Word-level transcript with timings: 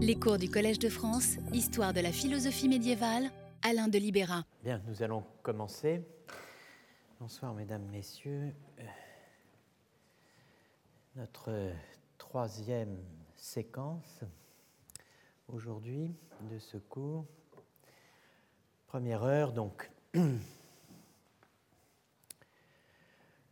Les 0.00 0.14
cours 0.14 0.38
du 0.38 0.48
Collège 0.48 0.78
de 0.78 0.88
France, 0.88 1.38
Histoire 1.52 1.92
de 1.92 1.98
la 1.98 2.12
philosophie 2.12 2.68
médiévale, 2.68 3.32
Alain 3.62 3.88
de 3.88 3.98
Libéra. 3.98 4.44
Bien, 4.62 4.80
nous 4.86 5.02
allons 5.02 5.24
commencer. 5.42 6.04
Bonsoir, 7.18 7.52
mesdames, 7.52 7.84
messieurs. 7.90 8.54
Euh, 8.78 8.82
notre 11.16 11.72
troisième 12.16 12.96
séquence 13.34 14.20
aujourd'hui 15.48 16.14
de 16.48 16.60
ce 16.60 16.76
cours. 16.76 17.26
Première 18.86 19.24
heure, 19.24 19.52
donc. 19.52 19.90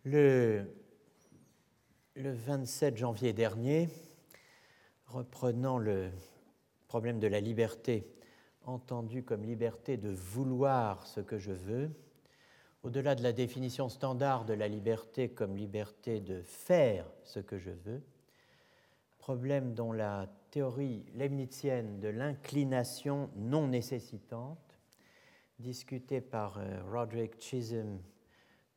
Le, 0.04 0.64
le 2.14 2.32
27 2.32 2.96
janvier 2.96 3.32
dernier, 3.32 3.88
reprenant 5.08 5.78
le 5.78 6.12
problème 6.88 7.18
de 7.18 7.26
la 7.26 7.40
liberté, 7.40 8.06
entendu 8.64 9.22
comme 9.22 9.44
liberté 9.44 9.96
de 9.96 10.10
vouloir 10.10 11.06
ce 11.06 11.20
que 11.20 11.38
je 11.38 11.52
veux, 11.52 11.90
au-delà 12.82 13.14
de 13.14 13.22
la 13.22 13.32
définition 13.32 13.88
standard 13.88 14.44
de 14.44 14.54
la 14.54 14.68
liberté 14.68 15.28
comme 15.28 15.56
liberté 15.56 16.20
de 16.20 16.42
faire 16.42 17.06
ce 17.24 17.40
que 17.40 17.58
je 17.58 17.70
veux, 17.70 18.02
problème 19.18 19.74
dont 19.74 19.92
la 19.92 20.28
théorie 20.50 21.04
leibnizienne 21.14 21.98
de 21.98 22.08
l'inclination 22.08 23.28
non 23.34 23.66
nécessitante, 23.66 24.78
discutée 25.58 26.20
par 26.20 26.58
euh, 26.58 26.80
Roderick 26.90 27.40
Chisholm 27.40 27.98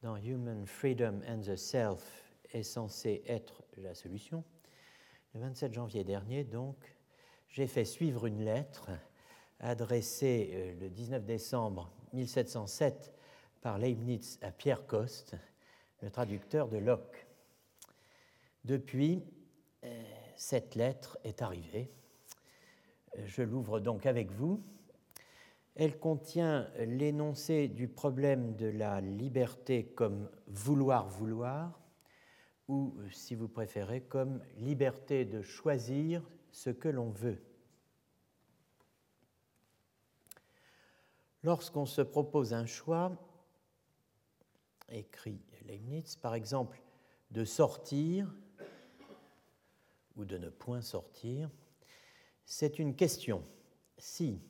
dans 0.01 0.15
Human 0.17 0.65
Freedom 0.65 1.21
and 1.27 1.41
the 1.41 1.55
Self, 1.55 2.33
est 2.51 2.63
censée 2.63 3.21
être 3.27 3.63
la 3.77 3.93
solution. 3.93 4.43
Le 5.35 5.41
27 5.41 5.73
janvier 5.73 6.03
dernier, 6.03 6.43
donc, 6.43 6.77
j'ai 7.49 7.67
fait 7.67 7.85
suivre 7.85 8.25
une 8.27 8.43
lettre 8.43 8.89
adressée 9.59 10.51
euh, 10.53 10.73
le 10.79 10.89
19 10.89 11.25
décembre 11.25 11.91
1707 12.13 13.13
par 13.61 13.77
Leibniz 13.77 14.39
à 14.41 14.51
Pierre 14.51 14.85
Coste, 14.85 15.35
le 16.01 16.09
traducteur 16.09 16.69
de 16.69 16.77
Locke. 16.77 17.27
Depuis, 18.65 19.23
euh, 19.83 20.03
cette 20.35 20.75
lettre 20.75 21.17
est 21.23 21.41
arrivée. 21.41 21.91
Je 23.25 23.41
l'ouvre 23.41 23.79
donc 23.79 24.05
avec 24.05 24.31
vous. 24.31 24.63
Elle 25.75 25.97
contient 25.97 26.69
l'énoncé 26.77 27.67
du 27.67 27.87
problème 27.87 28.55
de 28.55 28.67
la 28.67 29.01
liberté 29.01 29.85
comme 29.85 30.29
vouloir-vouloir, 30.47 31.79
ou, 32.67 32.93
si 33.11 33.33
vous 33.33 33.47
préférez, 33.47 34.01
comme 34.01 34.41
liberté 34.57 35.25
de 35.25 35.41
choisir 35.41 36.21
ce 36.51 36.69
que 36.69 36.89
l'on 36.89 37.09
veut. 37.09 37.41
Lorsqu'on 41.43 41.85
se 41.85 42.01
propose 42.01 42.53
un 42.53 42.65
choix, 42.65 43.11
écrit 44.89 45.39
Leibniz, 45.65 46.15
par 46.15 46.35
exemple, 46.35 46.81
de 47.31 47.45
sortir 47.45 48.33
ou 50.15 50.25
de 50.25 50.37
ne 50.37 50.49
point 50.49 50.81
sortir, 50.81 51.49
c'est 52.45 52.79
une 52.79 52.95
question. 52.95 53.45
Si, 53.97 54.41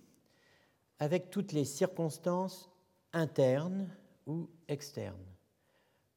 avec 0.98 1.30
toutes 1.30 1.52
les 1.52 1.66
circonstances 1.66 2.72
internes 3.14 3.90
ou 4.26 4.50
externes, 4.68 5.26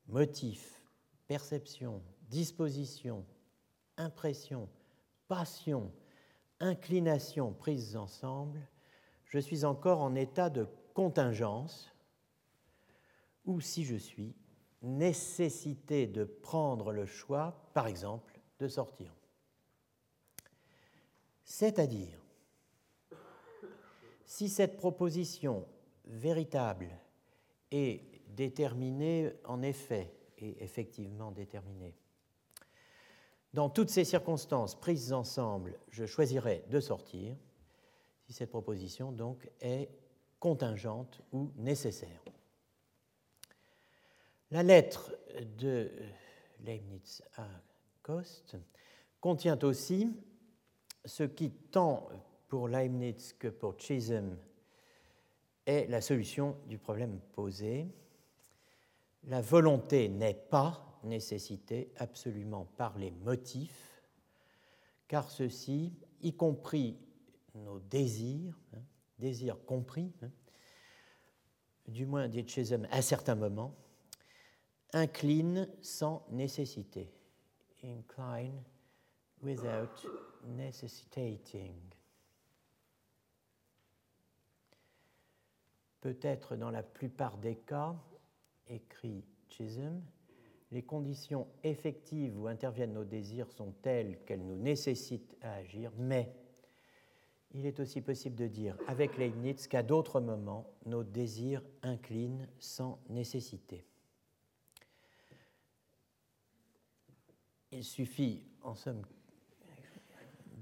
motifs, 0.06 0.80
perception, 1.26 2.02
disposition, 2.28 3.24
impression, 3.96 4.68
passion, 5.32 5.90
inclination 6.60 7.54
prises 7.54 7.96
ensemble, 7.96 8.68
je 9.24 9.38
suis 9.38 9.64
encore 9.64 10.02
en 10.02 10.14
état 10.14 10.50
de 10.50 10.68
contingence, 10.92 11.90
ou 13.46 13.58
si 13.58 13.82
je 13.82 13.96
suis 13.96 14.36
nécessité 14.82 16.06
de 16.06 16.24
prendre 16.24 16.92
le 16.92 17.06
choix, 17.06 17.66
par 17.72 17.86
exemple, 17.86 18.38
de 18.58 18.68
sortir. 18.68 19.10
C'est-à-dire, 21.44 22.22
si 24.26 24.50
cette 24.50 24.76
proposition 24.76 25.66
véritable 26.04 26.90
est 27.70 28.02
déterminée 28.28 29.32
en 29.44 29.62
effet 29.62 30.14
et 30.36 30.62
effectivement 30.62 31.32
déterminée, 31.32 31.96
dans 33.52 33.68
toutes 33.68 33.90
ces 33.90 34.04
circonstances 34.04 34.74
prises 34.78 35.12
ensemble, 35.12 35.78
je 35.90 36.06
choisirai 36.06 36.64
de 36.70 36.80
sortir 36.80 37.36
si 38.26 38.32
cette 38.32 38.50
proposition 38.50 39.12
donc 39.12 39.48
est 39.60 39.88
contingente 40.38 41.20
ou 41.32 41.50
nécessaire. 41.56 42.20
La 44.50 44.62
lettre 44.62 45.12
de 45.58 45.90
Leibniz 46.60 47.22
à 47.36 47.46
Coste 48.02 48.56
contient 49.20 49.58
aussi 49.62 50.10
ce 51.04 51.22
qui, 51.24 51.50
tant 51.50 52.08
pour 52.48 52.68
Leibniz 52.68 53.32
que 53.34 53.48
pour 53.48 53.78
Chisholm, 53.78 54.36
est 55.66 55.86
la 55.88 56.00
solution 56.00 56.56
du 56.66 56.78
problème 56.78 57.20
posé. 57.32 57.86
La 59.24 59.40
volonté 59.40 60.08
n'est 60.08 60.34
pas 60.34 60.91
nécessité 61.04 61.92
absolument 61.96 62.66
par 62.76 62.98
les 62.98 63.10
motifs, 63.10 64.02
car 65.08 65.30
ceux-ci, 65.30 65.92
y 66.20 66.34
compris 66.34 66.96
nos 67.54 67.80
désirs, 67.80 68.58
hein, 68.74 68.82
désirs 69.18 69.64
compris, 69.64 70.12
hein, 70.22 70.30
du 71.88 72.06
moins 72.06 72.28
dit 72.28 72.46
Chisholm 72.46 72.86
à 72.90 73.02
certains 73.02 73.34
moments, 73.34 73.74
inclinent 74.92 75.68
sans 75.80 76.26
nécessité. 76.30 77.12
Incline 77.82 78.62
without 79.42 80.06
necessitating. 80.44 81.74
Peut-être 86.00 86.56
dans 86.56 86.70
la 86.70 86.82
plupart 86.82 87.38
des 87.38 87.56
cas, 87.56 87.96
écrit 88.66 89.24
Chisholm, 89.48 90.02
les 90.72 90.82
conditions 90.82 91.46
effectives 91.62 92.38
où 92.40 92.48
interviennent 92.48 92.94
nos 92.94 93.04
désirs 93.04 93.50
sont 93.52 93.72
telles 93.82 94.18
qu'elles 94.24 94.44
nous 94.44 94.56
nécessitent 94.56 95.36
à 95.42 95.52
agir, 95.54 95.92
mais 95.98 96.34
il 97.52 97.66
est 97.66 97.78
aussi 97.78 98.00
possible 98.00 98.34
de 98.34 98.48
dire 98.48 98.76
avec 98.86 99.18
Leibniz 99.18 99.68
qu'à 99.68 99.82
d'autres 99.82 100.20
moments, 100.20 100.66
nos 100.86 101.04
désirs 101.04 101.62
inclinent 101.82 102.48
sans 102.58 102.98
nécessité. 103.10 103.84
Il 107.70 107.84
suffit, 107.84 108.42
en 108.62 108.74
somme, 108.74 109.02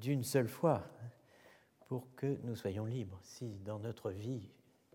d'une 0.01 0.25
seule 0.25 0.49
fois 0.49 0.85
pour 1.87 2.13
que 2.17 2.39
nous 2.43 2.57
soyons 2.57 2.85
libres. 2.85 3.21
Si 3.23 3.59
dans 3.65 3.79
notre 3.79 4.11
vie, 4.11 4.49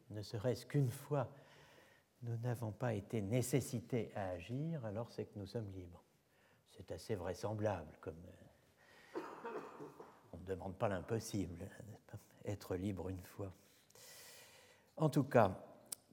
ne 0.10 0.22
serait-ce 0.22 0.66
qu'une 0.66 0.92
fois, 0.92 1.30
nous 2.22 2.38
n'avons 2.38 2.72
pas 2.72 2.94
été 2.94 3.22
nécessités 3.22 4.12
à 4.16 4.30
agir, 4.30 4.84
alors 4.86 5.12
c'est 5.12 5.26
que 5.26 5.38
nous 5.40 5.48
sommes 5.48 5.70
libres. 5.72 6.04
C'est 6.72 6.92
assez 6.92 7.16
vraisemblable, 7.16 7.98
comme 8.02 8.22
euh, 9.16 9.20
on 10.34 10.38
ne 10.38 10.46
demande 10.46 10.76
pas 10.76 10.90
l'impossible, 10.90 11.70
être 12.46 12.76
libre 12.76 13.10
une 13.10 13.24
fois. 13.24 13.52
En 14.98 15.10
tout 15.10 15.24
cas, 15.24 15.62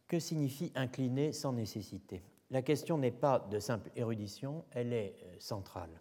que 0.08 0.18
signifie 0.18 0.72
incliner 0.74 1.32
sans 1.32 1.52
nécessité? 1.52 2.22
La 2.50 2.62
question 2.62 2.98
n'est 2.98 3.10
pas 3.10 3.38
de 3.38 3.58
simple 3.58 3.90
érudition, 3.96 4.64
elle 4.72 4.92
est 4.92 5.16
euh, 5.24 5.36
centrale. 5.38 6.00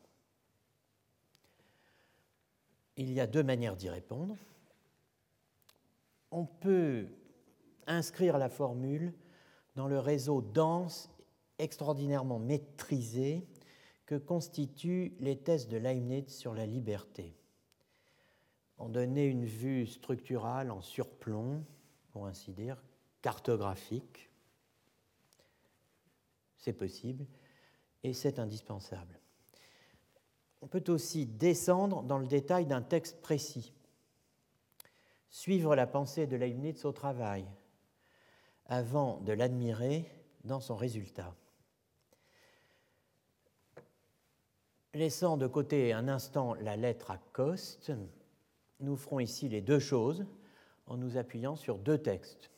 Il 2.98 3.12
y 3.14 3.22
a 3.22 3.28
deux 3.28 3.44
manières 3.44 3.78
d'y 3.78 3.90
répondre. 3.90 4.36
On 6.30 6.46
peut 6.46 7.08
inscrire 7.88 8.38
la 8.38 8.50
formule 8.50 9.14
dans 9.76 9.88
le 9.88 10.00
réseau 10.00 10.42
dense, 10.42 11.10
extraordinairement 11.60 12.40
maîtrisé 12.40 13.48
que 14.06 14.16
constituent 14.16 15.16
les 15.20 15.38
thèses 15.38 15.68
de 15.68 15.78
Leibniz 15.78 16.28
sur 16.28 16.54
la 16.54 16.66
liberté. 16.66 17.36
En 18.78 18.90
donner 18.90 19.26
une 19.26 19.46
vue 19.46 19.86
structurale 19.88 20.72
en 20.72 20.82
surplomb, 20.82 21.64
pour 22.12 22.26
ainsi 22.26 22.52
dire, 22.52 22.84
cartographique, 23.22 24.30
c'est 26.58 26.74
possible 26.74 27.26
et 28.04 28.14
c'est 28.14 28.40
indispensable. 28.40 29.20
On 30.62 30.68
peut 30.68 30.84
aussi 30.90 31.26
descendre 31.26 32.04
dans 32.04 32.18
le 32.18 32.28
détail 32.28 32.66
d'un 32.66 32.82
texte 32.82 33.22
précis, 33.22 33.74
suivre 35.30 35.76
la 35.76 35.88
pensée 35.88 36.28
de 36.28 36.36
Leibniz 36.36 36.86
au 36.86 36.92
travail, 36.92 37.46
avant 38.72 39.18
de 39.18 39.34
l'admirer 39.34 40.10
dans 40.46 40.62
son 40.62 40.78
résultat. 40.78 41.36
Laissant 44.94 45.36
de 45.36 45.46
côté 45.46 45.92
un 45.92 46.08
instant 46.08 46.54
la 46.54 46.78
lettre 46.78 47.12
à 47.12 47.18
Coste, 47.34 47.92
nous 48.80 48.96
ferons 48.96 49.20
ici 49.20 49.50
les 49.50 49.60
deux 49.60 49.80
choses 49.80 50.26
en 50.86 50.96
nous 50.96 51.18
appuyant 51.18 51.58
sur 51.58 51.80
deux 51.80 51.98
textes. 51.98 52.50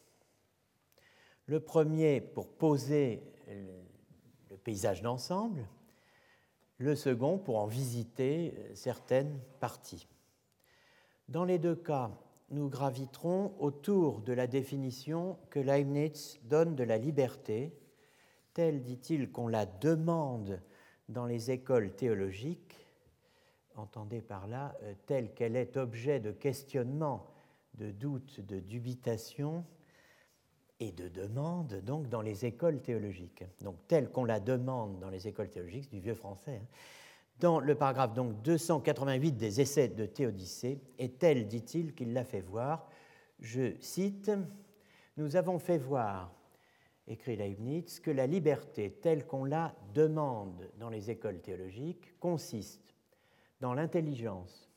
Le 1.47 1.59
premier 1.59 2.21
pour 2.21 2.47
poser 2.47 3.23
le 3.47 4.57
paysage 4.57 5.01
d'ensemble, 5.01 5.67
le 6.77 6.95
second 6.95 7.39
pour 7.39 7.57
en 7.57 7.65
visiter 7.65 8.53
certaines 8.75 9.41
parties. 9.59 10.07
Dans 11.27 11.43
les 11.43 11.57
deux 11.57 11.75
cas, 11.75 12.11
nous 12.49 12.69
graviterons 12.69 13.53
autour 13.59 14.21
de 14.21 14.33
la 14.33 14.47
définition 14.47 15.37
que 15.49 15.59
Leibniz 15.59 16.39
donne 16.43 16.75
de 16.75 16.83
la 16.83 16.97
liberté, 16.97 17.73
telle, 18.53 18.83
dit-il, 18.83 19.31
qu'on 19.31 19.47
la 19.47 19.65
demande 19.65 20.61
dans 21.09 21.25
les 21.25 21.51
écoles 21.51 21.95
théologiques, 21.95 22.87
entendez 23.75 24.21
par 24.21 24.47
là, 24.47 24.75
euh, 24.83 24.93
telle 25.05 25.33
qu'elle 25.33 25.55
est 25.55 25.77
objet 25.77 26.19
de 26.19 26.31
questionnement, 26.31 27.27
de 27.75 27.91
doute, 27.91 28.39
de 28.41 28.59
dubitation 28.59 29.65
et 30.79 30.91
de 30.91 31.07
demande, 31.07 31.81
donc 31.83 32.07
dans 32.09 32.21
les 32.21 32.45
écoles 32.45 32.81
théologiques. 32.81 33.43
Donc 33.61 33.75
telle 33.87 34.11
qu'on 34.11 34.25
la 34.25 34.39
demande 34.39 34.99
dans 34.99 35.09
les 35.09 35.27
écoles 35.27 35.49
théologiques, 35.49 35.89
du 35.89 35.99
vieux 35.99 36.15
français. 36.15 36.61
Hein. 36.61 36.67
Dans 37.39 37.59
le 37.59 37.75
paragraphe 37.75 38.13
donc 38.13 38.41
288 38.41 39.33
des 39.33 39.61
essais 39.61 39.89
de 39.89 40.05
Théodicée, 40.05 40.79
est 40.97 41.19
telle, 41.19 41.47
dit-il, 41.47 41.93
qu'il 41.93 42.13
l'a 42.13 42.23
fait 42.23 42.41
voir. 42.41 42.87
Je 43.39 43.75
cite 43.79 44.31
Nous 45.17 45.35
avons 45.35 45.59
fait 45.59 45.77
voir 45.77 46.31
écrit 47.07 47.35
Leibniz, 47.35 47.99
que 47.99 48.11
la 48.11 48.27
liberté 48.27 48.91
telle 49.01 49.25
qu'on 49.25 49.45
la 49.45 49.75
demande 49.93 50.69
dans 50.79 50.89
les 50.89 51.11
écoles 51.11 51.41
théologiques 51.41 52.17
consiste 52.19 52.95
dans 53.59 53.73
l'intelligence 53.73 54.69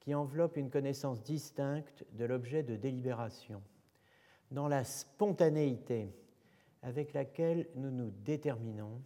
qui 0.00 0.14
enveloppe 0.14 0.56
une 0.56 0.70
connaissance 0.70 1.22
distincte 1.22 2.04
de 2.12 2.26
l'objet 2.26 2.62
de 2.62 2.76
délibération, 2.76 3.62
dans 4.50 4.68
la 4.68 4.84
spontanéité 4.84 6.14
avec 6.82 7.14
laquelle 7.14 7.68
nous 7.76 7.90
nous 7.90 8.10
déterminons 8.10 9.00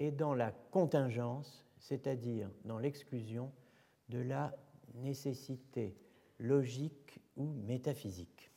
et 0.00 0.10
dans 0.10 0.34
la 0.34 0.50
contingence, 0.50 1.67
c'est-à-dire 1.78 2.50
dans 2.64 2.78
l'exclusion 2.78 3.52
de 4.08 4.18
la 4.18 4.54
nécessité 4.94 5.96
logique 6.38 7.20
ou 7.36 7.44
métaphysique. 7.66 8.50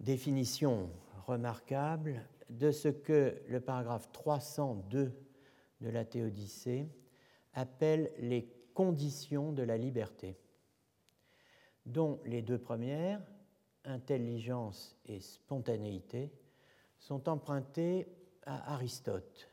Définition 0.00 0.90
remarquable 1.26 2.26
de 2.50 2.70
ce 2.70 2.88
que 2.88 3.42
le 3.48 3.60
paragraphe 3.60 4.10
302 4.12 5.12
de 5.80 5.88
la 5.88 6.04
Théodicée 6.04 6.88
appelle 7.54 8.12
les 8.18 8.48
conditions 8.74 9.52
de 9.52 9.62
la 9.62 9.78
liberté, 9.78 10.36
dont 11.86 12.20
les 12.24 12.42
deux 12.42 12.58
premières, 12.58 13.22
intelligence 13.84 14.96
et 15.06 15.20
spontanéité, 15.20 16.32
sont 16.98 17.28
empruntées 17.28 18.08
à 18.46 18.74
Aristote, 18.74 19.48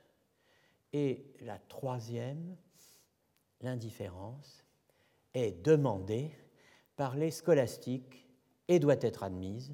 et 0.94 1.26
la 1.42 1.58
troisième, 1.58 2.56
l'indifférence, 3.62 4.64
est 5.34 5.64
demandée 5.64 6.32
par 6.96 7.16
les 7.16 7.32
scolastiques 7.32 8.28
et 8.68 8.80
doit 8.80 9.02
être 9.02 9.24
admise 9.24 9.74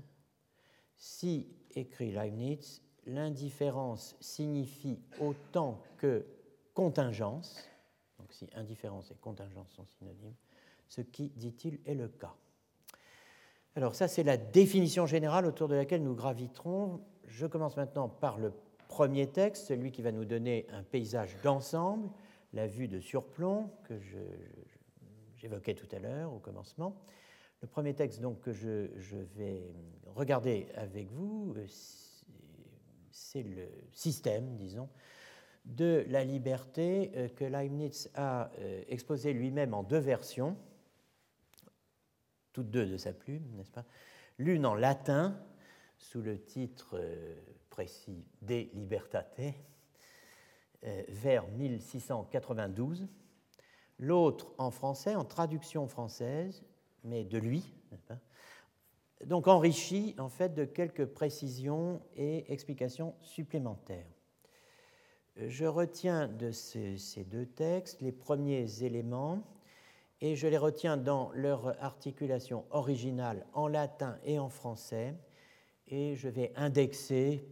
si, 0.97 1.47
écrit 1.75 2.11
Leibniz, 2.11 2.81
l'indifférence 3.05 4.15
signifie 4.19 4.99
autant 5.19 5.81
que 5.97 6.25
contingence, 6.73 7.63
donc 8.19 8.33
si 8.33 8.49
indifférence 8.55 9.11
et 9.11 9.15
contingence 9.15 9.69
sont 9.71 9.85
synonymes, 9.85 10.35
ce 10.89 11.01
qui, 11.01 11.29
dit-il, 11.35 11.79
est 11.85 11.93
le 11.93 12.09
cas. 12.09 12.35
Alors 13.75 13.93
ça, 13.93 14.07
c'est 14.07 14.23
la 14.23 14.37
définition 14.37 15.05
générale 15.05 15.45
autour 15.45 15.67
de 15.67 15.75
laquelle 15.75 16.03
nous 16.03 16.15
graviterons. 16.15 17.01
Je 17.25 17.45
commence 17.45 17.77
maintenant 17.77 18.09
par 18.09 18.39
le 18.39 18.51
premier 18.97 19.27
texte, 19.27 19.67
celui 19.67 19.91
qui 19.91 20.01
va 20.01 20.11
nous 20.11 20.25
donner 20.25 20.65
un 20.71 20.81
paysage 20.81 21.37
d'ensemble, 21.43 22.09
la 22.51 22.65
vue 22.65 22.87
de 22.87 22.99
surplomb 22.99 23.69
que 23.83 23.93
j'évoquais 25.35 25.75
tout 25.75 25.95
à 25.95 25.99
l'heure 25.99 26.33
au 26.33 26.39
commencement. 26.39 26.99
Le 27.61 27.67
premier 27.67 27.93
texte 27.93 28.21
donc, 28.21 28.41
que 28.41 28.51
je, 28.51 28.87
vais 29.35 29.71
regarder 30.15 30.65
avec 30.73 31.11
vous, 31.11 31.53
euh, 31.57 31.67
c'est 33.11 33.43
le 33.43 33.69
système, 33.91 34.57
disons, 34.57 34.89
de 35.65 36.03
la 36.07 36.23
liberté 36.23 37.11
euh, 37.17 37.27
que 37.27 37.45
Leibniz 37.45 38.09
a 38.15 38.49
euh, 38.57 38.81
exposé 38.87 39.31
lui-même 39.31 39.75
en 39.75 39.83
deux 39.83 39.99
versions, 39.99 40.57
toutes 42.51 42.71
deux 42.71 42.87
de 42.87 42.97
sa 42.97 43.13
plume, 43.13 43.45
n'est-ce 43.57 43.71
pas? 43.71 43.85
L'une 44.39 44.65
en 44.65 44.73
latin, 44.73 45.39
sous 45.97 46.21
le 46.21 46.41
titre 46.41 46.99
précis 47.69 48.25
De 48.41 48.67
Libertate, 48.73 49.41
vers 51.09 51.47
1692, 51.49 53.07
l'autre 53.99 54.53
en 54.57 54.71
français, 54.71 55.15
en 55.15 55.25
traduction 55.25 55.87
française, 55.87 56.63
mais 57.03 57.23
de 57.23 57.37
lui, 57.37 57.73
donc 59.25 59.47
enrichi 59.47 60.15
en 60.19 60.29
fait 60.29 60.53
de 60.53 60.65
quelques 60.65 61.05
précisions 61.05 62.01
et 62.15 62.51
explications 62.51 63.15
supplémentaires. 63.21 64.05
Je 65.35 65.65
retiens 65.65 66.27
de 66.27 66.51
ces 66.51 67.23
deux 67.25 67.45
textes 67.45 68.01
les 68.01 68.11
premiers 68.11 68.83
éléments 68.83 69.43
et 70.19 70.35
je 70.35 70.47
les 70.47 70.57
retiens 70.57 70.97
dans 70.97 71.31
leur 71.33 71.81
articulation 71.83 72.65
originale 72.71 73.45
en 73.53 73.67
latin 73.67 74.17
et 74.23 74.39
en 74.39 74.49
français 74.49 75.15
et 75.87 76.15
je 76.15 76.29
vais 76.29 76.51
indexer 76.55 77.43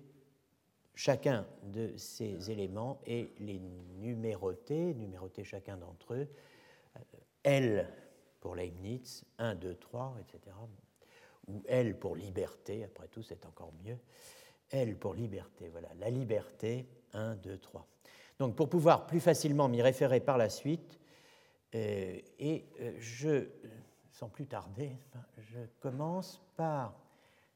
chacun 0.96 1.46
de 1.64 1.96
ces 1.98 2.52
éléments 2.52 3.00
et 3.06 3.34
les 3.40 3.60
numéroter, 3.98 4.94
numéroter 4.94 5.44
chacun 5.44 5.78
d'entre 5.78 6.14
eux. 6.14 6.28
L 7.44 7.88
pour 8.40 8.56
Leibniz, 8.56 9.24
1, 9.38 9.56
2, 9.56 9.76
3, 9.76 10.18
etc. 10.22 10.56
Ou 11.48 11.62
L 11.68 11.98
pour 11.98 12.16
liberté, 12.16 12.84
après 12.84 13.08
tout 13.08 13.22
c'est 13.22 13.46
encore 13.46 13.72
mieux. 13.84 13.98
L 14.72 14.98
pour 14.98 15.14
liberté, 15.14 15.70
voilà, 15.70 15.90
la 16.00 16.10
liberté, 16.10 16.88
1, 17.14 17.36
2, 17.36 17.58
3. 17.58 17.88
Donc 18.40 18.56
pour 18.56 18.70
pouvoir 18.70 19.06
plus 19.06 19.20
facilement 19.20 19.68
m'y 19.68 19.82
référer 19.82 20.20
par 20.20 20.38
la 20.38 20.50
suite, 20.50 21.00
euh, 21.76 22.20
et 22.40 22.66
euh, 22.82 22.94
je, 23.00 23.48
sans 24.12 24.30
plus 24.30 24.48
tarder, 24.48 24.92
je 25.38 25.60
commence 25.80 26.42
par 26.56 26.96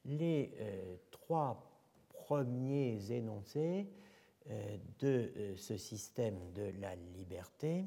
les 0.05 0.53
euh, 0.59 0.95
trois 1.11 1.69
premiers 2.13 3.11
énoncés 3.11 3.87
de 4.99 5.31
ce 5.57 5.77
système 5.77 6.51
de 6.53 6.71
la 6.79 6.95
liberté 6.95 7.85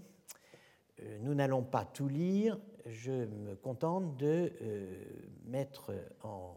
euh, 1.00 1.18
nous 1.20 1.34
n'allons 1.34 1.62
pas 1.62 1.84
tout 1.84 2.08
lire, 2.08 2.58
je 2.86 3.24
me 3.26 3.54
contente 3.56 4.16
de 4.16 4.52
euh, 4.62 5.04
mettre 5.46 5.92
en 6.22 6.54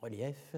relief 0.00 0.56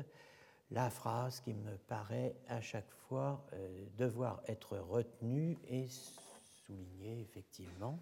la 0.71 0.91
phrase 0.91 1.41
qui 1.41 1.55
me 1.55 1.77
paraît 1.89 2.37
à 2.49 2.61
chaque 2.61 2.91
fois 3.09 3.45
euh, 3.53 3.87
devoir 3.97 4.43
être 4.47 4.77
retenue 4.79 5.59
et 5.69 5.87
soulignée 5.89 7.21
effectivement. 7.23 7.99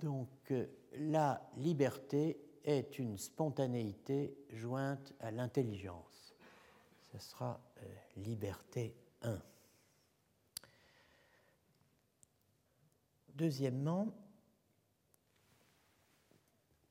Donc 0.00 0.52
la 0.98 1.40
liberté 1.56 2.36
est 2.64 2.98
une 2.98 3.18
spontanéité 3.18 4.36
jointe 4.50 5.12
à 5.20 5.30
l'intelligence. 5.30 6.34
Ce 7.12 7.18
sera 7.18 7.60
liberté 8.16 8.94
1. 9.22 9.40
Deuxièmement, 13.34 14.08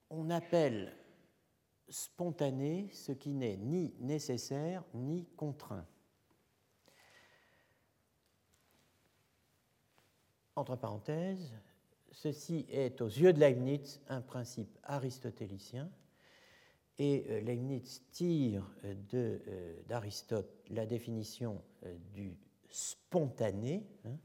on 0.09 0.29
appelle 0.29 0.95
spontané 1.87 2.89
ce 2.91 3.11
qui 3.11 3.33
n'est 3.33 3.57
ni 3.57 3.93
nécessaire 3.99 4.83
ni 4.93 5.25
contraint. 5.35 5.85
Entre 10.55 10.75
parenthèses, 10.75 11.53
ceci 12.11 12.65
est 12.69 13.01
aux 13.01 13.07
yeux 13.07 13.33
de 13.33 13.39
Leibniz 13.39 13.99
un 14.07 14.21
principe 14.21 14.77
aristotélicien 14.83 15.89
et 16.97 17.25
euh, 17.29 17.41
Leibniz 17.41 18.03
tire 18.11 18.69
euh, 18.85 19.75
d'Aristote 19.87 20.53
la 20.69 20.85
définition 20.85 21.61
euh, 21.83 21.97
du 22.13 22.37
spontané, 22.69 23.83
hein, 24.05 24.17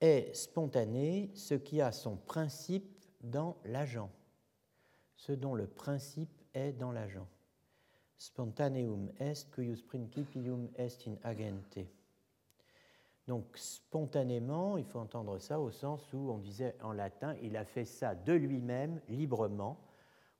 est 0.00 0.34
spontané 0.34 1.30
ce 1.34 1.54
qui 1.54 1.80
a 1.80 1.92
son 1.92 2.16
principe 2.16 3.04
dans 3.22 3.56
l'agent, 3.64 4.10
ce 5.16 5.32
dont 5.32 5.54
le 5.54 5.66
principe 5.66 6.42
est 6.54 6.72
dans 6.72 6.92
l'agent. 6.92 7.28
Spontaneum 8.16 9.10
est 9.18 9.50
cuius 9.50 9.82
principium 9.82 10.68
est 10.76 11.08
in 11.08 11.16
agente. 11.22 11.78
Donc 13.30 13.46
spontanément, 13.54 14.76
il 14.76 14.84
faut 14.84 14.98
entendre 14.98 15.38
ça 15.38 15.60
au 15.60 15.70
sens 15.70 16.12
où 16.12 16.32
on 16.32 16.38
disait 16.38 16.74
en 16.82 16.92
latin, 16.92 17.36
il 17.42 17.56
a 17.56 17.64
fait 17.64 17.84
ça 17.84 18.16
de 18.16 18.32
lui-même, 18.32 19.00
librement. 19.08 19.78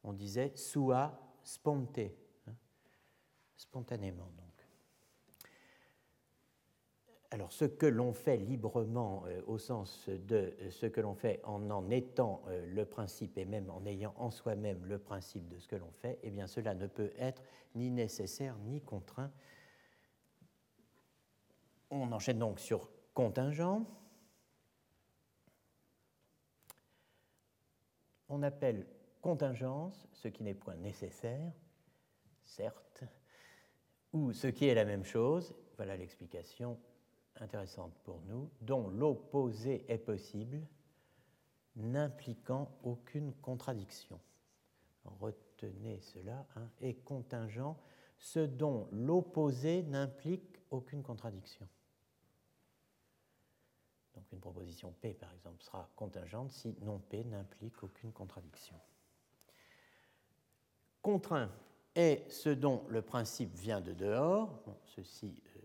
On 0.03 0.13
disait 0.13 0.51
sua 0.57 1.17
sponte, 1.45 2.01
hein, 2.01 2.53
spontanément 3.55 4.29
donc. 4.37 4.67
Alors 7.31 7.53
ce 7.53 7.65
que 7.65 7.87
l'on 7.87 8.13
fait 8.13 8.39
librement 8.39 9.23
euh, 9.29 9.41
au 9.47 9.59
sens 9.59 10.09
de 10.09 10.53
ce 10.71 10.87
que 10.87 11.01
l'on 11.01 11.15
fait 11.15 11.41
en 11.45 11.71
en 11.71 11.89
étant 11.91 12.43
euh, 12.49 12.67
le 12.75 12.85
principe 12.85 13.39
et 13.39 13.45
même 13.45 13.71
en 13.71 13.87
ayant 13.87 14.15
en 14.17 14.33
soi-même 14.33 14.85
le 14.85 14.99
principe 14.99 15.47
de 15.47 15.61
ce 15.61 15.69
que 15.69 15.77
l'on 15.77 15.93
fait, 15.93 16.19
eh 16.25 16.31
bien 16.33 16.49
cela 16.49 16.75
ne 16.75 16.89
peut 16.89 17.13
être 17.21 17.41
ni 17.77 17.89
nécessaire 17.89 18.57
ni 18.65 18.81
contraint 18.81 19.31
on 21.91 22.13
enchaîne 22.13 22.39
donc 22.39 22.61
sur 22.61 22.89
contingent. 23.15 23.85
On 28.29 28.43
appelle 28.43 28.87
contingence 29.21 30.09
ce 30.13 30.29
qui 30.29 30.43
n'est 30.43 30.55
point 30.55 30.77
nécessaire, 30.77 31.53
certes, 32.43 33.05
ou 34.13 34.33
ce 34.33 34.47
qui 34.47 34.67
est 34.67 34.75
la 34.75 34.85
même 34.85 35.05
chose, 35.05 35.55
voilà 35.77 35.97
l'explication 35.97 36.79
intéressante 37.37 37.95
pour 38.05 38.21
nous, 38.23 38.51
dont 38.61 38.89
l'opposé 38.89 39.85
est 39.89 39.99
possible, 39.99 40.61
n'impliquant 41.77 42.71
aucune 42.83 43.33
contradiction. 43.35 44.21
Retenez 45.05 46.01
cela, 46.01 46.47
hein, 46.57 46.69
et 46.81 46.95
contingent, 46.95 47.77
ce 48.19 48.41
dont 48.41 48.89
l'opposé 48.93 49.83
n'implique 49.83 50.61
aucune 50.71 51.03
contradiction. 51.03 51.67
Une 54.33 54.41
proposition 54.41 54.95
P, 55.01 55.15
par 55.15 55.33
exemple, 55.33 55.63
sera 55.63 55.89
contingente 55.97 56.51
si 56.51 56.77
non 56.83 56.99
P 56.99 57.25
n'implique 57.25 57.83
aucune 57.83 58.13
contradiction. 58.13 58.77
Contraint 61.03 61.51
est 61.95 62.31
ce 62.31 62.51
dont 62.51 62.85
le 62.89 63.03
principe 63.03 63.55
vient 63.55 63.81
de 63.81 63.93
dehors. 63.93 64.63
ceci 64.85 65.35
euh, 65.57 65.61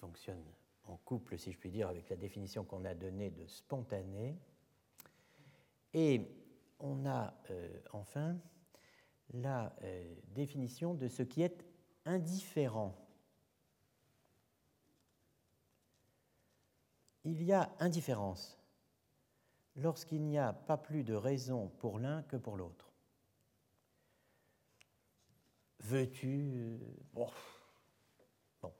fonctionne 0.00 0.42
en 0.84 0.96
couple, 0.96 1.38
si 1.38 1.52
je 1.52 1.58
puis 1.58 1.70
dire, 1.70 1.88
avec 1.88 2.08
la 2.10 2.16
définition 2.16 2.64
qu'on 2.64 2.84
a 2.84 2.94
donnée 2.94 3.30
de 3.30 3.46
spontané. 3.46 4.36
Et 5.94 6.26
on 6.80 7.06
a 7.06 7.34
euh, 7.50 7.80
enfin 7.92 8.36
la 9.32 9.74
euh, 9.82 10.14
définition 10.34 10.94
de 10.94 11.08
ce 11.08 11.22
qui 11.22 11.42
est 11.42 11.64
indifférent 12.04 12.96
il 17.24 17.42
y 17.42 17.52
a 17.52 17.70
indifférence 17.78 18.58
lorsqu'il 19.76 20.22
n'y 20.22 20.38
a 20.38 20.52
pas 20.52 20.76
plus 20.76 21.04
de 21.04 21.14
raison 21.14 21.68
pour 21.78 21.98
l'un 21.98 22.22
que 22.22 22.36
pour 22.36 22.56
l'autre. 22.56 22.90
Veux-tu... 25.80 26.78
Bon. 27.14 27.28
bon. 28.62 28.72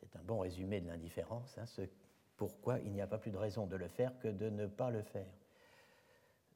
C'est 0.00 0.16
un 0.16 0.22
bon 0.22 0.40
résumé 0.40 0.80
de 0.80 0.88
l'indifférence, 0.88 1.58
hein, 1.58 1.66
ce 1.66 1.82
pourquoi 2.36 2.78
il 2.78 2.92
n'y 2.92 3.02
a 3.02 3.06
pas 3.06 3.18
plus 3.18 3.30
de 3.30 3.36
raison 3.36 3.66
de 3.66 3.76
le 3.76 3.86
faire 3.86 4.18
que 4.18 4.28
de 4.28 4.48
ne 4.48 4.66
pas 4.66 4.88
le 4.90 5.02
faire. 5.02 5.28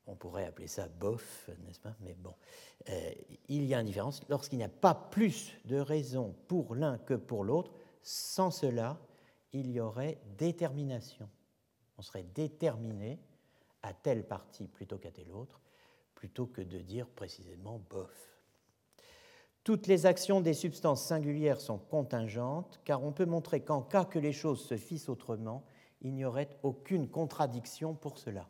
On 0.06 0.14
pourrait 0.14 0.46
appeler 0.46 0.66
ça 0.66 0.88
bof, 0.88 1.50
n'est-ce 1.66 1.78
pas 1.78 1.94
Mais 2.00 2.14
bon, 2.14 2.34
euh, 2.88 3.12
il 3.48 3.64
y 3.66 3.74
a 3.74 3.78
indifférence 3.78 4.22
lorsqu'il 4.30 4.56
n'y 4.56 4.64
a 4.64 4.70
pas 4.70 4.94
plus 4.94 5.52
de 5.66 5.78
raison 5.78 6.34
pour 6.48 6.74
l'un 6.74 6.96
que 6.96 7.12
pour 7.12 7.44
l'autre. 7.44 7.70
Sans 8.02 8.50
cela, 8.50 8.98
il 9.54 9.70
y 9.70 9.80
aurait 9.80 10.18
détermination. 10.36 11.28
On 11.96 12.02
serait 12.02 12.26
déterminé 12.34 13.20
à 13.82 13.94
telle 13.94 14.26
partie 14.26 14.66
plutôt 14.66 14.98
qu'à 14.98 15.12
telle 15.12 15.30
autre, 15.30 15.60
plutôt 16.14 16.46
que 16.46 16.60
de 16.60 16.78
dire 16.78 17.08
précisément 17.08 17.80
bof. 17.90 18.34
Toutes 19.62 19.86
les 19.86 20.04
actions 20.04 20.40
des 20.40 20.52
substances 20.52 21.02
singulières 21.02 21.60
sont 21.60 21.78
contingentes, 21.78 22.80
car 22.84 23.02
on 23.02 23.12
peut 23.12 23.24
montrer 23.24 23.60
qu'en 23.60 23.80
cas 23.80 24.04
que 24.04 24.18
les 24.18 24.32
choses 24.32 24.62
se 24.62 24.76
fissent 24.76 25.08
autrement, 25.08 25.64
il 26.02 26.14
n'y 26.14 26.24
aurait 26.24 26.50
aucune 26.62 27.08
contradiction 27.08 27.94
pour 27.94 28.18
cela. 28.18 28.48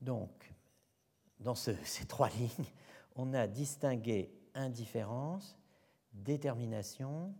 Donc, 0.00 0.30
dans 1.40 1.54
ces 1.56 2.06
trois 2.06 2.30
lignes, 2.30 2.72
on 3.16 3.34
a 3.34 3.46
distingué 3.46 4.32
indifférence, 4.54 5.58
détermination, 6.12 7.34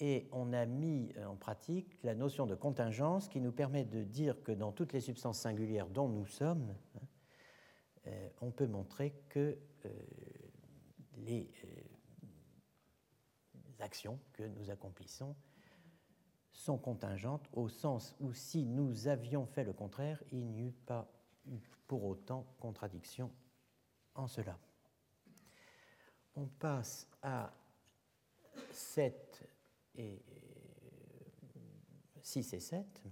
et 0.00 0.28
on 0.32 0.52
a 0.52 0.66
mis 0.66 1.12
euh, 1.16 1.26
en 1.26 1.36
pratique 1.36 1.96
la 2.02 2.14
notion 2.14 2.46
de 2.46 2.54
contingence 2.54 3.28
qui 3.28 3.40
nous 3.40 3.52
permet 3.52 3.84
de 3.84 4.02
dire 4.02 4.42
que 4.42 4.52
dans 4.52 4.72
toutes 4.72 4.92
les 4.92 5.00
substances 5.00 5.38
singulières 5.38 5.88
dont 5.88 6.08
nous 6.08 6.26
sommes, 6.26 6.74
hein, 6.96 7.06
euh, 8.08 8.28
on 8.40 8.50
peut 8.50 8.66
montrer 8.66 9.14
que 9.28 9.58
euh, 9.86 9.88
les 11.18 11.50
actions 13.80 14.18
que 14.32 14.42
nous 14.42 14.70
accomplissons 14.70 15.36
sont 16.52 16.78
contingentes 16.78 17.48
au 17.52 17.68
sens 17.68 18.16
où 18.20 18.32
si 18.32 18.64
nous 18.64 19.08
avions 19.08 19.46
fait 19.46 19.64
le 19.64 19.72
contraire, 19.72 20.22
il 20.32 20.46
n'y 20.46 20.62
eût 20.62 20.72
pas 20.86 21.08
eu 21.46 21.58
pour 21.86 22.04
autant 22.04 22.46
contradiction 22.58 23.30
en 24.14 24.26
cela. 24.26 24.58
On 26.34 26.46
passe 26.46 27.08
à 27.22 27.52
cette 28.70 29.53
et 29.96 30.22
6 32.22 32.54
et 32.54 32.60
7, 32.60 33.02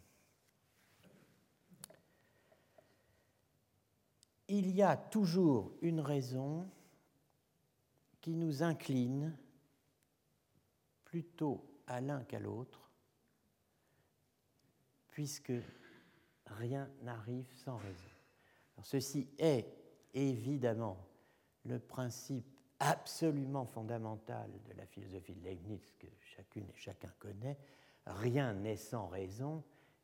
il 4.49 4.71
y 4.71 4.83
a 4.83 4.97
toujours 4.97 5.73
une 5.81 6.01
raison 6.01 6.69
qui 8.21 8.35
nous 8.35 8.63
incline 8.63 9.37
plutôt 11.05 11.65
à 11.87 12.01
l'un 12.01 12.25
qu'à 12.25 12.39
l'autre, 12.39 12.91
puisque 15.11 15.53
rien 16.47 16.91
n'arrive 17.03 17.51
sans 17.65 17.77
raison. 17.77 18.09
ceci 18.83 19.29
est 19.39 19.67
évidemment 20.15 20.99
le 21.65 21.79
principe 21.79 22.52
absolument 22.83 23.65
fondamental 23.65 24.51
de 24.69 24.73
la 24.75 24.87
philosophie 24.87 25.35
de 25.35 25.45
Leibniz 25.45 25.95
que 25.99 26.09
chacune 26.37 26.69
et 26.69 26.77
chacun 26.77 27.13
connaît, 27.19 27.57
rien 28.07 28.55
n'est 28.55 28.77
sans 28.77 29.07
raison, 29.07 29.63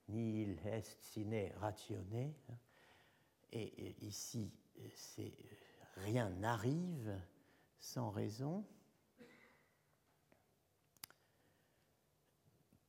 ni 0.08 0.42
il 0.42 0.58
est 0.66 1.02
sine 1.02 1.50
ratione. 1.56 2.32
Et 3.50 3.96
ici, 4.04 4.52
c'est 4.94 5.34
rien 5.96 6.30
n'arrive 6.30 7.20
sans 7.78 8.10
raison, 8.10 8.64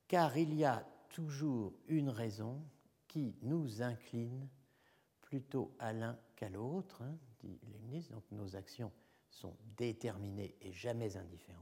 car 0.08 0.38
il 0.38 0.54
y 0.54 0.66
a 0.66 0.86
toujours 1.10 1.74
une 1.88 2.10
raison 2.10 2.62
qui 3.08 3.36
nous 3.42 3.82
incline 3.82 4.48
plutôt 5.22 5.74
à 5.80 5.94
l'un 5.94 6.20
qu'à 6.36 6.50
l'autre, 6.50 7.02
hein, 7.02 7.18
dit 7.40 7.60
Leibniz. 7.72 8.10
Donc 8.10 8.24
nos 8.32 8.56
actions 8.56 8.92
sont 9.30 9.56
déterminées 9.78 10.56
et 10.62 10.72
jamais 10.74 11.18
indifférentes. 11.18 11.60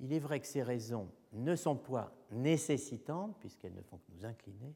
Il 0.00 0.12
est 0.12 0.18
vrai 0.18 0.40
que 0.40 0.46
ces 0.46 0.62
raisons 0.62 1.10
ne 1.32 1.54
sont 1.54 1.76
point 1.76 2.10
nécessitantes, 2.30 3.38
puisqu'elles 3.38 3.74
ne 3.74 3.82
font 3.82 3.98
que 3.98 4.12
nous 4.12 4.24
incliner, 4.24 4.74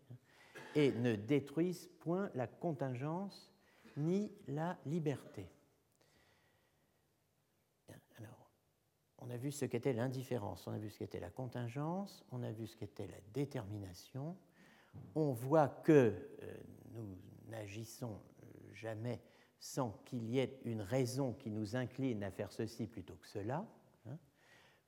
et 0.74 0.92
ne 0.92 1.16
détruisent 1.16 1.88
point 2.00 2.30
la 2.34 2.46
contingence 2.46 3.52
ni 3.96 4.30
la 4.48 4.76
liberté. 4.86 5.48
Alors, 8.18 8.50
on 9.18 9.30
a 9.30 9.36
vu 9.36 9.50
ce 9.50 9.64
qu'était 9.64 9.92
l'indifférence, 9.92 10.66
on 10.66 10.72
a 10.72 10.78
vu 10.78 10.90
ce 10.90 10.98
qu'était 10.98 11.20
la 11.20 11.30
contingence, 11.30 12.24
on 12.30 12.42
a 12.42 12.50
vu 12.50 12.66
ce 12.66 12.76
qu'était 12.76 13.06
la 13.06 13.20
détermination. 13.32 14.36
On 15.14 15.32
voit 15.32 15.68
que 15.68 15.92
euh, 16.42 16.56
nous 16.92 17.16
n'agissons 17.48 18.20
jamais 18.72 19.20
sans 19.64 19.92
qu'il 20.04 20.28
y 20.28 20.40
ait 20.40 20.60
une 20.66 20.82
raison 20.82 21.32
qui 21.32 21.50
nous 21.50 21.74
incline 21.74 22.22
à 22.22 22.30
faire 22.30 22.52
ceci 22.52 22.86
plutôt 22.86 23.14
que 23.14 23.26
cela. 23.26 23.66
Hein. 24.06 24.18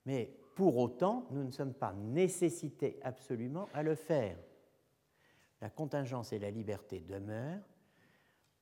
Mais 0.04 0.30
pour 0.54 0.76
autant, 0.76 1.26
nous 1.30 1.44
ne 1.44 1.50
sommes 1.50 1.72
pas 1.72 1.94
nécessités 1.94 3.00
absolument 3.02 3.70
à 3.72 3.82
le 3.82 3.94
faire. 3.94 4.36
La 5.62 5.70
contingence 5.70 6.34
et 6.34 6.38
la 6.38 6.50
liberté 6.50 7.00
demeurent, 7.00 7.62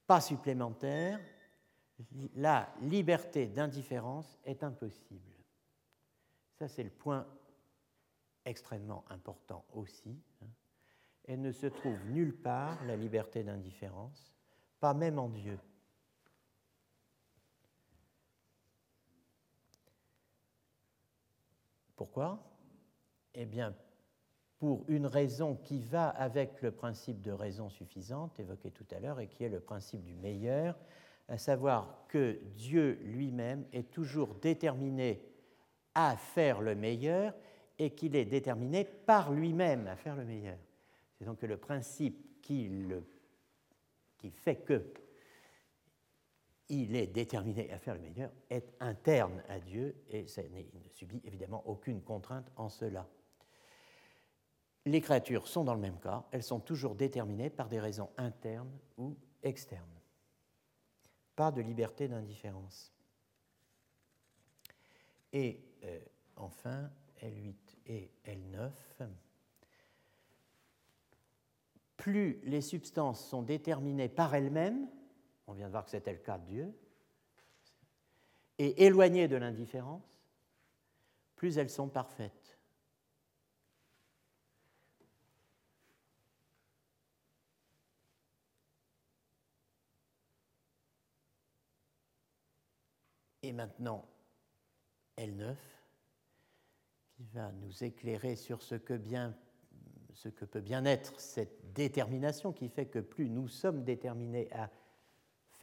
pas 0.06 0.20
supplémentaires, 0.20 1.18
la 2.36 2.72
liberté 2.82 3.48
d'indifférence 3.48 4.38
est 4.44 4.62
impossible. 4.62 5.34
Ça, 6.52 6.68
c'est 6.68 6.84
le 6.84 6.90
point 6.90 7.26
extrêmement 8.44 9.04
important 9.10 9.64
aussi. 9.74 10.16
Hein. 10.42 10.46
Elle 11.24 11.40
ne 11.40 11.50
se 11.50 11.66
trouve 11.66 11.98
nulle 12.06 12.36
part, 12.36 12.84
la 12.84 12.94
liberté 12.94 13.42
d'indifférence, 13.42 14.32
pas 14.78 14.94
même 14.94 15.18
en 15.18 15.28
Dieu. 15.28 15.58
Pourquoi? 22.04 22.38
Eh 23.32 23.46
bien, 23.46 23.74
pour 24.58 24.84
une 24.88 25.06
raison 25.06 25.56
qui 25.56 25.80
va 25.80 26.10
avec 26.10 26.60
le 26.60 26.70
principe 26.70 27.22
de 27.22 27.32
raison 27.32 27.70
suffisante 27.70 28.38
évoqué 28.38 28.70
tout 28.70 28.84
à 28.90 29.00
l'heure 29.00 29.20
et 29.20 29.26
qui 29.26 29.42
est 29.42 29.48
le 29.48 29.60
principe 29.60 30.04
du 30.04 30.14
meilleur, 30.14 30.78
à 31.28 31.38
savoir 31.38 32.04
que 32.08 32.38
Dieu 32.56 32.98
lui-même 33.04 33.64
est 33.72 33.90
toujours 33.90 34.34
déterminé 34.34 35.24
à 35.94 36.18
faire 36.18 36.60
le 36.60 36.74
meilleur 36.74 37.34
et 37.78 37.94
qu'il 37.94 38.16
est 38.16 38.26
déterminé 38.26 38.84
par 38.84 39.32
lui-même 39.32 39.86
à 39.86 39.96
faire 39.96 40.16
le 40.16 40.26
meilleur. 40.26 40.58
C'est 41.14 41.24
donc 41.24 41.40
le 41.40 41.56
principe 41.56 42.42
qui 42.42 42.68
fait 44.30 44.56
que 44.56 44.92
il 46.68 46.96
est 46.96 47.06
déterminé 47.06 47.70
à 47.72 47.78
faire 47.78 47.94
le 47.94 48.00
meilleur 48.00 48.30
est 48.50 48.74
interne 48.80 49.42
à 49.48 49.60
Dieu 49.60 50.02
et 50.08 50.24
il 50.24 50.80
ne 50.80 50.88
subit 50.88 51.20
évidemment 51.24 51.62
aucune 51.66 52.02
contrainte 52.02 52.50
en 52.56 52.68
cela. 52.68 53.06
Les 54.86 55.00
créatures 55.00 55.48
sont 55.48 55.64
dans 55.64 55.74
le 55.74 55.80
même 55.80 55.98
cas, 55.98 56.26
elles 56.30 56.42
sont 56.42 56.60
toujours 56.60 56.94
déterminées 56.94 57.50
par 57.50 57.68
des 57.68 57.80
raisons 57.80 58.10
internes 58.16 58.78
ou 58.98 59.16
externes. 59.42 59.84
Pas 61.36 61.50
de 61.50 61.60
liberté 61.60 62.06
d'indifférence. 62.08 62.92
Et 65.32 65.60
euh, 65.84 66.00
enfin, 66.36 66.90
L8 67.22 67.54
et 67.86 68.10
L9, 68.26 68.70
plus 71.96 72.38
les 72.44 72.60
substances 72.60 73.26
sont 73.26 73.42
déterminées 73.42 74.08
par 74.08 74.34
elles-mêmes, 74.34 74.86
on 75.46 75.52
vient 75.52 75.66
de 75.66 75.72
voir 75.72 75.84
que 75.84 75.90
c'était 75.90 76.12
le 76.12 76.18
cas 76.18 76.38
de 76.38 76.46
Dieu, 76.46 76.74
et 78.58 78.84
éloignées 78.84 79.28
de 79.28 79.36
l'indifférence, 79.36 80.02
plus 81.36 81.58
elles 81.58 81.70
sont 81.70 81.88
parfaites. 81.88 82.58
Et 93.42 93.52
maintenant, 93.52 94.08
L9, 95.18 95.54
qui 97.10 97.24
va 97.34 97.52
nous 97.52 97.84
éclairer 97.84 98.36
sur 98.36 98.62
ce 98.62 98.74
que, 98.74 98.98
ce 100.14 100.28
que 100.30 100.46
peut 100.46 100.62
bien 100.62 100.86
être 100.86 101.20
cette 101.20 101.74
détermination 101.74 102.52
qui 102.52 102.70
fait 102.70 102.86
que 102.86 103.00
plus 103.00 103.28
nous 103.28 103.48
sommes 103.48 103.84
déterminés 103.84 104.50
à 104.52 104.70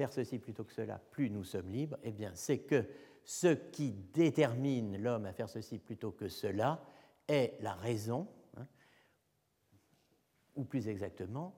faire 0.01 0.13
ceci 0.13 0.39
plutôt 0.39 0.63
que 0.63 0.73
cela, 0.73 0.97
plus 0.97 1.29
nous 1.29 1.43
sommes 1.43 1.69
libres, 1.69 1.97
eh 2.03 2.11
bien, 2.11 2.31
c'est 2.33 2.59
que 2.59 2.85
ce 3.23 3.53
qui 3.53 3.91
détermine 3.91 4.97
l'homme 4.97 5.25
à 5.25 5.33
faire 5.33 5.49
ceci 5.49 5.77
plutôt 5.77 6.11
que 6.11 6.27
cela 6.27 6.83
est 7.27 7.55
la 7.61 7.75
raison, 7.75 8.27
hein, 8.57 8.67
ou 10.55 10.63
plus 10.63 10.87
exactement, 10.87 11.55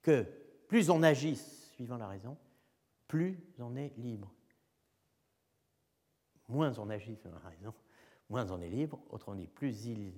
que 0.00 0.22
plus 0.66 0.88
on 0.88 1.02
agit 1.02 1.36
suivant 1.36 1.98
la 1.98 2.08
raison, 2.08 2.38
plus 3.06 3.38
on 3.58 3.76
est 3.76 3.92
libre 3.98 4.32
moins 6.52 6.78
on 6.78 6.90
agit 6.90 7.16
selon 7.16 7.38
la 7.42 7.48
raison, 7.48 7.74
moins 8.28 8.50
on 8.50 8.60
est 8.60 8.68
libre. 8.68 9.00
Autrement 9.10 9.36
dit, 9.36 9.46
plus 9.46 9.86
il, 9.86 10.12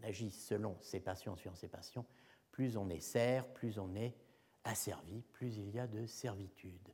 on 0.00 0.06
agit 0.06 0.30
selon 0.30 0.76
ses 0.80 1.00
passions, 1.00 1.36
suivant 1.36 1.54
ses 1.54 1.68
passions, 1.68 2.04
plus 2.50 2.76
on 2.76 2.88
est 2.88 3.00
serre, 3.00 3.46
plus 3.52 3.78
on 3.78 3.94
est 3.94 4.16
asservi, 4.66 5.22
plus 5.32 5.56
il 5.56 5.70
y 5.70 5.78
a 5.78 5.86
de 5.86 6.06
servitude. 6.06 6.92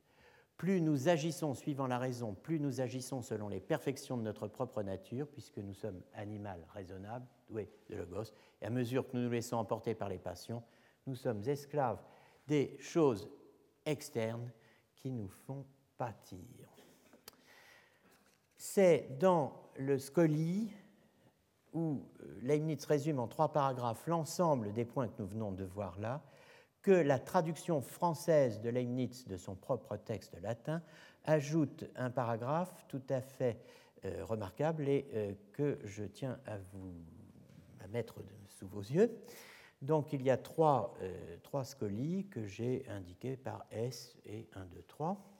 Plus 0.57 0.81
nous 0.81 1.09
agissons 1.09 1.53
suivant 1.53 1.87
la 1.87 1.97
raison, 1.97 2.33
plus 2.33 2.59
nous 2.59 2.79
agissons 2.79 3.21
selon 3.21 3.49
les 3.49 3.59
perfections 3.59 4.17
de 4.17 4.21
notre 4.21 4.47
propre 4.47 4.83
nature, 4.83 5.27
puisque 5.27 5.57
nous 5.57 5.73
sommes 5.73 6.01
animal 6.13 6.65
raisonnable, 6.73 7.25
doué 7.49 7.69
de 7.89 7.95
logos, 7.95 8.31
et 8.61 8.65
à 8.65 8.69
mesure 8.69 9.07
que 9.07 9.17
nous 9.17 9.23
nous 9.23 9.31
laissons 9.31 9.57
emporter 9.57 9.95
par 9.95 10.09
les 10.09 10.19
passions, 10.19 10.63
nous 11.07 11.15
sommes 11.15 11.41
esclaves 11.47 12.01
des 12.47 12.77
choses 12.79 13.27
externes 13.85 14.51
qui 14.95 15.11
nous 15.11 15.27
font 15.27 15.65
pâtir 15.97 16.39
c'est 18.63 19.17
dans 19.19 19.51
le 19.75 19.99
Scoli, 19.99 20.71
où 21.73 22.01
euh, 22.21 22.39
Leibniz 22.43 22.85
résume 22.85 23.19
en 23.19 23.27
trois 23.27 23.51
paragraphes 23.51 24.07
l'ensemble 24.07 24.71
des 24.71 24.85
points 24.85 25.09
que 25.09 25.21
nous 25.21 25.27
venons 25.27 25.51
de 25.51 25.65
voir 25.65 25.99
là, 25.99 26.21
que 26.83 26.91
la 26.91 27.17
traduction 27.17 27.81
française 27.81 28.61
de 28.61 28.69
Leibniz 28.69 29.27
de 29.27 29.37
son 29.37 29.55
propre 29.55 29.97
texte 29.97 30.39
latin 30.41 30.83
ajoute 31.25 31.85
un 31.95 32.11
paragraphe 32.11 32.85
tout 32.87 33.01
à 33.09 33.21
fait 33.21 33.57
euh, 34.05 34.23
remarquable 34.25 34.87
et 34.87 35.07
euh, 35.15 35.33
que 35.53 35.79
je 35.83 36.03
tiens 36.03 36.39
à 36.45 36.57
vous 36.57 36.93
mettre 37.91 38.21
sous 38.47 38.67
vos 38.67 38.81
yeux. 38.81 39.11
Donc 39.81 40.13
il 40.13 40.21
y 40.21 40.29
a 40.29 40.37
trois, 40.37 40.95
trois 41.41 41.65
scolies 41.65 42.27
que 42.27 42.45
j'ai 42.45 42.85
indiqués 42.87 43.35
par 43.35 43.65
S 43.71 44.15
et 44.25 44.47
1, 44.55 44.65
2, 44.65 44.81
3 44.87 45.33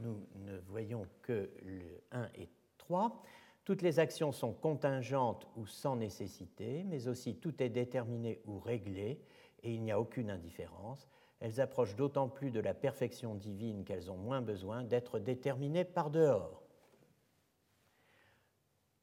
nous 0.00 0.26
ne 0.46 0.58
voyons 0.68 1.06
que 1.22 1.50
le 1.62 2.02
1 2.12 2.28
et 2.36 2.48
3. 2.78 3.22
Toutes 3.64 3.82
les 3.82 3.98
actions 3.98 4.32
sont 4.32 4.52
contingentes 4.52 5.46
ou 5.56 5.66
sans 5.66 5.96
nécessité, 5.96 6.84
mais 6.84 7.08
aussi 7.08 7.36
tout 7.36 7.62
est 7.62 7.68
déterminé 7.68 8.40
ou 8.46 8.58
réglé, 8.58 9.20
et 9.62 9.74
il 9.74 9.82
n'y 9.82 9.92
a 9.92 10.00
aucune 10.00 10.30
indifférence. 10.30 11.08
Elles 11.40 11.60
approchent 11.60 11.96
d'autant 11.96 12.28
plus 12.28 12.50
de 12.50 12.60
la 12.60 12.74
perfection 12.74 13.34
divine 13.34 13.84
qu'elles 13.84 14.10
ont 14.10 14.16
moins 14.16 14.42
besoin 14.42 14.84
d'être 14.84 15.18
déterminées 15.18 15.84
par 15.84 16.10
dehors. 16.10 16.62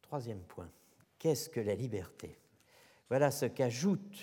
Troisième 0.01 0.43
point, 0.43 0.69
qu'est-ce 1.19 1.49
que 1.49 1.59
la 1.59 1.75
liberté? 1.75 2.37
Voilà 3.09 3.31
ce 3.31 3.45
qu'ajoute 3.45 4.17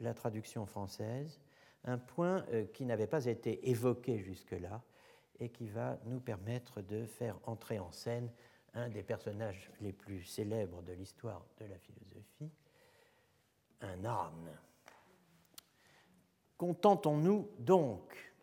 la 0.00 0.14
traduction 0.14 0.66
française, 0.66 1.40
un 1.84 1.98
point 1.98 2.44
euh, 2.52 2.66
qui 2.66 2.84
n'avait 2.84 3.06
pas 3.06 3.26
été 3.26 3.70
évoqué 3.70 4.18
jusque-là, 4.18 4.82
et 5.40 5.48
qui 5.48 5.68
va 5.68 5.98
nous 6.04 6.20
permettre 6.20 6.82
de 6.82 7.06
faire 7.06 7.38
entrer 7.44 7.78
en 7.78 7.90
scène 7.90 8.30
un 8.74 8.88
des 8.88 9.02
personnages 9.02 9.70
les 9.80 9.92
plus 9.92 10.22
célèbres 10.24 10.82
de 10.82 10.92
l'histoire 10.92 11.44
de 11.58 11.64
la 11.64 11.78
philosophie, 11.78 12.52
un 13.80 14.04
âne. 14.04 14.50
Contentons-nous 16.60 17.48
donc 17.58 18.34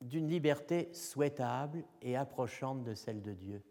d'une 0.00 0.26
liberté 0.26 0.92
souhaitable 0.92 1.84
et 2.02 2.16
approchante 2.16 2.82
de 2.82 2.94
celle 2.94 3.22
de 3.22 3.32
Dieu, 3.32 3.62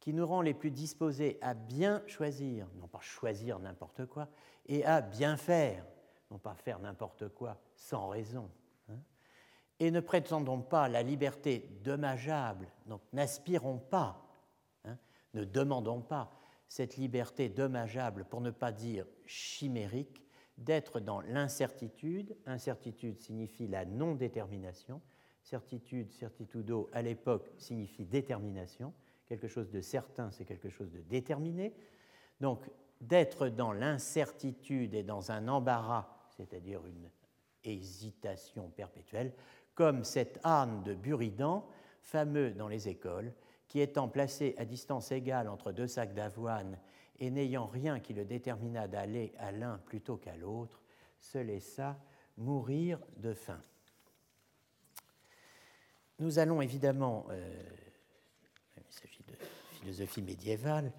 qui 0.00 0.14
nous 0.14 0.26
rend 0.26 0.40
les 0.40 0.54
plus 0.54 0.70
disposés 0.70 1.36
à 1.42 1.52
bien 1.52 2.02
choisir, 2.06 2.66
non 2.80 2.88
pas 2.88 3.02
choisir 3.02 3.58
n'importe 3.58 4.06
quoi, 4.06 4.30
et 4.64 4.82
à 4.86 5.02
bien 5.02 5.36
faire, 5.36 5.84
non 6.30 6.38
pas 6.38 6.54
faire 6.54 6.78
n'importe 6.78 7.28
quoi 7.28 7.60
sans 7.74 8.08
raison, 8.08 8.50
et 9.78 9.90
ne 9.90 10.00
prétendons 10.00 10.62
pas 10.62 10.88
la 10.88 11.02
liberté 11.02 11.68
dommageable, 11.82 12.66
donc 12.86 13.02
n'aspirons 13.12 13.76
pas, 13.76 14.26
hein, 14.86 14.96
ne 15.34 15.44
demandons 15.44 16.00
pas 16.00 16.32
cette 16.66 16.96
liberté 16.96 17.50
dommageable, 17.50 18.24
pour 18.24 18.40
ne 18.40 18.50
pas 18.50 18.72
dire 18.72 19.04
chimérique, 19.26 20.23
d'être 20.58 21.00
dans 21.00 21.20
l'incertitude. 21.20 22.36
Incertitude 22.46 23.18
signifie 23.20 23.66
la 23.66 23.84
non-détermination. 23.84 25.00
Certitude, 25.42 26.12
certitudo, 26.12 26.88
à 26.92 27.02
l'époque, 27.02 27.50
signifie 27.58 28.04
détermination. 28.04 28.92
Quelque 29.26 29.48
chose 29.48 29.70
de 29.70 29.80
certain, 29.80 30.30
c'est 30.30 30.44
quelque 30.44 30.68
chose 30.68 30.90
de 30.90 31.00
déterminé. 31.00 31.74
Donc, 32.40 32.70
d'être 33.00 33.48
dans 33.48 33.72
l'incertitude 33.72 34.94
et 34.94 35.02
dans 35.02 35.30
un 35.30 35.48
embarras, 35.48 36.08
c'est-à-dire 36.30 36.86
une 36.86 37.10
hésitation 37.64 38.70
perpétuelle, 38.70 39.32
comme 39.74 40.04
cet 40.04 40.38
âne 40.44 40.82
de 40.82 40.94
Buridan, 40.94 41.66
fameux 42.00 42.50
dans 42.52 42.68
les 42.68 42.88
écoles, 42.88 43.32
qui 43.66 43.80
étant 43.80 44.08
placé 44.08 44.54
à 44.58 44.64
distance 44.64 45.10
égale 45.10 45.48
entre 45.48 45.72
deux 45.72 45.86
sacs 45.86 46.14
d'avoine 46.14 46.78
et 47.18 47.30
n'ayant 47.30 47.66
rien 47.66 48.00
qui 48.00 48.12
le 48.12 48.24
déterminât 48.24 48.88
d'aller 48.88 49.32
à 49.38 49.52
l'un 49.52 49.78
plutôt 49.78 50.16
qu'à 50.16 50.36
l'autre, 50.36 50.80
se 51.18 51.38
laissa 51.38 51.96
mourir 52.36 52.98
de 53.16 53.32
faim. 53.32 53.60
Nous 56.18 56.38
allons 56.38 56.60
évidemment, 56.60 57.26
euh, 57.30 57.64
il 58.76 58.92
s'agit 58.92 59.24
de 59.24 59.34
philosophie 59.72 60.22
médiévale, 60.22 60.92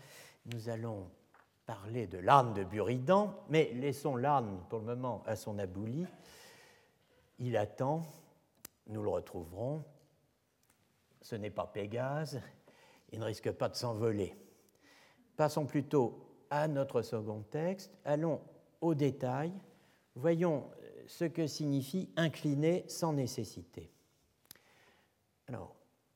nous 0.53 0.69
allons 0.69 1.09
parler 1.65 2.07
de 2.07 2.17
l'âne 2.17 2.53
de 2.53 2.63
Buridan, 2.63 3.33
mais 3.49 3.71
laissons 3.73 4.15
l'âne 4.15 4.63
pour 4.69 4.79
le 4.79 4.85
moment 4.85 5.23
à 5.25 5.35
son 5.35 5.57
abouli. 5.57 6.05
Il 7.39 7.57
attend, 7.57 8.03
nous 8.87 9.01
le 9.01 9.09
retrouverons. 9.09 9.83
Ce 11.21 11.35
n'est 11.35 11.49
pas 11.49 11.65
Pégase, 11.65 12.39
il 13.11 13.19
ne 13.19 13.25
risque 13.25 13.51
pas 13.51 13.69
de 13.69 13.75
s'envoler. 13.75 14.35
Passons 15.37 15.65
plutôt 15.65 16.19
à 16.49 16.67
notre 16.67 17.01
second 17.01 17.41
texte. 17.51 17.91
Allons 18.05 18.41
au 18.81 18.95
détail. 18.95 19.51
Voyons 20.15 20.65
ce 21.07 21.25
que 21.25 21.47
signifie 21.47 22.09
incliner 22.15 22.85
sans 22.87 23.13
nécessité. 23.13 23.91
Alors, 25.47 25.75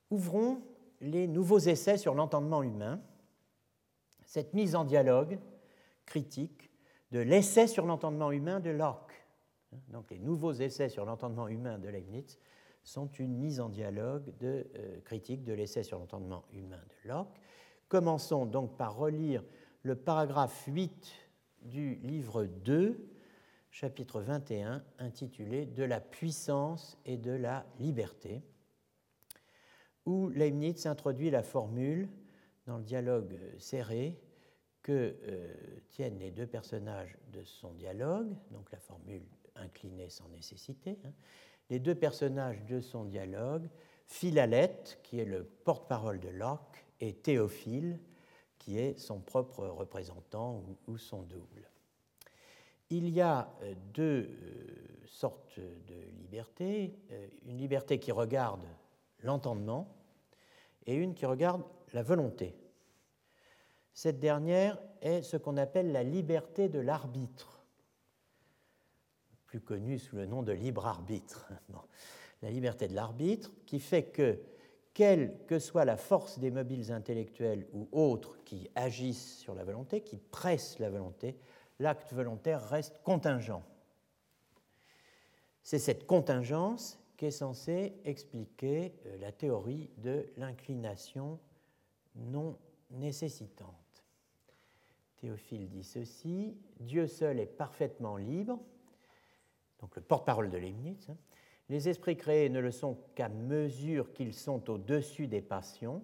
ouvrons 0.10 0.62
les 1.01 1.27
nouveaux 1.27 1.60
essais 1.60 1.97
sur 1.97 2.13
l'entendement 2.15 2.63
humain. 2.63 3.01
cette 4.25 4.53
mise 4.53 4.75
en 4.75 4.86
dialogue 4.86 5.39
critique 6.05 6.69
de 7.12 7.19
l'essai 7.19 7.65
sur 7.65 7.86
l'entendement 7.86 8.32
humain 8.32 8.60
de 8.60 8.69
Locke. 8.69 9.25
Donc 9.89 10.12
les 10.12 10.19
nouveaux 10.19 10.53
essais 10.53 10.89
sur 10.89 11.05
l'entendement 11.05 11.47
humain 11.47 11.79
de 11.79 11.89
Leibniz 11.89 12.38
sont 12.84 13.08
une 13.08 13.36
mise 13.36 13.60
en 13.60 13.69
dialogue 13.69 14.32
de 14.39 14.67
euh, 14.75 14.99
critique 15.01 15.43
de 15.43 15.53
l'essai 15.53 15.84
sur 15.84 15.99
l'entendement 15.99 16.43
humain 16.53 16.82
de 17.03 17.10
Locke. 17.10 17.39
Commençons 17.89 18.45
donc 18.45 18.78
par 18.78 18.95
relire 18.95 19.43
le 19.82 19.95
paragraphe 19.95 20.65
8 20.67 21.12
du 21.63 21.95
livre 21.95 22.45
2, 22.45 23.10
chapitre 23.71 24.21
21, 24.21 24.84
intitulé 24.99 25.65
De 25.65 25.84
la 25.84 25.99
puissance 25.99 26.99
et 27.06 27.17
de 27.17 27.32
la 27.32 27.65
liberté, 27.80 28.43
où 30.06 30.30
Leibniz 30.30 30.86
introduit 30.86 31.32
la 31.32 31.41
formule 31.41 32.10
dans 32.67 32.78
le 32.78 32.84
dialogue 32.84 33.39
serré 33.58 34.21
que 34.84 35.17
euh, 35.23 35.56
tiennent 35.89 36.19
les 36.19 36.30
deux 36.30 36.45
personnages 36.45 37.17
de 37.34 37.43
son 37.43 37.73
dialogue, 37.73 38.36
donc 38.52 38.71
la 38.71 38.80
formule 38.80 39.25
inclinée 39.56 40.10
sans 40.10 40.30
nécessité, 40.30 40.99
hein, 41.06 41.13
les 41.71 41.80
deux 41.80 41.95
personnages 41.95 42.63
de 42.65 42.82
son 42.82 43.06
dialogue, 43.06 43.67
Philalette, 44.06 44.99
qui 45.02 45.19
est 45.19 45.25
le 45.25 45.43
porte-parole 45.43 46.19
de 46.19 46.30
Locke, 46.30 46.86
et 46.99 47.13
Théophile, 47.13 47.99
qui 48.57 48.77
est 48.77 48.97
son 48.97 49.19
propre 49.19 49.65
représentant 49.65 50.63
ou, 50.88 50.97
son 50.97 51.21
double. 51.23 51.69
Il 52.89 53.09
y 53.09 53.21
a 53.21 53.53
euh, 53.62 53.73
deux 53.93 54.29
euh, 54.29 55.05
sortes 55.05 55.59
de 55.59 55.95
liberté, 56.19 56.93
euh, 57.12 57.27
une 57.45 57.57
liberté 57.57 57.99
qui 57.99 58.12
regarde 58.12 58.65
l'entendement 59.23 59.95
et 60.85 60.95
une 60.95 61.13
qui 61.13 61.25
regarde 61.25 61.63
la 61.93 62.03
volonté. 62.03 62.55
Cette 63.93 64.19
dernière 64.19 64.79
est 65.01 65.21
ce 65.21 65.38
qu'on 65.38 65.57
appelle 65.57 65.91
la 65.91 66.03
liberté 66.03 66.67
de 66.67 66.79
l'arbitre 66.79 67.59
plus 69.49 69.59
connu 69.59 69.97
sous 69.97 70.15
le 70.15 70.27
nom 70.27 70.43
de 70.43 70.51
libre 70.51 70.85
arbitre. 70.85 71.49
La 72.43 72.51
liberté 72.51 72.88
de 72.88 72.93
l'arbitre 72.93 73.51
qui 73.65 73.79
fait 73.79 74.03
que, 74.03 74.39
quelle 74.99 75.45
que 75.47 75.59
soit 75.59 75.85
la 75.85 75.95
force 75.95 76.39
des 76.39 76.51
mobiles 76.51 76.91
intellectuels 76.91 77.65
ou 77.71 77.88
autres 77.93 78.43
qui 78.43 78.69
agissent 78.75 79.38
sur 79.38 79.55
la 79.55 79.63
volonté, 79.63 80.01
qui 80.01 80.17
pressent 80.17 80.77
la 80.77 80.89
volonté, 80.89 81.38
l'acte 81.79 82.12
volontaire 82.12 82.62
reste 82.67 83.01
contingent. 83.01 83.63
C'est 85.63 85.79
cette 85.79 86.05
contingence 86.05 86.99
qui 87.15 87.27
est 87.27 87.31
censée 87.31 87.93
expliquer 88.03 88.93
euh, 89.05 89.17
la 89.19 89.31
théorie 89.31 89.89
de 89.99 90.33
l'inclination 90.35 91.39
non 92.15 92.57
nécessitante. 92.91 94.03
Théophile 95.15 95.69
dit 95.69 95.85
ceci, 95.85 96.57
Dieu 96.81 97.07
seul 97.07 97.39
est 97.39 97.45
parfaitement 97.45 98.17
libre, 98.17 98.59
donc 99.79 99.95
le 99.95 100.01
porte-parole 100.01 100.49
de 100.49 100.57
Leibniz, 100.57 101.09
hein. 101.09 101.15
Les 101.69 101.88
esprits 101.88 102.17
créés 102.17 102.49
ne 102.49 102.60
le 102.60 102.71
sont 102.71 102.97
qu'à 103.15 103.29
mesure 103.29 104.12
qu'ils 104.13 104.34
sont 104.34 104.69
au-dessus 104.69 105.27
des 105.27 105.41
passions, 105.41 106.03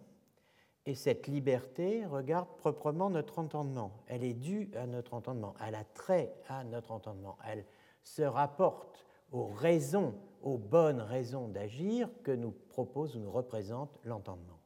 et 0.86 0.94
cette 0.94 1.26
liberté 1.26 2.06
regarde 2.06 2.48
proprement 2.58 3.10
notre 3.10 3.40
entendement. 3.40 4.04
Elle 4.06 4.24
est 4.24 4.36
due 4.36 4.70
à 4.76 4.86
notre 4.86 5.16
entendement, 5.16 5.56
elle 5.66 5.74
a 5.74 5.84
trait 5.84 6.36
à 6.48 6.64
notre 6.64 6.92
entendement, 6.92 7.38
elle 7.48 7.66
se 8.04 8.22
rapporte 8.22 9.08
aux 9.32 9.48
raisons, 9.48 10.14
aux 10.44 10.60
bonnes 10.60 11.02
raisons 11.02 11.48
d'agir 11.48 12.10
que 12.24 12.32
nous 12.32 12.52
propose 12.52 13.16
ou 13.16 13.20
nous 13.20 13.32
représente 13.32 13.98
l'entendement. 14.04 14.60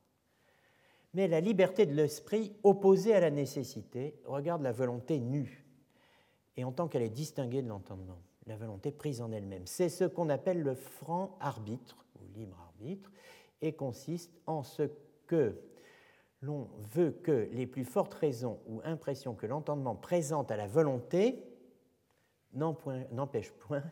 Mais 1.13 1.29
la 1.29 1.39
liberté 1.39 1.85
de 1.85 1.93
l'esprit, 1.93 2.53
opposée 2.63 3.15
à 3.15 3.21
la 3.21 3.31
nécessité, 3.31 4.19
regarde 4.25 4.61
la 4.61 4.73
volonté 4.73 5.21
nue, 5.21 5.65
et 6.57 6.65
en 6.65 6.73
tant 6.73 6.89
qu'elle 6.89 7.01
est 7.01 7.09
distinguée 7.09 7.61
de 7.61 7.69
l'entendement 7.69 8.19
la 8.49 8.57
volonté 8.57 8.91
prise 8.91 9.21
en 9.21 9.31
elle-même. 9.31 9.67
C'est 9.67 9.89
ce 9.89 10.03
qu'on 10.03 10.27
appelle 10.29 10.61
le 10.61 10.73
franc 10.73 11.37
arbitre 11.39 12.03
ou 12.15 12.27
libre 12.35 12.59
arbitre 12.59 13.11
et 13.61 13.73
consiste 13.73 14.33
en 14.47 14.63
ce 14.63 14.89
que 15.27 15.55
l'on 16.41 16.67
veut 16.93 17.11
que 17.11 17.47
les 17.51 17.67
plus 17.67 17.85
fortes 17.85 18.15
raisons 18.15 18.59
ou 18.67 18.81
impressions 18.83 19.35
que 19.35 19.45
l'entendement 19.45 19.95
présente 19.95 20.49
à 20.51 20.57
la 20.57 20.67
volonté 20.67 21.45
n'empêchent 22.53 23.51
point 23.51 23.83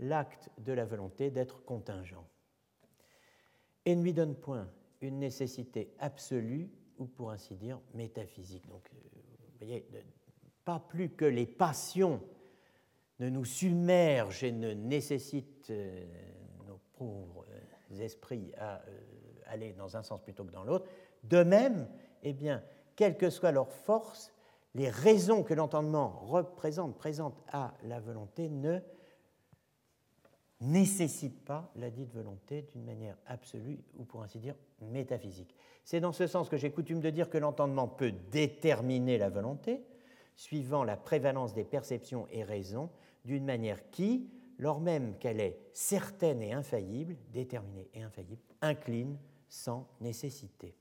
l'acte 0.00 0.50
de 0.58 0.72
la 0.72 0.84
volonté 0.84 1.30
d'être 1.30 1.64
contingent 1.64 2.26
et 3.84 3.94
ne 3.94 4.02
lui 4.02 4.12
donne 4.12 4.34
point 4.34 4.68
une 5.00 5.20
nécessité 5.20 5.94
absolue 6.00 6.68
ou 6.98 7.06
pour 7.06 7.30
ainsi 7.30 7.54
dire 7.54 7.80
métaphysique. 7.94 8.66
Donc, 8.68 8.90
euh, 8.92 8.98
vous 9.38 9.58
voyez, 9.58 9.86
pas 10.64 10.80
plus 10.80 11.10
que 11.10 11.24
les 11.24 11.46
passions 11.46 12.20
ne 13.22 13.28
nous 13.28 13.44
submerge 13.44 14.42
et 14.42 14.50
ne 14.50 14.72
nécessite 14.72 15.70
euh, 15.70 16.04
nos 16.66 16.80
pauvres 16.94 17.46
euh, 17.50 18.00
esprits 18.00 18.52
à 18.58 18.80
euh, 18.80 19.00
aller 19.46 19.72
dans 19.74 19.96
un 19.96 20.02
sens 20.02 20.20
plutôt 20.20 20.44
que 20.44 20.50
dans 20.50 20.64
l'autre. 20.64 20.88
De 21.22 21.44
même, 21.44 21.88
eh 22.24 22.32
bien, 22.32 22.64
quelle 22.96 23.16
que 23.16 23.30
soit 23.30 23.52
leur 23.52 23.70
force, 23.70 24.32
les 24.74 24.90
raisons 24.90 25.44
que 25.44 25.54
l'entendement 25.54 26.08
représente, 26.24 26.98
présente 26.98 27.40
à 27.52 27.74
la 27.84 28.00
volonté, 28.00 28.48
ne 28.48 28.80
nécessitent 30.60 31.44
pas 31.44 31.70
la 31.76 31.90
dite 31.90 32.12
volonté 32.12 32.68
d'une 32.72 32.84
manière 32.84 33.16
absolue 33.26 33.78
ou 33.98 34.04
pour 34.04 34.22
ainsi 34.22 34.40
dire 34.40 34.56
métaphysique. 34.80 35.54
C'est 35.84 36.00
dans 36.00 36.12
ce 36.12 36.26
sens 36.26 36.48
que 36.48 36.56
j'ai 36.56 36.72
coutume 36.72 37.00
de 37.00 37.10
dire 37.10 37.30
que 37.30 37.38
l'entendement 37.38 37.86
peut 37.86 38.12
déterminer 38.32 39.16
la 39.16 39.28
volonté, 39.28 39.84
suivant 40.34 40.82
la 40.82 40.96
prévalence 40.96 41.54
des 41.54 41.64
perceptions 41.64 42.26
et 42.32 42.42
raisons, 42.42 42.90
d'une 43.24 43.44
manière 43.44 43.90
qui, 43.90 44.28
lors 44.58 44.80
même 44.80 45.16
qu'elle 45.18 45.40
est 45.40 45.58
certaine 45.72 46.42
et 46.42 46.52
infaillible, 46.52 47.16
déterminée 47.32 47.88
et 47.94 48.02
infaillible, 48.02 48.42
incline 48.60 49.18
sans 49.48 49.88
nécessité. 50.00 50.74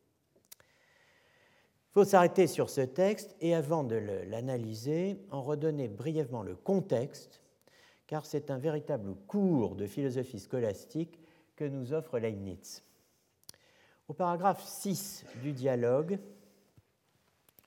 Il 1.91 1.93
faut 1.93 2.05
s'arrêter 2.05 2.47
sur 2.47 2.69
ce 2.69 2.81
texte 2.81 3.35
et 3.41 3.53
avant 3.53 3.83
de 3.83 3.95
l'analyser, 3.95 5.17
en 5.29 5.41
redonner 5.41 5.89
brièvement 5.89 6.41
le 6.41 6.55
contexte, 6.55 7.41
car 8.07 8.25
c'est 8.25 8.49
un 8.49 8.57
véritable 8.57 9.15
cours 9.27 9.75
de 9.75 9.87
philosophie 9.87 10.39
scolastique 10.39 11.19
que 11.55 11.65
nous 11.65 11.91
offre 11.93 12.17
Leibniz. 12.17 12.83
Au 14.07 14.13
paragraphe 14.13 14.65
6 14.65 15.25
du 15.41 15.53
dialogue, 15.53 16.19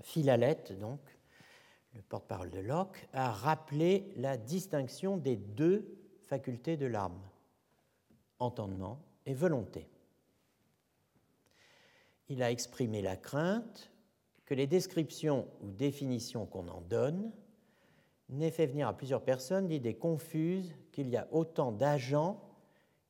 Philalette, 0.03 0.79
donc, 0.79 1.01
le 1.95 2.03
porte-parole 2.03 2.51
de 2.51 2.59
Locke, 2.59 3.09
a 3.13 3.31
rappelé 3.31 4.13
la 4.17 4.37
distinction 4.37 5.17
des 5.17 5.37
deux 5.37 5.97
facultés 6.23 6.77
de 6.77 6.87
l'âme, 6.87 7.21
entendement 8.39 9.01
et 9.27 9.35
volonté. 9.35 9.89
Il 12.29 12.43
a 12.43 12.51
exprimé 12.51 13.03
la 13.03 13.17
crainte 13.17 13.91
que 14.45 14.55
les 14.55 14.67
descriptions 14.67 15.49
ou 15.63 15.71
définitions 15.71 16.47
qu'on 16.47 16.69
en 16.69 16.81
donne 16.81 17.33
n'aient 18.29 18.51
fait 18.51 18.67
venir 18.67 18.89
à 18.89 18.97
plusieurs 18.97 19.23
personnes 19.23 19.69
l'idée 19.69 19.95
confuse 19.95 20.75
qu'il 20.93 21.09
y 21.09 21.17
a 21.17 21.29
autant 21.31 21.73
d'agents 21.73 22.41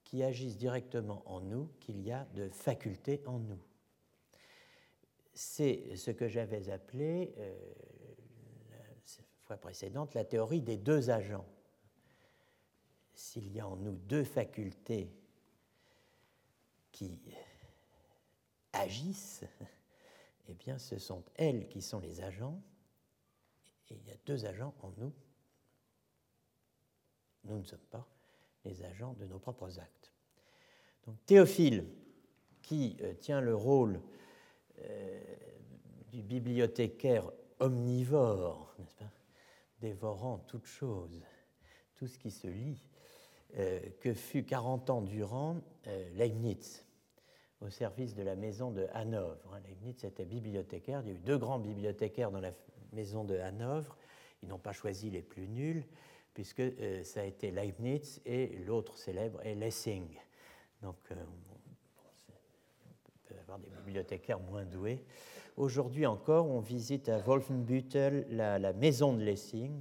qui 0.05 0.23
agissent 0.23 0.59
directement 0.59 1.23
en 1.27 1.41
nous 1.41 1.69
qu'il 1.81 2.01
y 2.03 2.13
a 2.13 2.27
de 2.35 2.49
facultés 2.49 3.23
en 3.27 3.39
nous. 3.39 3.61
C'est 5.33 5.97
ce 5.97 6.11
que 6.11 6.29
j'avais 6.29 6.71
appelé 6.71 7.35
euh, 7.39 7.55
précédente, 9.57 10.15
la 10.15 10.25
théorie 10.25 10.61
des 10.61 10.77
deux 10.77 11.11
agents. 11.11 11.47
S'il 13.15 13.53
y 13.53 13.61
a 13.61 13.69
en 13.69 13.77
nous 13.77 13.97
deux 13.97 14.25
facultés 14.25 15.11
qui 16.91 17.21
agissent, 18.73 19.45
eh 20.49 20.55
bien 20.55 20.79
ce 20.79 20.99
sont 20.99 21.25
elles 21.37 21.69
qui 21.69 21.83
sont 21.83 22.01
les 22.01 22.21
agents, 22.21 22.61
et 23.91 23.95
il 23.95 24.09
y 24.09 24.11
a 24.11 24.17
deux 24.27 24.47
agents 24.47 24.75
en 24.83 24.93
nous. 24.97 25.13
Nous 27.45 27.59
ne 27.59 27.65
sommes 27.65 27.79
pas 27.91 28.07
les 28.65 28.83
agents 28.83 29.13
de 29.15 29.27
nos 29.27 29.39
propres 29.39 29.79
actes. 29.79 30.13
Donc 31.07 31.17
Théophile, 31.27 31.87
qui 32.63 32.97
euh, 33.03 33.13
tient 33.15 33.41
le 33.41 33.55
rôle 33.55 34.01
euh, 34.79 35.23
du 36.11 36.23
bibliothécaire 36.23 37.31
omnivore, 37.61 38.75
n'est-ce 38.79 38.95
pas? 38.95 39.11
Dévorant 39.85 40.39
toute 40.39 40.65
chose, 40.65 41.23
tout 41.95 42.07
ce 42.07 42.19
qui 42.19 42.31
se 42.31 42.47
lit, 42.47 42.83
euh, 43.59 43.79
que 44.01 44.15
fut 44.15 44.43
40 44.43 44.89
ans 44.89 45.03
durant 45.03 45.59
euh, 45.87 46.09
Leibniz, 46.15 46.87
au 47.61 47.69
service 47.69 48.15
de 48.15 48.23
la 48.23 48.35
maison 48.35 48.71
de 48.71 48.87
Hanovre. 48.95 49.53
Hein, 49.53 49.61
Leibniz 49.69 50.03
était 50.03 50.25
bibliothécaire, 50.25 51.03
il 51.03 51.09
y 51.09 51.11
a 51.11 51.15
eu 51.15 51.19
deux 51.19 51.37
grands 51.37 51.59
bibliothécaires 51.59 52.31
dans 52.31 52.41
la 52.41 52.53
maison 52.95 53.25
de 53.25 53.37
Hanovre, 53.37 53.99
ils 54.43 54.49
n'ont 54.49 54.59
pas 54.59 54.73
choisi 54.73 55.11
les 55.11 55.21
plus 55.21 55.49
nuls, 55.49 55.85
puisque 56.33 56.61
euh, 56.61 57.05
ça 57.05 57.21
a 57.21 57.25
été 57.25 57.51
Leibniz 57.51 58.23
et 58.25 58.57
l'autre 58.65 58.97
célèbre 58.97 59.43
est 59.43 59.55
Lessing. 59.55 60.19
Donc, 60.81 60.97
on 61.11 61.15
peut 63.29 63.39
avoir 63.39 63.59
des 63.59 63.69
bibliothécaires 63.69 64.41
moins 64.41 64.65
doués 64.65 65.05
Aujourd'hui 65.57 66.05
encore, 66.05 66.51
on 66.51 66.59
visite 66.59 67.09
à 67.09 67.19
Wolfenbüttel 67.19 68.27
la, 68.29 68.73
maison 68.73 69.13
de 69.13 69.23
Lessing, 69.23 69.73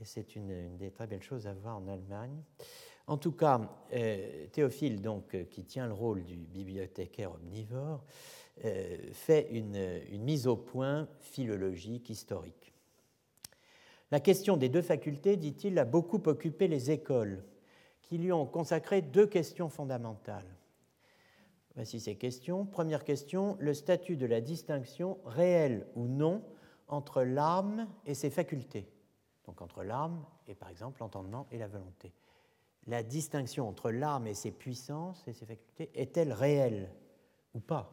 et 0.00 0.04
c'est 0.04 0.34
une, 0.34 0.76
des 0.78 0.90
très 0.90 1.06
belles 1.06 1.22
choses 1.22 1.46
à 1.46 1.54
voir 1.54 1.76
en 1.76 1.86
Allemagne. 1.86 2.42
En 3.06 3.16
tout 3.16 3.30
cas, 3.30 3.60
euh, 3.92 4.46
Théophile, 4.48 5.00
donc, 5.00 5.32
euh, 5.36 5.44
qui 5.44 5.62
tient 5.62 5.86
le 5.86 5.92
rôle 5.92 6.24
du 6.24 6.36
bibliothécaire 6.36 7.32
omnivore, 7.32 8.02
euh, 8.64 8.96
fait 9.12 9.46
une, 9.52 9.76
une, 10.10 10.24
mise 10.24 10.48
au 10.48 10.56
point 10.56 11.08
philologique, 11.20 12.10
historique. 12.10 12.72
La 14.10 14.18
question 14.18 14.56
des 14.56 14.68
deux 14.68 14.82
facultés, 14.82 15.36
dit-il, 15.36 15.78
a 15.78 15.84
beaucoup 15.84 16.20
occupé 16.26 16.66
les 16.66 16.90
écoles, 16.90 17.44
qui 18.02 18.18
lui 18.18 18.32
ont 18.32 18.46
consacré 18.46 19.02
deux 19.02 19.28
questions 19.28 19.68
fondamentales. 19.68 20.56
Voici 21.76 22.00
ces 22.00 22.16
questions. 22.16 22.64
Première 22.64 23.04
question, 23.04 23.56
le 23.60 23.74
statut 23.74 24.16
de 24.16 24.24
la 24.24 24.40
distinction 24.40 25.18
réelle 25.26 25.86
ou 25.94 26.08
non 26.08 26.42
entre 26.88 27.22
l'âme 27.22 27.86
et 28.06 28.14
ses 28.14 28.30
facultés? 28.30 28.88
Donc 29.44 29.60
entre 29.60 29.84
l'âme 29.84 30.24
et 30.48 30.54
par 30.54 30.70
exemple 30.70 31.00
l'entendement 31.00 31.46
et 31.50 31.58
la 31.58 31.68
volonté. 31.68 32.14
La 32.86 33.02
distinction 33.02 33.68
entre 33.68 33.90
l'âme 33.90 34.26
et 34.26 34.32
ses 34.32 34.52
puissances 34.52 35.28
et 35.28 35.34
ses 35.34 35.44
facultés 35.44 35.90
est-elle 35.94 36.32
réelle 36.32 36.90
ou 37.52 37.60
pas? 37.60 37.92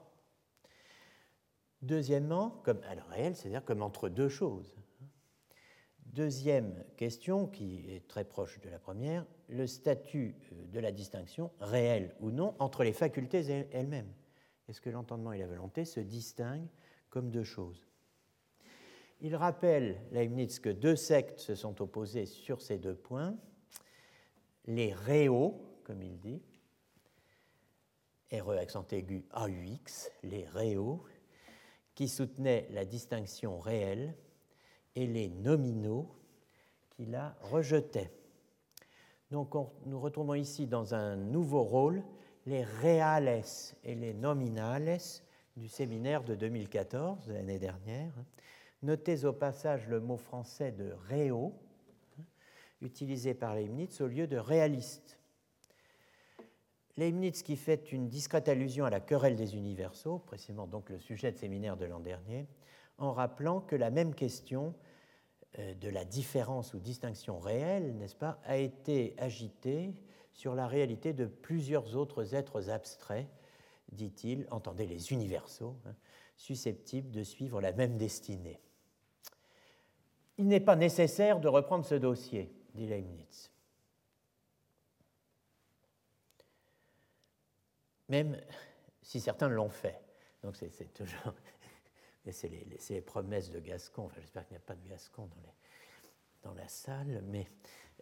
Deuxièmement, 1.82 2.62
comme 2.64 2.80
elle 2.90 3.04
réelle, 3.10 3.36
c'est-à-dire 3.36 3.66
comme 3.66 3.82
entre 3.82 4.08
deux 4.08 4.30
choses. 4.30 4.78
Deuxième 6.06 6.86
question, 6.96 7.48
qui 7.48 7.84
est 7.90 8.08
très 8.08 8.24
proche 8.24 8.62
de 8.62 8.70
la 8.70 8.80
première, 8.80 9.26
le 9.50 9.68
statut 9.68 10.36
euh, 10.52 10.66
de 10.68 10.80
la 10.80 10.92
distinction, 10.92 11.52
réelle 11.60 12.16
ou 12.20 12.32
non, 12.32 12.56
entre 12.60 12.84
les 12.84 12.94
facultés 12.94 13.68
elles-mêmes. 13.72 14.12
Est-ce 14.68 14.82
que 14.82 14.90
l'entendement 14.90 15.34
et 15.34 15.40
la 15.40 15.48
volonté 15.48 15.86
se 15.86 16.00
distinguent 16.00 16.70
comme 17.10 17.30
deux 17.30 17.44
choses? 17.44 17.86
Il 19.22 19.36
rappelle, 19.36 20.02
Leibniz, 20.12 20.60
que 20.60 20.70
deux 20.70 20.96
sectes 20.96 21.40
se 21.40 21.56
sont 21.56 21.82
opposées 21.82 22.26
sur 22.26 22.62
ces 22.62 22.78
deux 22.78 22.96
points. 22.96 23.38
Les 24.66 24.94
réaux, 24.94 25.80
comme 25.84 26.02
il 26.02 26.20
dit, 26.20 26.42
RE 28.32 28.58
accent 28.58 28.86
aigu 28.92 29.26
AUX, 29.34 30.10
les 30.24 30.46
réaux, 30.46 31.06
qui 31.96 32.08
soutenaient 32.08 32.68
la 32.72 32.86
distinction 32.86 33.60
réelle, 33.60 34.16
et 34.96 35.08
les 35.08 35.30
nominaux 35.30 36.16
qui 36.90 37.06
la 37.06 37.36
rejetaient. 37.42 38.12
Donc 39.34 39.56
nous 39.88 40.00
retrouvons 40.00 40.36
ici 40.36 40.68
dans 40.68 40.94
un 40.94 41.16
nouveau 41.16 41.64
rôle 41.64 42.04
les 42.46 42.64
reales 42.64 43.42
et 43.84 43.96
les 43.96 44.14
nominales 44.14 45.00
du 45.58 45.68
séminaire 45.68 46.24
de 46.24 46.36
2014, 46.36 47.30
l'année 47.30 47.58
dernière. 47.58 48.14
Notez 48.84 49.26
au 49.26 49.34
passage 49.34 49.88
le 49.88 50.00
mot 50.00 50.18
français 50.18 50.72
de 50.72 50.94
réo, 51.10 51.52
utilisé 52.84 53.34
par 53.34 53.56
Leibniz 53.56 54.02
au 54.02 54.08
lieu 54.08 54.28
de 54.28 54.38
réaliste. 54.38 55.18
Leibniz 56.96 57.42
qui 57.42 57.56
fait 57.56 57.92
une 57.92 58.10
discrète 58.10 58.48
allusion 58.48 58.86
à 58.86 58.92
la 58.92 59.00
querelle 59.00 59.36
des 59.36 59.56
universaux, 59.56 60.20
précisément 60.20 60.68
donc 60.68 60.92
le 60.92 61.00
sujet 61.00 61.32
de 61.32 61.40
séminaire 61.40 61.76
de 61.76 61.86
l'an 61.86 62.02
dernier, 62.02 62.46
en 63.00 63.12
rappelant 63.12 63.62
que 63.62 63.76
la 63.76 63.90
même 63.90 64.14
question 64.14 64.76
de 65.58 65.90
la 65.90 66.04
différence 66.04 66.74
ou 66.74 66.80
distinction 66.80 67.40
réelle, 67.40 67.96
n'est-ce 67.98 68.16
pas, 68.16 68.40
a 68.44 68.58
été 68.58 69.14
agitée 69.18 69.94
sur 70.34 70.56
la 70.56 70.68
réalité 70.68 71.14
de 71.14 71.26
plusieurs 71.26 71.96
autres 71.96 72.34
êtres 72.34 72.70
abstraits, 72.70 73.28
dit-il, 73.92 74.48
entendez 74.50 74.88
les 74.88 75.12
universaux, 75.12 75.78
hein, 75.86 75.96
susceptibles 76.38 77.12
de 77.12 77.24
suivre 77.24 77.62
la 77.62 77.72
même 77.72 77.98
destinée. 77.98 78.60
Il 80.38 80.48
n'est 80.48 80.60
pas 80.60 80.76
nécessaire 80.76 81.40
de 81.40 81.48
reprendre 81.48 81.86
ce 81.86 81.96
dossier, 81.96 82.52
dit 82.74 82.88
Leibniz. 82.88 83.52
Même 88.10 88.42
si 89.04 89.20
certains 89.20 89.48
l'ont 89.48 89.70
fait. 89.70 90.02
Donc 90.42 90.56
c'est 90.56 90.94
toujours 90.94 91.34
c'est 92.32 92.50
les, 92.90 93.02
promesses 93.02 93.50
de 93.50 93.60
Gascon. 93.60 94.06
Enfin, 94.06 94.22
J'espère 94.22 94.46
qu'il 94.46 94.54
n'y 94.54 94.64
a 94.64 94.66
pas 94.66 94.76
de 94.76 94.90
Gascon 94.90 95.24
dans, 95.24 95.42
les, 95.42 95.54
dans 96.44 96.54
la 96.54 96.68
salle, 96.68 97.24
mais 97.28 97.48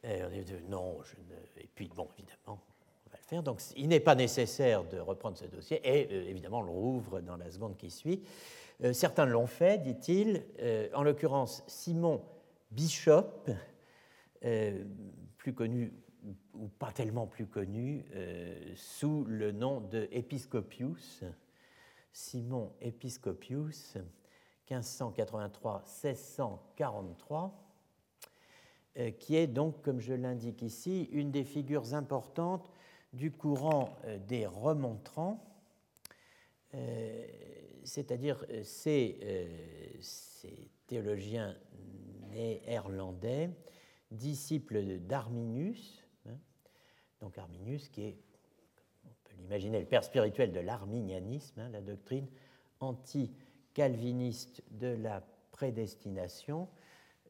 euh, 0.05 0.43
non, 0.67 0.97
et 1.57 1.69
puis 1.75 1.89
bon, 1.95 2.07
évidemment, 2.17 2.59
on 3.05 3.09
va 3.11 3.17
le 3.17 3.23
faire. 3.23 3.43
Donc 3.43 3.61
il 3.75 3.87
n'est 3.87 3.99
pas 3.99 4.15
nécessaire 4.15 4.83
de 4.83 4.99
reprendre 4.99 5.37
ce 5.37 5.45
dossier, 5.45 5.79
et 5.83 6.07
euh, 6.11 6.29
évidemment, 6.29 6.59
on 6.59 6.63
le 6.63 6.71
rouvre 6.71 7.21
dans 7.21 7.37
la 7.37 7.49
seconde 7.51 7.77
qui 7.77 7.89
suit. 7.89 8.23
Euh, 8.83 8.93
certains 8.93 9.25
l'ont 9.25 9.47
fait, 9.47 9.81
dit-il, 9.81 10.43
en 10.93 11.03
l'occurrence 11.03 11.63
Simon 11.67 12.21
Bishop, 12.71 13.49
plus 15.37 15.53
connu 15.53 15.93
ou 16.53 16.67
pas 16.67 16.91
tellement 16.91 17.27
plus 17.27 17.47
connu, 17.47 18.05
sous 18.75 19.23
le 19.25 19.51
nom 19.51 19.81
de 19.81 20.07
Episcopius, 20.11 21.23
Simon 22.13 22.73
Episcopius, 22.81 23.97
1583-1643, 24.69 27.51
euh, 28.97 29.11
qui 29.11 29.35
est 29.35 29.47
donc, 29.47 29.81
comme 29.81 30.01
je 30.01 30.13
l'indique 30.13 30.61
ici, 30.61 31.07
une 31.11 31.31
des 31.31 31.45
figures 31.45 31.93
importantes 31.93 32.69
du 33.13 33.31
courant 33.31 33.95
euh, 34.05 34.17
des 34.19 34.45
remontrants, 34.45 35.43
euh, 36.73 37.27
c'est-à-dire 37.83 38.45
ces, 38.63 39.17
théologiens 40.87 41.57
néerlandais, 42.31 43.49
disciples 44.11 44.99
d'Arminius, 44.99 46.03
hein, 46.27 46.37
donc 47.21 47.37
Arminius 47.37 47.87
qui 47.89 48.03
est 48.03 48.17
imaginez 49.45 49.79
le 49.79 49.85
père 49.85 50.03
spirituel 50.03 50.51
de 50.51 50.59
l'arminianisme, 50.59 51.59
hein, 51.59 51.69
la 51.69 51.81
doctrine 51.81 52.27
anti-calviniste 52.79 54.63
de 54.71 54.87
la 54.87 55.23
prédestination, 55.51 56.67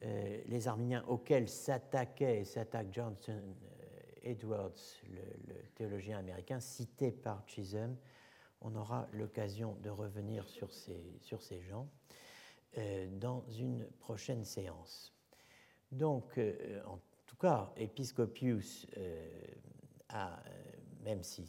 euh, 0.04 0.42
les 0.48 0.68
arminiens 0.68 1.04
auxquels 1.08 1.48
s'attaquait 1.48 2.42
et 2.42 2.46
s'attaque 2.46 2.88
Johnson 2.92 3.42
euh, 3.42 3.98
Edwards, 4.24 4.72
le, 5.10 5.54
théologien 5.76 6.18
américain, 6.18 6.60
cité 6.60 7.12
par 7.12 7.44
Chisholm. 7.48 7.96
On 8.62 8.76
aura 8.76 9.08
l'occasion 9.14 9.76
de 9.84 9.90
revenir 9.90 10.48
sur 10.48 10.72
ces, 10.72 11.62
gens 11.62 11.88
euh, 12.78 13.08
dans 13.20 13.44
une 13.60 13.86
prochaine 14.00 14.46
séance. 14.46 15.14
Donc, 15.92 16.40
en 16.86 17.00
tout 17.26 17.36
cas, 17.36 17.74
Episcopius 17.76 18.88
a, 20.08 20.42
même 21.04 21.22
si 21.22 21.46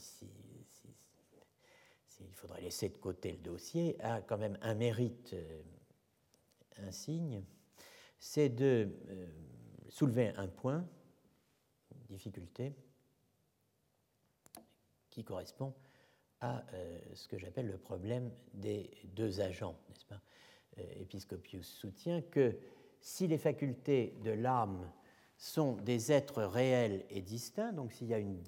il 2.28 2.35
faudrait 2.35 2.61
laisser 2.61 2.88
de 2.88 2.96
côté 2.96 3.32
le 3.32 3.38
dossier, 3.38 3.96
a 4.00 4.20
quand 4.20 4.38
même 4.38 4.58
un 4.62 4.74
mérite 4.74 5.32
euh, 5.35 5.62
insigne, 6.78 7.42
c'est 8.18 8.48
de 8.48 8.88
euh, 9.08 9.26
soulever 9.88 10.28
un 10.37 10.48
point, 10.48 10.87
une 11.92 12.06
difficulté, 12.06 12.74
qui 15.11 15.24
correspond 15.24 15.74
à 16.40 16.64
euh, 16.72 16.98
ce 17.14 17.28
que 17.28 17.38
j'appelle 17.38 17.68
le 17.68 17.78
problème 17.78 18.30
des 18.54 18.90
deux 19.04 19.40
agents, 19.40 19.78
n'est-ce 19.88 20.06
pas? 20.06 20.20
Episcopius 20.78 21.68
soutient 21.68 22.22
que 22.22 22.56
si 23.02 23.26
les 23.26 23.37
facultés 23.37 24.14
de 24.24 24.30
l'âme 24.30 24.90
sont 25.37 25.76
des 25.76 26.12
êtres 26.12 26.42
réels 26.42 27.04
et 27.11 27.20
distincts, 27.20 27.74
donc 27.74 27.92
s'il 27.92 28.06
y 28.06 28.14
a 28.14 28.18
une 28.18 28.42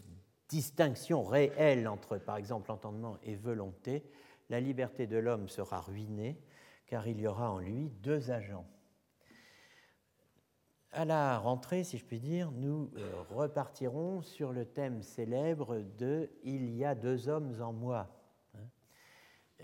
distinction 0.54 1.24
réelle 1.24 1.88
entre, 1.88 2.16
par 2.16 2.36
exemple, 2.36 2.70
entendement 2.70 3.18
et 3.24 3.34
volonté, 3.34 4.04
la 4.50 4.60
liberté 4.60 5.08
de 5.08 5.16
l'homme 5.16 5.48
sera 5.48 5.80
ruinée, 5.80 6.40
car 6.86 7.08
il 7.08 7.20
y 7.20 7.26
aura 7.26 7.50
en 7.50 7.58
lui 7.58 7.90
deux 7.90 8.30
agents. 8.30 8.64
À 10.92 11.04
la 11.04 11.38
rentrée, 11.38 11.82
si 11.82 11.98
je 11.98 12.04
puis 12.04 12.20
dire, 12.20 12.52
nous 12.52 12.92
euh, 12.96 13.22
repartirons 13.30 14.22
sur 14.22 14.52
le 14.52 14.64
thème 14.64 15.02
célèbre 15.02 15.80
de 15.98 16.30
Il 16.44 16.72
y 16.72 16.84
a 16.84 16.94
deux 16.94 17.28
hommes 17.28 17.60
en 17.60 17.72
moi. 17.72 18.08
Hein. 18.54 18.58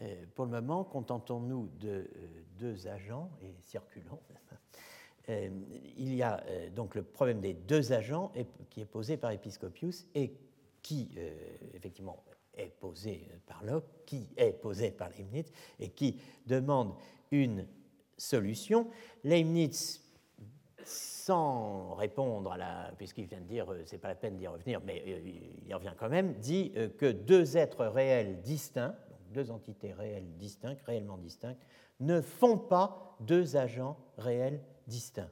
Euh, 0.02 0.24
pour 0.34 0.46
le 0.46 0.50
moment, 0.50 0.82
contentons-nous 0.82 1.68
de 1.78 1.88
euh, 1.88 2.44
deux 2.58 2.88
agents 2.88 3.30
et 3.42 3.54
circulons. 3.62 4.22
Il 5.28 6.12
y 6.12 6.24
a 6.24 6.42
donc 6.74 6.96
le 6.96 7.04
problème 7.04 7.40
des 7.40 7.54
deux 7.54 7.92
agents 7.92 8.32
qui 8.68 8.80
est 8.80 8.86
posé 8.86 9.16
par 9.16 9.30
Episcopius 9.30 10.08
et 10.16 10.34
qui, 10.82 11.10
euh, 11.16 11.34
effectivement, 11.74 12.24
est 12.54 12.74
posé 12.80 13.28
par 13.46 13.62
Locke, 13.64 14.04
qui 14.06 14.28
est 14.36 14.52
posé 14.52 14.90
par 14.90 15.08
Leibniz 15.10 15.52
et 15.78 15.90
qui 15.90 16.20
demande 16.46 16.94
une 17.30 17.66
solution. 18.16 18.90
Leibniz, 19.24 20.00
sans 20.84 21.94
répondre 21.94 22.52
à 22.52 22.56
la. 22.56 22.92
puisqu'il 22.96 23.26
vient 23.26 23.40
de 23.40 23.46
dire, 23.46 23.72
euh, 23.72 23.82
c'est 23.84 23.98
pas 23.98 24.08
la 24.08 24.14
peine 24.14 24.36
d'y 24.36 24.46
revenir, 24.46 24.80
mais 24.84 25.02
euh, 25.06 25.20
il 25.62 25.68
y 25.68 25.74
revient 25.74 25.94
quand 25.96 26.08
même, 26.08 26.34
dit 26.34 26.72
que 26.98 27.10
deux 27.10 27.56
êtres 27.56 27.86
réels 27.86 28.42
distincts, 28.42 28.96
deux 29.32 29.50
entités 29.50 29.92
réelles 29.92 30.36
distinctes, 30.36 30.82
réellement 30.82 31.18
distinctes, 31.18 31.62
ne 32.00 32.20
font 32.20 32.58
pas 32.58 33.16
deux 33.20 33.56
agents 33.56 33.96
réels 34.18 34.60
distincts. 34.86 35.30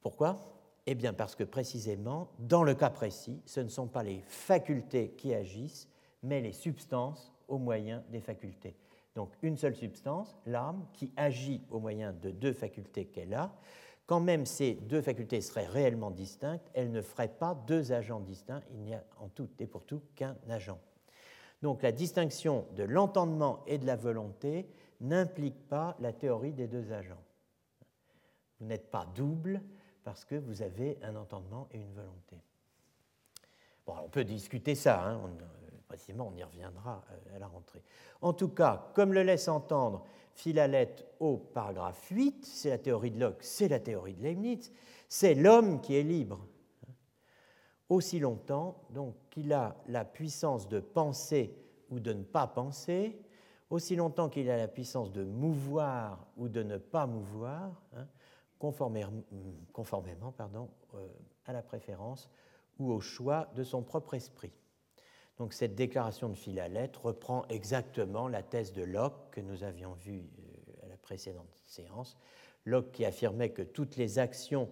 Pourquoi? 0.00 0.57
Eh 0.90 0.94
bien 0.94 1.12
parce 1.12 1.36
que 1.36 1.44
précisément, 1.44 2.30
dans 2.38 2.62
le 2.62 2.74
cas 2.74 2.88
précis, 2.88 3.42
ce 3.44 3.60
ne 3.60 3.68
sont 3.68 3.88
pas 3.88 4.02
les 4.02 4.22
facultés 4.22 5.10
qui 5.18 5.34
agissent, 5.34 5.86
mais 6.22 6.40
les 6.40 6.54
substances 6.54 7.30
au 7.46 7.58
moyen 7.58 8.02
des 8.08 8.22
facultés. 8.22 8.74
Donc 9.14 9.34
une 9.42 9.58
seule 9.58 9.76
substance, 9.76 10.34
l'âme, 10.46 10.86
qui 10.94 11.12
agit 11.14 11.60
au 11.68 11.78
moyen 11.78 12.14
de 12.14 12.30
deux 12.30 12.54
facultés 12.54 13.04
qu'elle 13.04 13.34
a, 13.34 13.54
quand 14.06 14.20
même 14.20 14.46
ces 14.46 14.76
deux 14.76 15.02
facultés 15.02 15.42
seraient 15.42 15.66
réellement 15.66 16.10
distinctes, 16.10 16.70
elles 16.72 16.90
ne 16.90 17.02
feraient 17.02 17.28
pas 17.28 17.54
deux 17.66 17.92
agents 17.92 18.20
distincts, 18.20 18.62
il 18.70 18.80
n'y 18.80 18.94
a 18.94 19.04
en 19.18 19.28
tout 19.28 19.50
et 19.58 19.66
pour 19.66 19.84
tout 19.84 20.00
qu'un 20.14 20.38
agent. 20.48 20.78
Donc 21.60 21.82
la 21.82 21.92
distinction 21.92 22.64
de 22.76 22.84
l'entendement 22.84 23.62
et 23.66 23.76
de 23.76 23.84
la 23.84 23.96
volonté 23.96 24.66
n'implique 25.02 25.68
pas 25.68 25.98
la 26.00 26.14
théorie 26.14 26.54
des 26.54 26.66
deux 26.66 26.92
agents. 26.92 27.22
Vous 28.58 28.66
n'êtes 28.66 28.90
pas 28.90 29.06
double 29.14 29.60
parce 30.08 30.24
que 30.24 30.36
vous 30.36 30.62
avez 30.62 30.96
un 31.02 31.16
entendement 31.16 31.68
et 31.70 31.76
une 31.76 31.92
volonté. 31.92 32.40
Bon, 33.86 33.92
on 34.02 34.08
peut 34.08 34.24
discuter 34.24 34.74
ça, 34.74 35.06
hein, 35.06 35.20
précisément 35.86 36.32
on 36.32 36.34
y 36.34 36.42
reviendra 36.42 37.04
euh, 37.10 37.36
à 37.36 37.38
la 37.38 37.46
rentrée. 37.46 37.82
En 38.22 38.32
tout 38.32 38.48
cas, 38.48 38.90
comme 38.94 39.12
le 39.12 39.22
laisse 39.22 39.48
entendre 39.48 40.06
Philalette 40.32 41.04
au 41.20 41.36
paragraphe 41.36 42.08
8, 42.10 42.46
c'est 42.46 42.70
la 42.70 42.78
théorie 42.78 43.10
de 43.10 43.20
Locke, 43.20 43.42
c'est 43.42 43.68
la 43.68 43.80
théorie 43.80 44.14
de 44.14 44.22
Leibniz, 44.22 44.72
c'est 45.10 45.34
l'homme 45.34 45.82
qui 45.82 45.94
est 45.94 46.02
libre. 46.02 46.40
Aussi 47.90 48.18
longtemps 48.18 48.82
qu'il 49.28 49.52
a 49.52 49.76
la 49.88 50.06
puissance 50.06 50.70
de 50.70 50.80
penser 50.80 51.54
ou 51.90 52.00
de 52.00 52.14
ne 52.14 52.22
pas 52.22 52.46
penser, 52.46 53.20
aussi 53.68 53.94
longtemps 53.94 54.30
qu'il 54.30 54.48
a 54.48 54.56
la 54.56 54.68
puissance 54.68 55.12
de 55.12 55.22
mouvoir 55.22 56.28
ou 56.38 56.48
de 56.48 56.62
ne 56.62 56.78
pas 56.78 57.06
mouvoir, 57.06 57.82
hein, 57.94 58.06
conformément, 58.58 59.22
conformément 59.72 60.34
euh, 60.94 61.08
à 61.46 61.52
la 61.52 61.62
préférence 61.62 62.30
ou 62.78 62.92
au 62.92 63.00
choix 63.00 63.50
de 63.54 63.64
son 63.64 63.82
propre 63.82 64.14
esprit. 64.14 64.52
Donc 65.38 65.52
cette 65.52 65.74
déclaration 65.74 66.28
de 66.28 66.34
Philalette 66.34 66.96
reprend 66.96 67.46
exactement 67.48 68.28
la 68.28 68.42
thèse 68.42 68.72
de 68.72 68.82
Locke 68.82 69.30
que 69.30 69.40
nous 69.40 69.62
avions 69.62 69.92
vue 69.94 70.30
euh, 70.38 70.86
à 70.86 70.88
la 70.88 70.96
précédente 70.96 71.62
séance. 71.66 72.16
Locke 72.64 72.92
qui 72.92 73.04
affirmait 73.04 73.50
que 73.50 73.62
toutes 73.62 73.96
les 73.96 74.18
actions 74.18 74.68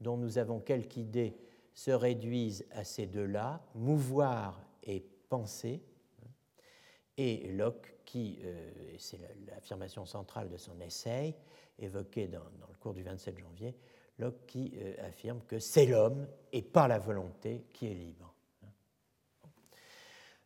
dont 0.00 0.16
nous 0.16 0.38
avons 0.38 0.60
quelque 0.60 0.96
idée 0.96 1.36
se 1.74 1.90
réduisent 1.90 2.64
à 2.70 2.84
ces 2.84 3.06
deux-là, 3.06 3.60
mouvoir 3.74 4.60
et 4.84 5.04
penser. 5.28 5.82
Et 7.16 7.48
Locke 7.52 7.94
qui, 8.04 8.38
euh, 8.44 8.70
c'est 8.98 9.20
l'affirmation 9.46 10.04
centrale 10.04 10.48
de 10.48 10.56
son 10.56 10.80
essai, 10.80 11.34
évoqué 11.78 12.28
dans, 12.28 12.40
le 12.40 12.76
cours 12.80 12.94
du 12.94 13.02
27 13.02 13.38
janvier, 13.38 13.74
Locke 14.18 14.46
qui 14.46 14.72
euh, 14.76 14.94
affirme 15.06 15.40
que 15.46 15.58
c'est 15.58 15.86
l'homme 15.86 16.26
et 16.52 16.62
pas 16.62 16.88
la 16.88 16.98
volonté 16.98 17.66
qui 17.72 17.86
est 17.86 17.94
libre. 17.94 18.32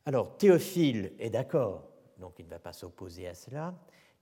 Alors, 0.06 0.38
Théophile 0.38 1.12
est 1.18 1.30
d'accord, 1.30 1.84
donc 2.18 2.38
il 2.38 2.46
ne 2.46 2.50
va 2.50 2.58
pas 2.58 2.72
s'opposer 2.72 3.28
à 3.28 3.34
cela, 3.34 3.74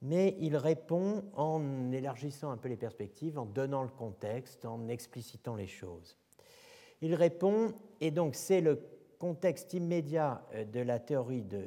mais 0.02 0.36
il 0.40 0.56
répond 0.56 1.24
en 1.34 1.92
élargissant 1.92 2.50
un 2.50 2.56
peu 2.56 2.68
les 2.68 2.76
perspectives, 2.76 3.38
en 3.38 3.46
donnant 3.46 3.82
le 3.82 3.88
contexte, 3.88 4.64
en 4.64 4.88
explicitant 4.88 5.54
les 5.54 5.68
choses. 5.68 6.18
Il 7.00 7.14
répond, 7.14 7.72
et 8.00 8.10
donc 8.10 8.34
c'est 8.34 8.60
le 8.60 8.80
contexte 9.18 9.74
immédiat 9.74 10.46
euh, 10.54 10.64
de 10.64 10.80
la 10.80 10.98
théorie 10.98 11.42
de 11.42 11.62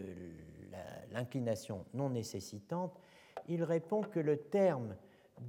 l'inclination 1.12 1.86
non 1.94 2.10
nécessitante, 2.10 3.00
il 3.48 3.64
répond 3.64 4.02
que 4.02 4.20
le 4.20 4.38
terme 4.38 4.96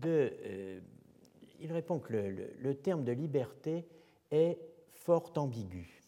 de, 0.00 0.32
euh, 0.44 0.80
liberté 3.12 3.86
est 4.30 4.58
fort 4.90 5.32
ambigu. 5.36 6.02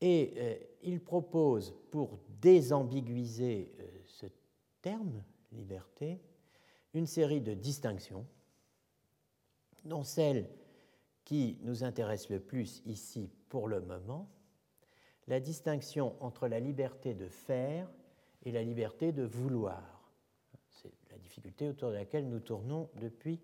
Et 0.00 0.34
euh, 0.36 0.56
il 0.82 1.00
propose, 1.00 1.74
pour 1.90 2.18
désambiguiser 2.40 3.72
euh, 3.78 3.84
ce 4.04 4.26
terme, 4.80 5.22
liberté, 5.52 6.20
une 6.94 7.06
série 7.06 7.40
de 7.40 7.54
distinctions, 7.54 8.26
dont 9.84 10.02
celle 10.02 10.48
qui 11.24 11.58
nous 11.62 11.84
intéresse 11.84 12.28
le 12.30 12.40
plus 12.40 12.82
ici 12.84 13.30
pour 13.48 13.68
le 13.68 13.80
moment, 13.80 14.28
la 15.32 15.40
distinction 15.40 16.14
entre 16.22 16.46
la 16.46 16.60
liberté 16.60 17.14
de 17.14 17.26
faire 17.26 17.90
et 18.44 18.52
la 18.52 18.62
liberté 18.62 19.12
de 19.12 19.22
vouloir. 19.22 20.12
C'est 20.68 20.92
la 21.10 21.16
difficulté 21.16 21.70
autour 21.70 21.88
de 21.88 21.94
laquelle 21.94 22.28
nous 22.28 22.40
tournons 22.40 22.90
depuis 22.96 23.40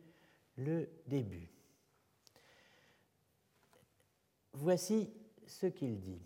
le 0.56 0.86
début. 1.06 1.50
Voici 4.52 5.10
ce 5.46 5.64
qu'il 5.64 5.98
dit. 5.98 6.20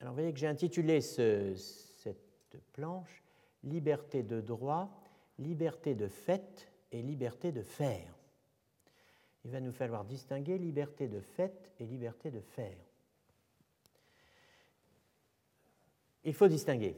Alors 0.00 0.14
vous 0.14 0.20
voyez 0.20 0.32
que 0.32 0.38
j'ai 0.38 0.46
intitulé 0.46 1.02
cette 1.02 2.56
planche 2.72 3.22
Liberté 3.64 4.22
de 4.22 4.40
droit, 4.40 4.98
liberté 5.38 5.94
de 5.94 6.08
fait 6.08 6.72
et 6.90 7.02
liberté 7.02 7.52
de 7.52 7.62
faire. 7.62 8.16
Il 9.44 9.50
va 9.50 9.60
nous 9.60 9.72
falloir 9.72 10.06
distinguer 10.06 10.56
liberté 10.56 11.06
de 11.06 11.20
fait 11.20 11.74
et 11.80 11.84
liberté 11.84 12.30
de 12.30 12.40
faire. 12.40 12.85
Il 16.26 16.34
faut 16.34 16.48
distinguer 16.48 16.96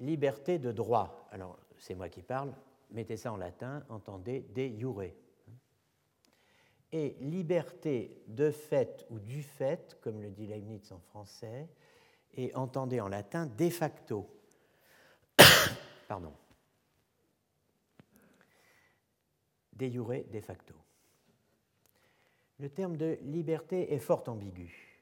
liberté 0.00 0.58
de 0.58 0.72
droit. 0.72 1.28
Alors 1.30 1.58
c'est 1.78 1.94
moi 1.94 2.08
qui 2.08 2.22
parle, 2.22 2.52
mettez 2.90 3.16
ça 3.16 3.32
en 3.32 3.36
latin, 3.36 3.84
entendez 3.88 4.40
de 4.40 4.66
jure. 4.76 5.04
Et 6.90 7.16
liberté 7.20 8.22
de 8.26 8.50
fait 8.50 9.06
ou 9.10 9.20
du 9.20 9.42
fait, 9.42 9.96
comme 10.00 10.20
le 10.20 10.30
dit 10.30 10.46
Leibniz 10.46 10.90
en 10.90 10.98
français, 10.98 11.68
et 12.34 12.54
entendez 12.56 13.00
en 13.00 13.08
latin 13.08 13.46
de 13.46 13.70
facto. 13.70 14.28
Pardon. 16.08 16.32
De 19.72 19.88
jure, 19.88 20.24
de 20.32 20.40
facto. 20.40 20.74
Le 22.58 22.68
terme 22.70 22.96
de 22.96 23.18
liberté 23.22 23.92
est 23.92 24.00
fort 24.00 24.24
ambigu. 24.28 25.00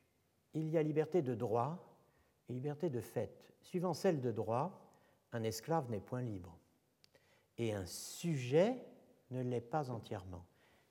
Il 0.52 0.68
y 0.68 0.76
a 0.76 0.82
liberté 0.82 1.22
de 1.22 1.34
droit 1.34 1.78
et 2.48 2.52
liberté 2.52 2.90
de 2.90 3.00
fait. 3.00 3.51
Suivant 3.62 3.94
celle 3.94 4.20
de 4.20 4.30
droit, 4.30 4.78
un 5.32 5.42
esclave 5.42 5.90
n'est 5.90 6.00
point 6.00 6.22
libre. 6.22 6.58
Et 7.58 7.72
un 7.72 7.86
sujet 7.86 8.84
ne 9.30 9.42
l'est 9.42 9.60
pas 9.60 9.90
entièrement. 9.90 10.44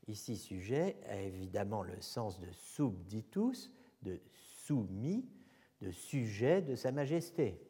Ici, 0.07 0.36
sujet 0.36 0.97
a 1.07 1.21
évidemment 1.21 1.84
le 1.84 1.99
sens 2.01 2.39
de 2.39 2.51
subditus, 2.51 3.71
de 4.01 4.19
soumis, 4.31 5.25
de 5.81 5.91
sujet 5.91 6.62
de 6.62 6.75
Sa 6.75 6.91
Majesté. 6.91 7.62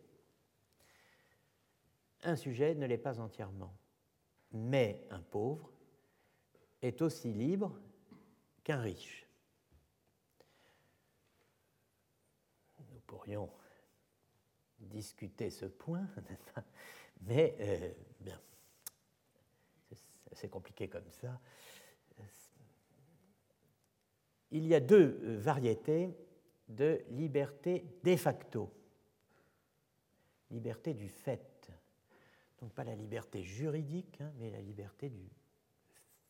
Un 2.24 2.36
sujet 2.36 2.76
ne 2.76 2.86
l'est 2.86 2.98
pas 2.98 3.20
entièrement, 3.20 3.74
mais 4.52 5.06
un 5.10 5.22
pauvre 5.22 5.72
est 6.82 7.02
aussi 7.02 7.34
libre 7.34 7.80
qu'un 8.64 8.80
riche. 8.80 9.28
Nous 12.94 13.00
pourrions 13.08 13.50
discuter 14.82 15.50
ce 15.50 15.66
point, 15.66 16.08
mais 17.22 17.56
euh, 17.60 17.92
bien, 18.20 18.40
c'est 20.34 20.50
compliqué 20.50 20.88
comme 20.88 21.10
ça. 21.10 21.40
Il 24.52 24.68
y 24.68 24.76
a 24.76 24.82
deux 24.82 25.38
variétés 25.38 26.14
de 26.68 27.02
liberté 27.10 27.86
de 28.04 28.16
facto, 28.18 28.70
liberté 30.50 30.94
du 30.94 31.08
fait. 31.08 31.72
Donc 32.60 32.74
pas 32.74 32.84
la 32.84 32.96
liberté 32.96 33.44
juridique, 33.44 34.20
hein, 34.22 34.32
mais 34.38 34.52
la 34.52 34.62
liberté 34.62 35.10
du 35.10 35.30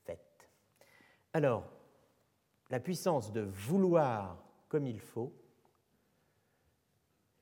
fait. 0.06 0.50
Alors, 1.34 1.68
la 2.70 2.80
puissance 2.80 3.32
de 3.32 3.42
vouloir 3.42 4.44
comme 4.70 4.88
il 4.88 5.00
faut, 5.00 5.34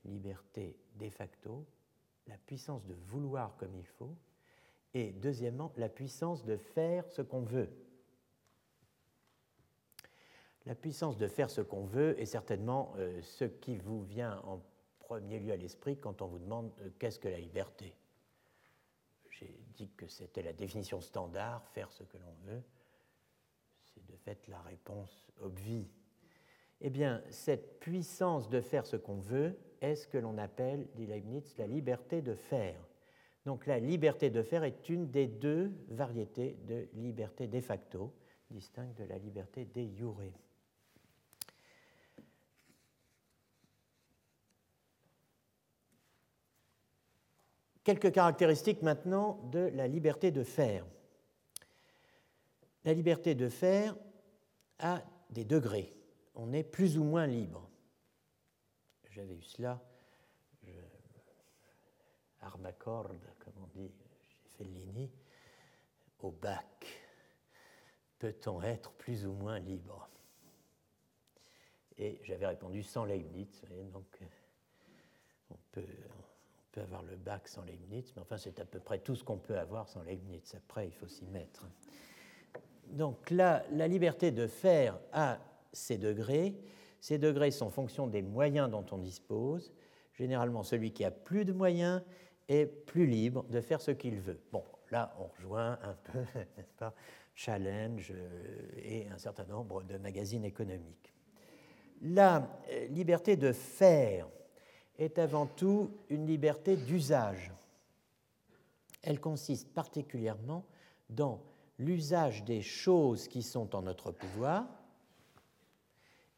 liberté 0.04 0.79
de 0.96 1.08
facto, 1.08 1.66
la 2.26 2.36
puissance 2.38 2.84
de 2.84 2.94
vouloir 2.94 3.56
comme 3.56 3.74
il 3.74 3.86
faut, 3.86 4.16
et 4.94 5.12
deuxièmement, 5.12 5.72
la 5.76 5.88
puissance 5.88 6.44
de 6.44 6.56
faire 6.56 7.08
ce 7.10 7.22
qu'on 7.22 7.42
veut. 7.42 7.70
La 10.66 10.74
puissance 10.74 11.16
de 11.16 11.26
faire 11.26 11.50
ce 11.50 11.60
qu'on 11.60 11.84
veut 11.84 12.20
est 12.20 12.26
certainement 12.26 12.92
euh, 12.96 13.20
ce 13.22 13.44
qui 13.44 13.76
vous 13.76 14.02
vient 14.02 14.40
en 14.44 14.62
premier 14.98 15.40
lieu 15.40 15.52
à 15.52 15.56
l'esprit 15.56 15.98
quand 15.98 16.22
on 16.22 16.26
vous 16.26 16.38
demande 16.38 16.72
euh, 16.80 16.90
qu'est-ce 16.98 17.18
que 17.18 17.28
la 17.28 17.38
liberté? 17.38 17.94
J'ai 19.30 19.58
dit 19.74 19.90
que 19.96 20.06
c'était 20.06 20.42
la 20.42 20.52
définition 20.52 21.00
standard, 21.00 21.66
faire 21.68 21.90
ce 21.90 22.02
que 22.04 22.18
l'on 22.18 22.34
veut. 22.44 22.62
C'est 23.86 24.04
de 24.06 24.16
fait 24.16 24.46
la 24.48 24.60
réponse 24.62 25.30
obvie. 25.40 25.88
Eh 26.80 26.90
bien, 26.90 27.22
cette 27.28 27.78
puissance 27.78 28.48
de 28.48 28.60
faire 28.60 28.86
ce 28.86 28.96
qu'on 28.96 29.20
veut 29.20 29.56
est 29.80 29.94
ce 29.94 30.08
que 30.08 30.18
l'on 30.18 30.38
appelle, 30.38 30.86
dit 30.94 31.06
Leibniz, 31.06 31.54
la 31.58 31.66
liberté 31.66 32.22
de 32.22 32.34
faire. 32.34 32.80
Donc 33.46 33.66
la 33.66 33.78
liberté 33.78 34.30
de 34.30 34.42
faire 34.42 34.64
est 34.64 34.88
une 34.88 35.10
des 35.10 35.26
deux 35.26 35.72
variétés 35.88 36.56
de 36.66 36.88
liberté 36.94 37.46
de 37.46 37.60
facto, 37.60 38.12
distincte 38.50 38.98
de 38.98 39.04
la 39.04 39.18
liberté 39.18 39.64
de 39.64 39.86
jure. 39.94 40.16
Quelques 47.82 48.12
caractéristiques 48.12 48.82
maintenant 48.82 49.40
de 49.50 49.70
la 49.74 49.88
liberté 49.88 50.30
de 50.30 50.44
faire. 50.44 50.86
La 52.84 52.92
liberté 52.92 53.34
de 53.34 53.48
faire 53.48 53.96
a 54.78 55.02
des 55.30 55.44
degrés. 55.44 55.99
On 56.34 56.52
est 56.52 56.64
plus 56.64 56.98
ou 56.98 57.04
moins 57.04 57.26
libre. 57.26 57.68
J'avais 59.10 59.34
eu 59.34 59.42
cela, 59.42 59.82
je... 60.62 60.70
armacorde, 62.40 63.18
comme 63.40 63.54
on 63.62 63.66
dit 63.78 63.90
chez 64.28 64.48
Fellini, 64.56 65.10
au 66.20 66.30
bac. 66.30 66.86
Peut-on 68.18 68.62
être 68.62 68.92
plus 68.92 69.26
ou 69.26 69.32
moins 69.32 69.58
libre? 69.58 70.08
Et 71.96 72.20
j'avais 72.22 72.46
répondu 72.46 72.82
sans 72.82 73.04
Leibniz, 73.04 73.62
donc 73.92 74.06
euh, 74.22 74.26
on 75.50 75.58
peut, 75.72 75.82
on 75.82 76.72
peut 76.72 76.80
avoir 76.80 77.02
le 77.02 77.16
bac 77.16 77.48
sans 77.48 77.62
Leibniz, 77.62 78.12
mais 78.14 78.22
enfin 78.22 78.38
c'est 78.38 78.58
à 78.58 78.64
peu 78.64 78.80
près 78.80 79.00
tout 79.00 79.16
ce 79.16 79.24
qu'on 79.24 79.36
peut 79.36 79.58
avoir 79.58 79.88
sans 79.88 80.02
Leibniz. 80.02 80.54
Après, 80.54 80.86
il 80.86 80.92
faut 80.92 81.08
s'y 81.08 81.26
mettre. 81.26 81.66
Donc 82.86 83.30
là, 83.30 83.64
la 83.72 83.86
liberté 83.86 84.30
de 84.30 84.46
faire 84.46 84.98
a 85.12 85.38
ses 85.72 85.98
degrés. 85.98 86.54
Ces 87.00 87.18
degrés 87.18 87.50
sont 87.50 87.70
fonction 87.70 88.06
des 88.06 88.22
moyens 88.22 88.70
dont 88.70 88.84
on 88.90 88.98
dispose. 88.98 89.72
Généralement, 90.14 90.62
celui 90.62 90.92
qui 90.92 91.04
a 91.04 91.10
plus 91.10 91.44
de 91.44 91.52
moyens 91.52 92.02
est 92.48 92.66
plus 92.66 93.06
libre 93.06 93.44
de 93.44 93.60
faire 93.60 93.80
ce 93.80 93.90
qu'il 93.90 94.20
veut. 94.20 94.40
Bon, 94.52 94.64
là, 94.90 95.14
on 95.18 95.26
rejoint 95.26 95.78
un 95.82 95.94
peu, 95.94 96.18
n'est-ce 96.56 96.74
pas, 96.74 96.94
Challenge 97.34 98.12
euh, 98.14 98.68
et 98.76 99.08
un 99.08 99.16
certain 99.16 99.44
nombre 99.44 99.82
de 99.84 99.96
magazines 99.96 100.44
économiques. 100.44 101.14
La 102.02 102.48
euh, 102.70 102.86
liberté 102.88 103.36
de 103.36 103.52
faire 103.52 104.28
est 104.98 105.18
avant 105.18 105.46
tout 105.46 105.90
une 106.10 106.26
liberté 106.26 106.76
d'usage. 106.76 107.52
Elle 109.02 109.20
consiste 109.20 109.72
particulièrement 109.72 110.66
dans 111.08 111.40
l'usage 111.78 112.44
des 112.44 112.60
choses 112.60 113.26
qui 113.26 113.42
sont 113.42 113.74
en 113.74 113.82
notre 113.82 114.12
pouvoir 114.12 114.66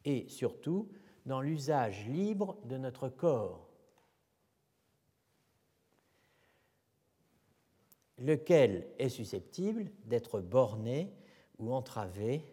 et 0.05 0.27
surtout 0.29 0.89
dans 1.25 1.41
l'usage 1.41 2.05
libre 2.07 2.57
de 2.65 2.77
notre 2.77 3.09
corps, 3.09 3.69
lequel 8.17 8.87
est 8.99 9.09
susceptible 9.09 9.89
d'être 10.05 10.39
borné 10.39 11.13
ou 11.59 11.73
entravé? 11.73 12.43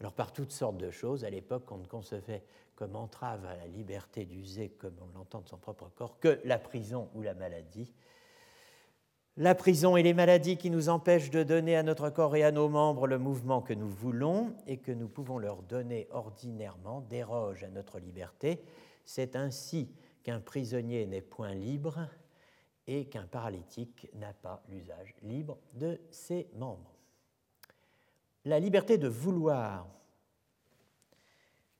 Alors 0.00 0.12
par 0.12 0.32
toutes 0.32 0.52
sortes 0.52 0.76
de 0.76 0.90
choses. 0.90 1.24
À 1.24 1.30
l'époque, 1.30 1.70
on 1.72 1.78
ne 1.78 1.86
concevait 1.86 2.44
comme 2.74 2.96
entrave 2.96 3.46
à 3.46 3.56
la 3.56 3.66
liberté 3.66 4.26
d'user, 4.26 4.68
comme 4.68 4.96
on 5.00 5.18
l'entend 5.18 5.40
de 5.40 5.48
son 5.48 5.56
propre 5.56 5.88
corps, 5.94 6.20
que 6.20 6.40
la 6.44 6.58
prison 6.58 7.08
ou 7.14 7.22
la 7.22 7.34
maladie 7.34 7.94
la 9.38 9.54
prison 9.54 9.96
et 9.96 10.02
les 10.02 10.14
maladies 10.14 10.56
qui 10.56 10.70
nous 10.70 10.88
empêchent 10.88 11.30
de 11.30 11.42
donner 11.42 11.76
à 11.76 11.82
notre 11.82 12.08
corps 12.08 12.36
et 12.36 12.42
à 12.42 12.52
nos 12.52 12.68
membres 12.68 13.06
le 13.06 13.18
mouvement 13.18 13.60
que 13.60 13.74
nous 13.74 13.88
voulons 13.88 14.54
et 14.66 14.78
que 14.78 14.92
nous 14.92 15.08
pouvons 15.08 15.38
leur 15.38 15.62
donner 15.62 16.08
ordinairement 16.10 17.02
dérogent 17.02 17.64
à 17.64 17.68
notre 17.68 17.98
liberté. 17.98 18.62
C'est 19.04 19.36
ainsi 19.36 19.90
qu'un 20.22 20.40
prisonnier 20.40 21.06
n'est 21.06 21.20
point 21.20 21.54
libre 21.54 22.08
et 22.86 23.06
qu'un 23.06 23.26
paralytique 23.26 24.08
n'a 24.14 24.32
pas 24.32 24.62
l'usage 24.70 25.14
libre 25.22 25.58
de 25.74 26.00
ses 26.10 26.48
membres. 26.54 26.94
La 28.46 28.58
liberté 28.58 28.96
de 28.96 29.08
vouloir, 29.08 29.86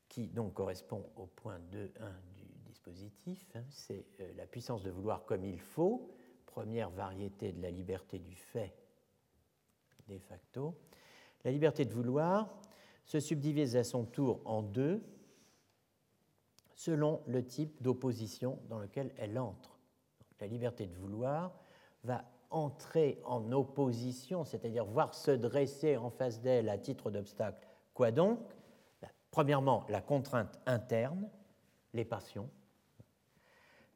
qui 0.08 0.28
donc 0.28 0.52
correspond 0.52 1.06
au 1.16 1.26
point 1.26 1.58
2.1 1.72 1.88
du 2.34 2.44
dispositif, 2.66 3.46
hein, 3.54 3.62
c'est 3.70 4.04
euh, 4.20 4.32
la 4.36 4.46
puissance 4.46 4.82
de 4.82 4.90
vouloir 4.90 5.24
comme 5.24 5.44
il 5.44 5.60
faut, 5.60 6.10
première 6.56 6.88
variété 6.88 7.52
de 7.52 7.60
la 7.60 7.70
liberté 7.70 8.18
du 8.18 8.34
fait 8.34 8.72
de 10.08 10.16
facto. 10.16 10.74
La 11.44 11.50
liberté 11.50 11.84
de 11.84 11.92
vouloir 11.92 12.48
se 13.04 13.20
subdivise 13.20 13.76
à 13.76 13.84
son 13.84 14.06
tour 14.06 14.40
en 14.46 14.62
deux 14.62 15.02
selon 16.74 17.20
le 17.26 17.44
type 17.44 17.82
d'opposition 17.82 18.58
dans 18.70 18.78
lequel 18.78 19.12
elle 19.18 19.38
entre. 19.38 19.78
la 20.40 20.46
liberté 20.46 20.86
de 20.86 20.94
vouloir 20.94 21.52
va 22.04 22.24
entrer 22.48 23.20
en 23.26 23.52
opposition, 23.52 24.44
c'est-à-dire 24.44 24.86
voir 24.86 25.12
se 25.12 25.32
dresser 25.32 25.98
en 25.98 26.08
face 26.08 26.40
d'elle 26.40 26.70
à 26.70 26.78
titre 26.78 27.10
d'obstacle. 27.10 27.68
Quoi 27.92 28.12
donc? 28.12 28.40
Premièrement, 29.30 29.84
la 29.90 30.00
contrainte 30.00 30.58
interne, 30.64 31.28
les 31.92 32.06
passions, 32.06 32.48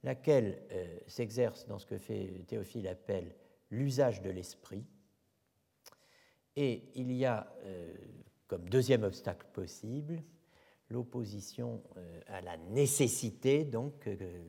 laquelle 0.03 0.62
euh, 0.72 0.98
s'exerce 1.07 1.66
dans 1.66 1.78
ce 1.78 1.86
que 1.86 1.98
fait 1.98 2.44
Théophile 2.46 2.88
appelle 2.88 3.34
l'usage 3.70 4.22
de 4.22 4.30
l'esprit. 4.30 4.84
Et 6.57 6.90
il 6.94 7.12
y 7.12 7.24
a 7.24 7.53
euh, 7.64 7.94
comme 8.46 8.68
deuxième 8.68 9.05
obstacle 9.05 9.46
possible 9.53 10.22
l'opposition 10.88 11.82
euh, 11.96 12.20
à 12.26 12.40
la 12.40 12.57
nécessité, 12.57 13.64
donc 13.64 14.07
le 14.07 14.42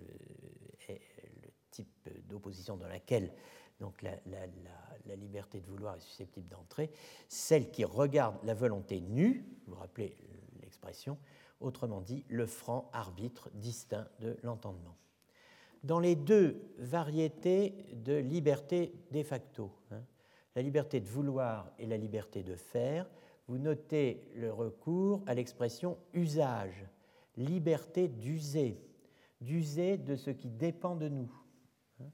type 1.69 2.09
d'opposition 2.27 2.77
dans 2.77 2.87
laquelle 2.87 3.31
donc 3.79 4.01
la, 4.01 4.15
la, 4.25 5.15
liberté 5.15 5.59
de 5.59 5.67
vouloir 5.67 5.95
est 5.95 6.01
susceptible 6.01 6.47
d'entrer, 6.47 6.91
celle 7.27 7.71
qui 7.71 7.83
regarde 7.83 8.37
la 8.43 8.53
volonté 8.53 9.01
nue, 9.01 9.45
vous 9.65 9.73
vous 9.73 9.79
rappelez 9.79 10.15
l'expression, 10.61 11.17
autrement 11.59 12.01
dit 12.01 12.23
le 12.27 12.45
franc 12.45 12.89
arbitre 12.93 13.49
distinct 13.53 14.07
de 14.19 14.37
l'entendement 14.43 14.97
dans 15.83 15.99
les 15.99 16.15
deux 16.15 16.61
variétés 16.77 17.85
de 17.93 18.13
liberté 18.13 18.93
de 19.11 19.23
facto, 19.23 19.71
hein, 19.91 20.03
la 20.55 20.61
liberté 20.61 20.99
de 20.99 21.07
vouloir 21.07 21.71
et 21.79 21.85
la 21.85 21.97
liberté 21.97 22.43
de 22.43 22.55
faire, 22.55 23.09
vous 23.47 23.57
notez 23.57 24.31
le 24.35 24.51
recours 24.51 25.23
à 25.25 25.33
l'expression 25.33 25.97
usage, 26.13 26.85
liberté 27.35 28.07
d'user, 28.07 28.79
d'user 29.39 29.97
de 29.97 30.15
ce 30.15 30.29
qui 30.29 30.49
dépend 30.49 30.95
de 30.95 31.09
nous, 31.09 31.31
hein, 31.99 32.11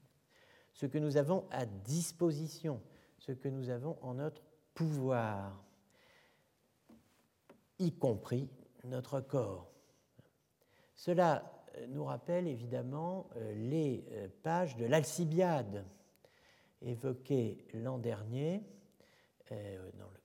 ce 0.72 0.86
que 0.86 0.98
nous 0.98 1.16
avons 1.16 1.46
à 1.50 1.66
disposition, 1.66 2.80
ce 3.18 3.32
que 3.32 3.48
nous 3.48 3.68
avons 3.68 3.98
en 4.00 4.14
notre 4.14 4.42
pouvoir, 4.74 5.62
y 7.78 7.92
compris 7.92 8.48
notre 8.84 9.20
corps. 9.20 9.70
Cela 10.94 11.57
nous 11.88 12.04
rappelle 12.04 12.46
évidemment 12.46 13.28
euh, 13.36 13.54
les 13.54 14.04
euh, 14.12 14.28
pages 14.42 14.76
de 14.76 14.86
l'Alcibiade 14.86 15.84
évoquées 16.82 17.64
l'an 17.74 17.98
dernier, 17.98 18.62
euh, 19.52 19.90
dans 19.98 20.10
le 20.10 20.18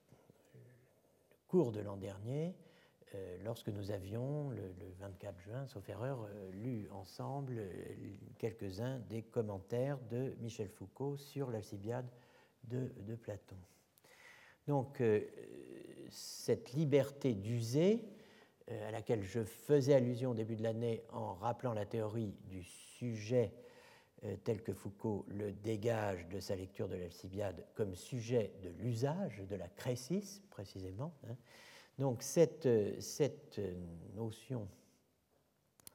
cours 1.48 1.72
de 1.72 1.80
l'an 1.80 1.96
dernier, 1.96 2.54
lorsque 3.44 3.68
nous 3.68 3.92
avions, 3.92 4.50
le 4.50 4.74
24 4.98 5.38
juin, 5.38 5.66
sauf 5.68 5.88
erreur, 5.88 6.28
lu 6.52 6.88
ensemble 6.90 7.62
quelques-uns 8.38 8.98
des 9.08 9.22
commentaires 9.22 10.00
de 10.10 10.34
Michel 10.40 10.68
Foucault 10.68 11.16
sur 11.16 11.52
l'Alcibiade 11.52 12.10
de, 12.64 12.90
de, 13.06 13.14
Platon. 13.14 13.54
Donc, 14.66 15.00
cette 16.10 16.72
liberté 16.72 17.34
d'user, 17.34 18.02
euh, 18.02 18.13
à 18.68 18.90
laquelle 18.90 19.22
je 19.22 19.44
faisais 19.44 19.94
allusion 19.94 20.30
au 20.30 20.34
début 20.34 20.56
de 20.56 20.62
l'année 20.62 21.02
en 21.10 21.34
rappelant 21.34 21.74
la 21.74 21.84
théorie 21.84 22.34
du 22.48 22.62
sujet 22.62 23.52
euh, 24.24 24.36
tel 24.42 24.62
que 24.62 24.72
Foucault 24.72 25.26
le 25.28 25.52
dégage 25.52 26.26
de 26.28 26.40
sa 26.40 26.56
lecture 26.56 26.88
de 26.88 26.96
l'Alcibiade 26.96 27.66
comme 27.74 27.94
sujet 27.94 28.52
de 28.62 28.70
l'usage, 28.70 29.42
de 29.48 29.56
la 29.56 29.68
crésis 29.68 30.42
précisément. 30.50 31.12
Hein. 31.28 31.36
Donc 31.98 32.22
cette, 32.22 32.66
euh, 32.66 32.98
cette 33.00 33.60
notion 34.14 34.66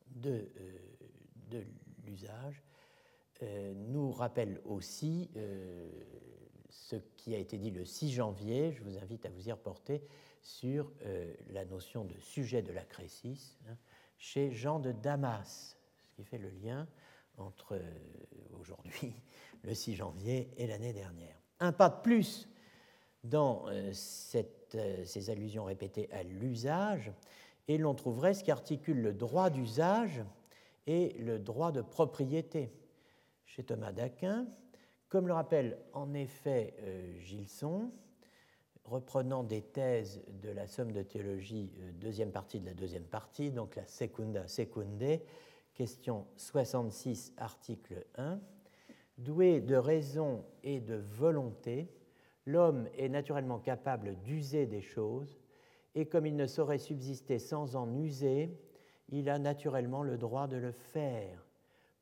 de, 0.08 0.50
de 1.50 1.64
l'usage 2.06 2.64
nous 3.74 4.12
rappelle 4.12 4.60
aussi 4.66 5.30
ce 6.70 6.98
qui 7.16 7.34
a 7.34 7.38
été 7.38 7.58
dit 7.58 7.72
le 7.72 7.86
6 7.86 8.12
janvier, 8.12 8.74
je 8.74 8.84
vous 8.84 8.98
invite 8.98 9.26
à 9.26 9.30
vous 9.30 9.48
y 9.48 9.52
reporter, 9.52 10.02
sur 10.42 10.92
euh, 11.06 11.34
la 11.50 11.66
notion 11.66 12.06
de 12.06 12.18
sujet 12.20 12.62
de 12.62 12.72
la 12.72 12.84
crésis 12.84 13.58
hein, 13.68 13.78
chez 14.18 14.52
Jean 14.52 14.80
de 14.80 14.92
Damas, 14.92 15.78
ce 16.04 16.12
qui 16.16 16.24
fait 16.24 16.38
le 16.38 16.50
lien 16.50 16.88
entre 17.38 17.76
euh, 17.76 17.82
aujourd'hui, 18.60 19.14
le 19.64 19.74
6 19.74 19.96
janvier, 19.96 20.52
et 20.58 20.68
l'année 20.68 20.94
dernière. 20.94 21.36
Un 21.60 21.72
pas 21.72 21.90
de 21.90 22.02
plus 22.02 22.50
dans 23.24 23.66
euh, 23.68 23.92
ces 23.94 25.30
allusions 25.30 25.66
répétées 25.66 26.10
à 26.12 26.24
l'usage, 26.24 27.12
et 27.68 27.78
l'on 27.78 27.94
trouverait 27.94 28.34
ce 28.34 28.44
qui 28.44 28.52
articule 28.52 29.02
le 29.02 29.14
droit 29.14 29.50
d'usage 29.50 30.24
et 30.88 31.14
le 31.20 31.38
droit 31.38 31.72
de 31.72 31.82
propriété. 31.82 32.72
Chez 33.46 33.64
Thomas 33.64 33.92
d'Aquin, 33.92 34.48
comme 35.08 35.28
le 35.28 35.34
rappelle 35.34 35.80
en 35.94 36.14
effet 36.14 36.76
Gilson, 37.20 37.92
reprenant 38.90 39.44
des 39.44 39.62
thèses 39.62 40.22
de 40.42 40.50
la 40.50 40.68
somme 40.68 40.92
de 40.92 41.04
théologie, 41.04 41.72
euh, 41.80 41.92
deuxième 41.94 42.32
partie 42.32 42.60
de 42.60 42.66
la 42.66 42.74
deuxième 42.74 43.04
partie, 43.04 43.52
donc 43.52 43.76
la 43.76 43.86
secunda 43.86 44.48
secunde, 44.48 45.22
question 45.76 46.26
66, 46.36 47.34
article 47.38 48.06
1, 48.16 48.40
doué 49.20 49.62
de 49.62 49.76
raison 49.76 50.44
et 50.64 50.80
de 50.80 50.96
volonté, 50.96 51.88
l'homme 52.46 52.88
est 52.98 53.10
naturellement 53.10 53.60
capable 53.60 54.16
d'user 54.24 54.66
des 54.66 54.82
choses, 54.82 55.40
et 55.96 56.08
comme 56.08 56.26
il 56.26 56.36
ne 56.36 56.48
saurait 56.48 56.80
subsister 56.80 57.40
sans 57.40 57.76
en 57.76 57.94
user, 57.96 58.50
il 59.10 59.30
a 59.30 59.40
naturellement 59.40 60.04
le 60.04 60.18
droit 60.18 60.48
de 60.48 60.58
le 60.58 60.72
faire. 60.72 61.46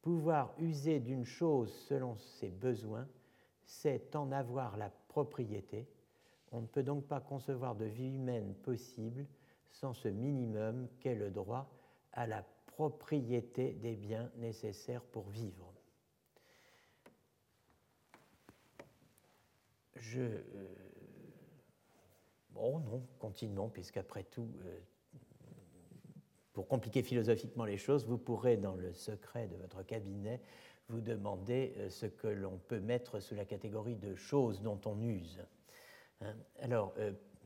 Pouvoir 0.01 0.53
user 0.57 0.99
d'une 0.99 1.25
chose 1.25 1.73
selon 1.87 2.17
ses 2.17 2.49
besoins, 2.49 3.07
c'est 3.65 4.15
en 4.15 4.31
avoir 4.31 4.77
la 4.77 4.89
propriété. 5.07 5.87
On 6.51 6.61
ne 6.61 6.67
peut 6.67 6.83
donc 6.83 7.05
pas 7.05 7.19
concevoir 7.19 7.75
de 7.75 7.85
vie 7.85 8.07
humaine 8.07 8.53
possible 8.63 9.25
sans 9.71 9.93
ce 9.93 10.07
minimum 10.07 10.87
qu'est 10.99 11.15
le 11.15 11.29
droit 11.29 11.69
à 12.13 12.25
la 12.25 12.43
propriété 12.67 13.73
des 13.73 13.95
biens 13.95 14.31
nécessaires 14.37 15.03
pour 15.03 15.29
vivre. 15.29 15.73
Je. 19.95 20.21
Euh, 20.21 20.41
bon, 22.51 22.79
non, 22.79 23.03
continuons, 23.19 23.69
puisqu'après 23.69 24.23
tout, 24.23 24.49
euh, 24.65 24.79
pour 26.53 26.67
compliquer 26.67 27.03
philosophiquement 27.03 27.65
les 27.65 27.77
choses, 27.77 28.05
vous 28.05 28.17
pourrez, 28.17 28.57
dans 28.57 28.75
le 28.75 28.93
secret 28.93 29.47
de 29.47 29.55
votre 29.55 29.83
cabinet, 29.83 30.41
vous 30.89 31.01
demander 31.01 31.73
euh, 31.77 31.89
ce 31.89 32.05
que 32.05 32.27
l'on 32.27 32.57
peut 32.57 32.79
mettre 32.79 33.19
sous 33.19 33.35
la 33.35 33.45
catégorie 33.45 33.95
de 33.95 34.15
choses 34.15 34.61
dont 34.61 34.79
on 34.85 35.01
use. 35.01 35.43
Hein. 36.21 36.35
Alors, 36.61 36.93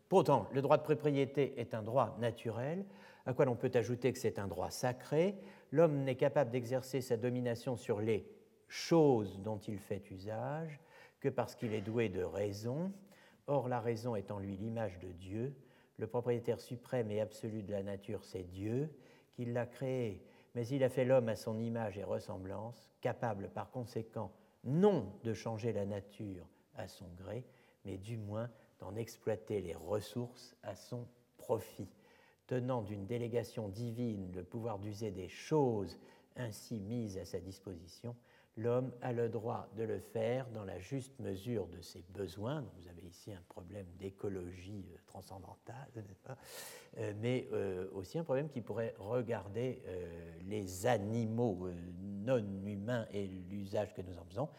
pourtant, 0.09 0.47
le 0.53 0.61
droit 0.61 0.77
de 0.77 0.83
propriété 0.83 1.59
est 1.59 1.73
un 1.73 1.83
droit 1.83 2.15
naturel, 2.19 2.85
à 3.25 3.33
quoi 3.33 3.45
l'on 3.45 3.55
peut 3.55 3.71
ajouter 3.73 4.11
que 4.11 4.19
c'est 4.19 4.39
un 4.39 4.47
droit 4.47 4.71
sacré? 4.71 5.35
L'homme 5.71 6.03
n'est 6.03 6.15
capable 6.15 6.51
d'exercer 6.51 7.01
sa 7.01 7.17
domination 7.17 7.75
sur 7.77 8.01
les 8.01 8.27
choses 8.67 9.39
dont 9.41 9.59
il 9.59 9.77
fait 9.77 10.09
usage 10.11 10.79
que 11.19 11.29
parce 11.29 11.55
qu'il 11.55 11.73
est 11.73 11.81
doué 11.81 12.09
de 12.09 12.23
raison. 12.23 12.91
Or, 13.47 13.67
la 13.67 13.79
raison 13.79 14.15
est 14.15 14.31
en 14.31 14.39
lui 14.39 14.57
l'image 14.57 14.97
de 14.99 15.11
Dieu. 15.11 15.53
Le 15.97 16.07
propriétaire 16.07 16.59
suprême 16.59 17.11
et 17.11 17.21
absolu 17.21 17.61
de 17.61 17.71
la 17.71 17.83
nature, 17.83 18.23
c'est 18.23 18.43
Dieu, 18.43 18.89
qui 19.33 19.45
l'a 19.45 19.65
créé. 19.65 20.25
Mais 20.55 20.67
il 20.67 20.83
a 20.83 20.89
fait 20.89 21.05
l'homme 21.05 21.29
à 21.29 21.35
son 21.35 21.59
image 21.59 21.97
et 21.97 22.03
ressemblance, 22.03 22.89
capable 23.01 23.49
par 23.49 23.69
conséquent 23.69 24.31
non 24.63 25.13
de 25.23 25.33
changer 25.33 25.73
la 25.73 25.85
nature 25.85 26.47
à 26.75 26.87
son 26.87 27.07
gré, 27.17 27.43
mais 27.85 27.97
du 27.97 28.17
moins 28.17 28.49
d'en 28.81 28.95
exploiter 28.95 29.61
les 29.61 29.75
ressources 29.75 30.55
à 30.63 30.75
son 30.75 31.07
profit. 31.37 31.87
Tenant 32.47 32.81
d'une 32.81 33.05
délégation 33.05 33.69
divine 33.69 34.31
le 34.33 34.43
pouvoir 34.43 34.79
d'user 34.79 35.11
des 35.11 35.29
choses 35.29 35.97
ainsi 36.35 36.79
mises 36.79 37.17
à 37.17 37.25
sa 37.25 37.39
disposition, 37.39 38.15
l'homme 38.57 38.91
a 39.01 39.13
le 39.13 39.29
droit 39.29 39.69
de 39.75 39.83
le 39.83 39.99
faire 39.99 40.49
dans 40.49 40.65
la 40.65 40.79
juste 40.79 41.17
mesure 41.19 41.67
de 41.67 41.81
ses 41.81 42.03
besoins. 42.09 42.65
vous 42.77 42.87
avez 42.87 43.01
ici 43.07 43.31
un 43.31 43.41
problème 43.47 43.85
d'écologie 43.99 44.85
euh, 44.91 44.97
transcendantale, 45.05 45.87
euh, 46.97 47.13
mais 47.19 47.47
euh, 47.53 47.87
aussi 47.93 48.17
un 48.17 48.23
problème 48.23 48.49
qui 48.49 48.61
pourrait 48.61 48.95
regarder 48.97 49.81
les 50.45 50.85
animaux 50.85 51.69
non 52.01 52.45
humains 52.65 53.07
et 53.11 53.27
l'usage 53.27 53.93
que 53.93 54.01
nous 54.01 54.17
en 54.17 54.25
faisons, 54.25 54.49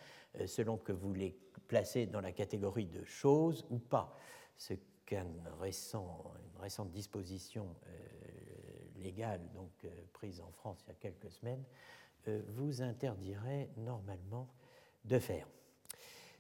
selon 0.46 0.76
que 0.76 0.92
vous 0.92 1.12
les 1.12 1.36
placez 1.72 2.04
dans 2.04 2.20
la 2.20 2.32
catégorie 2.32 2.84
de 2.84 3.02
choses 3.02 3.64
ou 3.70 3.78
pas. 3.78 4.14
Ce 4.58 4.74
qu'une 5.06 5.42
récent, 5.58 6.22
récente 6.60 6.90
disposition 6.90 7.66
légale 8.96 9.40
donc, 9.54 9.70
prise 10.12 10.42
en 10.42 10.50
France 10.52 10.84
il 10.84 10.88
y 10.88 10.92
a 10.92 10.94
quelques 10.96 11.30
semaines 11.30 11.64
euh, 12.28 12.42
vous 12.48 12.82
interdirait 12.82 13.70
normalement 13.78 14.48
de 15.06 15.18
faire. 15.18 15.48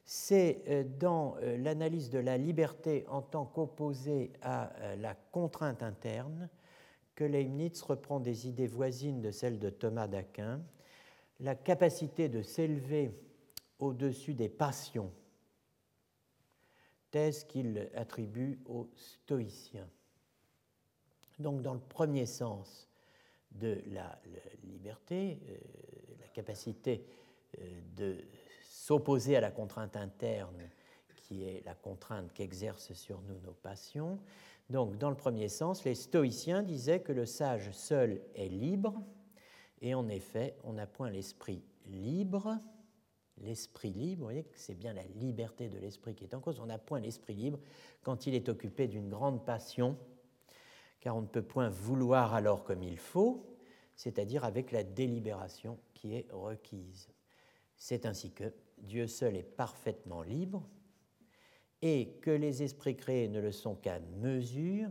C'est 0.04 0.62
euh, 0.68 0.84
dans 0.84 1.36
euh, 1.38 1.56
l'analyse 1.56 2.10
de 2.10 2.18
la 2.18 2.36
liberté 2.36 3.06
en 3.08 3.22
tant 3.22 3.46
qu'opposée 3.46 4.34
à 4.42 4.70
la 4.98 5.14
contrainte 5.14 5.82
interne 5.82 6.50
que 7.14 7.24
Leibniz 7.24 7.80
reprend 7.80 8.20
des 8.20 8.48
idées 8.48 8.66
voisines 8.66 9.22
de 9.22 9.30
celles 9.30 9.58
de 9.58 9.70
Thomas 9.70 10.08
d'Aquin, 10.08 10.60
la 11.40 11.54
capacité 11.54 12.28
de 12.28 12.42
s'élever 12.42 13.10
au-dessus 13.80 14.34
des 14.34 14.48
passions, 14.48 15.10
thèse 17.12 17.44
qu'il 17.44 17.88
attribue 17.94 18.58
aux 18.66 18.90
stoïciens. 18.96 19.88
Donc 21.38 21.62
dans 21.62 21.74
le 21.74 21.80
premier 21.80 22.26
sens, 22.26 22.88
de 23.54 23.82
la, 23.88 24.18
liberté, 24.64 25.38
euh, 25.48 25.56
la 26.20 26.28
capacité 26.28 27.04
euh, 27.58 27.80
de 27.96 28.24
s'opposer 28.62 29.36
à 29.36 29.40
la 29.40 29.50
contrainte 29.50 29.96
interne 29.96 30.70
qui 31.16 31.44
est 31.44 31.62
la 31.64 31.74
contrainte 31.74 32.32
qu'exercent 32.32 32.94
sur 32.94 33.20
nous 33.22 33.38
nos 33.40 33.52
passions. 33.52 34.18
Donc, 34.70 34.96
dans 34.98 35.10
le 35.10 35.16
premier 35.16 35.48
sens, 35.48 35.84
les 35.84 35.94
stoïciens 35.94 36.62
disaient 36.62 37.00
que 37.00 37.12
le 37.12 37.26
sage 37.26 37.70
seul 37.72 38.22
est 38.34 38.48
libre, 38.48 39.02
et 39.80 39.94
en 39.94 40.08
effet, 40.08 40.56
on 40.64 40.74
n'a 40.74 40.86
point 40.86 41.10
l'esprit 41.10 41.62
libre. 41.86 42.58
L'esprit 43.42 43.92
libre, 43.92 44.20
vous 44.20 44.26
voyez 44.26 44.44
que 44.44 44.56
c'est 44.56 44.74
bien 44.74 44.92
la 44.92 45.04
liberté 45.16 45.68
de 45.68 45.78
l'esprit 45.78 46.14
qui 46.14 46.24
est 46.24 46.34
en 46.34 46.40
cause. 46.40 46.60
On 46.60 46.66
n'a 46.66 46.78
point 46.78 47.00
l'esprit 47.00 47.34
libre 47.34 47.58
quand 48.02 48.26
il 48.26 48.34
est 48.34 48.48
occupé 48.48 48.86
d'une 48.86 49.08
grande 49.08 49.44
passion 49.44 49.98
car 51.00 51.16
on 51.16 51.22
ne 51.22 51.26
peut 51.26 51.42
point 51.42 51.68
vouloir 51.68 52.32
alors 52.34 52.62
comme 52.62 52.84
il 52.84 52.96
faut, 52.96 53.44
c'est-à-dire 53.96 54.44
avec 54.44 54.70
la 54.70 54.84
délibération 54.84 55.78
qui 55.94 56.14
est 56.14 56.30
requise. 56.30 57.08
C'est 57.76 58.06
ainsi 58.06 58.30
que 58.30 58.54
Dieu 58.78 59.08
seul 59.08 59.36
est 59.36 59.42
parfaitement 59.42 60.22
libre 60.22 60.64
et 61.82 62.18
que 62.22 62.30
les 62.30 62.62
esprits 62.62 62.96
créés 62.96 63.28
ne 63.28 63.40
le 63.40 63.50
sont 63.50 63.74
qu'à 63.74 63.98
mesure 63.98 64.90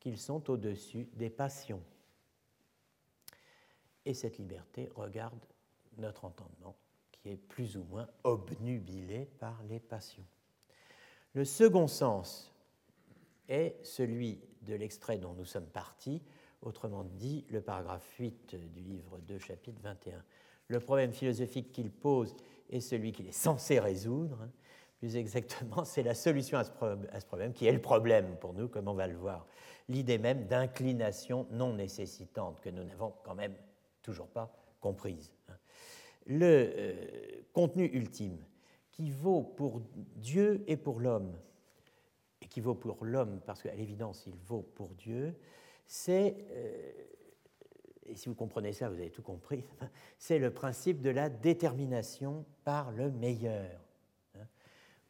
qu'ils 0.00 0.18
sont 0.18 0.50
au-dessus 0.50 1.08
des 1.14 1.30
passions. 1.30 1.82
Et 4.04 4.14
cette 4.14 4.38
liberté 4.38 4.88
regarde 4.96 5.38
notre 5.98 6.24
entendement 6.24 6.74
qui 7.22 7.30
est 7.30 7.36
plus 7.36 7.76
ou 7.76 7.84
moins 7.84 8.08
obnubilé 8.24 9.26
par 9.38 9.62
les 9.68 9.78
passions. 9.78 10.24
Le 11.34 11.44
second 11.44 11.86
sens 11.86 12.52
est 13.48 13.76
celui 13.84 14.40
de 14.62 14.74
l'extrait 14.74 15.18
dont 15.18 15.32
nous 15.32 15.44
sommes 15.44 15.66
partis, 15.66 16.20
autrement 16.62 17.04
dit 17.04 17.44
le 17.50 17.60
paragraphe 17.60 18.06
8 18.18 18.56
du 18.56 18.80
livre 18.80 19.18
2, 19.18 19.38
chapitre 19.38 19.80
21. 19.82 20.22
Le 20.68 20.80
problème 20.80 21.12
philosophique 21.12 21.72
qu'il 21.72 21.90
pose 21.90 22.34
est 22.70 22.80
celui 22.80 23.12
qu'il 23.12 23.28
est 23.28 23.32
censé 23.32 23.78
résoudre. 23.78 24.48
Plus 24.98 25.16
exactement, 25.16 25.84
c'est 25.84 26.02
la 26.02 26.14
solution 26.14 26.58
à 26.58 26.64
ce, 26.64 27.26
problème 27.26 27.52
qui 27.52 27.66
est 27.66 27.72
le 27.72 27.80
problème 27.80 28.36
pour 28.40 28.52
nous, 28.52 28.68
comme 28.68 28.88
on 28.88 28.94
va 28.94 29.06
le 29.06 29.16
voir. 29.16 29.46
L'idée 29.88 30.18
même 30.18 30.46
d'inclination 30.46 31.46
non 31.50 31.74
nécessitante 31.74 32.60
que 32.60 32.70
nous 32.70 32.84
n'avons 32.84 33.12
quand 33.24 33.34
même 33.34 33.54
toujours 34.00 34.28
pas 34.28 34.52
comprise. 34.80 35.32
Hein. 35.48 35.54
Le 36.26 36.72
euh, 36.76 37.42
contenu 37.52 37.86
ultime 37.86 38.38
qui 38.90 39.10
vaut 39.10 39.42
pour 39.42 39.80
Dieu 40.16 40.62
et 40.66 40.76
pour 40.76 41.00
l'homme, 41.00 41.32
et 42.40 42.46
qui 42.46 42.60
vaut 42.60 42.74
pour 42.74 43.04
l'homme, 43.04 43.40
parce 43.46 43.62
qu'à 43.62 43.74
l'évidence, 43.74 44.24
il 44.26 44.36
vaut 44.36 44.62
pour 44.62 44.90
Dieu, 44.90 45.34
c'est, 45.86 46.36
euh, 46.50 46.92
et 48.06 48.16
si 48.16 48.28
vous 48.28 48.34
comprenez 48.34 48.72
ça, 48.72 48.88
vous 48.88 48.96
avez 48.96 49.10
tout 49.10 49.22
compris, 49.22 49.64
c'est 50.18 50.38
le 50.38 50.52
principe 50.52 51.00
de 51.00 51.10
la 51.10 51.28
détermination 51.28 52.44
par 52.64 52.92
le 52.92 53.10
meilleur, 53.10 53.80
hein, 54.36 54.46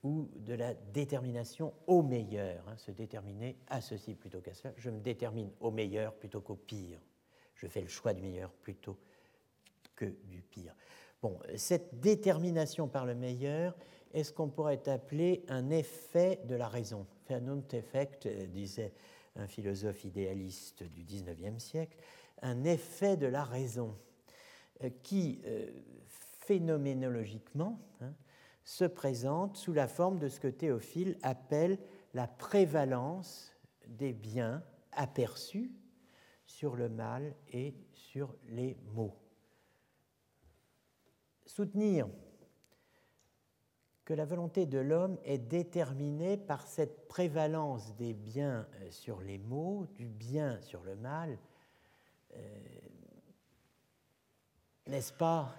ou 0.02 0.28
de 0.36 0.54
la 0.54 0.74
détermination 0.74 1.74
au 1.86 2.02
meilleur, 2.02 2.68
hein, 2.68 2.76
se 2.76 2.92
déterminer 2.92 3.56
à 3.66 3.80
ceci 3.80 4.14
plutôt 4.14 4.40
qu'à 4.40 4.54
cela. 4.54 4.72
Je 4.76 4.90
me 4.90 5.00
détermine 5.00 5.50
au 5.60 5.70
meilleur 5.70 6.14
plutôt 6.14 6.40
qu'au 6.40 6.56
pire. 6.56 7.00
Je 7.56 7.66
fais 7.66 7.80
le 7.80 7.88
choix 7.88 8.12
du 8.14 8.22
meilleur 8.22 8.50
plutôt 8.50 8.98
que 9.94 10.06
du 10.24 10.40
pire. 10.42 10.74
Cette 11.56 12.00
détermination 12.00 12.88
par 12.88 13.06
le 13.06 13.14
meilleur 13.14 13.76
est 14.12 14.24
ce 14.24 14.32
qu'on 14.32 14.48
pourrait 14.48 14.88
appeler 14.88 15.44
un 15.48 15.70
effet 15.70 16.40
de 16.44 16.54
la 16.54 16.68
raison? 16.68 17.06
effect, 17.72 18.26
euh, 18.26 18.46
disait 18.46 18.92
un 19.36 19.46
philosophe 19.46 20.04
idéaliste 20.04 20.82
du 20.82 21.04
XIXe 21.04 21.62
siècle, 21.62 21.96
un 22.42 22.64
effet 22.64 23.16
de 23.16 23.26
la 23.26 23.44
raison 23.44 23.96
euh, 24.82 24.90
qui, 25.02 25.40
euh, 25.46 25.70
phénoménologiquement, 26.06 27.80
hein, 28.00 28.12
se 28.64 28.84
présente 28.84 29.56
sous 29.56 29.72
la 29.72 29.88
forme 29.88 30.18
de 30.18 30.28
ce 30.28 30.40
que 30.40 30.48
Théophile 30.48 31.18
appelle 31.22 31.78
la 32.14 32.26
prévalence 32.26 33.52
des 33.86 34.12
biens 34.12 34.62
aperçus 34.92 35.72
sur 36.46 36.76
le 36.76 36.88
mal 36.88 37.34
et 37.52 37.74
sur 37.92 38.34
les 38.48 38.76
maux. 38.94 39.21
Soutenir 41.55 42.09
que 44.07 44.14
la 44.14 44.24
volonté 44.24 44.64
de 44.64 44.78
l'homme 44.78 45.18
est 45.22 45.36
déterminée 45.36 46.38
par 46.38 46.66
cette 46.66 47.07
prévalence 47.09 47.94
des 47.96 48.14
biens 48.14 48.66
euh, 48.80 48.90
sur 48.90 49.20
les 49.20 49.36
maux, 49.36 49.86
du 49.94 50.09
bien 50.09 50.59
sur 50.62 50.82
le 50.82 50.96
mal, 50.96 51.36
euh, 52.34 52.38
n'est-ce 54.86 55.12
pas 55.12 55.55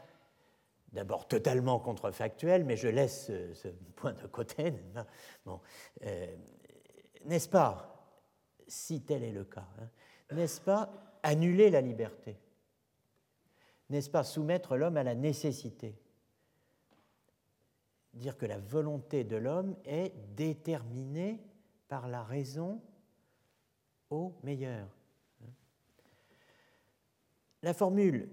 d'abord 0.93 1.27
totalement 1.27 1.79
contrefactuel, 1.79 2.65
mais 2.65 2.75
je 2.75 2.87
laisse 2.87 3.27
ce, 3.53 3.67
point 3.95 4.13
de 4.13 4.25
côté. 4.25 4.73
Euh, 6.05 6.35
n'est-ce 7.25 7.49
pas, 7.49 8.17
si 8.67 9.03
tel 9.03 9.23
est 9.23 9.31
le 9.31 9.43
cas, 9.43 9.67
hein, 9.79 9.89
n'est-ce 10.31 10.59
pas 10.59 10.89
annuler 11.21 11.69
la 11.69 11.81
liberté? 11.81 12.39
N'est-ce 13.93 14.09
pas 14.09 14.23
soumettre 14.23 14.75
l'homme 14.75 14.97
à 14.97 15.03
la 15.03 15.13
nécessité? 15.13 15.95
Dire 18.15 18.35
que 18.37 18.47
la 18.47 18.57
volonté 18.57 19.23
de 19.23 19.35
l'homme 19.35 19.75
est 19.85 20.15
déterminée 20.35 21.39
par 21.87 22.07
la 22.07 22.23
raison 22.23 22.81
au 24.09 24.33
meilleur. 24.41 24.87
La 27.61 27.75
formule 27.75 28.31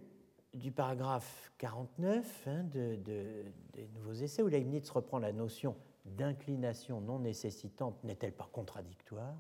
du 0.55 0.73
paragraphe 0.73 1.53
49 1.59 2.49
hein, 2.49 2.63
des 2.65 3.53
Nouveaux 3.93 4.15
Essais, 4.15 4.41
où 4.41 4.49
Leibniz 4.49 4.89
reprend 4.89 5.19
la 5.19 5.35
notion 5.35 5.77
d'inclination 6.07 7.03
non 7.03 7.19
nécessitante, 7.19 8.03
n'est-elle 8.03 8.33
pas 8.33 8.49
contradictoire? 8.51 9.37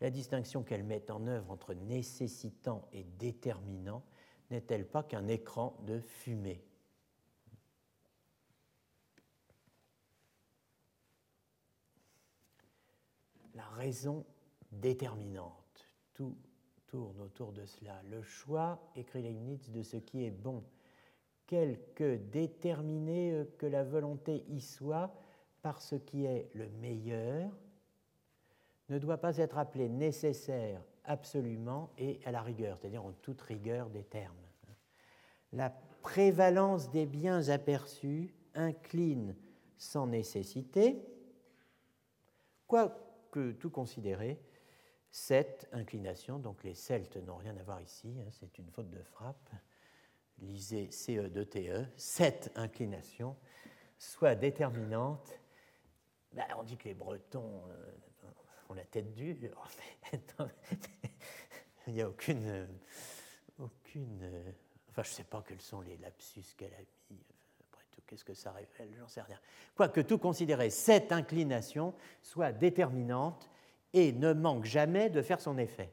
La 0.00 0.10
distinction 0.10 0.64
qu'elle 0.64 0.82
met 0.82 1.08
en 1.12 1.28
œuvre 1.28 1.52
entre 1.52 1.74
nécessitant 1.74 2.88
et 2.92 3.04
déterminant 3.04 4.02
n'est-elle 4.50 4.86
pas 4.86 5.02
qu'un 5.02 5.28
écran 5.28 5.76
de 5.82 6.00
fumée? 6.00 6.62
La 13.54 13.66
raison 13.70 14.24
déterminante, 14.70 15.90
tout 16.12 16.36
tourne 16.86 17.20
autour 17.20 17.52
de 17.52 17.64
cela. 17.64 18.02
Le 18.04 18.22
choix, 18.22 18.78
écrit 18.94 19.22
Leibniz, 19.22 19.70
de 19.70 19.82
ce 19.82 19.96
qui 19.96 20.24
est 20.24 20.30
bon, 20.30 20.62
quelque 21.46 22.16
déterminé 22.16 23.46
que 23.58 23.66
la 23.66 23.84
volonté 23.84 24.44
y 24.48 24.60
soit 24.60 25.14
par 25.62 25.80
ce 25.80 25.96
qui 25.96 26.24
est 26.24 26.50
le 26.54 26.68
meilleur, 26.68 27.50
ne 28.88 28.98
doit 28.98 29.18
pas 29.18 29.36
être 29.38 29.58
appelé 29.58 29.88
nécessaire 29.88 30.82
absolument 31.06 31.90
et 31.98 32.20
à 32.24 32.30
la 32.30 32.42
rigueur, 32.42 32.78
c'est-à-dire 32.78 33.04
en 33.04 33.12
toute 33.12 33.40
rigueur 33.42 33.90
des 33.90 34.04
termes. 34.04 34.34
La 35.52 35.70
prévalence 36.02 36.90
des 36.90 37.06
biens 37.06 37.48
aperçus 37.48 38.34
incline 38.54 39.34
sans 39.78 40.06
nécessité, 40.06 41.02
quoique 42.66 43.52
tout 43.52 43.70
considéré, 43.70 44.40
cette 45.10 45.68
inclination, 45.72 46.38
donc 46.38 46.62
les 46.62 46.74
Celtes 46.74 47.16
n'ont 47.16 47.36
rien 47.36 47.56
à 47.56 47.62
voir 47.62 47.80
ici, 47.80 48.14
hein, 48.20 48.28
c'est 48.30 48.58
une 48.58 48.70
faute 48.70 48.90
de 48.90 49.02
frappe, 49.02 49.50
lisez 50.38 50.88
CE2TE, 50.88 51.86
cette 51.96 52.52
inclination 52.54 53.36
soit 53.98 54.34
déterminante. 54.34 55.32
Ben, 56.32 56.44
on 56.58 56.62
dit 56.64 56.76
que 56.76 56.88
les 56.88 56.94
Bretons 56.94 57.62
euh, 57.68 57.92
ont 58.68 58.74
la 58.74 58.84
tête 58.84 59.14
dure, 59.14 59.36
il 61.88 61.94
n'y 61.94 62.02
a 62.02 62.08
aucune. 62.08 62.68
aucune 63.58 64.54
enfin, 64.90 65.02
je 65.02 65.10
ne 65.10 65.14
sais 65.14 65.24
pas 65.24 65.44
quels 65.46 65.60
sont 65.60 65.80
les 65.80 65.96
lapsus 65.98 66.44
qu'elle 66.56 66.74
a 66.74 66.82
mis. 67.10 67.20
Après 67.70 67.84
tout, 67.90 68.00
qu'est-ce 68.06 68.24
que 68.24 68.34
ça 68.34 68.52
révèle 68.52 68.94
J'en 68.98 69.08
sais 69.08 69.22
rien. 69.22 69.38
Quoique 69.74 70.00
tout 70.00 70.18
considérer, 70.18 70.70
cette 70.70 71.12
inclination 71.12 71.94
soit 72.22 72.52
déterminante 72.52 73.50
et 73.92 74.12
ne 74.12 74.32
manque 74.32 74.64
jamais 74.64 75.10
de 75.10 75.22
faire 75.22 75.40
son 75.40 75.58
effet. 75.58 75.90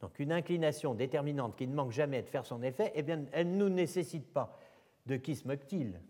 Donc 0.00 0.18
une 0.18 0.32
inclination 0.32 0.94
déterminante 0.94 1.56
qui 1.56 1.66
ne 1.66 1.74
manque 1.74 1.92
jamais 1.92 2.22
de 2.22 2.28
faire 2.28 2.46
son 2.46 2.62
effet, 2.62 2.92
eh 2.94 3.02
bien, 3.02 3.24
elle 3.32 3.50
ne 3.52 3.56
nous 3.56 3.68
nécessite 3.68 4.32
pas. 4.32 4.58
De 5.06 5.16
qui 5.16 5.34
se 5.34 5.48
moque-t-il? 5.48 6.00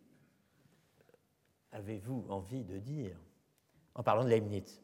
Avez-vous 1.73 2.27
envie 2.29 2.65
de 2.65 2.79
dire 2.79 3.17
En 3.95 4.03
parlant 4.03 4.25
de 4.25 4.29
Leibniz? 4.29 4.83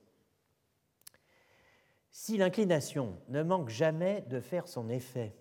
Si 2.19 2.39
l'inclination 2.39 3.15
ne 3.29 3.43
manque 3.43 3.69
jamais 3.69 4.23
de 4.23 4.41
faire 4.41 4.69
son 4.69 4.89
effet, 4.89 5.37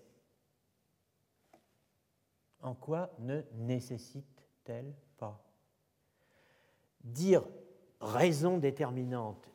en 2.60 2.74
quoi 2.74 3.14
ne 3.18 3.40
nécessite-t-elle 3.54 4.94
pas? 5.16 5.42
Dire 7.02 7.48
raison 7.98 8.58
déterminante 8.58 9.48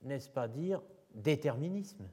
n'est-ce 0.00 0.30
pas 0.30 0.48
dire 0.48 0.82
déterminisme? 1.10 2.08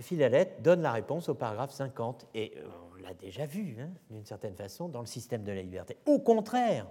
Philalette 0.00 0.60
donne 0.60 0.82
la 0.82 0.90
réponse 0.90 1.28
au 1.28 1.36
paragraphe 1.36 1.70
50, 1.70 2.26
et 2.34 2.58
on 2.90 2.96
l'a 2.96 3.14
déjà 3.14 3.46
vu, 3.46 3.80
hein, 3.80 3.90
d'une 4.10 4.24
certaine 4.24 4.56
façon, 4.56 4.88
dans 4.88 5.00
le 5.00 5.06
système 5.06 5.44
de 5.44 5.52
la 5.52 5.62
liberté. 5.62 5.98
Au 6.04 6.18
contraire, 6.18 6.88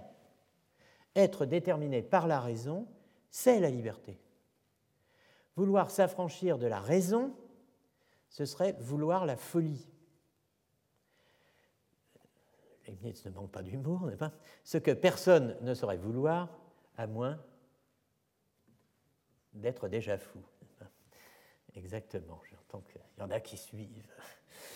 être 1.14 1.44
déterminé 1.44 2.02
par 2.02 2.26
la 2.26 2.40
raison, 2.40 2.88
c'est 3.30 3.60
la 3.60 3.68
liberté. 3.68 4.18
Vouloir 5.58 5.90
s'affranchir 5.90 6.56
de 6.56 6.68
la 6.68 6.78
raison, 6.78 7.34
ce 8.28 8.44
serait 8.44 8.76
vouloir 8.78 9.26
la 9.26 9.36
folie. 9.36 9.90
Leibniz 12.86 13.24
ne 13.24 13.32
manque 13.32 13.50
pas 13.50 13.64
d'humour, 13.64 14.06
n'est-ce 14.06 14.18
pas? 14.18 14.30
Ce 14.62 14.78
que 14.78 14.92
personne 14.92 15.56
ne 15.62 15.74
saurait 15.74 15.96
vouloir, 15.96 16.56
à 16.96 17.08
moins 17.08 17.42
d'être 19.52 19.88
déjà 19.88 20.16
fou. 20.16 20.38
Exactement, 21.74 22.40
j'entends 22.48 22.82
qu'il 22.82 23.00
y 23.18 23.22
en 23.22 23.30
a 23.32 23.40
qui 23.40 23.56
suivent 23.56 24.14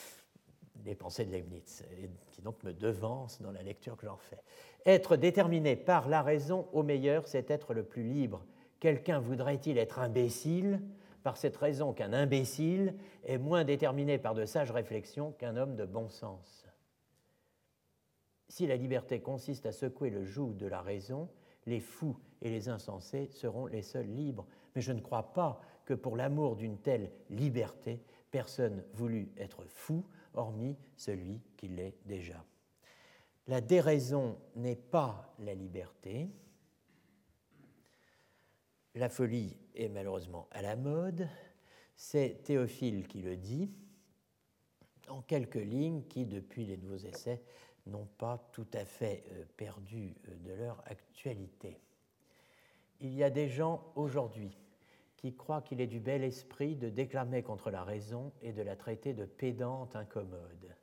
les 0.85 0.97
pensées 0.97 1.27
de 1.27 1.31
Leibniz, 1.31 1.85
et 1.93 2.11
qui 2.33 2.43
donc 2.43 2.61
me 2.65 2.73
devancent 2.73 3.41
dans 3.41 3.53
la 3.53 3.63
lecture 3.63 3.97
que 3.97 4.07
j'en 4.07 4.17
fais. 4.17 4.43
Être 4.85 5.15
déterminé 5.15 5.77
par 5.77 6.09
la 6.09 6.23
raison 6.23 6.67
au 6.73 6.83
meilleur, 6.83 7.29
c'est 7.29 7.53
être 7.53 7.73
le 7.73 7.85
plus 7.85 8.03
libre. 8.03 8.45
Quelqu'un 8.83 9.21
voudrait-il 9.21 9.79
être 9.79 10.01
imbécile 10.01 10.83
par 11.23 11.37
cette 11.37 11.57
raison 11.57 11.93
qu'un 11.93 12.13
imbécile 12.13 12.97
est 13.23 13.39
moins 13.39 13.63
déterminé 13.63 14.19
par 14.19 14.35
de 14.35 14.45
sages 14.45 14.73
réflexions 14.73 15.31
qu'un 15.39 15.57
homme 15.57 15.77
de 15.77 15.87
bon 15.87 16.09
sens? 16.09 16.67
Si 18.49 18.67
la 18.67 18.75
liberté 18.75 19.21
consiste 19.21 19.67
à 19.67 19.73
secouer 19.73 20.11
le 20.11 20.25
joug 20.25 20.55
de 20.55 20.67
la 20.67 20.83
raison, 20.83 21.29
les 21.67 21.79
fous 21.79 22.19
et 22.41 22.51
les 22.51 22.69
insensés 22.69 23.29
seront 23.31 23.67
les 23.67 23.83
seuls 23.83 24.13
libres 24.13 24.49
mais 24.75 24.83
je 24.83 24.91
ne 24.91 25.01
crois 25.01 25.33
pas 25.33 25.61
que 25.85 25.95
pour 25.95 26.17
l'amour 26.17 26.57
d'une 26.57 26.79
telle 26.79 27.13
liberté, 27.31 28.03
personne 28.33 28.83
voulut 28.95 29.31
être 29.37 29.65
fou, 29.65 30.05
hormis 30.35 30.77
celui 30.97 31.41
qui 31.57 31.69
l'est 31.69 31.95
déjà. 32.05 32.45
La 33.47 33.61
déraison 33.61 34.39
n'est 34.57 34.75
pas 34.75 35.33
la 35.39 35.55
liberté. 35.55 36.31
La 38.95 39.09
folie 39.09 39.57
est 39.75 39.89
malheureusement 39.89 40.49
à 40.51 40.61
la 40.61 40.77
mode. 40.77 41.27
C'est 41.97 42.43
Théophile 42.45 43.09
qui 43.09 43.23
le 43.23 43.37
dit, 43.37 43.71
en 45.09 45.23
quelques 45.23 45.55
lignes 45.55 46.03
qui, 46.05 46.27
depuis 46.27 46.67
les 46.67 46.77
nouveaux 46.77 46.99
essais, 46.99 47.43
n'ont 47.87 48.09
pas 48.19 48.51
tout 48.53 48.67
à 48.75 48.85
fait 48.85 49.25
euh, 49.33 49.45
perdu 49.57 50.15
euh, 50.29 50.37
de 50.45 50.53
leur 50.53 50.83
actualité. 50.87 51.81
Il 53.01 53.15
y 53.15 53.25
a 53.25 53.31
des 53.31 53.49
gens 53.49 53.93
aujourd'hui 53.97 54.57
qui 55.17 55.35
croit 55.35 55.63
qu'il 55.63 55.81
est 55.81 55.87
du 55.87 55.99
bel 55.99 56.23
esprit 56.23 56.77
de 56.77 56.91
déclamer 56.91 57.43
contre 57.43 57.71
la 57.71 57.85
raison 57.85 58.33
et 58.43 58.53
de 58.53 58.63
la 58.63 58.77
traiter 58.77 59.15
de 59.15 59.25
pédante 59.25 59.97
incommode. 59.97 60.77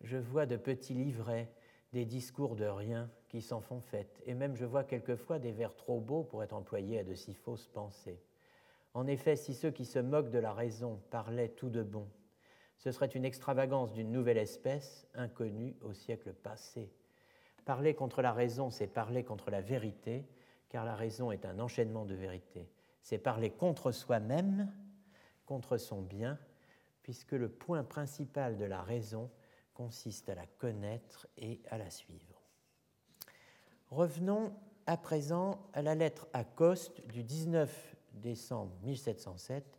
Je 0.00 0.16
vois 0.16 0.46
de 0.46 0.56
petits 0.56 0.94
livrets, 0.94 1.50
des 1.96 2.04
discours 2.04 2.56
de 2.56 2.66
rien 2.66 3.10
qui 3.28 3.40
s'en 3.40 3.60
font 3.60 3.80
fête, 3.80 4.22
et 4.26 4.34
même 4.34 4.54
je 4.54 4.64
vois 4.64 4.84
quelquefois 4.84 5.38
des 5.38 5.52
vers 5.52 5.74
trop 5.74 6.00
beaux 6.00 6.22
pour 6.22 6.42
être 6.42 6.52
employés 6.52 7.00
à 7.00 7.04
de 7.04 7.14
si 7.14 7.34
fausses 7.34 7.68
pensées. 7.68 8.20
En 8.94 9.06
effet, 9.06 9.36
si 9.36 9.54
ceux 9.54 9.70
qui 9.70 9.84
se 9.84 9.98
moquent 9.98 10.30
de 10.30 10.38
la 10.38 10.52
raison 10.52 11.00
parlaient 11.10 11.48
tout 11.48 11.70
de 11.70 11.82
bon, 11.82 12.06
ce 12.76 12.92
serait 12.92 13.06
une 13.06 13.24
extravagance 13.24 13.92
d'une 13.92 14.12
nouvelle 14.12 14.38
espèce, 14.38 15.08
inconnue 15.14 15.74
au 15.80 15.92
siècle 15.92 16.32
passé. 16.32 16.92
Parler 17.64 17.94
contre 17.94 18.22
la 18.22 18.32
raison, 18.32 18.70
c'est 18.70 18.86
parler 18.86 19.24
contre 19.24 19.50
la 19.50 19.60
vérité, 19.60 20.26
car 20.68 20.84
la 20.84 20.94
raison 20.94 21.32
est 21.32 21.46
un 21.46 21.58
enchaînement 21.58 22.04
de 22.04 22.14
vérités 22.14 22.68
c'est 23.06 23.18
parler 23.18 23.50
contre 23.50 23.92
soi-même, 23.92 24.68
contre 25.44 25.76
son 25.76 26.02
bien, 26.02 26.40
puisque 27.04 27.30
le 27.30 27.48
point 27.48 27.84
principal 27.84 28.56
de 28.56 28.64
la 28.64 28.82
raison 28.82 29.30
consiste 29.76 30.30
à 30.30 30.34
la 30.34 30.46
connaître 30.46 31.26
et 31.36 31.60
à 31.70 31.76
la 31.76 31.90
suivre. 31.90 32.42
Revenons 33.90 34.52
à 34.86 34.96
présent 34.96 35.68
à 35.74 35.82
la 35.82 35.94
lettre 35.94 36.26
à 36.32 36.44
Coste 36.44 37.06
du 37.08 37.22
19 37.22 37.96
décembre 38.14 38.72
1707, 38.82 39.78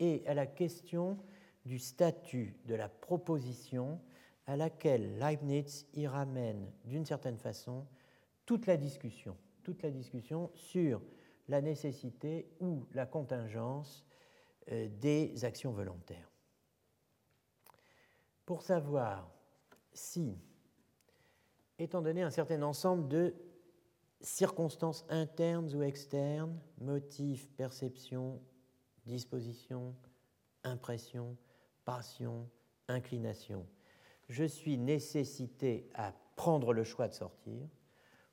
et 0.00 0.26
à 0.26 0.34
la 0.34 0.46
question 0.46 1.18
du 1.64 1.78
statut 1.78 2.56
de 2.66 2.74
la 2.74 2.88
proposition 2.88 4.00
à 4.46 4.56
laquelle 4.56 5.18
Leibniz 5.18 5.86
y 5.94 6.06
ramène 6.06 6.70
d'une 6.84 7.06
certaine 7.06 7.38
façon 7.38 7.86
toute 8.44 8.66
la 8.66 8.76
discussion, 8.76 9.36
toute 9.62 9.82
la 9.82 9.90
discussion 9.90 10.50
sur 10.54 11.00
la 11.48 11.60
nécessité 11.60 12.48
ou 12.60 12.86
la 12.92 13.06
contingence 13.06 14.04
euh, 14.70 14.88
des 15.00 15.44
actions 15.44 15.72
volontaires. 15.72 16.30
Pour 18.44 18.62
savoir 18.62 19.30
si, 19.94 20.36
étant 21.78 22.02
donné 22.02 22.22
un 22.22 22.30
certain 22.30 22.62
ensemble 22.62 23.08
de 23.08 23.34
circonstances 24.20 25.04
internes 25.08 25.74
ou 25.74 25.82
externes, 25.82 26.58
motifs, 26.80 27.48
perceptions, 27.56 28.40
dispositions, 29.06 29.94
impressions, 30.64 31.36
passions, 31.84 32.48
inclinations, 32.88 33.66
je 34.28 34.44
suis 34.44 34.78
nécessité 34.78 35.88
à 35.94 36.12
prendre 36.36 36.72
le 36.72 36.84
choix 36.84 37.08
de 37.08 37.14
sortir. 37.14 37.68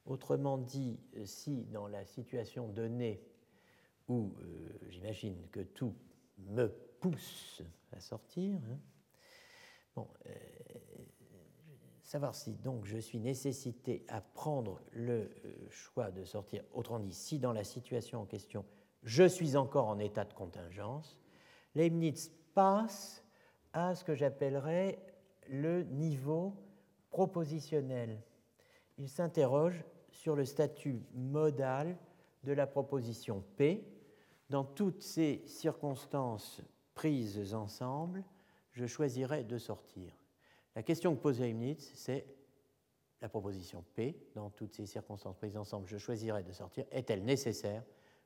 Autrement 0.05 0.57
dit, 0.57 0.99
si 1.25 1.65
dans 1.65 1.87
la 1.87 2.05
situation 2.05 2.67
donnée 2.67 3.23
où 4.07 4.33
euh, 4.39 4.69
j'imagine 4.89 5.47
que 5.51 5.59
tout 5.61 5.93
me 6.39 6.67
pousse 6.99 7.61
à 7.91 7.99
sortir, 7.99 8.55
hein, 8.55 8.79
bon, 9.95 10.07
euh, 10.25 10.33
savoir 12.11 12.35
si 12.35 12.51
donc 12.55 12.83
je 12.83 12.97
suis 12.97 13.21
nécessité 13.21 14.03
à 14.09 14.19
prendre 14.19 14.81
le 14.91 15.13
euh, 15.45 15.69
choix 15.69 16.11
de 16.11 16.25
sortir, 16.25 16.61
autrement 16.73 16.99
dit, 16.99 17.13
si 17.13 17.39
dans 17.39 17.53
la 17.53 17.63
situation 17.63 18.19
en 18.19 18.25
question, 18.25 18.65
je 19.03 19.23
suis 19.23 19.55
encore 19.55 19.87
en 19.87 19.97
état 19.97 20.25
de 20.25 20.33
contingence, 20.33 21.17
Leibniz 21.73 22.29
passe 22.53 23.23
à 23.71 23.95
ce 23.95 24.03
que 24.03 24.13
j'appellerais 24.13 24.99
le 25.47 25.83
niveau 25.83 26.53
propositionnel. 27.11 28.21
Il 28.97 29.07
s'interroge 29.07 29.81
sur 30.09 30.35
le 30.35 30.43
statut 30.43 31.01
modal 31.13 31.97
de 32.43 32.51
la 32.51 32.67
proposition 32.67 33.41
P. 33.55 33.87
Dans 34.49 34.65
toutes 34.65 35.01
ces 35.01 35.43
circonstances 35.47 36.61
prises 36.93 37.53
ensemble, 37.53 38.25
je 38.73 38.85
choisirais 38.85 39.45
de 39.45 39.57
sortir. 39.57 40.20
La 40.75 40.83
question 40.83 41.15
que 41.15 41.21
pose 41.21 41.39
Leibniz, 41.39 41.91
c'est 41.95 42.25
la 43.21 43.29
proposition 43.29 43.83
P, 43.95 44.15
dans 44.33 44.49
toutes 44.49 44.73
ces 44.73 44.85
circonstances 44.85 45.37
prises 45.37 45.57
ensemble, 45.57 45.87
je 45.87 45.97
choisirais 45.97 46.43
de 46.43 46.51
sortir, 46.51 46.85
est-elle 46.91 47.23
nécessaire 47.23 47.83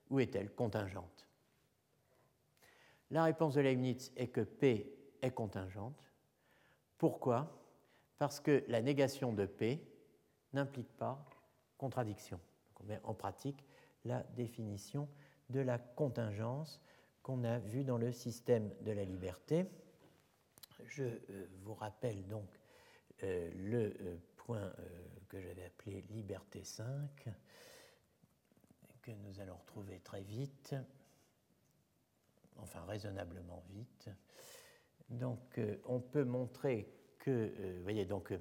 ou 0.08 0.20
est-elle 0.20 0.50
contingente? 0.50 1.28
La 3.10 3.24
réponse 3.24 3.54
de 3.54 3.60
Leibniz 3.60 4.12
est 4.16 4.28
que 4.28 4.40
P 4.40 4.92
est 5.22 5.30
contingente. 5.30 6.10
Pourquoi? 6.98 7.62
Parce 8.18 8.40
que 8.40 8.64
la 8.68 8.80
négation 8.80 9.32
de 9.32 9.46
P 9.46 9.80
n'implique 10.52 10.90
pas 10.96 11.28
contradiction. 11.76 12.40
on 12.80 12.84
met 12.84 13.00
en 13.04 13.14
pratique 13.14 13.64
la 14.04 14.22
définition 14.34 15.08
de 15.50 15.60
la 15.60 15.78
contingence 15.78 16.80
qu'on 17.22 17.44
a 17.44 17.58
vue 17.58 17.84
dans 17.84 17.98
le 17.98 18.12
système 18.12 18.70
de 18.80 18.92
la 18.92 19.04
liberté. 19.04 19.66
Je 20.84 21.04
euh, 21.04 21.48
vous 21.62 21.74
rappelle 21.74 22.26
donc 22.26 22.48
euh, 23.22 23.50
le 23.56 23.94
euh, 24.00 24.16
point 24.36 24.72
que 25.28 25.40
j'avais 25.40 25.64
appelé 25.64 26.02
liberté 26.10 26.62
5, 26.62 27.28
que 29.02 29.10
nous 29.10 29.40
allons 29.40 29.56
retrouver 29.56 29.98
très 30.00 30.22
vite, 30.22 30.76
enfin 32.56 32.84
raisonnablement 32.84 33.64
vite. 33.70 34.08
Donc 35.08 35.60
on 35.84 36.00
peut 36.00 36.24
montrer 36.24 36.88
que, 37.18 37.76
vous 37.76 37.82
voyez, 37.82 38.04
donc 38.04 38.32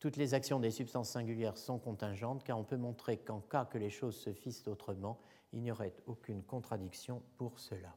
toutes 0.00 0.16
les 0.16 0.34
actions 0.34 0.58
des 0.58 0.72
substances 0.72 1.10
singulières 1.10 1.56
sont 1.56 1.78
contingentes 1.78 2.42
car 2.42 2.58
on 2.58 2.64
peut 2.64 2.76
montrer 2.76 3.18
qu'en 3.18 3.40
cas 3.40 3.64
que 3.64 3.78
les 3.78 3.90
choses 3.90 4.16
se 4.16 4.32
fissent 4.32 4.66
autrement, 4.66 5.20
il 5.52 5.60
n'y 5.62 5.70
aurait 5.70 5.94
aucune 6.06 6.42
contradiction 6.42 7.22
pour 7.36 7.60
cela. 7.60 7.94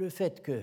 Le 0.00 0.08
fait 0.08 0.42
que 0.42 0.62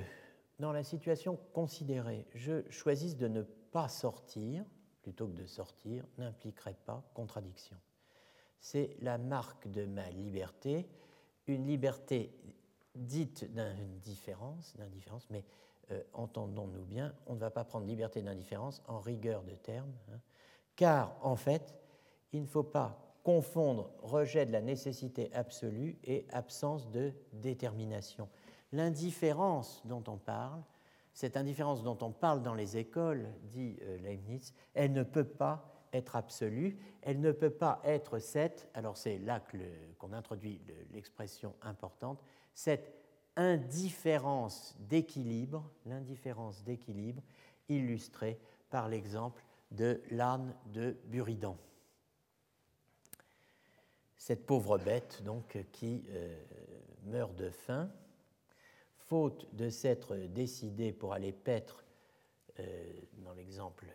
dans 0.57 0.71
la 0.71 0.83
situation 0.83 1.37
considérée, 1.53 2.25
je 2.33 2.67
choisisse 2.71 3.17
de 3.17 3.27
ne 3.27 3.43
pas 3.43 3.87
sortir 3.87 4.65
plutôt 5.03 5.27
que 5.27 5.39
de 5.39 5.45
sortir 5.45 6.05
n'impliquerait 6.17 6.75
pas 6.87 7.03
contradiction. 7.13 7.77
C'est 8.59 8.97
la 8.99 9.19
marque 9.19 9.69
de 9.69 9.85
ma 9.85 10.09
liberté, 10.09 10.89
une 11.45 11.67
liberté 11.67 12.33
dite 12.95 13.53
d'indifférence, 13.53 14.75
d'indifférence, 14.75 15.27
mais 15.29 15.45
euh, 15.91 16.01
entendons-nous 16.13 16.85
bien, 16.85 17.13
on 17.27 17.35
ne 17.35 17.39
va 17.39 17.51
pas 17.51 17.63
prendre 17.63 17.85
liberté 17.85 18.23
d'indifférence 18.23 18.81
en 18.87 18.99
rigueur 18.99 19.43
de 19.43 19.53
terme, 19.53 19.93
hein, 20.11 20.19
car 20.75 21.15
en 21.21 21.35
fait, 21.35 21.75
il 22.33 22.41
ne 22.41 22.47
faut 22.47 22.63
pas 22.63 23.19
confondre 23.23 23.91
rejet 24.01 24.47
de 24.47 24.51
la 24.51 24.61
nécessité 24.61 25.29
absolue 25.31 25.99
et 26.03 26.25
absence 26.31 26.89
de 26.89 27.13
détermination 27.33 28.29
l'indifférence 28.71 29.81
dont 29.85 30.03
on 30.07 30.17
parle, 30.17 30.61
cette 31.13 31.37
indifférence 31.37 31.83
dont 31.83 31.97
on 32.01 32.11
parle 32.11 32.43
dans 32.43 32.53
les 32.53 32.77
écoles, 32.77 33.27
dit 33.43 33.77
euh, 33.81 33.97
Leibniz, 33.99 34.53
elle 34.73 34.93
ne 34.93 35.03
peut 35.03 35.23
pas 35.23 35.73
être 35.93 36.15
absolue, 36.15 36.77
elle 37.01 37.19
ne 37.19 37.31
peut 37.31 37.49
pas 37.49 37.81
être 37.83 38.19
cette, 38.19 38.69
alors 38.73 38.97
c'est 38.97 39.17
là 39.19 39.41
qu'on 39.97 40.13
introduit 40.13 40.61
l'expression 40.91 41.55
importante, 41.61 42.21
cette 42.53 42.93
indifférence 43.35 44.75
d'équilibre, 44.79 45.69
l'indifférence 45.85 46.63
d'équilibre 46.63 47.21
illustrée 47.69 48.39
par 48.69 48.89
l'exemple 48.89 49.43
de 49.71 50.01
l'âne 50.11 50.55
de 50.73 50.97
Buridan. 51.05 51.57
Cette 54.17 54.45
pauvre 54.45 54.77
bête 54.77 55.23
donc 55.23 55.57
qui 55.71 56.03
euh, 56.09 56.35
meurt 57.05 57.35
de 57.35 57.49
faim, 57.49 57.89
faute 59.07 59.47
de 59.55 59.69
s'être 59.69 60.15
décidé 60.15 60.91
pour 60.91 61.13
aller 61.13 61.31
paître, 61.31 61.85
euh, 62.59 62.93
dans 63.19 63.33
l'exemple 63.33 63.87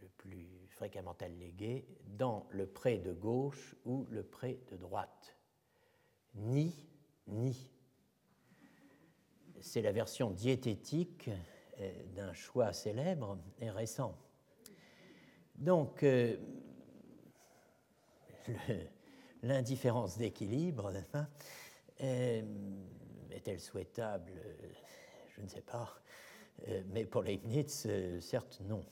le 0.00 0.08
plus 0.16 0.46
fréquemment 0.68 1.16
allégué, 1.20 1.84
dans 2.06 2.46
le 2.50 2.66
pré 2.66 2.98
de 2.98 3.12
gauche 3.12 3.74
ou 3.84 4.06
le 4.10 4.22
pré 4.22 4.60
de 4.70 4.76
droite. 4.76 5.36
Ni, 6.34 6.86
ni. 7.26 7.70
C'est 9.60 9.82
la 9.82 9.92
version 9.92 10.30
diététique 10.30 11.28
euh, 11.80 11.92
d'un 12.14 12.32
choix 12.32 12.72
célèbre 12.72 13.36
et 13.60 13.70
récent. 13.70 14.16
Donc, 15.56 16.04
euh, 16.04 16.36
l'indifférence 19.42 20.16
d'équilibre, 20.16 20.92
est-elle 23.32 23.60
souhaitable 23.60 24.32
Je 25.36 25.42
ne 25.42 25.48
sais 25.48 25.62
pas. 25.62 26.00
Euh, 26.68 26.82
mais 26.92 27.04
pour 27.04 27.22
Leibniz, 27.22 27.86
euh, 27.86 28.20
certes, 28.20 28.60
non. 28.68 28.84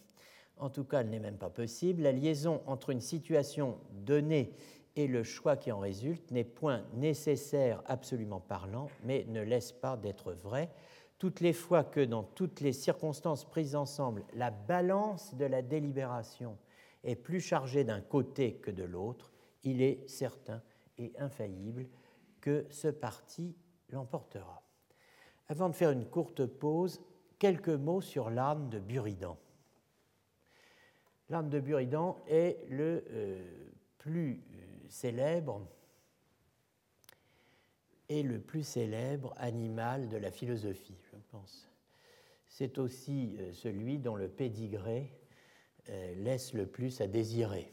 En 0.56 0.70
tout 0.70 0.84
cas, 0.84 1.00
elle 1.00 1.10
n'est 1.10 1.20
même 1.20 1.38
pas 1.38 1.50
possible. 1.50 2.02
La 2.02 2.12
liaison 2.12 2.62
entre 2.66 2.90
une 2.90 3.00
situation 3.00 3.78
donnée 3.92 4.52
et 4.96 5.06
le 5.06 5.22
choix 5.22 5.56
qui 5.56 5.70
en 5.70 5.78
résulte 5.78 6.30
n'est 6.32 6.44
point 6.44 6.84
nécessaire 6.94 7.82
absolument 7.86 8.40
parlant, 8.40 8.88
mais 9.04 9.24
ne 9.28 9.42
laisse 9.42 9.70
pas 9.70 9.96
d'être 9.96 10.32
vrai. 10.32 10.70
Toutes 11.18 11.40
les 11.40 11.52
fois 11.52 11.84
que, 11.84 12.00
dans 12.04 12.24
toutes 12.24 12.60
les 12.60 12.72
circonstances 12.72 13.44
prises 13.44 13.76
ensemble, 13.76 14.24
la 14.34 14.50
balance 14.50 15.34
de 15.34 15.44
la 15.44 15.62
délibération 15.62 16.56
est 17.04 17.16
plus 17.16 17.40
chargée 17.40 17.84
d'un 17.84 18.00
côté 18.00 18.54
que 18.54 18.70
de 18.70 18.84
l'autre, 18.84 19.32
il 19.62 19.82
est 19.82 20.08
certain 20.08 20.62
et 20.98 21.12
infaillible 21.18 21.86
que 22.40 22.66
ce 22.70 22.88
parti 22.88 23.54
l'emportera. 23.90 24.62
Avant 25.48 25.68
de 25.68 25.74
faire 25.74 25.90
une 25.90 26.06
courte 26.06 26.44
pause, 26.46 27.00
quelques 27.38 27.68
mots 27.68 28.00
sur 28.00 28.30
l'âne 28.30 28.68
de 28.68 28.78
Buridan. 28.78 29.38
L'âne 31.30 31.50
de 31.50 31.60
Buridan 31.60 32.22
est 32.26 32.58
le 32.68 33.04
euh, 33.10 33.70
plus 33.98 34.42
euh, 34.54 34.88
célèbre 34.88 35.66
et 38.08 38.22
le 38.22 38.40
plus 38.40 38.62
célèbre 38.62 39.34
animal 39.36 40.08
de 40.08 40.16
la 40.16 40.30
philosophie, 40.30 40.96
je 41.12 41.18
pense. 41.30 41.70
C'est 42.46 42.78
aussi 42.78 43.36
euh, 43.38 43.52
celui 43.52 43.98
dont 43.98 44.16
le 44.16 44.28
pédigré 44.28 45.12
laisse 46.16 46.52
le 46.52 46.66
plus 46.66 47.00
à 47.00 47.06
désirer. 47.06 47.72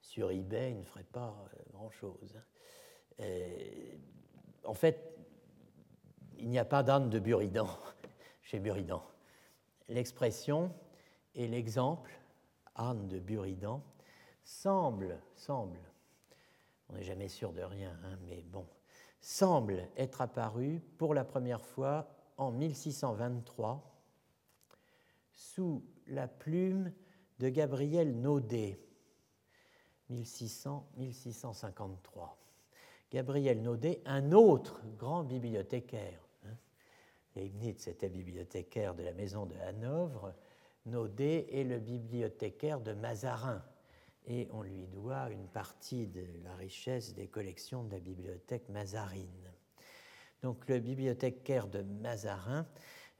Sur 0.00 0.30
eBay, 0.30 0.70
il 0.70 0.78
ne 0.78 0.84
ferait 0.84 1.02
pas 1.02 1.34
grand-chose. 1.72 2.38
en 4.62 4.74
fait, 4.74 5.07
il 6.38 6.48
n'y 6.48 6.58
a 6.58 6.64
pas 6.64 6.82
d'âne 6.82 7.10
de 7.10 7.18
Buridan 7.18 7.68
chez 8.42 8.58
Buridan. 8.58 9.02
L'expression 9.88 10.72
et 11.34 11.48
l'exemple, 11.48 12.18
âne 12.76 13.08
de 13.08 13.18
Buridan, 13.18 13.82
semble, 14.44 15.20
semble, 15.34 15.80
on 16.88 16.94
n'est 16.94 17.04
jamais 17.04 17.28
sûr 17.28 17.52
de 17.52 17.62
rien, 17.62 17.94
hein, 18.04 18.18
mais 18.26 18.42
bon, 18.42 18.66
semble 19.20 19.88
être 19.96 20.20
apparu 20.20 20.80
pour 20.96 21.14
la 21.14 21.24
première 21.24 21.64
fois 21.64 22.08
en 22.36 22.52
1623 22.52 23.82
sous 25.34 25.84
la 26.06 26.28
plume 26.28 26.92
de 27.38 27.48
Gabriel 27.48 28.20
Naudet, 28.20 28.78
1600-1653. 30.10 32.36
Gabriel 33.10 33.62
Naudet, 33.62 34.02
un 34.04 34.32
autre 34.32 34.82
grand 34.96 35.24
bibliothécaire. 35.24 36.27
Leibniz 37.38 37.86
était 37.86 38.08
bibliothécaire 38.08 38.94
de 38.94 39.04
la 39.04 39.12
maison 39.12 39.46
de 39.46 39.54
Hanovre. 39.58 40.34
Naudet 40.86 41.46
est 41.52 41.62
le 41.62 41.78
bibliothécaire 41.78 42.80
de 42.80 42.92
Mazarin. 42.94 43.62
Et 44.26 44.48
on 44.50 44.62
lui 44.62 44.88
doit 44.88 45.30
une 45.30 45.46
partie 45.46 46.08
de 46.08 46.26
la 46.42 46.56
richesse 46.56 47.14
des 47.14 47.28
collections 47.28 47.84
de 47.84 47.92
la 47.92 48.00
bibliothèque 48.00 48.68
mazarine. 48.70 49.52
Donc 50.42 50.68
le 50.68 50.80
bibliothécaire 50.80 51.68
de 51.68 51.82
Mazarin, 51.82 52.66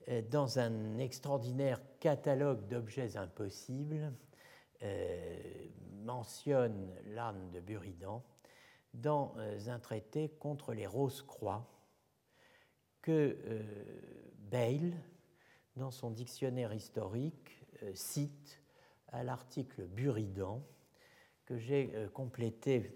euh, 0.08 0.20
dans 0.22 0.58
un 0.58 0.98
extraordinaire 0.98 1.80
catalogue 2.00 2.66
d'objets 2.66 3.16
impossibles, 3.16 4.12
euh, 4.82 5.38
mentionne 6.02 6.92
l'âne 7.06 7.50
de 7.52 7.60
Buridan 7.60 8.24
dans 8.94 9.32
euh, 9.38 9.58
un 9.68 9.78
traité 9.78 10.28
contre 10.40 10.74
les 10.74 10.88
Rose-Croix 10.88 11.77
que 13.02 13.36
euh, 13.44 13.62
Bale, 14.50 14.92
dans 15.76 15.90
son 15.90 16.10
dictionnaire 16.10 16.72
historique, 16.72 17.64
euh, 17.82 17.92
cite 17.94 18.60
à 19.08 19.22
l'article 19.22 19.86
Buridan, 19.86 20.62
que 21.46 21.56
j'ai 21.56 21.90
complété 22.12 22.92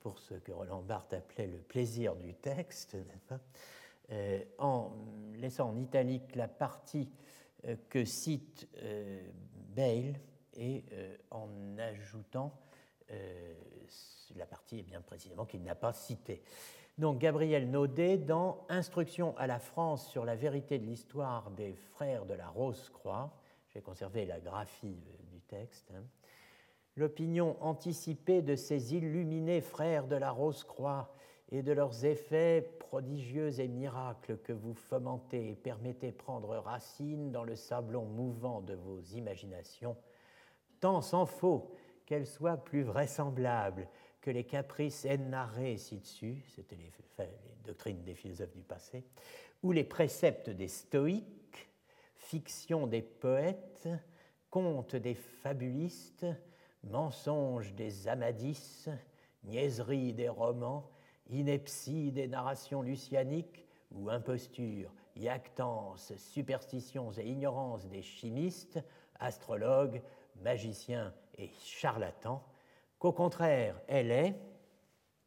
pour 0.00 0.18
ce 0.18 0.34
que 0.34 0.52
Roland 0.52 0.82
Barthes 0.82 1.14
appelait 1.14 1.46
le 1.46 1.58
plaisir 1.58 2.14
du 2.14 2.34
texte, 2.34 2.94
en 4.58 4.92
laissant 5.32 5.70
en 5.70 5.76
italique 5.76 6.36
la 6.36 6.46
partie 6.46 7.10
que 7.88 8.04
cite 8.04 8.68
Bale 9.74 10.20
et 10.58 10.84
en 11.30 11.78
ajoutant 11.78 12.52
la 14.36 14.46
partie 14.46 14.80
est 14.80 14.82
bien 14.82 15.00
précisément 15.00 15.46
qu'il 15.46 15.62
n'a 15.62 15.74
pas 15.74 15.92
citée. 15.92 16.42
Donc 16.98 17.18
Gabriel 17.18 17.70
Naudet, 17.70 18.16
dans 18.16 18.64
Instruction 18.70 19.36
à 19.36 19.46
la 19.46 19.58
France 19.58 20.08
sur 20.08 20.24
la 20.24 20.34
vérité 20.34 20.78
de 20.78 20.86
l'histoire 20.86 21.50
des 21.50 21.74
frères 21.74 22.24
de 22.24 22.32
la 22.32 22.48
Rose-Croix, 22.48 23.30
j'ai 23.68 23.82
conservé 23.82 24.24
la 24.24 24.40
graphie 24.40 24.96
du 25.30 25.40
texte, 25.42 25.92
hein. 25.94 26.02
l'opinion 26.96 27.58
anticipée 27.60 28.40
de 28.40 28.56
ces 28.56 28.94
illuminés 28.94 29.60
frères 29.60 30.06
de 30.06 30.16
la 30.16 30.30
Rose-Croix 30.30 31.14
et 31.52 31.62
de 31.62 31.72
leurs 31.72 32.06
effets 32.06 32.62
prodigieux 32.78 33.60
et 33.60 33.68
miracles 33.68 34.38
que 34.38 34.54
vous 34.54 34.72
fomentez 34.72 35.50
et 35.50 35.54
permettez 35.54 36.12
prendre 36.12 36.56
racine 36.56 37.30
dans 37.30 37.44
le 37.44 37.56
sablon 37.56 38.06
mouvant 38.06 38.62
de 38.62 38.74
vos 38.74 39.00
imaginations, 39.00 39.98
tant 40.80 41.02
s'en 41.02 41.26
faut 41.26 41.74
qu'elles 42.06 42.26
soient 42.26 42.56
plus 42.56 42.84
vraisemblables 42.84 43.86
que 44.26 44.32
les 44.32 44.42
caprices 44.42 45.04
énarrés 45.04 45.78
ci-dessus, 45.78 46.42
c'était 46.48 46.74
les, 46.74 46.90
doctrines 47.64 48.02
des 48.02 48.16
philosophes 48.16 48.56
du 48.56 48.64
passé, 48.64 49.04
ou 49.62 49.70
les 49.70 49.84
préceptes 49.84 50.50
des 50.50 50.66
stoïques, 50.66 51.68
fiction 52.16 52.88
des 52.88 53.02
poètes, 53.02 53.88
contes 54.50 54.96
des 54.96 55.14
fabulistes, 55.14 56.26
mensonges 56.82 57.72
des 57.74 58.08
amadis, 58.08 58.88
niaiseries 59.44 60.12
des 60.12 60.28
romans, 60.28 60.90
inepties 61.30 62.10
des 62.10 62.26
narrations 62.26 62.82
lucianiques, 62.82 63.64
ou 63.92 64.10
impostures, 64.10 64.92
iactances, 65.14 66.12
superstitions 66.16 67.12
et 67.12 67.28
ignorances 67.28 67.86
des 67.86 68.02
chimistes, 68.02 68.80
astrologues, 69.20 70.02
magiciens 70.42 71.14
et 71.38 71.48
charlatans, 71.62 72.42
qu'au 72.98 73.12
contraire, 73.12 73.80
elle 73.88 74.10
est 74.10 74.34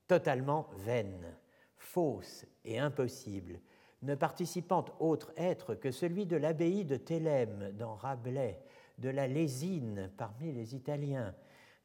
totalement 0.08 0.68
vaine, 0.78 1.36
fausse 1.78 2.46
et 2.66 2.80
impossible, 2.80 3.60
ne 4.02 4.16
participant 4.16 4.86
autre 5.00 5.32
être 5.38 5.76
que 5.76 5.92
celui 5.92 6.26
de 6.26 6.38
l'abbaye 6.38 6.86
de 6.86 6.98
Thélème 6.98 7.72
dans 7.74 7.96
Rabelais, 7.96 8.60
de 8.98 9.10
la 9.10 9.28
Lésine 9.28 10.12
parmi 10.18 10.52
les 10.52 10.76
Italiens, 10.76 11.36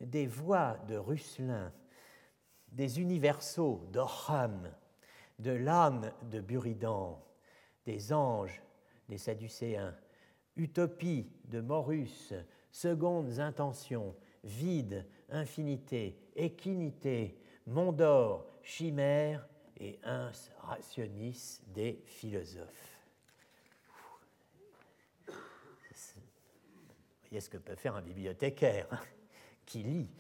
des 0.01 0.27
voix 0.27 0.79
de 0.89 0.97
Russelin, 0.97 1.73
des 2.73 3.01
universaux 3.01 3.87
d'Orham, 3.93 4.71
de 5.39 5.53
l'âme 5.53 6.11
de 6.31 6.41
Buridan, 6.41 7.23
des 7.85 8.13
anges 8.13 8.63
des 9.09 9.19
Sadducéens, 9.19 9.95
utopie 10.57 11.31
de 11.45 11.61
Morus, 11.61 12.33
secondes 12.71 13.39
intentions, 13.39 14.15
vide, 14.43 15.07
infinité, 15.31 16.17
équinité, 16.37 17.37
monde 17.67 17.97
d'or, 17.97 18.47
chimère 18.63 19.47
et 19.79 19.99
uns 20.05 20.31
rationis 20.63 21.61
des 21.69 22.03
philosophes. 22.07 22.99
Vous 25.27 25.35
voyez 27.31 27.41
ce 27.41 27.49
que 27.49 27.57
peut 27.57 27.75
faire 27.75 27.97
un 27.97 28.03
bibliothécaire 28.03 28.87
hein, 28.91 29.01
qui 29.67 29.83
lit. 29.83 30.11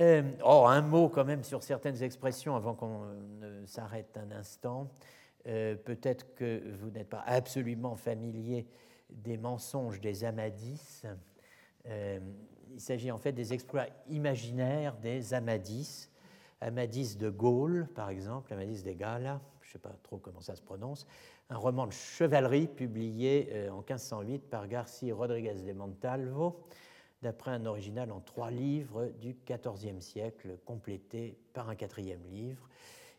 Euh, 0.00 0.22
oh, 0.44 0.64
un 0.66 0.80
mot 0.80 1.08
quand 1.08 1.24
même 1.24 1.42
sur 1.42 1.62
certaines 1.62 2.02
expressions 2.02 2.54
avant 2.54 2.74
qu'on 2.74 3.06
ne 3.40 3.66
s'arrête 3.66 4.16
un 4.16 4.30
instant. 4.30 4.88
Euh, 5.46 5.74
peut-être 5.74 6.34
que 6.34 6.62
vous 6.76 6.90
n'êtes 6.90 7.08
pas 7.08 7.24
absolument 7.26 7.96
familier 7.96 8.66
des 9.10 9.36
mensonges 9.36 10.00
des 10.00 10.24
Amadis. 10.24 11.02
Euh, 11.86 12.20
il 12.72 12.80
s'agit 12.80 13.10
en 13.10 13.18
fait 13.18 13.32
des 13.32 13.52
exploits 13.52 13.86
imaginaires 14.08 14.96
des 14.96 15.34
Amadis. 15.34 16.08
Amadis 16.60 17.16
de 17.16 17.30
Gaulle, 17.30 17.88
par 17.94 18.10
exemple, 18.10 18.52
Amadis 18.52 18.82
de 18.82 18.92
Gala, 18.92 19.40
je 19.60 19.68
ne 19.68 19.72
sais 19.72 19.78
pas 19.78 19.94
trop 20.02 20.18
comment 20.18 20.40
ça 20.40 20.56
se 20.56 20.62
prononce, 20.62 21.06
un 21.50 21.56
roman 21.56 21.86
de 21.86 21.92
chevalerie 21.92 22.66
publié 22.66 23.48
euh, 23.52 23.70
en 23.70 23.78
1508 23.78 24.38
par 24.50 24.66
Garcia 24.66 25.14
Rodriguez 25.14 25.54
de 25.54 25.72
Montalvo, 25.72 26.64
d'après 27.22 27.52
un 27.52 27.66
original 27.66 28.10
en 28.12 28.20
trois 28.20 28.50
livres 28.50 29.06
du 29.20 29.36
XIVe 29.46 30.00
siècle, 30.00 30.58
complété 30.64 31.38
par 31.52 31.68
un 31.68 31.74
quatrième 31.74 32.24
livre, 32.30 32.68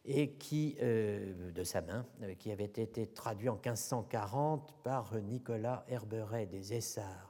et 0.05 0.31
qui, 0.31 0.77
euh, 0.81 1.51
de 1.51 1.63
sa 1.63 1.81
main, 1.81 2.05
qui 2.39 2.51
avait 2.51 2.63
été 2.65 3.07
traduit 3.07 3.49
en 3.49 3.55
1540 3.55 4.73
par 4.83 5.15
Nicolas 5.15 5.85
Herberet 5.87 6.45
des 6.45 6.73
Essarts. 6.73 7.28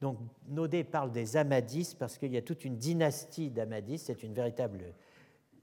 Donc 0.00 0.18
Naudet 0.48 0.84
parle 0.84 1.10
des 1.10 1.36
Amadis 1.36 1.94
parce 1.98 2.18
qu'il 2.18 2.32
y 2.32 2.36
a 2.36 2.42
toute 2.42 2.64
une 2.64 2.76
dynastie 2.76 3.50
d'Amadis, 3.50 3.98
c'est 3.98 4.22
une 4.22 4.34
véritable 4.34 4.94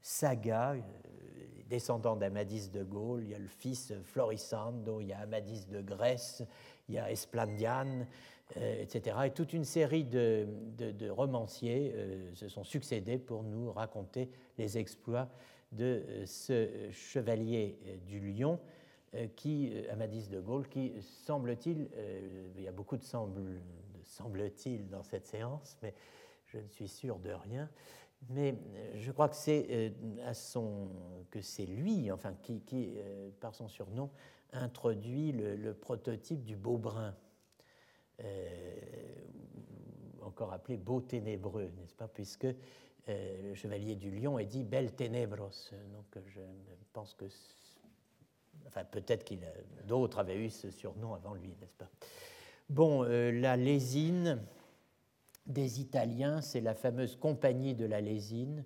saga, 0.02 0.74
euh, 0.74 0.80
descendant 1.68 2.16
d'Amadis 2.16 2.68
de 2.68 2.82
Gaulle, 2.82 3.22
il 3.24 3.30
y 3.30 3.34
a 3.34 3.38
le 3.38 3.46
fils 3.46 3.92
Florissando, 4.04 5.00
il 5.00 5.08
y 5.08 5.12
a 5.12 5.20
Amadis 5.20 5.66
de 5.66 5.80
Grèce, 5.80 6.42
il 6.88 6.96
y 6.96 6.98
a 6.98 7.10
Esplandian, 7.10 8.06
euh, 8.56 8.82
etc. 8.82 9.16
Et 9.26 9.30
toute 9.30 9.52
une 9.52 9.64
série 9.64 10.04
de, 10.04 10.48
romanciers 11.10 11.92
euh, 11.94 12.34
se 12.34 12.48
sont 12.48 12.64
succédés 12.64 13.18
pour 13.18 13.44
nous 13.44 13.72
raconter 13.72 14.28
les 14.58 14.78
exploits 14.78 15.28
de 15.70 16.02
ce 16.26 16.90
chevalier 16.92 17.76
du 18.06 18.20
lion 18.20 18.60
qui, 19.34 19.72
Amadis 19.90 20.28
de 20.28 20.40
Gaulle, 20.40 20.68
qui 20.68 20.92
semble-t-il, 21.00 21.88
il 22.56 22.62
y 22.62 22.68
a 22.68 22.72
beaucoup 22.72 22.96
de 22.96 23.02
semble, 23.02 23.60
semble-t-il, 24.14 24.88
dans 24.88 25.02
cette 25.02 25.26
séance, 25.26 25.76
mais 25.82 25.94
je 26.46 26.58
ne 26.58 26.68
suis 26.68 26.88
sûr 26.88 27.18
de 27.18 27.30
rien. 27.30 27.68
Mais 28.30 28.54
euh, 28.54 28.92
je 28.96 29.12
crois 29.12 29.28
que 29.28 29.36
c'est 29.36 29.66
euh, 29.70 29.90
que 31.30 31.40
c'est 31.40 31.66
lui, 31.66 32.10
enfin, 32.10 32.34
qui, 32.42 32.62
euh, 32.96 33.30
par 33.40 33.54
son 33.54 33.68
surnom, 33.68 34.10
introduit 34.52 35.32
le, 35.32 35.74
prototype 35.74 36.44
du 36.44 36.56
beau 36.56 36.78
brun, 36.78 37.14
encore 40.22 40.52
appelé 40.52 40.76
beau 40.76 41.00
ténébreux, 41.00 41.72
n'est-ce 41.76 41.94
pas, 41.94 42.06
puisque 42.06 42.46
le 43.08 43.54
chevalier 43.54 43.96
du 43.96 44.12
lion 44.12 44.38
est 44.38 44.46
dit 44.46 44.62
bel 44.62 44.94
ténébros. 44.94 45.72
Donc 45.92 46.24
je 46.28 46.40
pense 46.92 47.14
que, 47.14 47.24
enfin, 48.68 48.84
peut-être 48.84 49.24
qu'il 49.24 49.40
d'autres 49.86 50.20
avaient 50.20 50.36
eu 50.36 50.50
ce 50.50 50.70
surnom 50.70 51.14
avant 51.14 51.34
lui, 51.34 51.56
n'est-ce 51.60 51.74
pas 51.74 51.90
Bon, 52.70 53.04
euh, 53.04 53.30
la 53.30 53.56
lésine 53.56 54.42
des 55.46 55.80
Italiens, 55.80 56.40
c'est 56.40 56.60
la 56.60 56.74
fameuse 56.74 57.16
compagnie 57.16 57.74
de 57.74 57.84
la 57.84 58.00
lésine 58.00 58.64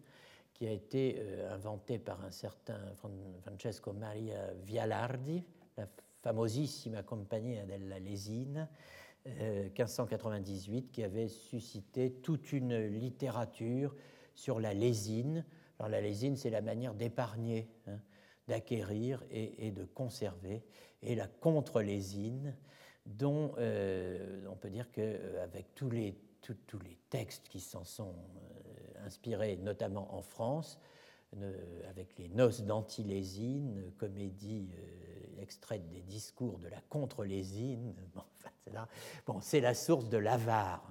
qui 0.55 0.67
a 0.67 0.73
été 0.73 1.21
inventé 1.51 1.99
par 1.99 2.25
un 2.25 2.33
certain 2.33 2.81
Francesco 3.43 3.93
Maria 3.93 4.53
Vialardi, 4.65 5.45
la 5.77 5.87
famosissima 6.21 7.05
Compagnia 7.05 7.65
della 7.65 8.01
Lesine, 8.01 8.69
1598, 9.27 10.91
qui 10.91 11.03
avait 11.03 11.29
suscité 11.29 12.11
toute 12.11 12.53
une 12.53 12.77
littérature 12.87 13.95
sur 14.35 14.61
la 14.61 14.75
lésine. 14.75 15.45
Alors 15.79 15.91
la 15.91 16.01
lésine, 16.01 16.37
c'est 16.37 16.51
la 16.51 16.63
manière 16.63 16.95
d'épargner, 16.95 17.69
hein, 17.87 18.01
d'acquérir 18.47 19.23
et, 19.31 19.71
de 19.71 19.85
conserver, 19.85 20.65
et 21.03 21.15
la 21.15 21.27
contre-lésine, 21.27 22.57
dont 23.09 23.53
euh, 23.59 24.45
on 24.51 24.57
peut 24.57 24.71
dire 24.71 24.91
qu'avec 24.93 25.65
euh, 25.65 25.73
tous 25.75 25.91
les, 25.91 26.15
tous 26.43 26.79
les 26.81 26.99
textes 27.09 27.49
qui 27.49 27.61
s'en 27.61 27.85
sont 27.85 28.15
euh, 28.15 29.07
inspirés, 29.07 29.57
notamment 29.57 30.15
en 30.15 30.23
France, 30.23 30.79
avec 31.91 32.17
les 32.17 32.31
noces 32.31 32.63
d'antilésine, 32.63 33.93
comédie 33.99 34.71
extraite 35.39 35.87
des 35.91 36.01
discours 36.01 36.59
de 36.59 36.69
la 36.69 36.81
contre-lésine, 36.89 37.95
bon, 39.27 39.39
c'est 39.43 39.61
la 39.61 39.75
source 39.75 40.09
de 40.09 40.17
l'avare 40.17 40.91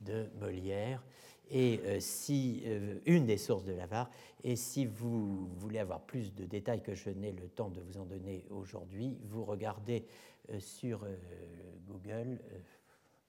de 0.00 0.28
Molière 0.40 1.04
et 1.50 2.00
si 2.00 2.64
une 3.06 3.26
des 3.26 3.38
sources 3.38 3.62
de 3.62 3.74
l'avare. 3.74 4.10
Et 4.42 4.56
si 4.56 4.86
vous 4.86 5.46
voulez 5.54 5.78
avoir 5.78 6.00
plus 6.00 6.34
de 6.34 6.46
détails 6.46 6.82
que 6.82 6.94
je 6.94 7.10
n'ai 7.10 7.30
le 7.30 7.48
temps 7.48 7.70
de 7.70 7.80
vous 7.80 7.96
en 7.96 8.06
donner 8.06 8.44
aujourd'hui, 8.50 9.16
vous 9.22 9.44
regardez 9.44 10.04
sur 10.58 11.06
Google, 11.86 12.38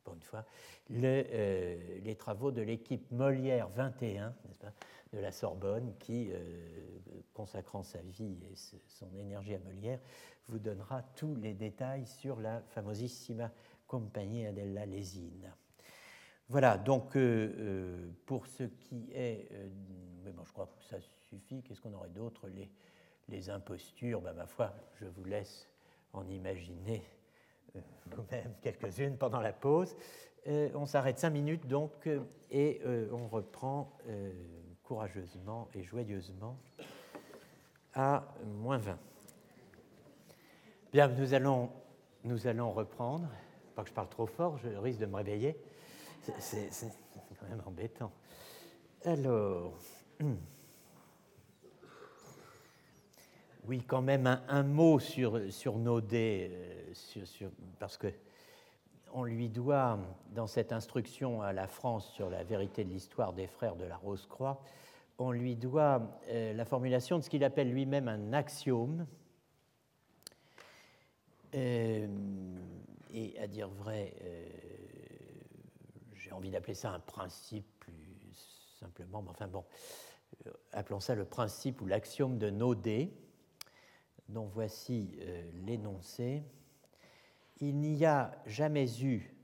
pour 0.04 0.14
une 0.14 0.22
fois, 0.22 0.46
les 0.90 2.16
travaux 2.18 2.52
de 2.52 2.62
l'équipe 2.62 3.10
Molière 3.12 3.70
21, 3.70 4.34
pas, 4.60 4.74
de 5.14 5.20
la 5.20 5.32
Sorbonne, 5.32 5.94
qui, 6.00 6.32
consacrant 7.34 7.84
sa 7.84 8.02
vie 8.02 8.38
et 8.52 8.56
son 8.88 9.14
énergie 9.16 9.56
à 9.56 9.60
Molière, 9.60 10.00
vous 10.48 10.60
donnera 10.60 11.02
tous 11.16 11.36
les 11.36 11.54
détails 11.54 12.06
sur 12.06 12.40
la 12.40 12.62
famosissima 12.62 13.52
Compagnia 13.88 14.52
della 14.52 14.86
Lesina. 14.86 15.56
Voilà, 16.48 16.78
donc 16.78 17.16
euh, 17.16 17.54
euh, 17.58 18.12
pour 18.26 18.46
ce 18.46 18.64
qui 18.64 19.10
est. 19.14 19.48
Euh, 19.52 19.68
mais 20.24 20.32
bon, 20.32 20.44
je 20.46 20.54
crois 20.54 20.68
que 20.68 20.84
ça 20.84 20.98
suffit. 21.30 21.64
Qu'est-ce 21.64 21.82
qu'on 21.82 21.94
aurait 21.94 22.10
d'autre? 22.10 22.48
Les, 22.50 22.70
les, 23.30 23.50
impostures, 23.50 24.22
ben, 24.22 24.34
ma 24.34 24.46
foi, 24.46 24.74
je 25.00 25.06
vous 25.06 25.24
laisse 25.24 25.68
en 26.18 26.28
imaginer 26.30 27.04
vous-même 28.06 28.54
quelques-unes 28.62 29.18
pendant 29.18 29.42
la 29.42 29.54
pause. 29.54 29.96
on 30.46 30.86
s'arrête 30.86 31.20
cinq 31.20 31.32
minutes 31.32 31.68
donc 31.68 32.10
et 32.52 32.82
on 33.12 33.28
reprend 33.28 33.98
courageusement 34.84 35.68
et 35.74 35.84
joyeusement 35.84 36.58
à 37.94 38.24
moins 38.46 38.78
20. 38.78 38.98
Bien, 40.92 41.08
nous 41.08 41.34
allons, 41.34 41.70
nous 42.24 42.48
allons 42.48 42.72
reprendre. 42.72 43.28
Pas 43.76 43.84
que 43.84 43.90
je 43.90 43.94
parle 43.94 44.10
trop 44.10 44.28
fort, 44.28 44.58
je 44.58 44.70
risque 44.70 45.00
de 45.00 45.06
me 45.06 45.16
réveiller. 45.16 45.58
C'est 46.40 46.70
quand 47.40 47.48
même 47.50 47.62
embêtant. 47.66 48.12
Alors, 49.04 49.74
oui, 53.68 53.82
quand 53.86 54.02
même 54.02 54.28
un, 54.48 54.64
mot 54.64 55.00
sur, 55.00 55.42
sur 55.52 55.78
Naudet, 55.78 56.52
euh, 56.52 57.50
parce 57.80 57.98
que 57.98 58.08
on 59.14 59.24
lui 59.24 59.50
doit, 59.50 59.98
dans 60.34 60.46
cette 60.46 60.74
instruction 60.74 61.42
à 61.42 61.54
la 61.54 61.68
France 61.68 62.12
sur 62.12 62.30
la 62.30 62.44
vérité 62.44 62.84
de 62.84 62.90
l'histoire 62.90 63.34
des 63.34 63.48
frères 63.48 63.76
de 63.76 63.86
la 63.86 63.96
Rose-Croix, 63.96 64.62
on 65.18 65.32
lui 65.32 65.56
doit 65.56 66.20
euh, 66.28 66.54
la 66.54 66.66
formulation 66.66 67.18
de 67.18 67.24
ce 67.24 67.30
qu'il 67.30 67.44
appelle 67.44 67.72
lui-même 67.72 68.10
un 68.10 68.34
axiome. 68.34 69.08
Euh, 71.56 72.08
et 73.14 73.40
à 73.40 73.48
dire 73.48 73.70
vrai, 73.70 74.14
j'ai 76.14 76.34
envie 76.34 76.52
d'appeler 76.52 76.74
ça 76.74 76.92
un 76.92 77.00
principe 77.00 77.66
plus 77.80 78.36
simplement, 78.80 79.22
mais 79.22 79.30
enfin 79.30 79.48
bon, 79.48 79.64
appelons 80.74 81.00
ça 81.00 81.16
le 81.16 81.24
principe 81.24 81.82
ou 81.82 81.86
l'axiome 81.86 82.38
de 82.38 82.50
Naudet, 82.50 83.14
dont 84.30 84.46
voici 84.46 85.18
euh, 85.20 85.44
l'énoncé. 85.66 86.44
Il 87.60 87.78
n'y 87.78 88.06
a 88.06 88.32
jamais 88.46 89.02
eu 89.02 89.36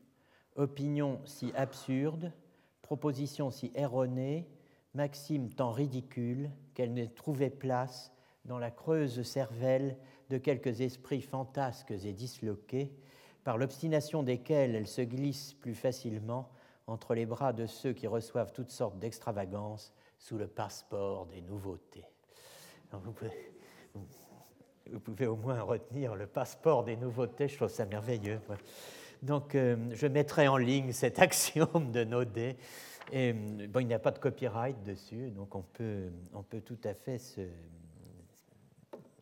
opinion 0.56 1.22
si 1.26 1.52
absurde, 1.56 2.32
proposition 2.82 3.52
si 3.52 3.72
erronée, 3.76 4.50
maxime 4.94 5.50
tant 5.50 5.72
ridicule 5.72 6.50
qu'elle 6.74 6.94
ne 6.94 7.06
trouvait 7.06 7.50
place 7.50 8.12
dans 8.46 8.60
la 8.60 8.72
creuse 8.72 9.22
cervelle 9.24 9.98
de 10.30 10.38
quelques 10.38 10.82
esprits 10.82 11.22
fantasques 11.22 11.92
et 11.92 12.14
disloqués, 12.14 12.94
par 13.44 13.58
l'obstination 13.58 14.24
desquels 14.24 14.76
elle 14.76 14.88
se 14.88 15.02
glisse 15.02 15.54
plus 15.54 15.76
facilement 15.76 16.50
entre 16.88 17.16
les 17.16 17.26
bras 17.26 17.54
de 17.54 17.66
ceux 17.66 17.94
qui 17.94 18.08
reçoivent 18.08 18.54
toutes 18.54 18.72
sortes 18.72 19.00
d'extravagances 19.00 19.94
sous 20.18 20.38
le 20.38 20.48
passeport 20.48 21.26
des 21.28 21.42
nouveautés. 21.42 22.06
Au 25.28 25.36
moins 25.36 25.62
retenir 25.62 26.16
le 26.16 26.28
passeport 26.28 26.84
des 26.84 26.96
nouveautés, 26.96 27.48
je 27.48 27.56
trouve 27.56 27.70
ça 27.70 27.86
merveilleux. 27.86 28.40
Donc 29.22 29.56
euh, 29.56 29.78
je 29.92 30.08
mettrai 30.08 30.48
en 30.48 30.58
ligne 30.58 30.92
cet 30.92 31.20
axiome 31.20 31.92
de 31.92 32.04
Naudet. 32.04 32.58
Et, 33.12 33.34
bon, 33.34 33.80
il 33.80 33.88
n'y 33.88 33.94
a 33.94 34.00
pas 34.00 34.12
de 34.12 34.20
copyright 34.20 34.84
dessus, 34.84 35.32
donc 35.32 35.54
on 35.56 35.64
peut, 35.64 36.12
on 36.34 36.44
peut 36.44 36.62
tout 36.62 36.80
à 36.84 36.94
fait 36.94 37.20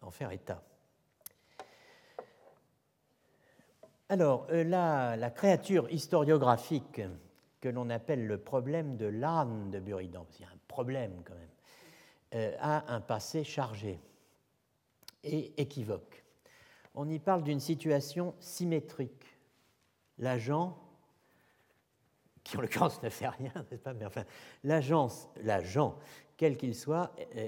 en 0.01 0.11
faire 0.11 0.31
état. 0.31 0.61
Alors, 4.09 4.47
euh, 4.51 4.63
la, 4.63 5.15
la 5.15 5.29
créature 5.29 5.89
historiographique 5.91 7.01
que 7.61 7.69
l'on 7.69 7.89
appelle 7.89 8.25
le 8.25 8.37
problème 8.37 8.95
de 8.97 9.05
l'âne 9.05 9.69
de 9.71 9.79
Buridan, 9.79 10.25
a 10.41 10.45
un 10.45 10.57
problème 10.67 11.21
quand 11.25 11.35
même, 11.35 11.49
euh, 12.35 12.55
a 12.59 12.93
un 12.93 13.01
passé 13.01 13.43
chargé 13.43 13.99
et 15.23 15.53
équivoque. 15.61 16.23
On 16.95 17.09
y 17.09 17.19
parle 17.19 17.43
d'une 17.43 17.59
situation 17.59 18.35
symétrique. 18.39 19.25
L'agent, 20.17 20.77
qui 22.43 22.57
en 22.57 22.61
l'occurrence 22.61 23.01
ne 23.03 23.09
fait 23.09 23.27
rien, 23.27 23.53
n'est-ce 23.71 23.81
pas 23.81 23.93
Mais 23.93 24.05
enfin, 24.05 24.25
l'agent, 24.63 25.09
l'agent, 25.43 25.97
quel 26.35 26.57
qu'il 26.57 26.75
soit, 26.75 27.13
euh, 27.35 27.47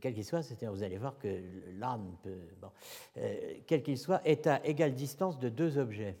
quel 0.00 0.14
qu'il 0.14 0.24
soit, 0.24 0.42
c'est-à-dire 0.42 0.72
vous 0.72 0.82
allez 0.82 0.98
voir 0.98 1.18
que 1.18 1.42
l'âne 1.78 2.16
peut, 2.22 2.48
bon, 2.60 2.70
euh, 3.18 3.54
quel 3.66 3.82
qu'il 3.82 3.98
soit, 3.98 4.20
est 4.26 4.46
à 4.46 4.64
égale 4.66 4.94
distance 4.94 5.38
de 5.38 5.48
deux 5.48 5.78
objets 5.78 6.18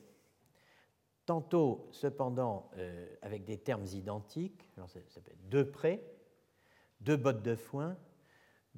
tantôt 1.26 1.88
cependant 1.90 2.70
euh, 2.78 3.06
avec 3.20 3.44
des 3.44 3.58
termes 3.58 3.84
identiques, 3.84 4.68
alors 4.76 4.88
ça, 4.88 5.00
peut 5.00 5.32
être 5.32 5.48
deux 5.48 5.68
prêts, 5.68 6.00
deux 7.00 7.16
bottes 7.16 7.42
de 7.42 7.56
foin, 7.56 7.96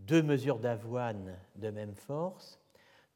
deux 0.07 0.22
mesures 0.22 0.59
d'avoine 0.59 1.36
de 1.57 1.70
même 1.70 1.94
force, 1.94 2.59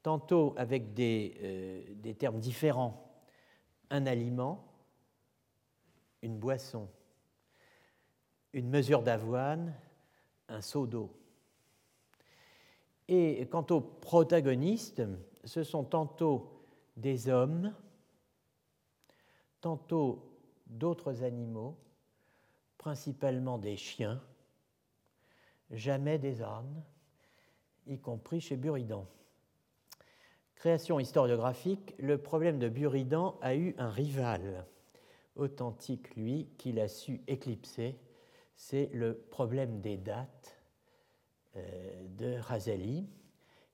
tantôt 0.03 0.55
avec 0.57 0.95
des, 0.95 1.37
euh, 1.43 1.83
des 1.97 2.15
termes 2.15 2.41
différents, 2.41 3.09
un 3.91 4.07
aliment, 4.07 4.65
une 6.23 6.39
boisson, 6.39 6.89
une 8.53 8.69
mesure 8.69 9.03
d'avoine, 9.03 9.75
un 10.49 10.61
seau 10.61 10.87
d'eau. 10.87 11.11
Et 13.09 13.47
quant 13.51 13.67
aux 13.71 13.81
protagonistes, 13.81 15.03
ce 15.45 15.63
sont 15.63 15.85
tantôt 15.85 16.65
des 16.97 17.29
hommes, 17.29 17.75
tantôt 19.61 20.39
d'autres 20.67 21.23
animaux, 21.23 21.77
principalement 22.79 23.59
des 23.59 23.77
chiens, 23.77 24.21
jamais 25.73 26.19
des 26.19 26.43
ânes, 26.43 26.83
y 27.87 27.99
compris 27.99 28.41
chez 28.41 28.57
Buridan. 28.57 29.07
Création 30.55 31.01
historiographique, 31.01 31.95
le 31.99 32.19
problème 32.19 32.59
de 32.59 32.69
Buridan 32.69 33.37
a 33.43 33.57
eu 33.57 33.75
un 33.79 33.91
rival. 33.91 34.67
Authentique, 35.35 36.15
lui, 36.15 36.49
qu'il 36.59 36.79
a 36.79 36.89
su 36.89 37.23
éclipser, 37.27 37.99
c'est 38.55 38.91
le 38.93 39.15
problème 39.15 39.81
des 39.81 39.97
dates 39.97 40.57
euh, 41.57 42.07
de 42.17 42.37
Razali 42.39 43.09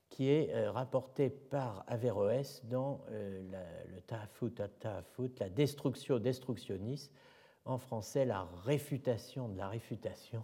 qui 0.09 0.30
est 0.30 0.53
euh, 0.55 0.70
rapporté 0.70 1.30
par 1.30 1.84
Averroès 1.86 2.64
dans 2.64 3.05
euh, 3.11 3.40
le 3.92 4.01
Tahafut, 4.01 4.53
la 5.38 5.49
destruction 5.49 6.18
destructionnis, 6.18 7.11
en 7.64 7.78
français 7.78 8.24
la 8.24 8.49
réfutation 8.64 9.49
de 9.49 9.59
la 9.59 9.68
réfutation, 9.68 10.42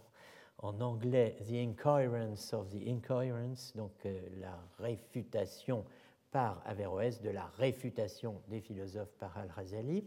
en 0.64 0.80
anglais 0.80 1.36
The 1.46 1.52
Incoherence 1.52 2.54
of 2.54 2.70
the 2.70 2.88
Incoherence, 2.88 3.76
donc 3.76 3.92
euh, 4.06 4.18
la 4.40 4.58
réfutation 4.78 5.84
par 6.30 6.62
Averroès 6.64 7.20
de 7.20 7.28
la 7.28 7.46
réfutation 7.58 8.40
des 8.48 8.60
philosophes 8.60 9.12
par 9.18 9.36
Al-Razali. 9.36 10.04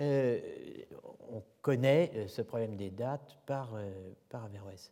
Euh, 0.00 0.40
on 1.28 1.42
connaît 1.60 2.26
ce 2.28 2.40
problème 2.40 2.76
des 2.76 2.90
dates 2.90 3.38
par, 3.46 3.78
par 4.30 4.44
Averroès. 4.44 4.90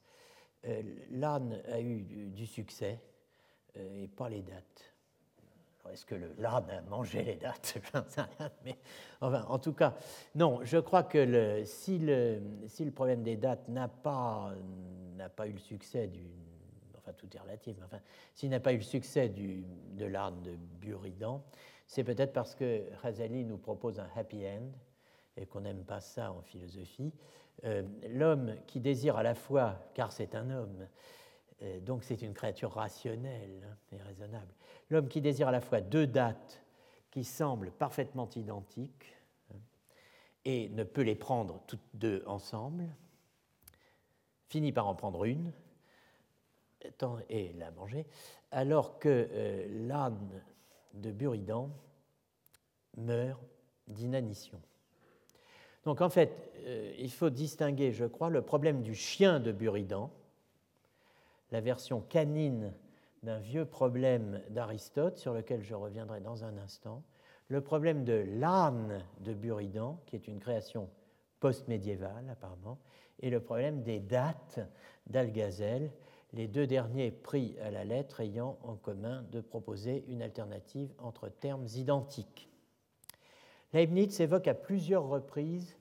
L'âne 1.10 1.60
a 1.72 1.80
eu 1.80 2.02
du, 2.02 2.46
succès 2.46 3.00
et 3.74 4.08
pas 4.08 4.28
les 4.28 4.42
dates. 4.42 4.89
Est-ce 5.92 6.04
que 6.04 6.14
l'âne 6.38 6.70
a 6.70 6.82
mangé 6.82 7.22
les 7.22 7.36
dates 7.36 7.78
Mais 8.64 8.76
enfin, 9.20 9.44
en 9.48 9.58
tout 9.58 9.72
cas, 9.72 9.94
non, 10.34 10.60
je 10.62 10.78
crois 10.78 11.02
que 11.02 11.18
le, 11.18 11.64
si, 11.64 11.98
le, 11.98 12.40
le 12.78 12.90
problème 12.90 13.22
des 13.22 13.36
dates 13.36 13.68
n'a 13.68 13.88
pas, 13.88 14.54
pas 15.36 15.46
eu 15.48 15.52
le 15.52 15.58
succès 15.58 16.06
du, 16.06 16.26
enfin 16.98 17.12
tout 17.12 17.28
est 17.34 17.40
relatif, 17.40 17.76
mais 17.78 17.84
enfin, 17.84 18.00
s'il 18.34 18.50
n'a 18.50 18.60
pas 18.60 18.72
eu 18.72 18.76
le 18.76 18.82
succès 18.82 19.28
du, 19.28 19.64
de 19.92 20.04
l'âne 20.04 20.40
de 20.42 20.56
Buridan, 20.80 21.42
c'est 21.86 22.04
peut-être 22.04 22.32
parce 22.32 22.54
que 22.54 22.84
Razali 23.02 23.44
nous 23.44 23.58
propose 23.58 23.98
un 23.98 24.08
happy 24.14 24.46
end 24.46 24.70
et 25.36 25.46
qu'on 25.46 25.62
n'aime 25.62 25.84
pas 25.84 26.00
ça 26.00 26.30
en 26.30 26.42
philosophie. 26.42 27.12
Euh, 27.64 27.82
l'homme 28.08 28.54
qui 28.66 28.80
désire 28.80 29.16
à 29.16 29.22
la 29.22 29.34
fois, 29.34 29.76
car 29.94 30.12
c'est 30.12 30.34
un 30.34 30.50
homme, 30.50 30.86
euh, 31.62 31.80
donc 31.80 32.04
c'est 32.04 32.22
une 32.22 32.32
créature 32.32 32.72
rationnelle 32.72 33.76
et 33.92 34.00
raisonnable, 34.00 34.52
l'homme 34.90 35.08
qui 35.08 35.20
désire 35.20 35.48
à 35.48 35.52
la 35.52 35.60
fois 35.60 35.80
deux 35.80 36.06
dates 36.06 36.62
qui 37.10 37.24
semblent 37.24 37.70
parfaitement 37.70 38.28
identiques 38.36 39.16
hein, 39.52 39.58
et 40.44 40.68
ne 40.70 40.84
peut 40.84 41.02
les 41.02 41.14
prendre 41.14 41.62
toutes 41.66 41.80
deux 41.94 42.22
ensemble, 42.26 42.88
finit 44.48 44.72
par 44.72 44.86
en 44.86 44.94
prendre 44.94 45.24
une 45.24 45.52
et 47.28 47.52
la 47.58 47.70
manger, 47.72 48.06
alors 48.50 48.98
que 48.98 49.28
euh, 49.30 49.86
l'âne 49.86 50.42
de 50.94 51.10
Buridan 51.10 51.70
meurt 52.96 53.40
d'inanition. 53.86 54.60
Donc 55.84 56.00
en 56.00 56.08
fait, 56.08 56.52
euh, 56.64 56.94
il 56.98 57.10
faut 57.10 57.30
distinguer, 57.30 57.92
je 57.92 58.04
crois, 58.04 58.30
le 58.30 58.42
problème 58.42 58.82
du 58.82 58.94
chien 58.94 59.40
de 59.40 59.52
Buridan, 59.52 60.10
la 61.50 61.60
version 61.60 62.00
canine 62.00 62.72
d'un 63.22 63.38
vieux 63.38 63.64
problème 63.64 64.42
d'Aristote 64.50 65.18
sur 65.18 65.34
lequel 65.34 65.62
je 65.62 65.74
reviendrai 65.74 66.20
dans 66.20 66.44
un 66.44 66.56
instant, 66.58 67.02
le 67.48 67.60
problème 67.60 68.04
de 68.04 68.24
l'âne 68.38 69.04
de 69.20 69.34
Buridan, 69.34 70.00
qui 70.06 70.16
est 70.16 70.28
une 70.28 70.38
création 70.38 70.88
post-médiévale 71.40 72.28
apparemment, 72.30 72.78
et 73.20 73.30
le 73.30 73.40
problème 73.40 73.82
des 73.82 73.98
dates 73.98 74.60
d'Algazel, 75.06 75.92
les 76.32 76.46
deux 76.46 76.66
derniers 76.66 77.10
pris 77.10 77.56
à 77.60 77.70
la 77.70 77.84
lettre 77.84 78.20
ayant 78.20 78.58
en 78.62 78.76
commun 78.76 79.22
de 79.32 79.40
proposer 79.40 80.04
une 80.08 80.22
alternative 80.22 80.92
entre 80.98 81.28
termes 81.28 81.66
identiques. 81.74 82.48
Leibniz 83.72 84.20
évoque 84.20 84.48
à 84.48 84.54
plusieurs 84.54 85.08
reprises 85.08 85.76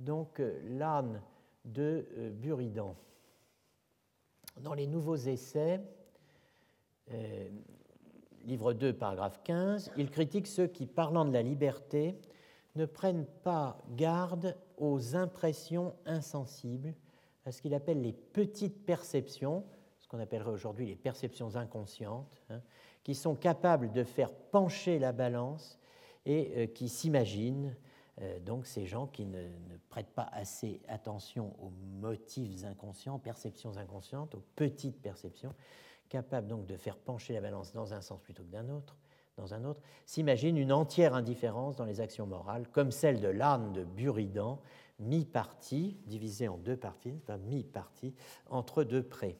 donc 0.00 0.42
l'âne 0.64 1.22
de 1.64 2.06
euh, 2.18 2.30
Buridan. 2.30 2.96
Dans 4.60 4.74
les 4.74 4.86
nouveaux 4.86 5.16
essais, 5.16 5.80
euh, 7.12 7.48
livre 8.44 8.72
2, 8.72 8.92
paragraphe 8.92 9.40
15, 9.44 9.92
il 9.96 10.10
critique 10.10 10.46
ceux 10.46 10.66
qui, 10.66 10.86
parlant 10.86 11.24
de 11.24 11.32
la 11.32 11.42
liberté, 11.42 12.18
ne 12.76 12.86
prennent 12.86 13.26
pas 13.42 13.78
garde 13.90 14.56
aux 14.78 15.16
impressions 15.16 15.94
insensibles, 16.06 16.94
à 17.44 17.52
ce 17.52 17.62
qu'il 17.62 17.74
appelle 17.74 18.00
les 18.00 18.12
petites 18.12 18.84
perceptions, 18.84 19.64
ce 20.00 20.08
qu'on 20.08 20.18
appellerait 20.18 20.50
aujourd'hui 20.50 20.86
les 20.86 20.96
perceptions 20.96 21.56
inconscientes, 21.56 22.42
hein, 22.50 22.60
qui 23.02 23.14
sont 23.14 23.34
capables 23.34 23.92
de 23.92 24.02
faire 24.02 24.32
pencher 24.32 24.98
la 24.98 25.12
balance 25.12 25.78
et 26.26 26.52
euh, 26.56 26.66
qui 26.66 26.88
s'imaginent, 26.88 27.76
euh, 28.20 28.38
donc 28.40 28.66
ces 28.66 28.86
gens 28.86 29.06
qui 29.06 29.26
ne, 29.26 29.48
prêtent 29.88 30.14
pas 30.14 30.28
assez 30.32 30.80
attention 30.88 31.54
aux 31.60 31.70
motifs 32.00 32.64
inconscients, 32.64 33.18
perceptions 33.18 33.76
inconscientes, 33.76 34.34
aux 34.34 34.42
petites 34.56 35.00
perceptions, 35.00 35.54
capables 36.14 36.46
donc 36.46 36.66
de 36.66 36.76
faire 36.76 36.96
pencher 36.96 37.34
la 37.34 37.40
balance 37.40 37.72
dans 37.72 37.92
un 37.92 38.00
sens 38.00 38.20
plutôt 38.20 38.44
que 38.44 38.50
autre, 38.68 38.96
dans 39.36 39.52
un 39.52 39.64
autre, 39.64 39.80
s'imaginent 40.06 40.56
une 40.56 40.72
entière 40.72 41.12
indifférence 41.12 41.74
dans 41.74 41.84
les 41.84 42.00
actions 42.00 42.24
morales, 42.24 42.68
comme 42.70 42.92
celle 42.92 43.20
de 43.20 43.26
l'âne 43.26 43.72
de 43.72 43.82
Buridan, 43.82 44.60
mi-partie, 45.00 45.98
divisée 46.06 46.46
en 46.46 46.56
deux 46.56 46.76
parties, 46.76 47.18
mi-partie, 47.48 48.14
entre 48.48 48.84
deux 48.84 49.02
prés. 49.02 49.36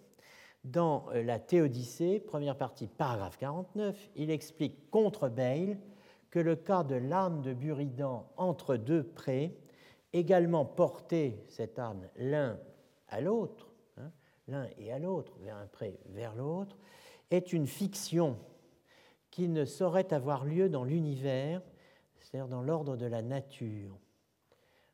Dans 0.64 1.07
euh, 1.12 1.22
la 1.22 1.39
Théodicée, 1.39 2.18
première 2.18 2.59
partie, 2.59 2.89
paragraphe 2.89 3.39
49, 3.39 4.11
il 4.16 4.33
explique 4.33 4.91
contre 4.91 5.29
Bayle 5.29 5.79
que 6.31 6.41
le 6.41 6.57
cas 6.57 6.83
de 6.83 6.97
l'âne 6.97 7.41
de 7.41 7.55
Buridan 7.55 8.29
entre 8.37 8.75
deux 8.75 9.05
prés, 9.05 9.57
également 10.12 10.64
porté 10.64 11.45
cet 11.47 11.79
âne 11.79 12.11
l'un 12.16 12.59
à 13.11 13.20
l'autre, 13.20 13.74
l'un 14.49 14.68
et 14.78 14.92
à 14.92 14.99
l'autre, 14.99 15.32
vers 15.40 15.57
un 15.57 15.66
pré, 15.66 15.99
vers 16.11 16.34
l'autre, 16.34 16.76
est 17.30 17.53
une 17.53 17.66
fiction 17.66 18.36
qui 19.30 19.49
ne 19.49 19.64
saurait 19.64 20.12
avoir 20.12 20.45
lieu 20.45 20.68
dans 20.68 20.84
l'univers, 20.84 21.61
c'est-à-dire 22.20 22.49
dans 22.49 22.62
l'ordre 22.62 22.97
de 22.97 23.07
la 23.07 23.22
nature. 23.22 23.99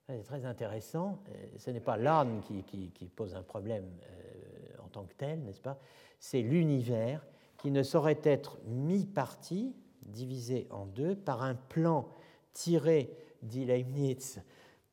C'est 0.06 0.22
très 0.24 0.44
intéressant. 0.44 1.22
Euh, 1.28 1.46
ce 1.58 1.70
n'est 1.70 1.80
pas 1.80 1.96
l'âne 1.96 2.40
qui, 2.42 3.08
pose 3.14 3.34
un 3.34 3.42
problème 3.42 3.84
euh, 4.02 4.82
en 4.82 4.88
tant 4.88 5.04
que 5.04 5.14
tel, 5.14 5.40
n'est-ce 5.42 5.60
pas? 5.60 5.78
C'est 6.18 6.42
l'univers 6.42 7.24
qui 7.58 7.70
ne 7.70 7.82
saurait 7.82 8.20
être 8.24 8.58
mis 8.64 9.06
parti, 9.06 9.76
divisé 10.02 10.66
en 10.70 10.86
deux, 10.86 11.14
par 11.14 11.42
un 11.42 11.54
plan 11.54 12.08
tiré, 12.52 13.14
dit 13.42 13.64
Leibniz, 13.64 14.40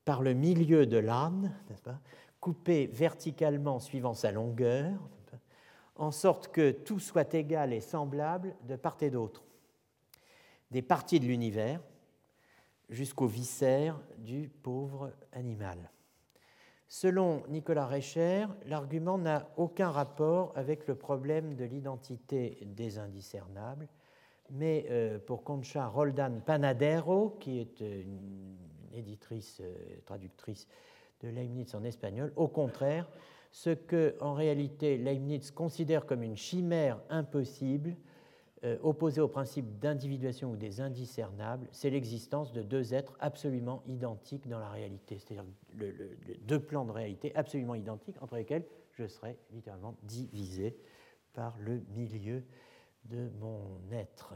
par 0.06 0.22
le 0.22 0.34
milieu 0.34 0.86
de 0.86 0.98
l'âne, 0.98 1.54
n'est-ce 1.70 1.82
pas? 1.82 2.00
Coupé 2.48 2.88
verticalement 2.88 3.78
suivant 3.78 4.14
sa 4.14 4.32
longueur, 4.32 4.94
en 5.98 6.12
sorte 6.12 6.48
que 6.48 6.72
tout 6.72 6.98
soit 6.98 7.34
égal 7.34 7.74
et 7.74 7.82
semblable 7.82 8.56
de 8.70 8.78
part 8.78 8.96
et 9.02 9.10
d'autre. 9.10 9.44
Des 10.72 10.82
parties 10.82 11.20
de 11.20 11.26
l'univers 11.26 11.82
jusqu'aux 12.88 13.28
viscères 13.28 14.00
du 14.20 14.48
pauvre 14.48 15.12
animal. 15.34 15.92
Selon 16.88 17.44
Nicolas 17.50 17.86
Recher, 17.86 18.46
l'argument 18.66 19.18
n'a 19.18 19.52
aucun 19.58 19.92
rapport 19.92 20.54
avec 20.56 20.88
le 20.88 20.96
problème 20.96 21.54
de 21.54 21.66
l'identité 21.66 22.60
des 22.62 22.98
indiscernables, 22.98 23.90
mais 24.52 24.86
euh, 24.90 25.20
pour 25.20 25.44
Concha 25.44 25.86
Roldan 25.86 26.40
Panadero, 26.46 27.32
qui 27.42 27.60
est 27.60 27.82
une 27.82 28.56
éditrice, 28.94 29.60
euh, 29.60 29.98
traductrice 30.06 30.66
de 31.22 31.30
Leibniz 31.30 31.74
en 31.76 31.84
espagnol, 31.84 32.32
au 32.36 32.48
contraire, 32.48 33.08
ce 33.52 33.72
que 33.72 34.16
en 34.22 34.34
réalité 34.34 34.98
Leibniz 34.98 35.52
considère 35.52 36.06
comme 36.06 36.24
une 36.24 36.36
chimère 36.36 37.00
impossible, 37.10 37.96
euh, 38.64 38.78
opposée 38.82 39.22
au 39.22 39.28
principe 39.28 39.78
d'individuation 39.80 40.52
ou 40.52 40.56
des 40.56 40.82
indiscernables, 40.82 41.68
c'est 41.72 41.92
l'existence 41.92 42.52
de 42.52 42.64
deux 42.64 42.94
êtres 42.94 43.16
absolument 43.20 43.84
identiques 43.86 44.48
dans 44.48 44.58
la 44.58 44.70
réalité, 44.70 45.20
c'est-à-dire 45.20 45.46
deux 46.42 46.60
plans 46.60 46.86
de 46.86 46.92
réalité 46.92 47.36
absolument 47.36 47.76
identiques 47.76 48.22
entre 48.22 48.36
lesquels 48.36 48.66
je 48.94 49.06
serais 49.06 49.38
littéralement 49.52 49.96
divisé 50.02 50.76
par 51.34 51.56
le 51.60 51.84
milieu 51.96 52.44
de 53.06 53.30
mon 53.40 53.80
être. 53.92 54.34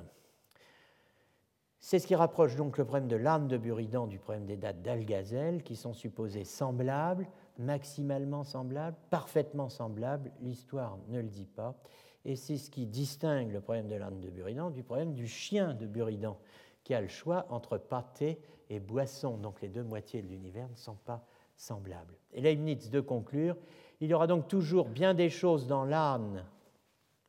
C'est 1.83 1.97
ce 1.97 2.05
qui 2.05 2.15
rapproche 2.15 2.55
donc 2.55 2.77
le 2.77 2.85
problème 2.85 3.07
de 3.07 3.15
l'âne 3.15 3.47
de 3.47 3.57
Buridan 3.57 4.05
du 4.05 4.19
problème 4.19 4.45
des 4.45 4.55
dates 4.55 4.83
d'Algazel, 4.83 5.63
qui 5.63 5.75
sont 5.75 5.93
supposées 5.93 6.43
semblables, 6.43 7.27
maximalement 7.57 8.43
semblables, 8.43 8.95
parfaitement 9.09 9.67
semblables. 9.67 10.31
L'histoire 10.41 10.99
ne 11.09 11.19
le 11.19 11.27
dit 11.27 11.47
pas. 11.47 11.75
Et 12.23 12.35
c'est 12.35 12.57
ce 12.57 12.69
qui 12.69 12.85
distingue 12.85 13.51
le 13.51 13.61
problème 13.61 13.87
de 13.87 13.95
l'âne 13.95 14.21
de 14.21 14.29
Buridan 14.29 14.69
du 14.69 14.83
problème 14.83 15.13
du 15.13 15.27
chien 15.27 15.73
de 15.73 15.87
Buridan, 15.87 16.37
qui 16.83 16.93
a 16.93 17.01
le 17.01 17.07
choix 17.07 17.47
entre 17.49 17.79
pâté 17.79 18.39
et 18.69 18.79
boisson. 18.79 19.37
Donc 19.37 19.59
les 19.61 19.69
deux 19.69 19.83
moitiés 19.83 20.21
de 20.21 20.27
l'univers 20.27 20.69
ne 20.69 20.75
sont 20.75 20.97
pas 21.03 21.25
semblables. 21.57 22.15
Et 22.31 22.41
Leibniz 22.41 22.91
de 22.91 23.01
conclure 23.01 23.57
il 24.01 24.09
y 24.09 24.13
aura 24.15 24.27
donc 24.27 24.47
toujours 24.47 24.89
bien 24.89 25.13
des 25.13 25.29
choses 25.29 25.67
dans 25.67 25.85
l'âne 25.85 26.43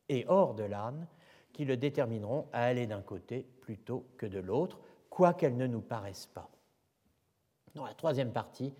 et 0.09 0.25
hors 0.27 0.55
de 0.55 0.63
l'âne 0.63 1.07
qui 1.53 1.65
le 1.65 1.77
détermineront 1.77 2.47
à 2.51 2.63
aller 2.63 2.87
d'un 2.87 3.01
côté 3.01 3.45
plutôt 3.61 4.05
que 4.17 4.25
de 4.25 4.39
l'autre, 4.39 4.79
quoi 5.09 5.33
qu'elles 5.33 5.55
ne 5.55 5.67
nous 5.67 5.81
paraissent 5.81 6.29
pas. 6.33 6.49
Dans 7.75 7.85
la 7.85 7.93
troisième 7.93 8.31
partie, 8.31 8.73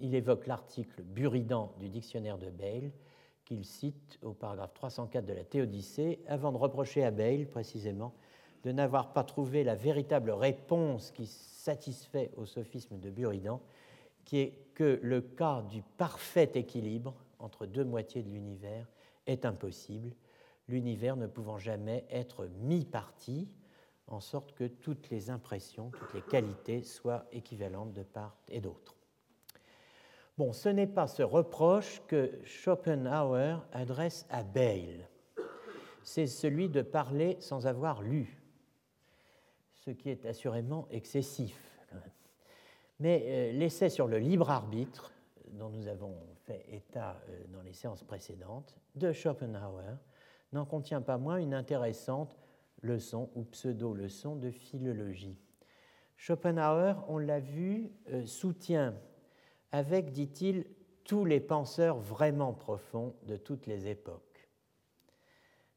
il 0.00 0.14
évoque 0.14 0.46
l'article 0.46 1.02
Buridan 1.02 1.72
du 1.78 1.88
dictionnaire 1.88 2.38
de 2.38 2.50
Bayle, 2.50 2.92
qu'il 3.44 3.64
cite 3.64 4.18
au 4.22 4.32
paragraphe 4.32 4.74
304 4.74 5.24
de 5.24 5.32
la 5.32 5.44
Théodicée, 5.44 6.20
avant 6.26 6.52
de 6.52 6.56
reprocher 6.56 7.04
à 7.04 7.10
Bayle, 7.10 7.48
précisément, 7.48 8.14
de 8.64 8.72
n'avoir 8.72 9.12
pas 9.12 9.22
trouvé 9.22 9.62
la 9.62 9.76
véritable 9.76 10.30
réponse 10.32 11.12
qui 11.12 11.26
satisfait 11.26 12.32
au 12.36 12.46
sophisme 12.46 12.98
de 12.98 13.10
Buridan, 13.10 13.60
qui 14.24 14.38
est 14.38 14.58
que 14.74 14.98
le 15.02 15.20
cas 15.20 15.62
du 15.62 15.82
parfait 15.82 16.50
équilibre 16.54 17.14
entre 17.38 17.66
deux 17.66 17.84
moitiés 17.84 18.22
de 18.22 18.30
l'univers 18.30 18.88
est 19.26 19.44
impossible, 19.44 20.12
l'univers 20.68 21.16
ne 21.16 21.26
pouvant 21.26 21.58
jamais 21.58 22.04
être 22.10 22.46
mi-parti, 22.60 23.48
en 24.08 24.20
sorte 24.20 24.52
que 24.52 24.64
toutes 24.64 25.10
les 25.10 25.30
impressions, 25.30 25.90
toutes 25.90 26.14
les 26.14 26.22
qualités 26.22 26.82
soient 26.82 27.26
équivalentes 27.32 27.92
de 27.92 28.02
part 28.02 28.36
et 28.48 28.60
d'autre. 28.60 28.94
Bon, 30.38 30.52
ce 30.52 30.68
n'est 30.68 30.86
pas 30.86 31.06
ce 31.06 31.22
reproche 31.22 32.02
que 32.06 32.30
Schopenhauer 32.44 33.58
adresse 33.72 34.26
à 34.28 34.42
Bale. 34.42 35.08
C'est 36.02 36.26
celui 36.26 36.68
de 36.68 36.82
parler 36.82 37.36
sans 37.40 37.66
avoir 37.66 38.02
lu, 38.02 38.42
ce 39.74 39.90
qui 39.90 40.10
est 40.10 40.26
assurément 40.26 40.86
excessif. 40.90 41.58
Mais 43.00 43.24
euh, 43.26 43.52
l'essai 43.52 43.88
sur 43.88 44.06
le 44.06 44.18
libre 44.18 44.50
arbitre, 44.50 45.12
dont 45.52 45.68
nous 45.68 45.88
avons 45.88 46.14
fait 46.44 46.64
état 46.70 47.20
euh, 47.28 47.44
dans 47.48 47.62
les 47.62 47.72
séances 47.72 48.02
précédentes, 48.04 48.76
de 48.94 49.12
Schopenhauer, 49.12 49.98
n'en 50.52 50.64
contient 50.64 51.00
pas 51.00 51.18
moins 51.18 51.36
une 51.36 51.54
intéressante 51.54 52.36
leçon 52.82 53.30
ou 53.34 53.44
pseudo-leçon 53.44 54.36
de 54.36 54.50
philologie. 54.50 55.38
Schopenhauer, 56.16 56.94
on 57.08 57.18
l'a 57.18 57.40
vu, 57.40 57.90
euh, 58.10 58.24
soutient 58.24 58.94
avec, 59.72 60.12
dit-il, 60.12 60.64
tous 61.04 61.24
les 61.24 61.40
penseurs 61.40 61.98
vraiment 61.98 62.52
profonds 62.52 63.14
de 63.26 63.36
toutes 63.36 63.66
les 63.66 63.88
époques 63.88 64.48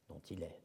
dont 0.07 0.21
il 0.29 0.43
est. 0.43 0.59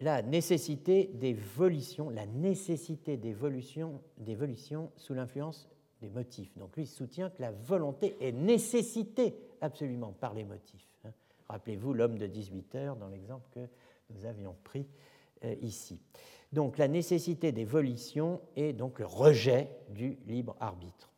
La 0.00 0.20
nécessité 0.20 1.06
d'évolution, 1.14 2.10
la 2.10 2.26
nécessité 2.26 3.16
d'évolution, 3.16 4.02
d'évolution 4.18 4.92
sous 4.96 5.14
l'influence 5.14 5.70
des 6.02 6.10
motifs. 6.10 6.56
Donc 6.58 6.76
lui 6.76 6.86
soutient 6.86 7.30
que 7.30 7.40
la 7.40 7.52
volonté 7.52 8.16
est 8.20 8.32
nécessitée 8.32 9.34
absolument 9.62 10.12
par 10.12 10.34
les 10.34 10.44
motifs. 10.44 10.86
Rappelez-vous 11.48 11.92
l'homme 11.92 12.18
de 12.18 12.26
18 12.26 12.74
heures 12.74 12.96
dans 12.96 13.08
l'exemple 13.08 13.48
que 13.50 13.68
nous 14.10 14.26
avions 14.26 14.56
pris 14.64 14.86
euh, 15.44 15.54
ici. 15.60 16.00
Donc 16.52 16.78
la 16.78 16.88
nécessité 16.88 17.52
des 17.52 17.64
volitions 17.64 18.40
est 18.56 18.72
donc 18.72 18.98
le 18.98 19.06
rejet 19.06 19.70
du 19.90 20.18
libre 20.26 20.56
arbitre. 20.60 21.12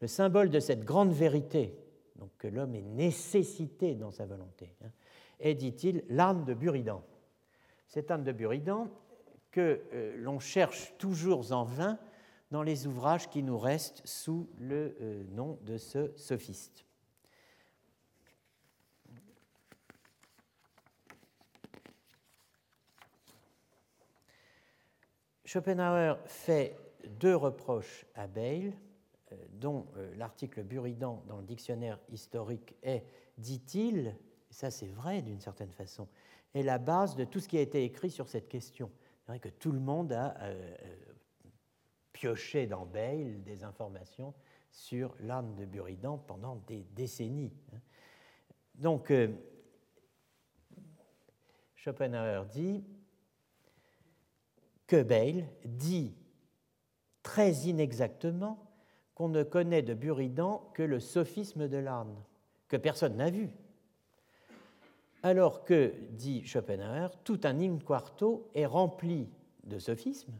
Le 0.00 0.06
symbole 0.06 0.50
de 0.50 0.60
cette 0.60 0.84
grande 0.84 1.12
vérité, 1.12 1.74
donc 2.16 2.30
que 2.38 2.48
l'homme 2.48 2.74
est 2.74 2.82
nécessité 2.82 3.94
dans 3.94 4.10
sa 4.10 4.26
volonté, 4.26 4.74
hein, 4.84 4.90
est, 5.40 5.54
dit-il, 5.54 6.04
l'âne 6.08 6.44
de 6.44 6.54
Buridan. 6.54 7.02
Cette 7.88 8.10
âne 8.10 8.24
de 8.24 8.32
Buridan 8.32 8.88
que 9.50 9.82
euh, 9.92 10.14
l'on 10.18 10.38
cherche 10.38 10.92
toujours 10.98 11.52
en 11.52 11.64
vain 11.64 11.98
dans 12.50 12.62
les 12.62 12.86
ouvrages 12.86 13.28
qui 13.30 13.42
nous 13.42 13.58
restent 13.58 14.02
sous 14.04 14.48
le 14.58 14.96
euh, 15.00 15.24
nom 15.30 15.58
de 15.62 15.78
ce 15.78 16.12
sophiste. 16.16 16.85
Schopenhauer 25.56 26.18
fait 26.26 26.76
deux 27.18 27.34
reproches 27.34 28.04
à 28.14 28.26
Bale, 28.26 28.74
euh, 29.32 29.36
dont 29.52 29.86
euh, 29.96 30.14
l'article 30.16 30.62
Buridan 30.62 31.22
dans 31.26 31.38
le 31.38 31.44
dictionnaire 31.44 31.98
historique 32.10 32.74
est, 32.82 33.06
dit-il, 33.38 34.14
ça 34.50 34.70
c'est 34.70 34.88
vrai 34.88 35.22
d'une 35.22 35.40
certaine 35.40 35.72
façon, 35.72 36.08
est 36.52 36.62
la 36.62 36.76
base 36.76 37.16
de 37.16 37.24
tout 37.24 37.40
ce 37.40 37.48
qui 37.48 37.56
a 37.56 37.62
été 37.62 37.84
écrit 37.84 38.10
sur 38.10 38.28
cette 38.28 38.50
question. 38.50 38.90
C'est 39.20 39.32
vrai 39.32 39.38
que 39.38 39.48
tout 39.48 39.72
le 39.72 39.80
monde 39.80 40.12
a 40.12 40.36
euh, 40.42 40.76
pioché 42.12 42.66
dans 42.66 42.84
Bale 42.84 43.42
des 43.42 43.64
informations 43.64 44.34
sur 44.70 45.16
l'âme 45.20 45.54
de 45.54 45.64
Buridan 45.64 46.18
pendant 46.18 46.56
des 46.66 46.84
décennies. 46.94 47.54
Hein. 47.72 47.78
Donc, 48.74 49.10
Schopenhauer 51.76 52.44
dit 52.44 52.84
que 54.86 55.02
Bale 55.02 55.46
dit 55.64 56.14
très 57.22 57.52
inexactement 57.52 58.70
qu'on 59.14 59.28
ne 59.28 59.42
connaît 59.42 59.82
de 59.82 59.94
Buridan 59.94 60.70
que 60.74 60.82
le 60.82 61.00
sophisme 61.00 61.68
de 61.68 61.78
l'âne, 61.78 62.14
que 62.68 62.76
personne 62.76 63.16
n'a 63.16 63.30
vu. 63.30 63.50
Alors 65.22 65.64
que, 65.64 65.94
dit 66.10 66.44
Schopenhauer, 66.44 67.08
tout 67.24 67.40
un 67.44 67.58
in 67.60 67.78
quarto 67.78 68.48
est 68.54 68.66
rempli 68.66 69.28
de 69.64 69.78
sophismes. 69.78 70.38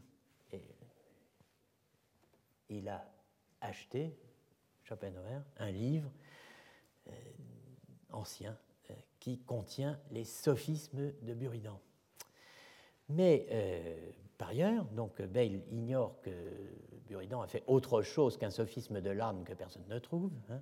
Il 2.69 2.87
a 2.89 3.05
acheté, 3.61 4.15
Schopenhauer, 4.83 5.41
un 5.57 5.71
livre 5.71 6.11
euh, 7.07 7.11
ancien 8.11 8.57
euh, 8.91 8.93
qui 9.19 9.39
contient 9.39 9.99
les 10.11 10.25
sophismes 10.25 11.13
de 11.21 11.33
Buridan. 11.33 11.79
Mais 13.09 13.47
euh, 13.51 14.11
par 14.37 14.49
ailleurs, 14.49 14.85
donc 14.85 15.21
Bale 15.21 15.61
ignore 15.71 16.19
que 16.21 16.31
Buridan 17.07 17.41
a 17.41 17.47
fait 17.47 17.63
autre 17.67 18.01
chose 18.01 18.37
qu'un 18.37 18.51
sophisme 18.51 19.01
de 19.01 19.09
l'âme 19.09 19.43
que 19.43 19.53
personne 19.53 19.85
ne 19.89 19.99
trouve. 19.99 20.31
Hein. 20.49 20.61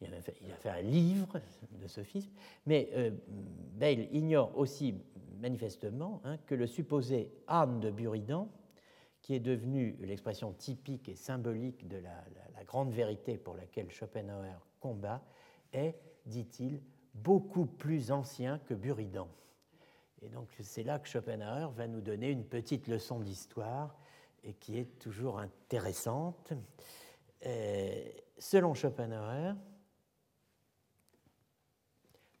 Il, 0.00 0.12
a 0.12 0.20
fait, 0.56 0.68
un 0.68 0.80
livre 0.80 1.40
de 1.80 1.86
sophisme, 1.86 2.32
mais 2.66 2.90
euh, 2.94 3.12
Bale 3.28 4.12
ignore 4.12 4.56
aussi 4.58 4.96
manifestement 5.40 6.20
hein, 6.24 6.38
que 6.46 6.56
le 6.56 6.66
supposé 6.66 7.30
âme 7.46 7.78
de 7.78 7.90
Buridan, 7.90 8.48
qui 9.20 9.34
est 9.34 9.40
devenu 9.40 9.96
l'expression 10.00 10.52
typique 10.54 11.08
et 11.08 11.14
symbolique 11.14 11.86
de 11.86 11.98
la, 11.98 12.24
la 12.56 12.64
grande 12.64 12.92
vérité 12.92 13.38
pour 13.38 13.54
laquelle 13.54 13.92
Schopenhauer 13.92 14.58
combat, 14.80 15.22
est, 15.72 15.94
dit-il, 16.26 16.80
beaucoup 17.14 17.66
plus 17.66 18.10
ancien 18.10 18.58
que 18.58 18.74
Buridan. 18.74 19.28
Et 20.22 20.28
donc 20.28 20.48
c'est 20.60 20.84
là 20.84 20.98
que 21.00 21.08
Schopenhauer 21.08 21.72
va 21.72 21.88
nous 21.88 22.00
donner 22.00 22.30
une 22.30 22.44
petite 22.44 22.86
leçon 22.86 23.18
d'histoire 23.18 23.96
et 24.44 24.54
qui 24.54 24.78
est 24.78 24.98
toujours 24.98 25.40
intéressante. 25.40 26.52
Euh, 27.44 28.04
selon 28.38 28.72
Schopenhauer, 28.74 29.54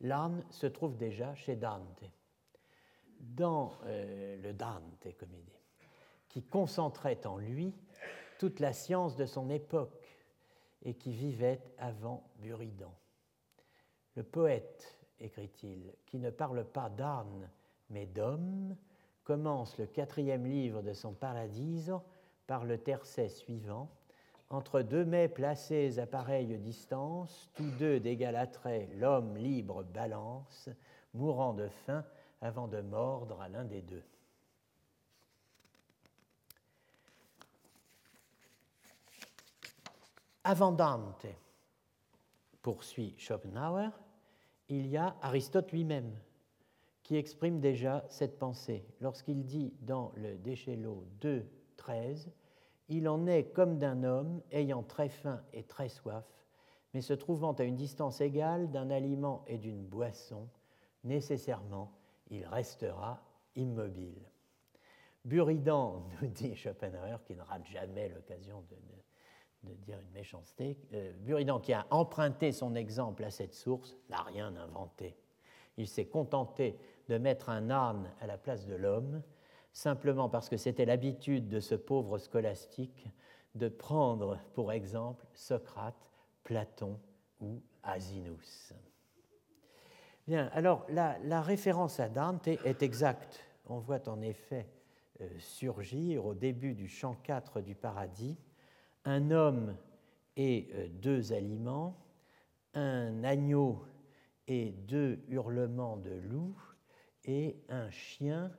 l'âme 0.00 0.44
se 0.50 0.66
trouve 0.66 0.96
déjà 0.96 1.34
chez 1.34 1.56
Dante, 1.56 2.04
dans 3.18 3.72
euh, 3.84 4.36
le 4.40 4.52
Dante 4.52 5.08
Comédie, 5.18 5.62
qui 6.28 6.44
concentrait 6.44 7.26
en 7.26 7.36
lui 7.36 7.74
toute 8.38 8.60
la 8.60 8.72
science 8.72 9.16
de 9.16 9.26
son 9.26 9.50
époque 9.50 10.08
et 10.82 10.94
qui 10.94 11.12
vivait 11.12 11.60
avant 11.78 12.30
Buridan. 12.36 12.94
Le 14.14 14.22
poète, 14.22 14.98
écrit-il, 15.18 15.92
qui 16.06 16.18
ne 16.18 16.30
parle 16.30 16.64
pas 16.64 16.88
d'âne 16.88 17.48
mais 17.92 18.06
d'homme, 18.06 18.76
commence 19.24 19.78
le 19.78 19.86
quatrième 19.86 20.46
livre 20.46 20.82
de 20.82 20.92
son 20.92 21.12
Paradiso 21.12 22.02
par 22.46 22.64
le 22.64 22.78
tercet 22.78 23.28
suivant. 23.28 23.88
Entre 24.50 24.82
deux 24.82 25.04
mets 25.04 25.28
placés 25.28 25.98
à 25.98 26.06
pareille 26.06 26.58
distance, 26.58 27.50
tous 27.54 27.70
deux 27.78 28.00
d'égal 28.00 28.36
attrait, 28.36 28.88
l'homme 28.96 29.36
libre 29.36 29.82
balance, 29.84 30.68
mourant 31.14 31.54
de 31.54 31.68
faim 31.68 32.04
avant 32.40 32.68
de 32.68 32.80
mordre 32.80 33.40
à 33.40 33.48
l'un 33.48 33.64
des 33.64 33.82
deux. 33.82 34.02
Avant 40.44 40.72
Dante, 40.72 41.26
poursuit 42.62 43.14
Schopenhauer, 43.16 43.90
il 44.68 44.88
y 44.88 44.96
a 44.96 45.14
Aristote 45.22 45.70
lui-même, 45.70 46.12
qui 47.12 47.18
exprime 47.18 47.60
déjà 47.60 48.06
cette 48.08 48.38
pensée. 48.38 48.86
Lorsqu'il 49.02 49.44
dit 49.44 49.74
dans 49.82 50.12
le 50.16 50.38
Déchelot 50.38 51.04
2, 51.20 51.46
13, 51.76 52.32
Il 52.88 53.06
en 53.06 53.26
est 53.26 53.52
comme 53.52 53.76
d'un 53.76 54.02
homme 54.02 54.40
ayant 54.50 54.82
très 54.82 55.10
faim 55.10 55.44
et 55.52 55.62
très 55.62 55.90
soif, 55.90 56.24
mais 56.94 57.02
se 57.02 57.12
trouvant 57.12 57.52
à 57.52 57.64
une 57.64 57.76
distance 57.76 58.22
égale 58.22 58.70
d'un 58.70 58.88
aliment 58.88 59.44
et 59.46 59.58
d'une 59.58 59.84
boisson, 59.84 60.48
nécessairement 61.04 61.92
il 62.30 62.46
restera 62.46 63.22
immobile. 63.56 64.26
Buridan, 65.26 66.08
nous 66.22 66.28
dit 66.28 66.56
Schopenhauer, 66.56 67.22
qui 67.26 67.34
ne 67.34 67.42
rate 67.42 67.66
jamais 67.66 68.08
l'occasion 68.08 68.64
de, 68.70 69.74
dire 69.84 70.00
une 70.00 70.12
méchanceté, 70.12 70.78
euh, 70.94 71.12
Buridan, 71.18 71.60
qui 71.60 71.74
a 71.74 71.86
emprunté 71.90 72.52
son 72.52 72.74
exemple 72.74 73.22
à 73.22 73.30
cette 73.30 73.52
source, 73.52 73.98
n'a 74.08 74.22
rien 74.22 74.56
inventé. 74.56 75.14
Il 75.76 75.88
s'est 75.88 76.06
contenté 76.06 76.78
de 77.08 77.18
mettre 77.18 77.48
un 77.48 77.70
âne 77.70 78.10
à 78.20 78.26
la 78.26 78.38
place 78.38 78.66
de 78.66 78.74
l'homme, 78.74 79.22
simplement 79.72 80.28
parce 80.28 80.48
que 80.48 80.56
c'était 80.56 80.84
l'habitude 80.84 81.48
de 81.48 81.60
ce 81.60 81.74
pauvre 81.74 82.18
scolastique 82.18 83.08
de 83.54 83.68
prendre 83.68 84.38
pour 84.54 84.72
exemple 84.72 85.26
Socrate, 85.34 86.10
Platon 86.44 86.98
ou 87.40 87.62
Asinus. 87.82 88.72
Bien, 90.26 90.50
alors 90.52 90.86
la, 90.88 91.42
référence 91.42 91.98
à 92.00 92.08
Dante 92.08 92.46
est 92.48 92.82
exacte. 92.82 93.40
On 93.66 93.78
voit 93.78 94.08
en 94.08 94.20
effet 94.20 94.68
euh, 95.20 95.28
surgir 95.38 96.24
au 96.24 96.34
début 96.34 96.74
du 96.74 96.88
chant 96.88 97.16
4 97.24 97.60
du 97.60 97.74
paradis 97.74 98.36
un 99.04 99.30
homme 99.30 99.76
et 100.36 100.68
euh, 100.74 100.88
deux 100.88 101.32
aliments, 101.32 101.96
un 102.74 103.24
agneau 103.24 103.84
et 104.46 104.70
deux 104.70 105.18
hurlements 105.28 105.96
de 105.96 106.12
loup, 106.12 106.56
et 107.24 107.56
un 107.68 107.90
chien 107.90 108.50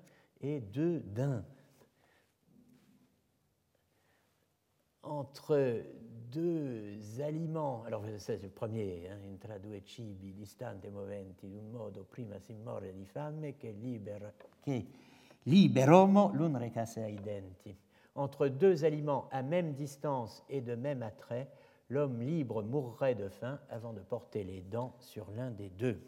et 0.41 0.59
deux 0.59 0.99
daims. 0.99 1.43
Entre 5.03 5.83
deux 6.31 7.21
aliments, 7.21 7.83
alors 7.83 8.03
c'est 8.17 8.41
le 8.41 8.49
premier, 8.49 9.09
hein, 9.09 9.17
entre 9.33 9.59
due 9.59 9.81
cibi 9.83 10.33
distanti 10.33 10.87
e 10.87 10.89
moventi 10.89 11.49
d'un 11.49 11.69
modo 11.69 12.03
prima 12.03 12.39
si 12.39 12.53
morre 12.55 12.93
di 12.93 13.05
fame 13.05 13.57
che 13.57 13.71
libera, 13.71 14.33
che 14.61 14.85
liberomo 15.43 16.31
l'un 16.33 16.57
recasse 16.57 17.03
ai 17.03 17.19
denti. 17.21 17.75
Entre 18.15 18.47
deux 18.47 18.85
aliments 18.85 19.27
à 19.31 19.41
même 19.41 19.73
distance 19.73 20.43
et 20.47 20.61
de 20.61 20.75
même 20.75 21.03
attrait, 21.03 21.49
l'homme 21.89 22.21
libre 22.21 22.63
mourrait 22.63 23.15
de 23.15 23.27
faim 23.27 23.59
avant 23.69 23.93
de 23.93 24.01
porter 24.01 24.43
les 24.43 24.61
dents 24.61 24.95
sur 24.99 25.29
l'un 25.31 25.51
des 25.51 25.69
deux. 25.69 25.99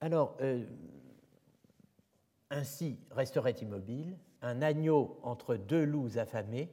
Alors, 0.00 0.36
euh, 0.40 0.64
ainsi 2.50 2.98
resterait 3.10 3.52
immobile 3.52 4.16
un 4.42 4.62
agneau 4.62 5.18
entre 5.22 5.56
deux 5.56 5.84
loups 5.84 6.18
affamés, 6.18 6.70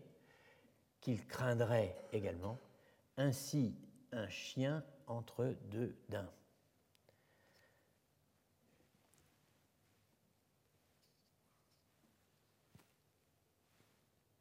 qu'il 1.01 1.25
craindrait 1.25 1.95
également, 2.13 2.59
ainsi 3.17 3.75
un 4.11 4.29
chien 4.29 4.83
entre 5.07 5.55
deux 5.69 5.95
daims. 6.09 6.31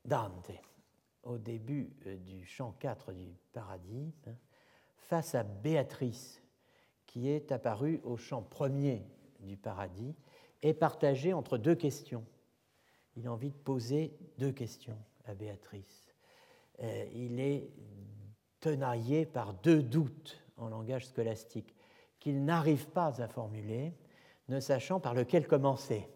Dante, 0.04 0.50
au 1.22 1.38
début 1.38 1.96
euh, 2.06 2.16
du 2.18 2.44
chant 2.44 2.72
4 2.72 3.12
du 3.12 3.34
paradis, 3.52 4.12
hein, 4.26 4.36
face 4.96 5.34
à 5.34 5.42
Béatrice, 5.42 6.43
qui 7.14 7.28
est 7.28 7.52
apparue 7.52 8.00
au 8.02 8.16
chant 8.16 8.42
premier 8.42 9.06
du 9.38 9.56
paradis, 9.56 10.16
est 10.62 10.74
partagé 10.74 11.32
entre 11.32 11.58
deux 11.58 11.76
questions. 11.76 12.24
Il 13.14 13.28
a 13.28 13.32
envie 13.32 13.50
de 13.50 13.56
poser 13.56 14.18
deux 14.36 14.50
questions 14.50 14.98
à 15.24 15.34
Béatrice. 15.34 16.12
Euh, 16.82 17.06
il 17.14 17.38
est 17.38 17.70
tenaillé 18.58 19.26
par 19.26 19.54
deux 19.54 19.80
doutes 19.80 20.42
en 20.56 20.68
langage 20.68 21.06
scolastique 21.06 21.76
qu'il 22.18 22.44
n'arrive 22.44 22.88
pas 22.88 23.22
à 23.22 23.28
formuler, 23.28 23.92
ne 24.48 24.58
sachant 24.58 24.98
par 24.98 25.14
lequel 25.14 25.46
commencer. 25.46 26.08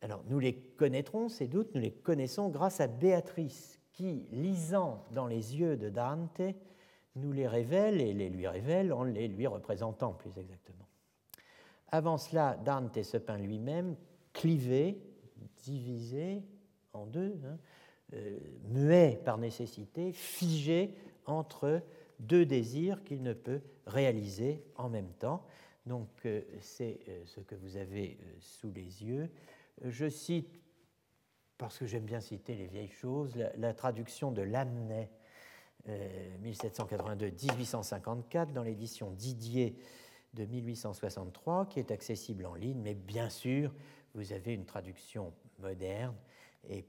Alors 0.00 0.24
nous 0.26 0.40
les 0.40 0.56
connaîtrons, 0.56 1.28
ces 1.28 1.46
doutes, 1.46 1.76
nous 1.76 1.80
les 1.80 1.92
connaissons 1.92 2.48
grâce 2.48 2.80
à 2.80 2.88
Béatrice, 2.88 3.78
qui, 3.92 4.26
lisant 4.32 5.04
dans 5.12 5.28
les 5.28 5.56
yeux 5.56 5.76
de 5.76 5.90
Dante, 5.90 6.42
nous 7.16 7.32
les 7.32 7.46
révèle 7.46 8.00
et 8.00 8.12
les 8.12 8.28
lui 8.28 8.46
révèle 8.46 8.92
en 8.92 9.04
les 9.04 9.28
lui 9.28 9.46
représentant 9.46 10.12
plus 10.12 10.36
exactement. 10.38 10.86
Avant 11.90 12.18
cela, 12.18 12.56
Dante 12.64 13.02
se 13.02 13.16
peint 13.16 13.38
lui-même 13.38 13.96
clivé, 14.32 15.00
divisé 15.64 16.42
en 16.92 17.06
deux, 17.06 17.38
hein, 17.44 17.58
euh, 18.14 18.38
muet 18.68 19.20
par 19.24 19.38
nécessité, 19.38 20.12
figé 20.12 20.94
entre 21.26 21.82
deux 22.20 22.46
désirs 22.46 23.04
qu'il 23.04 23.22
ne 23.22 23.32
peut 23.32 23.60
réaliser 23.86 24.64
en 24.76 24.88
même 24.88 25.12
temps. 25.18 25.44
Donc 25.86 26.08
euh, 26.24 26.42
c'est 26.60 27.00
euh, 27.08 27.22
ce 27.24 27.40
que 27.40 27.54
vous 27.54 27.76
avez 27.76 28.18
sous 28.40 28.70
les 28.70 29.04
yeux. 29.04 29.30
Je 29.84 30.08
cite, 30.08 30.60
parce 31.56 31.78
que 31.78 31.86
j'aime 31.86 32.04
bien 32.04 32.20
citer 32.20 32.54
les 32.54 32.66
vieilles 32.66 32.88
choses, 32.88 33.34
la, 33.56 33.74
traduction 33.74 34.30
de 34.30 34.42
Lamennais 34.42 35.10
1782-1854 36.42 38.52
dans 38.52 38.62
l'édition 38.62 39.10
Didier 39.10 39.76
de 40.34 40.44
1863, 40.44 41.66
qui 41.66 41.80
est 41.80 41.90
accessible 41.90 42.46
en 42.46 42.54
ligne, 42.54 42.80
mais 42.80 42.94
bien 42.94 43.30
sûr, 43.30 43.74
vous 44.14 44.32
avez 44.32 44.54
une 44.54 44.66
traduction 44.66 45.32
moderne 45.58 46.14
et 46.68 46.86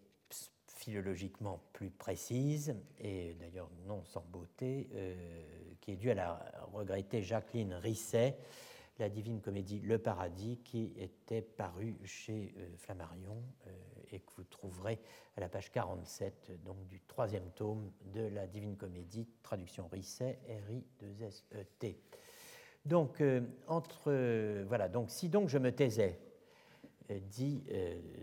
philologiquement 0.68 1.62
plus 1.74 1.90
précise, 1.90 2.76
et 3.00 3.36
d'ailleurs 3.40 3.70
non 3.86 4.04
sans 4.06 4.24
beauté, 4.32 4.90
euh, 4.94 5.16
qui 5.82 5.92
est 5.92 5.98
due 5.98 6.12
à 6.12 6.16
la 6.16 6.52
regrettée 6.72 7.22
Jacqueline 7.22 7.74
Risset, 7.74 8.38
la 8.98 9.10
divine 9.10 9.42
comédie 9.42 9.80
Le 9.80 9.98
Paradis, 9.98 10.60
qui 10.64 10.94
était 10.98 11.42
parue 11.42 11.98
chez 12.06 12.54
euh, 12.58 12.70
Flammarion 12.78 13.44
euh, 13.68 13.72
et 14.14 14.20
que 14.20 14.32
vous 14.38 14.44
trouverez 14.44 15.00
à 15.38 15.42
la 15.42 15.50
page 15.50 15.72
47 15.72 16.52
donc, 16.64 16.86
du 16.88 17.02
troisième 17.02 17.50
tome 17.52 17.92
de 18.14 18.22
la 18.22 18.48
divine 18.48 18.78
comédie, 18.78 19.28
traduction 19.42 19.88
Risset, 19.88 20.40
R-I-2-S-E-T. 20.68 22.00
Donc, 22.86 23.24
entre, 23.68 24.64
voilà, 24.64 24.88
donc 24.88 25.10
si 25.12 25.30
donc 25.30 25.50
je 25.50 25.58
me 25.58 25.72
taisais, 25.72 26.20
dit 27.10 27.64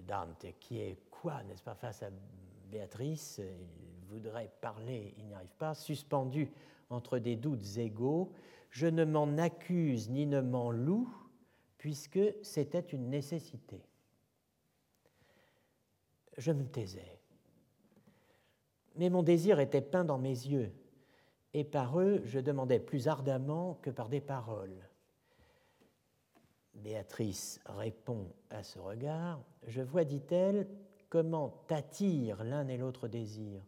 Dante, 0.06 0.46
qui 0.60 0.78
est 0.80 0.98
quoi, 1.10 1.42
n'est-ce 1.44 1.62
pas, 1.62 1.74
face 1.74 2.02
à 2.02 2.10
Béatrice, 2.70 3.40
il 3.40 4.06
voudrait 4.08 4.50
parler, 4.60 5.14
il 5.18 5.26
n'y 5.26 5.34
arrive 5.34 5.54
pas, 5.58 5.74
suspendu 5.74 6.50
entre 6.90 7.18
des 7.18 7.36
doutes 7.36 7.76
égaux, 7.76 8.32
je 8.70 8.86
ne 8.86 9.04
m'en 9.04 9.38
accuse 9.38 10.08
ni 10.08 10.26
ne 10.26 10.40
m'en 10.40 10.70
loue, 10.70 11.08
puisque 11.78 12.20
c'était 12.42 12.80
une 12.80 13.10
nécessité. 13.10 13.82
Je 16.36 16.52
me 16.52 16.66
taisais. 16.66 17.20
Mais 18.96 19.10
mon 19.10 19.22
désir 19.22 19.60
était 19.60 19.82
peint 19.82 20.04
dans 20.04 20.18
mes 20.18 20.28
yeux, 20.28 20.72
et 21.54 21.64
par 21.64 22.00
eux 22.00 22.22
je 22.24 22.40
demandais 22.40 22.80
plus 22.80 23.08
ardemment 23.08 23.78
que 23.82 23.90
par 23.90 24.08
des 24.08 24.20
paroles. 24.20 24.88
Béatrice 26.74 27.60
répond 27.66 28.32
à 28.50 28.62
ce 28.62 28.78
regard. 28.78 29.40
Je 29.66 29.80
vois, 29.80 30.04
dit-elle, 30.04 30.68
comment 31.08 31.48
t'attire 31.66 32.44
l'un 32.44 32.68
et 32.68 32.76
l'autre 32.76 33.08
désir, 33.08 33.62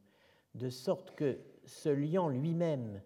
de 0.55 0.69
sorte 0.69 1.15
que, 1.15 1.39
se 1.65 1.89
liant 1.89 2.29
lui-même, 2.29 3.03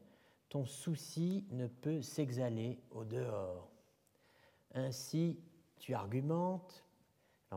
ton 0.48 0.64
souci 0.66 1.46
ne 1.50 1.66
peut 1.66 2.02
s'exhaler 2.02 2.78
au 2.90 3.04
dehors. 3.04 3.70
Ainsi, 4.74 5.38
tu 5.78 5.94
argumentes. 5.94 6.84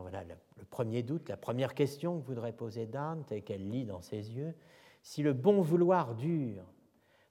Voilà 0.00 0.24
le, 0.24 0.64
premier 0.64 1.02
doute, 1.02 1.28
la 1.28 1.36
première 1.36 1.74
question 1.74 2.20
que 2.20 2.26
voudrait 2.26 2.52
poser 2.52 2.86
Dante 2.86 3.32
et 3.32 3.42
qu'elle 3.42 3.68
lit 3.70 3.84
dans 3.84 4.02
ses 4.02 4.32
yeux. 4.32 4.54
Si 5.02 5.22
le 5.22 5.32
bon 5.32 5.60
vouloir 5.62 6.14
dure, 6.14 6.64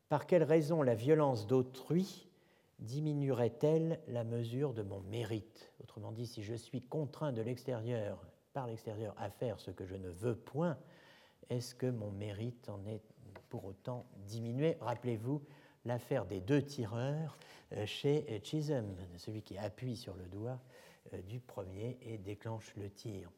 par 0.10 0.26
quelle 0.28 0.44
raison 0.44 0.82
la 0.82 0.96
violence 0.96 1.48
d'autrui 1.48 2.28
diminuerait-elle 2.80 4.00
la 4.08 4.24
mesure 4.24 4.74
de 4.74 4.82
mon 4.82 5.02
mérite? 5.02 5.72
Autrement 5.84 6.12
dit, 6.12 6.28
si 6.28 6.44
je 6.44 6.56
suis 6.56 6.82
contraint 6.82 7.32
de 7.32 7.42
l'extérieur, 7.42 8.26
par 8.54 8.68
l'extérieur, 8.68 9.14
à 9.18 9.30
faire 9.30 9.60
ce 9.60 9.72
que 9.72 9.86
je 9.86 9.96
ne 9.96 10.10
veux 10.10 10.36
point, 10.36 10.78
est-ce 11.50 11.76
que 11.76 11.88
mon 11.88 12.12
mérite 12.12 12.70
en 12.70 12.86
est 12.86 13.02
pour 13.50 13.66
autant 13.66 14.06
diminué? 14.26 14.78
Rappelez-vous 14.82 15.42
l'affaire 15.86 16.26
des 16.26 16.42
deux 16.42 16.62
tireurs 16.62 17.38
euh, 17.74 17.86
chez 17.86 18.42
Chisholm, 18.44 18.96
celui 19.18 19.42
qui 19.42 19.58
appuie 19.58 19.96
sur 19.96 20.16
le 20.16 20.26
doigt 20.26 20.60
du 21.28 21.40
premier 21.40 21.98
et 22.02 22.18
déclenche 22.18 22.74
le 22.76 22.90
tir. 22.90 23.32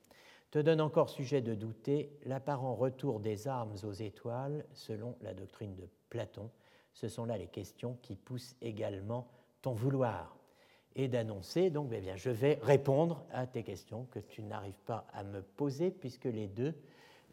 Te 0.51 0.59
donne 0.59 0.81
encore 0.81 1.09
sujet 1.09 1.41
de 1.41 1.55
douter 1.55 2.09
l'apparent 2.25 2.75
retour 2.75 3.19
des 3.19 3.47
armes 3.47 3.75
aux 3.83 3.91
étoiles 3.91 4.65
selon 4.73 5.17
la 5.21 5.33
doctrine 5.33 5.75
de 5.75 5.87
Platon, 6.09 6.49
ce 6.97 7.07
sont 7.07 7.25
là 7.25 7.37
les 7.37 7.47
questions 7.47 7.97
qui 8.01 8.15
poussent 8.15 8.55
également 8.61 9.27
ton 9.61 9.73
vouloir. 9.73 10.35
Et 10.95 11.07
d'annoncer, 11.07 11.69
donc, 11.69 11.91
eh 11.93 12.01
bien, 12.01 12.15
je 12.15 12.31
vais 12.31 12.57
répondre 12.63 13.23
à 13.31 13.45
tes 13.45 13.61
questions 13.61 14.05
que 14.05 14.17
tu 14.17 14.41
n'arrives 14.41 14.81
pas 14.85 15.05
à 15.13 15.23
me 15.23 15.43
poser, 15.43 15.91
puisque 15.91 16.25
les 16.25 16.47
deux, 16.47 16.73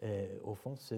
euh, 0.03 0.39
au 0.43 0.55
fond, 0.55 0.77
se 0.77 0.97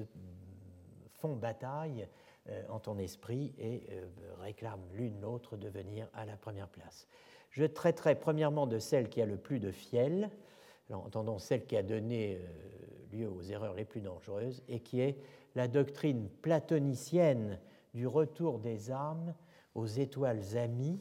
font 1.13 1.37
bataille 1.37 2.09
euh, 2.49 2.65
en 2.69 2.81
ton 2.81 2.99
esprit 2.99 3.55
et 3.57 3.87
euh, 3.93 4.05
réclament 4.41 4.89
l'une 4.95 5.21
l'autre 5.21 5.57
de 5.57 5.69
venir 5.69 6.09
à 6.13 6.27
la 6.27 6.37
première 6.37 6.69
place. 6.69 7.07
Je 7.57 7.65
traiterai 7.65 8.17
premièrement 8.17 8.67
de 8.67 8.79
celle 8.79 9.09
qui 9.09 9.23
a 9.23 9.25
le 9.25 9.39
plus 9.39 9.61
de 9.61 9.71
fiel, 9.71 10.29
entendons 10.93 11.39
celle 11.39 11.65
qui 11.65 11.75
a 11.75 11.83
donné 11.83 12.39
lieu 13.11 13.31
aux 13.31 13.41
erreurs 13.41 13.73
les 13.73 13.87
plus 13.87 14.03
dangereuses, 14.03 14.63
et 14.69 14.81
qui 14.81 15.01
est 15.01 15.17
la 15.55 15.67
doctrine 15.67 16.29
platonicienne 16.43 17.59
du 17.95 18.07
retour 18.07 18.59
des 18.59 18.91
âmes 18.91 19.35
aux 19.75 19.87
étoiles 19.87 20.59
amies 20.59 21.01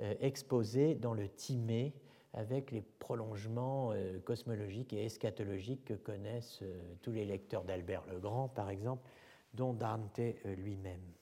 euh, 0.00 0.14
exposées 0.20 0.96
dans 0.96 1.14
le 1.14 1.28
Timée 1.28 1.94
avec 2.32 2.72
les 2.72 2.82
prolongements 2.82 3.92
euh, 3.92 4.18
cosmologiques 4.18 4.92
et 4.92 5.04
eschatologiques 5.04 5.84
que 5.84 5.94
connaissent 5.94 6.58
euh, 6.62 6.94
tous 7.02 7.12
les 7.12 7.24
lecteurs 7.24 7.62
d'Albert 7.62 8.02
le 8.10 8.18
Grand, 8.18 8.48
par 8.48 8.68
exemple, 8.68 9.08
dont 9.54 9.74
Dante 9.74 10.20
lui-même. 10.44 11.17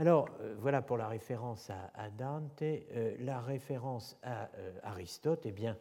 Alors, 0.00 0.28
voilà 0.58 0.80
pour 0.80 0.96
la 0.96 1.08
référence 1.08 1.70
à, 1.70 2.08
Dante. 2.10 2.62
la 3.18 3.40
référence 3.40 4.16
à 4.22 4.48
Aristote, 4.84 5.44
eh 5.44 5.50
bien, 5.50 5.76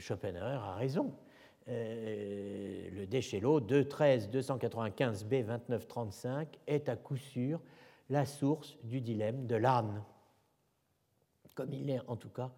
Schopenhauer 0.00 0.58
a 0.60 0.74
raison. 0.74 1.14
Euh, 1.68 2.90
le 2.90 3.06
Deschello 3.06 3.60
213 3.60 4.30
295 4.30 5.24
B 5.24 5.34
2935 5.44 6.58
est 6.66 6.88
à 6.88 6.96
coup 6.96 7.16
sûr 7.16 7.60
la 8.10 8.26
source 8.26 8.76
du 8.82 9.00
dilemme 9.00 9.46
de 9.46 9.54
l'âne, 9.54 10.02
comme 11.54 11.72
il 11.72 11.88
est 11.90 12.00
en 12.08 12.16
tout 12.16 12.30
cas 12.30 12.50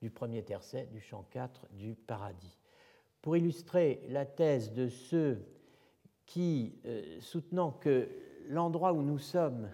du 0.00 0.10
premier 0.10 0.44
tercet 0.44 0.86
du 0.92 1.00
chant 1.00 1.26
4 1.32 1.66
du 1.72 1.96
paradis. 1.96 2.56
Pour 3.20 3.36
illustrer 3.36 4.02
la 4.08 4.24
thèse 4.24 4.72
de 4.72 4.86
ceux 4.86 5.44
qui, 6.26 6.78
soutenant 7.20 7.72
que 7.72 8.08
l'endroit 8.46 8.92
où 8.92 9.02
nous 9.02 9.18
sommes 9.18 9.68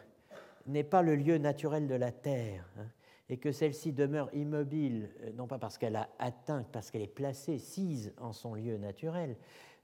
n'est 0.68 0.84
pas 0.84 1.02
le 1.02 1.16
lieu 1.16 1.38
naturel 1.38 1.86
de 1.86 1.94
la 1.94 2.12
Terre, 2.12 2.64
hein, 2.78 2.86
et 3.28 3.36
que 3.36 3.52
celle-ci 3.52 3.92
demeure 3.92 4.30
immobile, 4.32 5.10
non 5.34 5.46
pas 5.46 5.58
parce 5.58 5.76
qu'elle 5.76 5.96
a 5.96 6.08
atteint, 6.18 6.64
parce 6.72 6.90
qu'elle 6.90 7.02
est 7.02 7.06
placée, 7.06 7.58
sise 7.58 8.14
en 8.18 8.32
son 8.32 8.54
lieu 8.54 8.78
naturel, 8.78 9.36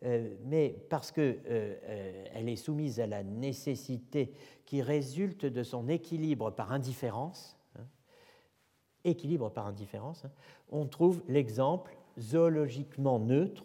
euh, 0.04 0.34
mais 0.44 0.76
parce 0.90 1.12
qu'elle 1.12 1.40
euh, 1.46 1.76
euh, 1.84 2.46
est 2.46 2.56
soumise 2.56 3.00
à 3.00 3.06
la 3.06 3.22
nécessité 3.22 4.34
qui 4.66 4.82
résulte 4.82 5.46
de 5.46 5.62
son 5.62 5.88
équilibre 5.88 6.50
par 6.50 6.72
indifférence, 6.72 7.58
hein, 7.78 7.86
équilibre 9.04 9.50
par 9.50 9.66
indifférence, 9.66 10.24
hein, 10.24 10.30
on 10.70 10.86
trouve 10.86 11.22
l'exemple 11.28 11.96
zoologiquement 12.18 13.18
neutre, 13.18 13.64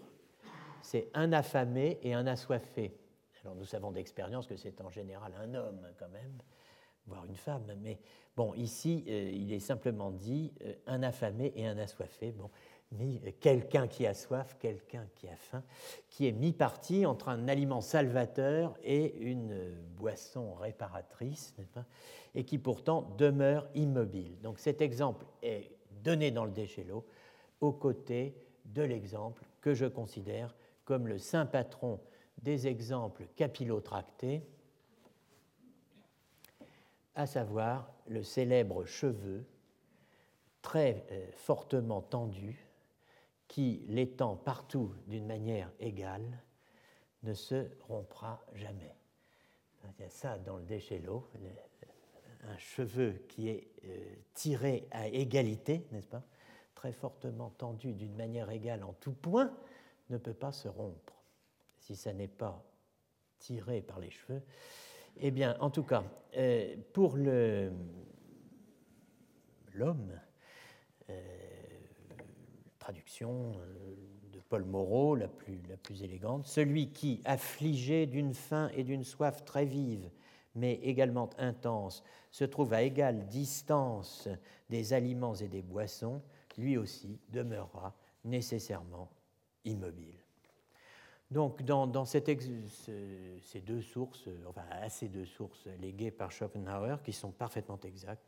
c'est 0.81 1.09
un 1.13 1.33
affamé 1.33 1.99
et 2.03 2.13
un 2.13 2.25
assoiffé. 2.27 2.95
Alors 3.43 3.55
nous 3.55 3.65
savons 3.65 3.91
d'expérience 3.91 4.47
que 4.47 4.55
c'est 4.55 4.81
en 4.81 4.89
général 4.89 5.33
un 5.41 5.53
homme 5.55 5.81
quand 5.97 6.09
même, 6.09 6.37
voire 7.07 7.25
une 7.25 7.35
femme, 7.35 7.65
mais 7.81 7.99
bon, 8.35 8.53
ici 8.53 9.03
il 9.07 9.51
est 9.51 9.59
simplement 9.59 10.11
dit 10.11 10.53
un 10.87 11.03
affamé 11.03 11.53
et 11.55 11.65
un 11.65 11.77
assoiffé. 11.77 12.31
Bon, 12.31 12.49
quelqu'un 13.39 13.87
qui 13.87 14.07
a 14.07 14.13
soif, 14.13 14.57
quelqu'un 14.59 15.05
qui 15.15 15.27
a 15.27 15.35
faim, 15.35 15.63
qui 16.09 16.27
est 16.27 16.31
mi-parti 16.31 17.05
entre 17.05 17.29
un 17.29 17.47
aliment 17.47 17.81
salvateur 17.81 18.77
et 18.83 19.15
une 19.19 19.75
boisson 19.95 20.53
réparatrice, 20.53 21.55
et 22.35 22.43
qui 22.43 22.57
pourtant 22.57 23.13
demeure 23.17 23.67
immobile. 23.75 24.39
Donc 24.41 24.59
cet 24.59 24.81
exemple 24.81 25.25
est 25.41 25.71
donné 26.03 26.31
dans 26.31 26.45
le 26.45 26.51
déchelot 26.51 27.05
aux 27.61 27.73
côtés 27.73 28.35
de 28.65 28.81
l'exemple 28.81 29.45
que 29.61 29.73
je 29.73 29.85
considère 29.85 30.55
comme 30.85 31.07
le 31.07 31.17
saint 31.17 31.45
patron 31.45 31.99
des 32.41 32.67
exemples 32.67 33.27
capillotractés, 33.35 34.41
à 37.19 37.25
savoir 37.25 37.91
le 38.07 38.23
célèbre 38.23 38.85
cheveu 38.85 39.45
très 40.61 41.05
euh, 41.11 41.29
fortement 41.33 42.01
tendu 42.01 42.65
qui, 43.49 43.83
l'étend 43.89 44.37
partout 44.37 44.95
d'une 45.05 45.25
manière 45.25 45.69
égale, 45.81 46.41
ne 47.23 47.33
se 47.33 47.67
rompra 47.81 48.41
jamais. 48.53 48.95
Il 49.97 50.03
y 50.03 50.05
a 50.05 50.09
ça 50.09 50.37
dans 50.37 50.55
le 50.55 50.63
déchelot, 50.63 51.27
un 52.47 52.57
cheveu 52.57 53.25
qui 53.27 53.49
est 53.49 53.67
euh, 53.83 54.15
tiré 54.33 54.87
à 54.91 55.09
égalité, 55.09 55.85
n'est-ce 55.91 56.07
pas? 56.07 56.23
Très 56.73 56.93
fortement 56.93 57.49
tendu 57.49 57.93
d'une 57.93 58.15
manière 58.15 58.49
égale 58.49 58.85
en 58.85 58.93
tout 58.93 59.11
point, 59.11 59.53
ne 60.09 60.17
peut 60.17 60.33
pas 60.33 60.53
se 60.53 60.69
rompre. 60.69 61.21
Si 61.79 61.97
ça 61.97 62.13
n'est 62.13 62.29
pas 62.29 62.63
tiré 63.39 63.81
par 63.81 63.99
les 63.99 64.09
cheveux, 64.09 64.41
eh 65.19 65.31
bien, 65.31 65.57
en 65.59 65.69
tout 65.69 65.83
cas, 65.83 66.03
euh, 66.37 66.75
pour 66.93 67.17
l'homme, 69.73 70.19
euh, 71.09 71.13
traduction 72.77 73.53
euh, 73.57 73.95
de 74.33 74.39
Paul 74.39 74.63
Moreau, 74.65 75.15
la 75.15 75.27
plus, 75.27 76.03
élégante, 76.03 76.45
celui 76.45 76.91
qui, 76.91 77.21
affligé 77.25 78.05
d'une 78.05 78.33
faim 78.33 78.69
et 78.75 78.83
d'une 78.83 79.03
soif 79.03 79.43
très 79.43 79.65
vive, 79.65 80.09
mais 80.55 80.73
également 80.75 81.29
intense, 81.37 82.03
se 82.31 82.43
trouve 82.43 82.73
à 82.73 82.83
égale 82.83 83.27
distance 83.27 84.27
des 84.69 84.93
aliments 84.93 85.35
et 85.35 85.47
des 85.47 85.61
boissons, 85.61 86.21
lui 86.57 86.77
aussi 86.77 87.19
demeurera 87.29 87.95
nécessairement 88.23 89.09
immobile. 89.65 90.18
Donc, 91.31 91.61
dans, 91.61 92.05
ces 92.05 92.21
deux 93.61 93.81
sources, 93.81 94.27
enfin, 94.47 94.63
à 94.71 94.89
ces 94.89 95.09
deux 95.09 95.25
sources 95.25 95.67
léguées 95.79 96.09
par 96.11 96.31
Schopenhauer, 96.31 97.03
qui 97.03 97.13
sont 97.13 97.31
parfaitement 97.31 97.79
exactes, 97.83 98.25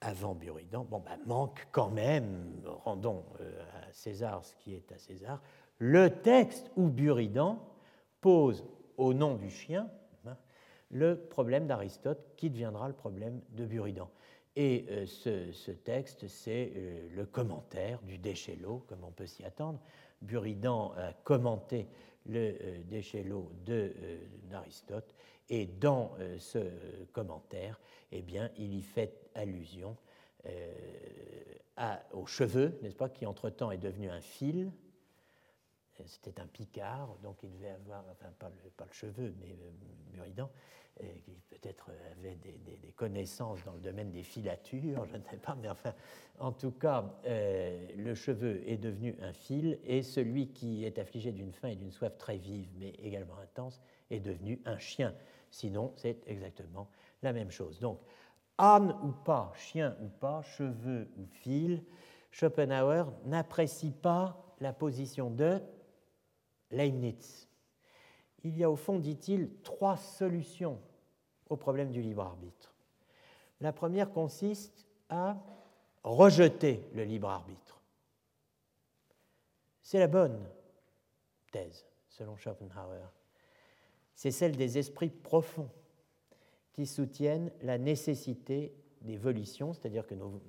avant 0.00 0.34
Buridan, 0.34 0.84
bon, 0.84 0.98
ben, 0.98 1.18
manque 1.24 1.66
quand 1.72 1.88
même, 1.88 2.60
rendons 2.84 3.24
euh, 3.40 3.62
à 3.82 3.92
César 3.92 4.44
ce 4.44 4.54
qui 4.56 4.74
est 4.74 4.92
à 4.92 4.98
César, 4.98 5.40
le 5.78 6.10
texte 6.10 6.70
où 6.76 6.88
Buridan 6.88 7.58
pose 8.20 8.64
au 8.96 9.14
nom 9.14 9.36
du 9.36 9.50
chien 9.50 9.88
hein, 10.26 10.36
le 10.90 11.16
problème 11.16 11.66
d'Aristote 11.66 12.34
qui 12.36 12.50
deviendra 12.50 12.88
le 12.88 12.94
problème 12.94 13.40
de 13.50 13.64
Buridan. 13.64 14.10
Et 14.54 14.86
euh, 14.90 15.06
ce, 15.06 15.70
texte, 15.70 16.28
c'est 16.28 16.72
euh, 16.76 17.08
le 17.14 17.26
commentaire 17.26 18.00
du 18.02 18.18
Déchelot, 18.18 18.84
comme 18.88 19.04
on 19.04 19.12
peut 19.12 19.26
s'y 19.26 19.44
attendre. 19.44 19.80
Buridan 20.22 20.92
a 20.96 21.12
commenté 21.24 21.86
le 22.28 22.78
Déchelot 22.84 23.50
d'Aristote 24.48 25.14
et 25.48 25.66
dans 25.66 26.14
euh, 26.18 26.38
ce 26.38 26.58
commentaire, 27.12 27.80
eh 28.12 28.22
bien, 28.22 28.50
il 28.56 28.74
y 28.74 28.82
fait 28.82 29.30
allusion 29.34 29.96
euh, 30.46 30.72
à, 31.76 32.02
aux 32.12 32.26
cheveux, 32.26 32.78
n'est-ce 32.82 32.96
pas, 32.96 33.08
qui 33.08 33.26
entre-temps 33.26 33.70
est 33.70 33.78
devenu 33.78 34.10
un 34.10 34.20
fil. 34.20 34.72
Euh, 36.00 36.04
c'était 36.06 36.40
un 36.40 36.46
picard, 36.46 37.16
donc 37.22 37.42
il 37.42 37.52
devait 37.52 37.70
avoir, 37.70 38.04
enfin 38.10 38.32
pas 38.38 38.48
le, 38.48 38.70
pas 38.70 38.86
le 38.86 38.92
cheveu, 38.92 39.34
mais 39.40 39.56
Muridan, 40.12 40.50
qui 41.24 41.32
peut-être 41.48 41.90
avait 42.18 42.36
des, 42.36 42.92
connaissances 42.96 43.62
dans 43.64 43.74
le 43.74 43.80
domaine 43.80 44.10
des 44.10 44.22
filatures, 44.22 45.04
je 45.04 45.16
ne 45.16 45.22
sais 45.24 45.36
pas, 45.36 45.54
mais 45.60 45.68
enfin, 45.68 45.92
en 46.38 46.50
tout 46.50 46.70
cas, 46.70 47.04
le 47.26 48.14
cheveu 48.14 48.62
est 48.66 48.78
devenu 48.78 49.14
un 49.20 49.34
fil, 49.34 49.78
et 49.84 50.02
celui 50.02 50.48
qui 50.48 50.86
est 50.86 50.98
affligé 50.98 51.30
d'une 51.30 51.52
faim 51.52 51.68
et 51.68 51.76
d'une 51.76 51.92
soif 51.92 52.16
très 52.16 52.38
vive, 52.38 52.70
mais 52.78 52.94
également 53.02 53.36
intense, 53.36 53.82
est 54.10 54.20
devenu 54.20 54.62
un 54.64 54.78
chien. 54.78 55.14
Sinon, 55.50 55.92
c'est 55.96 56.26
exactement 56.26 56.88
la 57.22 57.34
même 57.34 57.50
chose. 57.50 57.78
Donc, 57.80 58.00
âne 58.56 58.96
ou 59.02 59.12
pas, 59.12 59.52
chien 59.54 59.94
ou 60.00 60.08
pas, 60.08 60.40
cheveux 60.42 61.08
ou 61.18 61.26
fil, 61.26 61.82
Schopenhauer 62.30 63.12
n'apprécie 63.24 63.92
pas 63.92 64.54
la 64.60 64.72
position 64.72 65.30
de 65.30 65.60
Leibniz. 66.70 67.45
Il 68.46 68.56
y 68.58 68.64
a 68.64 68.70
au 68.70 68.76
fond, 68.76 68.98
dit-il, 68.98 69.50
trois 69.62 69.96
solutions 69.96 70.78
au 71.48 71.56
problème 71.56 71.90
du 71.90 72.00
libre 72.00 72.22
arbitre. 72.22 72.74
La 73.60 73.72
première 73.72 74.10
consiste 74.10 74.86
à 75.08 75.36
rejeter 76.04 76.82
le 76.94 77.04
libre 77.04 77.28
arbitre. 77.28 77.80
C'est 79.82 79.98
la 79.98 80.08
bonne 80.08 80.48
thèse, 81.50 81.86
selon 82.08 82.36
Schopenhauer 82.36 83.06
c'est 84.16 84.30
celle 84.30 84.56
des 84.56 84.78
esprits 84.78 85.10
profonds 85.10 85.68
qui 86.72 86.86
soutiennent 86.86 87.52
la 87.62 87.78
nécessité 87.78 88.74
des 89.02 89.16
volitions, 89.16 89.72
c'est-à-dire 89.74 90.06
que 90.06 90.14
nos, 90.14 90.40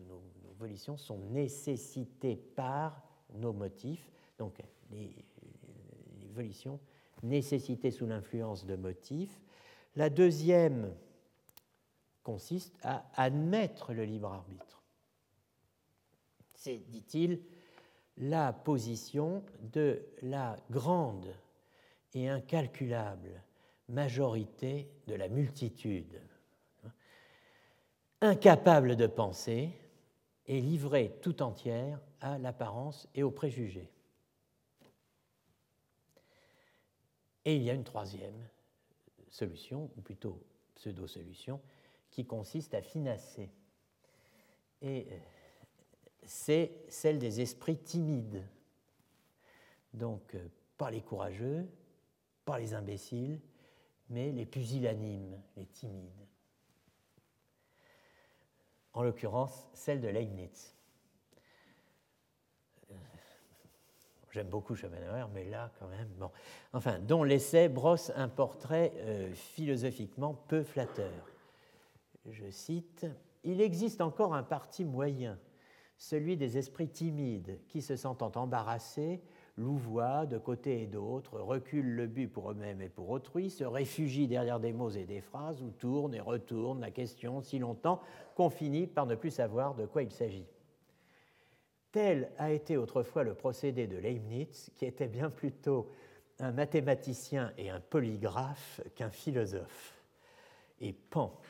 volitions 0.58 0.98
sont 0.98 1.20
nécessitées 1.30 2.38
par 2.38 3.04
nos 3.36 3.54
motifs, 3.54 4.10
donc 4.40 4.58
les, 4.90 5.14
volitions 6.32 6.80
nécessitées 7.24 7.92
sous 7.92 8.06
l'influence 8.06 8.66
de 8.66 8.76
motifs. 8.76 9.40
La 9.96 10.10
deuxième 10.10 10.94
consiste 12.24 12.78
à 12.84 13.10
admettre 13.16 13.94
le 13.94 14.04
libre 14.04 14.32
arbitre. 14.32 14.84
C'est, 16.54 16.78
dit-il, 16.90 17.42
la 18.18 18.52
position 18.52 19.44
de 19.62 20.04
la 20.22 20.58
grande 20.72 21.34
et 22.14 22.28
incalculable 22.28 23.44
majorité 23.90 24.90
de 25.08 25.16
la 25.16 25.30
multitude, 25.30 26.20
incapable 28.22 28.96
de 28.96 29.08
penser 29.08 29.70
et 30.48 30.60
livrée 30.60 31.18
tout 31.22 31.42
entière 31.42 32.00
à 32.20 32.38
l'apparence 32.38 33.08
et 33.16 33.24
aux 33.24 33.32
préjugés. 33.32 33.92
Et 37.48 37.56
il 37.56 37.64
y 37.64 37.70
a 37.70 37.74
une 37.74 37.86
troisième 37.86 38.46
solution, 39.30 39.90
ou 39.96 40.02
plutôt 40.02 40.44
pseudo-solution, 40.76 41.62
qui 42.12 42.26
consiste 42.26 42.74
à 42.74 42.82
finasser. 42.82 43.50
Et 44.82 45.08
euh, 45.10 45.18
c'est 46.24 46.74
celle 46.90 47.20
des 47.20 47.40
esprits 47.40 47.78
timides. 47.78 48.44
Donc, 49.94 50.36
euh, 50.36 50.46
pas 50.78 50.92
les 50.92 51.00
courageux, 51.00 51.66
pas 52.44 52.60
les 52.60 52.74
imbéciles, 52.74 53.40
mais 54.10 54.34
les 54.34 54.46
pusillanimes, 54.46 55.42
les 55.56 55.68
timides. 55.68 56.28
En 58.92 59.04
l'occurrence, 59.04 59.70
celle 59.72 60.02
de 60.02 60.10
Leibniz. 60.10 60.77
J'aime 64.38 64.50
beaucoup 64.50 64.76
Schopenhauer, 64.76 65.28
mais 65.34 65.46
là, 65.46 65.72
quand 65.80 65.88
même, 65.88 66.10
bon. 66.20 66.30
Enfin, 66.72 67.00
dont 67.00 67.24
l'essai 67.24 67.70
brosse 67.70 68.12
un 68.16 68.28
portrait 68.28 68.94
euh, 68.98 69.34
philosophiquement 69.34 70.36
peu 70.48 70.62
flatteur. 70.62 71.32
Je 72.30 72.48
cite 72.52 73.08
Il 73.44 73.62
existe 73.62 74.00
encore 74.00 74.36
un 74.36 74.44
parti 74.44 74.86
moyen, 74.86 75.40
celui 75.98 76.38
des 76.38 76.60
esprits 76.60 76.88
timides, 76.88 77.60
qui, 77.68 77.82
se 77.82 77.96
sentant 77.96 78.32
embarrassés, 78.36 79.24
louvoient 79.58 80.28
de 80.28 80.38
côté 80.38 80.84
et 80.84 80.88
d'autre, 80.88 81.40
reculent 81.40 81.96
le 81.96 82.06
but 82.06 82.28
pour 82.28 82.52
eux-mêmes 82.52 82.84
et 82.84 82.90
pour 82.90 83.10
autrui, 83.10 83.50
se 83.50 83.64
réfugient 83.64 84.28
derrière 84.28 84.60
des 84.60 84.72
mots 84.72 84.92
et 84.92 85.06
des 85.06 85.22
phrases, 85.22 85.64
ou 85.64 85.72
tournent 85.72 86.14
et 86.14 86.20
retournent 86.20 86.82
la 86.82 86.92
question 86.92 87.42
si 87.42 87.58
longtemps 87.58 88.02
qu'on 88.36 88.52
finit 88.52 88.86
par 88.86 89.08
ne 89.08 89.16
plus 89.16 89.32
savoir 89.32 89.74
de 89.74 89.88
quoi 89.88 90.04
il 90.04 90.12
s'agit. 90.12 90.46
Tel 91.98 92.30
a 92.38 92.52
été 92.52 92.78
autrefois 92.78 93.24
le 93.24 93.34
procédé 93.34 93.88
de 93.88 93.98
Leibniz, 93.98 94.70
qui 94.76 94.86
était 94.86 95.08
bien 95.08 95.32
plutôt 95.32 95.90
un 96.38 96.52
mathématicien 96.52 97.52
et 97.58 97.72
un 97.72 97.80
polygraphe 97.80 98.82
qu'un 98.94 99.10
philosophe. 99.10 100.00
Et 100.80 100.94
Pan. 100.94 101.42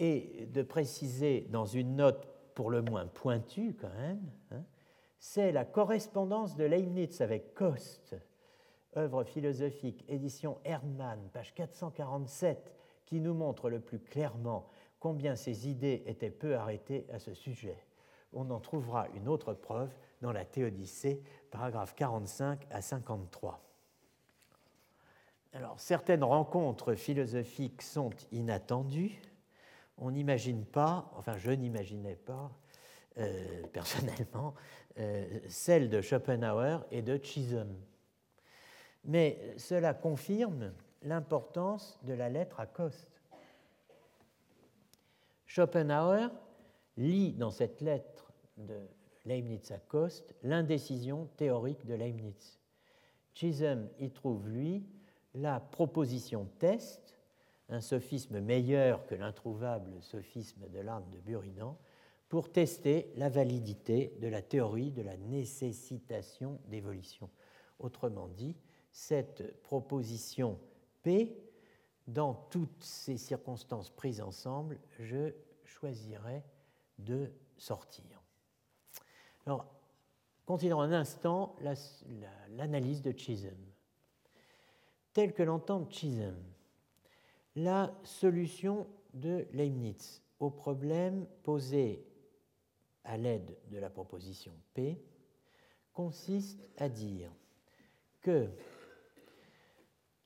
Et 0.00 0.48
de 0.52 0.62
préciser 0.64 1.42
dans 1.42 1.64
une 1.64 1.94
note 1.94 2.26
pour 2.56 2.72
le 2.72 2.82
moins 2.82 3.06
pointue 3.06 3.76
quand 3.80 3.94
même, 4.00 4.28
hein, 4.50 4.64
c'est 5.20 5.52
la 5.52 5.64
correspondance 5.64 6.56
de 6.56 6.64
Leibniz 6.64 7.20
avec 7.20 7.54
Coste, 7.54 8.16
œuvre 8.96 9.22
philosophique, 9.22 10.04
édition 10.08 10.58
Erdmann, 10.64 11.20
page 11.32 11.54
447, 11.54 12.74
qui 13.04 13.20
nous 13.20 13.34
montre 13.34 13.70
le 13.70 13.78
plus 13.78 14.00
clairement 14.00 14.68
combien 14.98 15.36
ses 15.36 15.68
idées 15.68 16.02
étaient 16.06 16.30
peu 16.30 16.56
arrêtées 16.56 17.06
à 17.12 17.20
ce 17.20 17.32
sujet. 17.32 17.78
On 18.32 18.50
en 18.50 18.60
trouvera 18.60 19.08
une 19.14 19.28
autre 19.28 19.54
preuve 19.54 19.94
dans 20.20 20.32
la 20.32 20.44
Théodicée, 20.44 21.22
paragraphe 21.50 21.94
45 21.94 22.66
à 22.70 22.82
53. 22.82 23.62
Alors, 25.52 25.80
certaines 25.80 26.24
rencontres 26.24 26.94
philosophiques 26.94 27.82
sont 27.82 28.10
inattendues. 28.32 29.20
On 29.96 30.10
n'imagine 30.10 30.66
pas, 30.66 31.10
enfin 31.16 31.38
je 31.38 31.50
n'imaginais 31.50 32.16
pas 32.16 32.50
euh, 33.18 33.62
personnellement, 33.72 34.54
euh, 34.98 35.40
celle 35.48 35.88
de 35.88 36.02
Schopenhauer 36.02 36.84
et 36.90 37.00
de 37.00 37.18
Chisholm. 37.22 37.74
Mais 39.04 39.54
cela 39.56 39.94
confirme 39.94 40.74
l'importance 41.02 41.98
de 42.02 42.12
la 42.12 42.28
lettre 42.28 42.60
à 42.60 42.66
Coste. 42.66 43.22
Schopenhauer 45.46 46.28
lit 46.96 47.32
dans 47.32 47.50
cette 47.50 47.80
lettre 47.80 48.32
de 48.56 48.78
Leibniz 49.24 49.70
à 49.72 49.78
Coste 49.78 50.34
l'indécision 50.42 51.28
théorique 51.36 51.84
de 51.84 51.94
Leibniz. 51.94 52.58
Chisholm 53.34 53.88
y 53.98 54.10
trouve, 54.10 54.48
lui, 54.48 54.86
la 55.34 55.60
proposition 55.60 56.48
test, 56.58 57.18
un 57.68 57.80
sophisme 57.80 58.40
meilleur 58.40 59.04
que 59.06 59.14
l'introuvable 59.14 60.00
sophisme 60.00 60.68
de 60.68 60.78
l'âme 60.78 61.08
de 61.10 61.18
Buridan, 61.18 61.76
pour 62.28 62.50
tester 62.50 63.12
la 63.16 63.28
validité 63.28 64.16
de 64.20 64.28
la 64.28 64.42
théorie 64.42 64.90
de 64.90 65.02
la 65.02 65.16
nécessitation 65.16 66.58
d'évolution. 66.68 67.28
Autrement 67.78 68.28
dit, 68.28 68.56
cette 68.90 69.60
proposition 69.62 70.58
P, 71.02 71.36
dans 72.08 72.34
toutes 72.34 72.82
ces 72.82 73.16
circonstances 73.16 73.90
prises 73.90 74.20
ensemble, 74.20 74.78
je 74.98 75.32
choisirais 75.64 76.42
de 76.98 77.32
sortir. 77.56 78.22
Alors, 79.44 79.66
considérons 80.44 80.80
un 80.80 80.92
instant 80.92 81.56
l'analyse 82.50 83.02
de 83.02 83.12
Chisholm. 83.12 83.64
Telle 85.12 85.32
que 85.32 85.42
l'entend 85.42 85.88
Chisholm, 85.88 86.42
la 87.54 87.94
solution 88.02 88.86
de 89.14 89.46
Leibniz 89.52 90.22
au 90.40 90.50
problème 90.50 91.26
posé 91.42 92.04
à 93.04 93.16
l'aide 93.16 93.56
de 93.70 93.78
la 93.78 93.88
proposition 93.88 94.52
P 94.74 95.00
consiste 95.92 96.68
à 96.76 96.88
dire 96.88 97.32
que, 98.20 98.50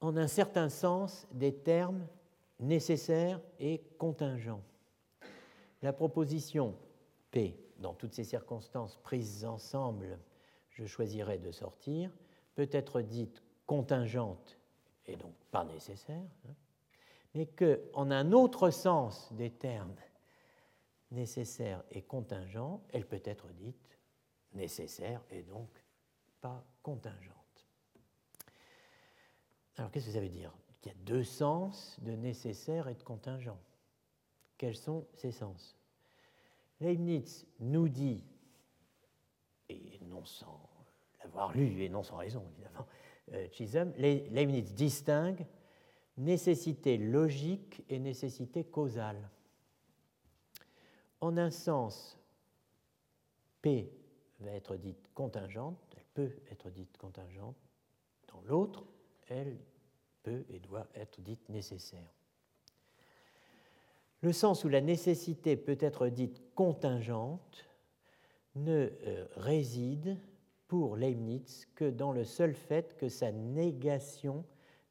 en 0.01 0.17
un 0.17 0.27
certain 0.27 0.69
sens, 0.69 1.29
des 1.31 1.55
termes 1.55 2.07
nécessaires 2.59 3.41
et 3.61 3.83
contingents. 3.99 4.63
La 5.83 5.93
proposition 5.93 6.77
P 7.31 7.59
dans 7.79 7.95
toutes 7.95 8.15
ces 8.15 8.25
circonstances 8.25 8.97
prises 8.99 9.45
ensemble, 9.45 10.19
je 10.71 10.85
choisirais 10.85 11.39
de 11.39 11.51
sortir, 11.51 12.11
peut 12.55 12.69
être 12.73 13.01
dite 13.01 13.43
contingente 13.67 14.59
et 15.07 15.17
donc 15.17 15.35
pas 15.51 15.65
nécessaire, 15.65 16.29
hein, 16.49 16.55
mais 17.35 17.47
qu'en 17.47 18.11
un 18.11 18.33
autre 18.33 18.71
sens 18.71 19.33
des 19.33 19.51
termes 19.51 19.95
nécessaires 21.11 21.83
et 21.91 22.03
contingents, 22.03 22.83
elle 22.93 23.07
peut 23.07 23.23
être 23.25 23.49
dite 23.53 23.99
nécessaire 24.53 25.23
et 25.31 25.43
donc 25.43 25.69
pas 26.41 26.65
contingente. 26.83 27.67
Alors 29.77 29.91
qu'est-ce 29.91 30.07
que 30.07 30.13
ça 30.13 30.21
veut 30.21 30.29
dire? 30.29 30.53
Il 30.83 30.89
y 30.89 30.91
a 30.91 30.95
deux 31.05 31.25
sens 31.25 31.99
de 32.01 32.13
nécessaire 32.13 32.89
et 32.89 32.95
de 32.95 33.03
contingent. 33.03 33.59
Quels 34.61 34.77
sont 34.77 35.07
ces 35.15 35.33
sens 35.33 35.75
Leibniz 36.81 37.47
nous 37.61 37.89
dit, 37.89 38.23
et 39.71 39.99
non 40.03 40.23
sans 40.27 40.61
l'avoir 41.19 41.57
lu 41.57 41.83
et 41.83 41.89
non 41.89 42.03
sans 42.03 42.19
raison 42.19 42.45
évidemment, 42.53 42.87
euh, 43.33 43.49
Chisholm, 43.53 43.95
Leibniz 43.97 44.75
distingue 44.75 45.47
nécessité 46.19 46.99
logique 46.99 47.83
et 47.89 47.99
nécessité 47.99 48.65
causale. 48.65 49.31
En 51.23 51.39
un 51.39 51.51
sens, 51.51 52.19
P 53.63 53.91
va 54.41 54.51
être 54.51 54.77
dite 54.77 55.09
contingente, 55.15 55.79
elle 55.97 56.05
peut 56.13 56.37
être 56.51 56.69
dite 56.69 56.99
contingente, 56.99 57.57
dans 58.29 58.43
l'autre, 58.43 58.85
elle 59.27 59.59
peut 60.23 60.45
et 60.51 60.59
doit 60.59 60.87
être 60.95 61.23
dite 61.23 61.49
nécessaire. 61.49 62.20
Le 64.23 64.33
sens 64.33 64.65
où 64.65 64.69
la 64.69 64.81
nécessité 64.81 65.57
peut 65.57 65.79
être 65.81 66.09
dite 66.09 66.43
contingente 66.55 67.67
ne 68.55 68.91
euh, 69.07 69.27
réside 69.37 70.19
pour 70.69 70.97
Leibniz 70.97 71.67
que 71.75 71.89
dans 71.89 72.13
le 72.13 72.25
seul 72.25 72.55
fait 72.55 72.97
que 72.97 73.09
sa 73.09 73.33
négation 73.33 74.45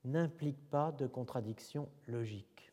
n'implique 0.03 0.69
pas 0.69 0.91
de 0.91 1.05
contradiction 1.05 1.89
logique. 2.07 2.71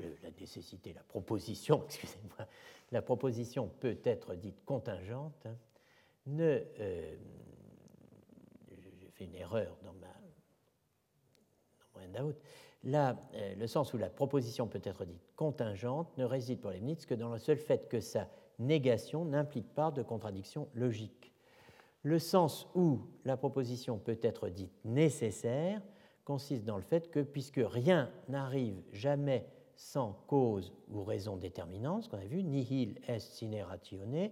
Euh, 0.00 0.14
la 0.22 0.30
nécessité, 0.30 0.92
la 0.92 1.02
proposition, 1.02 1.82
excusez-moi, 1.86 2.46
la 2.92 3.02
proposition 3.02 3.68
peut 3.68 3.98
être 4.04 4.34
dite 4.34 4.64
contingente, 4.64 5.46
hein, 5.46 5.56
ne, 6.26 6.62
euh, 6.78 7.16
j'ai 9.00 9.10
fait 9.10 9.24
une 9.24 9.34
erreur 9.34 9.76
dans 9.82 9.94
ma 9.94 10.06
dans 12.06 12.22
mon 12.24 12.34
euh, 12.86 13.14
le 13.56 13.66
sens 13.66 13.92
où 13.92 13.98
la 13.98 14.08
proposition 14.08 14.66
peut 14.66 14.80
être 14.84 15.04
dite 15.04 15.22
contingente 15.36 16.16
ne 16.16 16.24
réside 16.24 16.60
pour 16.60 16.70
Leibniz 16.70 17.06
que 17.06 17.14
dans 17.14 17.32
le 17.32 17.38
seul 17.38 17.58
fait 17.58 17.88
que 17.88 18.00
sa 18.00 18.28
négation 18.58 19.24
n'implique 19.24 19.74
pas 19.74 19.90
de 19.90 20.02
contradiction 20.02 20.68
logique. 20.74 21.32
Le 22.02 22.18
sens 22.18 22.68
où 22.74 23.00
la 23.24 23.36
proposition 23.36 23.98
peut 23.98 24.18
être 24.22 24.48
dite 24.48 24.72
nécessaire 24.84 25.82
consiste 26.24 26.64
dans 26.64 26.76
le 26.76 26.82
fait 26.82 27.10
que, 27.10 27.20
puisque 27.20 27.60
rien 27.62 28.10
n'arrive 28.28 28.82
jamais 28.92 29.46
sans 29.76 30.12
cause 30.26 30.72
ou 30.88 31.02
raison 31.02 31.36
déterminante, 31.36 32.04
ce 32.04 32.08
qu'on 32.08 32.18
a 32.18 32.24
vu, 32.24 32.42
nihil 32.42 33.00
est 33.06 33.18
sine 33.18 33.60
ratione, 33.62 34.30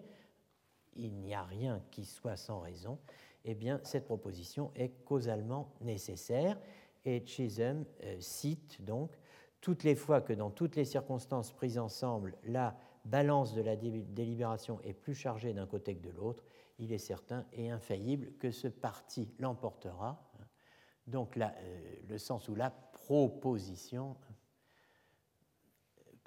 il 0.95 1.15
n'y 1.15 1.35
a 1.35 1.43
rien 1.43 1.83
qui 1.91 2.05
soit 2.05 2.37
sans 2.37 2.61
raison, 2.61 2.99
eh 3.45 3.55
bien, 3.55 3.81
cette 3.85 4.07
proposition 4.07 4.73
est 4.75 5.05
causalement 5.05 5.73
nécessaire 5.81 6.59
et 7.07 7.25
Chisholm 7.25 7.87
euh, 8.03 8.21
cite 8.21 8.85
donc 8.85 9.17
toutes 9.61 9.85
les 9.85 9.95
fois 9.95 10.21
que 10.21 10.33
dans 10.33 10.51
toutes 10.51 10.77
les 10.77 10.85
circonstances 10.85 11.53
prises 11.53 11.79
ensemble, 11.79 12.37
la 12.45 12.77
balance 13.05 13.55
de 13.55 13.63
la 13.63 13.77
délibération 13.77 14.81
est 14.83 14.93
plus 14.93 15.15
chargée 15.15 15.55
d'un 15.55 15.67
côté 15.67 15.97
que 15.97 16.07
de 16.07 16.11
l'autre, 16.11 16.45
il 16.79 16.93
est 16.93 16.99
certain 16.99 17.47
et 17.53 17.71
infaillible 17.71 18.33
que 18.39 18.51
ce 18.51 18.69
parti 18.69 19.33
l'emportera. 19.39 20.31
Donc 21.07 21.37
euh, 21.37 21.49
le 22.09 22.19
sens 22.19 22.49
où 22.49 22.55
la 22.55 22.71
proposition 22.71 24.17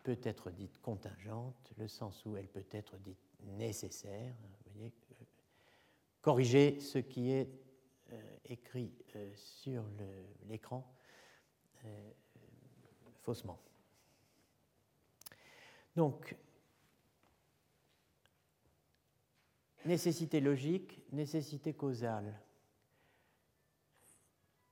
peut 0.03 0.19
être 0.23 0.49
dite 0.49 0.79
contingente, 0.79 1.73
le 1.77 1.87
sens 1.87 2.25
où 2.25 2.35
elle 2.37 2.47
peut 2.47 2.67
être 2.71 2.97
dite 2.97 3.19
nécessaire. 3.43 4.33
Vous 4.41 4.71
voyez, 4.73 4.93
euh, 5.11 5.25
corriger 6.21 6.79
ce 6.79 6.99
qui 6.99 7.31
est 7.31 7.49
écrit 8.45 8.93
euh, 9.15 9.31
sur 9.35 9.83
l'écran 10.47 10.85
euh, 11.85 12.11
faussement. 13.21 13.59
Donc, 15.95 16.35
nécessité 19.85 20.39
logique, 20.39 21.01
nécessité 21.11 21.73
causale. 21.73 22.39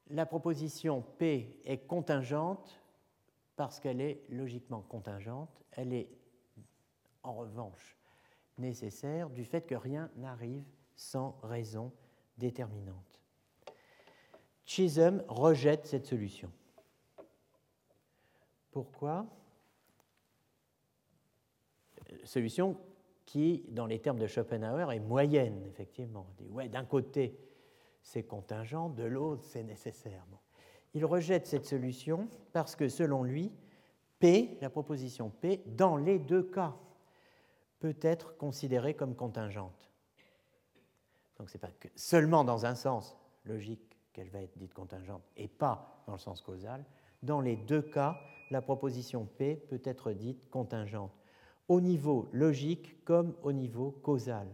La 0.09 0.25
proposition 0.25 1.01
P 1.01 1.59
est 1.65 1.85
contingente 1.85 2.79
parce 3.55 3.79
qu'elle 3.79 3.99
est 3.99 4.23
logiquement 4.29 4.81
contingente. 4.81 5.61
Elle 5.71 5.93
est 5.93 6.09
en 7.23 7.33
revanche 7.33 7.97
nécessaire 8.57 9.29
du 9.29 9.43
fait 9.43 9.61
que 9.61 9.75
rien 9.75 10.09
n'arrive 10.15 10.63
sans 10.95 11.37
raison 11.43 11.91
déterminante. 12.37 13.06
Chisholm 14.67 15.23
rejette 15.29 15.87
cette 15.87 16.05
solution. 16.05 16.51
Pourquoi? 18.69 19.25
Solution 22.25 22.77
qui, 23.25 23.63
dans 23.69 23.85
les 23.85 23.99
termes 23.99 24.19
de 24.19 24.27
Schopenhauer, 24.27 24.93
est 24.93 24.99
moyenne, 24.99 25.63
effectivement. 25.67 26.27
ouais, 26.51 26.67
d'un 26.67 26.83
côté, 26.83 27.39
c'est 28.03 28.23
contingent, 28.23 28.89
de 28.89 29.03
l'autre, 29.03 29.45
c'est 29.45 29.63
nécessaire. 29.63 30.25
Il 30.93 31.05
rejette 31.05 31.47
cette 31.47 31.65
solution 31.65 32.27
parce 32.51 32.75
que, 32.75 32.89
selon 32.89 33.23
lui, 33.23 33.53
P, 34.19 34.57
la 34.59 34.69
proposition 34.69 35.29
P, 35.29 35.63
dans 35.65 35.95
les 35.95 36.19
deux 36.19 36.43
cas, 36.43 36.75
peut 37.79 37.97
être 38.01 38.35
considérée 38.35 38.95
comme 38.95 39.15
contingente. 39.15 39.89
Donc 41.37 41.49
ce 41.49 41.55
n'est 41.55 41.61
pas 41.61 41.71
seulement 41.95 42.43
dans 42.43 42.65
un 42.65 42.75
sens 42.75 43.15
logique 43.45 43.86
qu'elle 44.17 44.29
va 44.29 44.41
être 44.41 44.57
dite 44.57 44.73
contingente 44.73 45.21
et 45.37 45.47
pas 45.47 46.03
dans 46.07 46.13
le 46.13 46.17
sens 46.19 46.41
causal. 46.41 46.83
Dans 47.21 47.39
les 47.39 47.55
deux 47.55 47.83
cas, 47.83 48.19
la 48.49 48.63
proposition 48.63 49.27
P 49.37 49.55
peut 49.55 49.81
être 49.83 50.11
dite 50.11 50.49
contingente, 50.49 51.11
au 51.67 51.81
niveau 51.81 52.27
logique 52.31 53.03
comme 53.05 53.35
au 53.43 53.51
niveau 53.51 53.91
causal. 53.91 54.47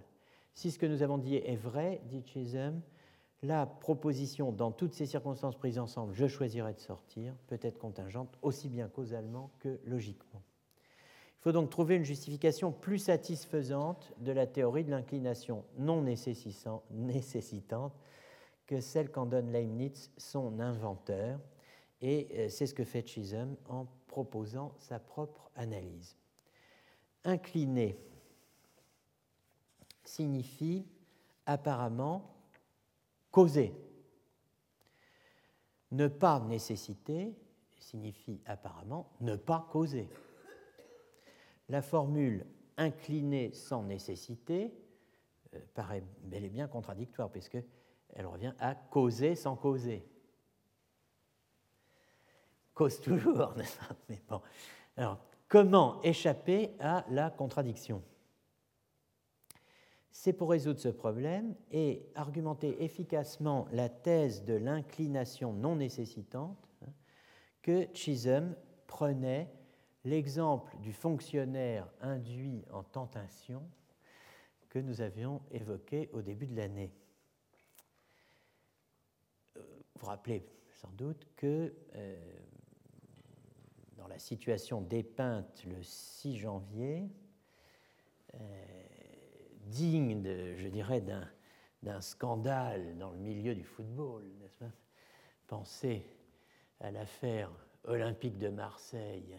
Si 0.53 0.69
ce 0.69 0.77
que 0.77 0.85
nous 0.85 1.01
avons 1.01 1.17
dit 1.17 1.37
est 1.37 1.55
vrai, 1.55 2.01
dit 2.09 2.23
Chisholm, 2.25 2.81
la 3.41 3.65
proposition, 3.65 4.51
dans 4.51 4.71
toutes 4.73 4.93
ces 4.93 5.05
circonstances 5.05 5.55
prises 5.55 5.79
ensemble, 5.79 6.13
je 6.13 6.27
choisirais 6.27 6.73
de 6.73 6.79
sortir, 6.79 7.33
peut 7.47 7.59
être 7.61 7.77
contingente 7.77 8.37
aussi 8.41 8.67
bien 8.67 8.89
causalement 8.89 9.49
que 9.59 9.79
logiquement. 9.85 10.41
Il 11.39 11.43
faut 11.43 11.51
donc 11.53 11.69
trouver 11.69 11.95
une 11.95 12.03
justification 12.03 12.73
plus 12.73 12.99
satisfaisante 12.99 14.11
de 14.19 14.33
la 14.33 14.45
théorie 14.45 14.83
de 14.83 14.91
l'inclination 14.91 15.63
non 15.77 16.01
nécessitante 16.01 17.93
que 18.65 18.79
celle 18.79 19.11
qu'en 19.11 19.25
donne 19.25 19.51
Leibniz, 19.51 20.11
son 20.17 20.59
inventeur, 20.59 21.39
et 22.01 22.27
euh, 22.33 22.49
c'est 22.49 22.67
ce 22.67 22.73
que 22.73 22.83
fait 22.83 23.05
Chisholm 23.07 23.55
en 23.67 23.87
proposant 24.07 24.75
sa 24.79 24.99
propre 24.99 25.49
analyse. 25.55 26.17
Incliner 27.23 27.97
signifie 30.03 30.85
apparemment 31.45 32.35
causer. 33.31 33.73
Ne 35.91 36.07
pas 36.07 36.39
nécessiter 36.41 37.33
signifie 37.79 38.41
apparemment 38.45 39.11
ne 39.21 39.35
pas 39.35 39.67
causer. 39.71 40.09
La 41.69 41.81
formule 41.81 42.45
incliner 42.77 43.51
sans 43.53 43.83
nécessité 43.83 44.73
euh, 45.53 45.59
paraît 45.73 46.03
bel 46.23 46.43
et 46.43 46.49
bien 46.49 46.67
contradictoire, 46.67 47.29
puisqu'elle 48.13 48.27
revient 48.27 48.53
à 48.59 48.75
causer 48.75 49.35
sans 49.35 49.55
causer. 49.55 50.05
Cause 52.73 53.01
toujours, 53.01 53.53
n'est-ce 53.57 53.77
pas? 53.77 53.95
Mais 54.09 54.21
bon. 54.27 54.41
Alors, 54.97 55.19
comment 55.47 56.01
échapper 56.03 56.71
à 56.79 57.05
la 57.09 57.29
contradiction? 57.29 58.03
C'est 60.11 60.33
pour 60.33 60.51
résoudre 60.51 60.79
ce 60.79 60.89
problème 60.89 61.55
et 61.71 62.07
argumenter 62.13 62.83
efficacement 62.83 63.67
la 63.71 63.89
thèse 63.89 64.45
de 64.45 64.53
l'inclination 64.53 65.53
non 65.53 65.75
nécessitante 65.75 66.69
hein, 66.83 66.91
que 67.63 67.87
Chisholm 67.93 68.55
prenait 68.85 69.51
l'exemple 70.03 70.77
du 70.81 70.93
fonctionnaire 70.93 71.87
induit 71.99 72.63
en 72.71 72.83
tentation 72.83 73.63
que 74.69 74.77
nous 74.77 75.01
avions 75.01 75.41
évoqué 75.51 76.09
au 76.13 76.21
début 76.21 76.47
de 76.47 76.55
l'année. 76.55 76.93
Vous 79.95 80.01
vous 80.01 80.07
rappelez 80.07 80.45
sans 80.71 80.91
doute 80.91 81.27
que 81.35 81.73
euh, 81.95 82.39
dans 83.97 84.07
la 84.07 84.19
situation 84.19 84.81
dépeinte 84.81 85.63
le 85.65 85.81
6 85.81 86.37
janvier, 86.37 87.09
euh, 88.33 88.83
digne, 89.65 90.21
de, 90.21 90.55
je 90.55 90.67
dirais, 90.67 91.01
d'un 91.01 92.01
scandale 92.01 92.97
dans 92.97 93.11
le 93.11 93.17
milieu 93.17 93.55
du 93.55 93.63
football, 93.63 94.23
n'est-ce 94.39 94.57
pas? 94.57 94.71
Pensez 95.47 96.05
à 96.79 96.91
l'affaire 96.91 97.51
olympique 97.85 98.37
de 98.37 98.49
Marseille. 98.49 99.37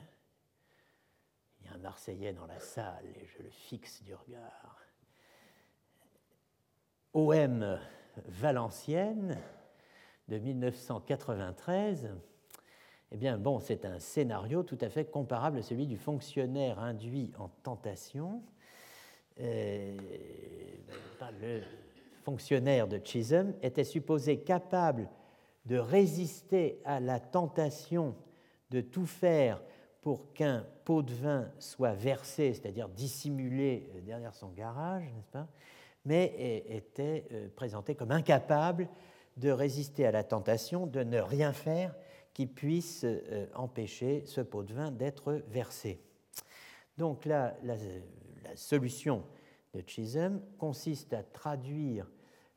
Il 1.60 1.66
y 1.66 1.68
a 1.68 1.74
un 1.74 1.78
Marseillais 1.78 2.32
dans 2.32 2.46
la 2.46 2.60
salle 2.60 3.06
et 3.16 3.26
je 3.26 3.42
le 3.42 3.50
fixe 3.50 4.02
du 4.02 4.14
regard. 4.14 4.80
OM 7.12 7.78
Valenciennes 8.26 9.40
de 10.28 10.38
1993. 10.38 12.10
Eh 13.12 13.16
bien, 13.16 13.38
bon, 13.38 13.60
c'est 13.60 13.84
un 13.84 13.98
scénario 13.98 14.62
tout 14.62 14.78
à 14.80 14.88
fait 14.88 15.04
comparable 15.04 15.58
à 15.58 15.62
celui 15.62 15.86
du 15.86 15.96
fonctionnaire 15.96 16.78
induit 16.78 17.32
en 17.38 17.48
tentation 17.62 18.42
euh, 19.40 19.96
le 21.40 21.62
fonctionnaire 22.22 22.86
de 22.86 23.00
Chisholm, 23.02 23.54
était 23.62 23.84
supposé 23.84 24.38
capable 24.38 25.08
de 25.66 25.76
résister 25.76 26.80
à 26.84 27.00
la 27.00 27.18
tentation 27.18 28.14
de 28.70 28.80
tout 28.80 29.06
faire 29.06 29.60
pour 30.00 30.32
qu'un 30.32 30.66
pot 30.84 31.02
de 31.02 31.12
vin 31.12 31.50
soit 31.58 31.94
versé, 31.94 32.52
c'est-à-dire 32.52 32.88
dissimulé 32.88 33.90
euh, 33.94 34.00
derrière 34.02 34.34
son 34.34 34.50
garage, 34.50 35.04
n'est-ce 35.04 35.30
pas 35.30 35.48
mais 36.04 36.64
était 36.68 37.26
euh, 37.32 37.48
présenté 37.56 37.94
comme 37.94 38.10
incapable 38.10 38.88
de 39.36 39.50
résister 39.50 40.06
à 40.06 40.12
la 40.12 40.24
tentation 40.24 40.86
de 40.86 41.02
ne 41.02 41.20
rien 41.20 41.52
faire 41.52 41.94
qui 42.32 42.46
puisse 42.46 43.06
empêcher 43.54 44.24
ce 44.26 44.40
pot 44.40 44.62
de 44.62 44.74
vin 44.74 44.90
d'être 44.90 45.42
versé. 45.48 46.00
Donc 46.98 47.24
la, 47.24 47.56
la 47.62 47.76
solution 48.56 49.24
de 49.74 49.82
Chisholm 49.86 50.40
consiste 50.58 51.12
à 51.12 51.22
traduire 51.22 52.06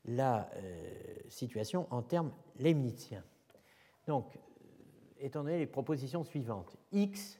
la 0.06 0.50
euh, 0.56 1.20
situation 1.30 1.88
en 1.92 2.02
termes 2.02 2.32
leibniziens. 2.60 3.24
Donc, 4.08 4.36
euh, 4.36 4.40
étant 5.20 5.44
donné 5.44 5.58
les 5.58 5.68
propositions 5.68 6.24
suivantes, 6.24 6.78
X 6.92 7.40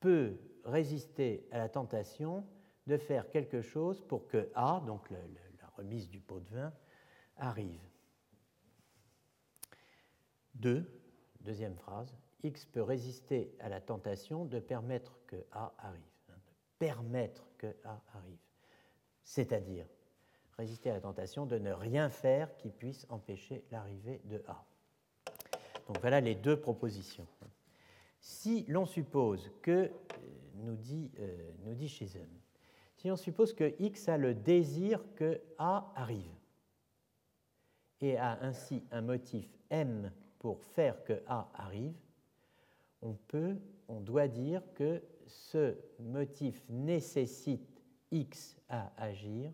peut 0.00 0.36
résister 0.64 1.46
à 1.50 1.58
la 1.58 1.68
tentation 1.68 2.44
de 2.86 2.96
faire 2.98 3.30
quelque 3.30 3.62
chose 3.62 4.02
pour 4.02 4.26
que 4.26 4.50
A, 4.54 4.82
donc 4.86 5.10
la 5.10 5.18
remise 5.76 6.08
du 6.08 6.20
pot 6.20 6.40
de 6.40 6.48
vin, 6.48 6.72
arrive. 7.36 7.80
Deux, 10.58 10.84
deuxième 11.40 11.76
phrase, 11.76 12.14
X 12.42 12.66
peut 12.66 12.82
résister 12.82 13.54
à 13.60 13.68
la 13.68 13.80
tentation 13.80 14.44
de 14.44 14.60
permettre 14.60 15.18
que 15.26 15.36
A 15.52 15.72
arrive 15.78 16.02
permettre 16.78 17.46
que 17.58 17.74
A 17.84 18.00
arrive. 18.14 18.38
C'est-à-dire 19.22 19.86
résister 20.56 20.90
à 20.90 20.94
la 20.94 21.00
tentation 21.00 21.46
de 21.46 21.58
ne 21.58 21.72
rien 21.72 22.08
faire 22.08 22.56
qui 22.56 22.70
puisse 22.70 23.06
empêcher 23.10 23.64
l'arrivée 23.70 24.20
de 24.24 24.42
A. 24.48 24.64
Donc 25.86 26.00
voilà 26.00 26.20
les 26.20 26.34
deux 26.34 26.58
propositions. 26.58 27.26
Si 28.20 28.64
l'on 28.68 28.84
suppose 28.84 29.52
que, 29.62 29.70
euh, 29.70 29.90
nous 30.54 30.74
dit, 30.74 31.10
euh, 31.20 31.52
si 32.96 33.10
on 33.10 33.16
suppose 33.16 33.54
que 33.54 33.74
X 33.78 34.08
a 34.08 34.16
le 34.16 34.34
désir 34.34 35.00
que 35.14 35.40
A 35.58 35.92
arrive 35.94 36.34
et 38.00 38.16
a 38.16 38.42
ainsi 38.42 38.82
un 38.90 39.02
motif 39.02 39.48
M 39.70 40.10
pour 40.38 40.62
faire 40.62 41.02
que 41.04 41.22
A 41.26 41.50
arrive, 41.54 41.96
on 43.02 43.14
peut, 43.14 43.56
on 43.88 44.00
doit 44.00 44.28
dire 44.28 44.62
que 44.74 45.02
ce 45.26 45.76
motif 45.98 46.64
nécessite 46.68 47.82
X 48.10 48.56
à 48.68 48.92
agir 48.96 49.52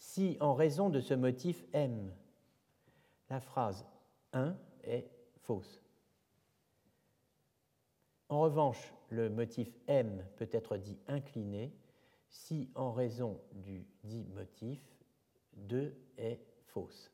si, 0.00 0.38
en 0.40 0.54
raison 0.54 0.88
de 0.88 0.98
ce 0.98 1.14
motif 1.14 1.64
M, 1.72 2.10
la 3.28 3.38
phrase 3.38 3.86
1 4.32 4.56
est 4.82 5.10
fausse. 5.42 5.80
En 8.30 8.40
revanche, 8.40 8.94
le 9.10 9.28
motif 9.28 9.76
M 9.86 10.24
peut 10.36 10.48
être 10.52 10.78
dit 10.78 10.98
incliné 11.06 11.72
si, 12.28 12.70
en 12.74 12.92
raison 12.92 13.40
du 13.52 13.86
dit 14.04 14.24
motif, 14.34 14.80
2 15.54 15.94
est 16.16 16.40
fausse. 16.64 17.12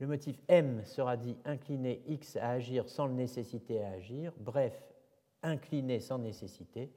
Le 0.00 0.06
motif 0.06 0.40
M 0.48 0.84
sera 0.84 1.16
dit 1.16 1.36
incliné 1.44 2.02
X 2.06 2.36
à 2.36 2.50
agir 2.50 2.88
sans 2.88 3.06
le 3.06 3.14
nécessiter 3.14 3.82
à 3.82 3.90
agir, 3.90 4.32
bref, 4.38 4.94
incliné 5.42 6.00
sans 6.00 6.18
nécessité, 6.18 6.92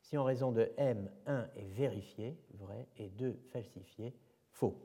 si 0.00 0.16
en 0.16 0.24
raison 0.24 0.52
de 0.52 0.70
M, 0.76 1.10
1 1.26 1.48
est 1.56 1.68
vérifié, 1.68 2.36
vrai, 2.54 2.86
et 2.96 3.08
2 3.10 3.38
falsifié, 3.50 4.14
faux. 4.50 4.80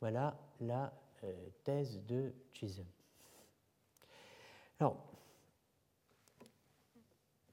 Voilà 0.00 0.36
la 0.60 0.92
euh, 1.24 1.32
thèse 1.64 2.02
de 2.04 2.34
Chisholm. 2.52 2.88
Alors, 4.78 4.96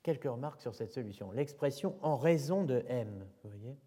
quelques 0.01 0.25
remarques 0.25 0.61
sur 0.61 0.75
cette 0.75 0.91
solution. 0.91 1.31
L'expression 1.31 1.97
en 2.01 2.17
raison 2.17 2.65
de 2.65 2.83
m, 2.87 3.25
vous 3.43 3.49
voyez? 3.49 3.77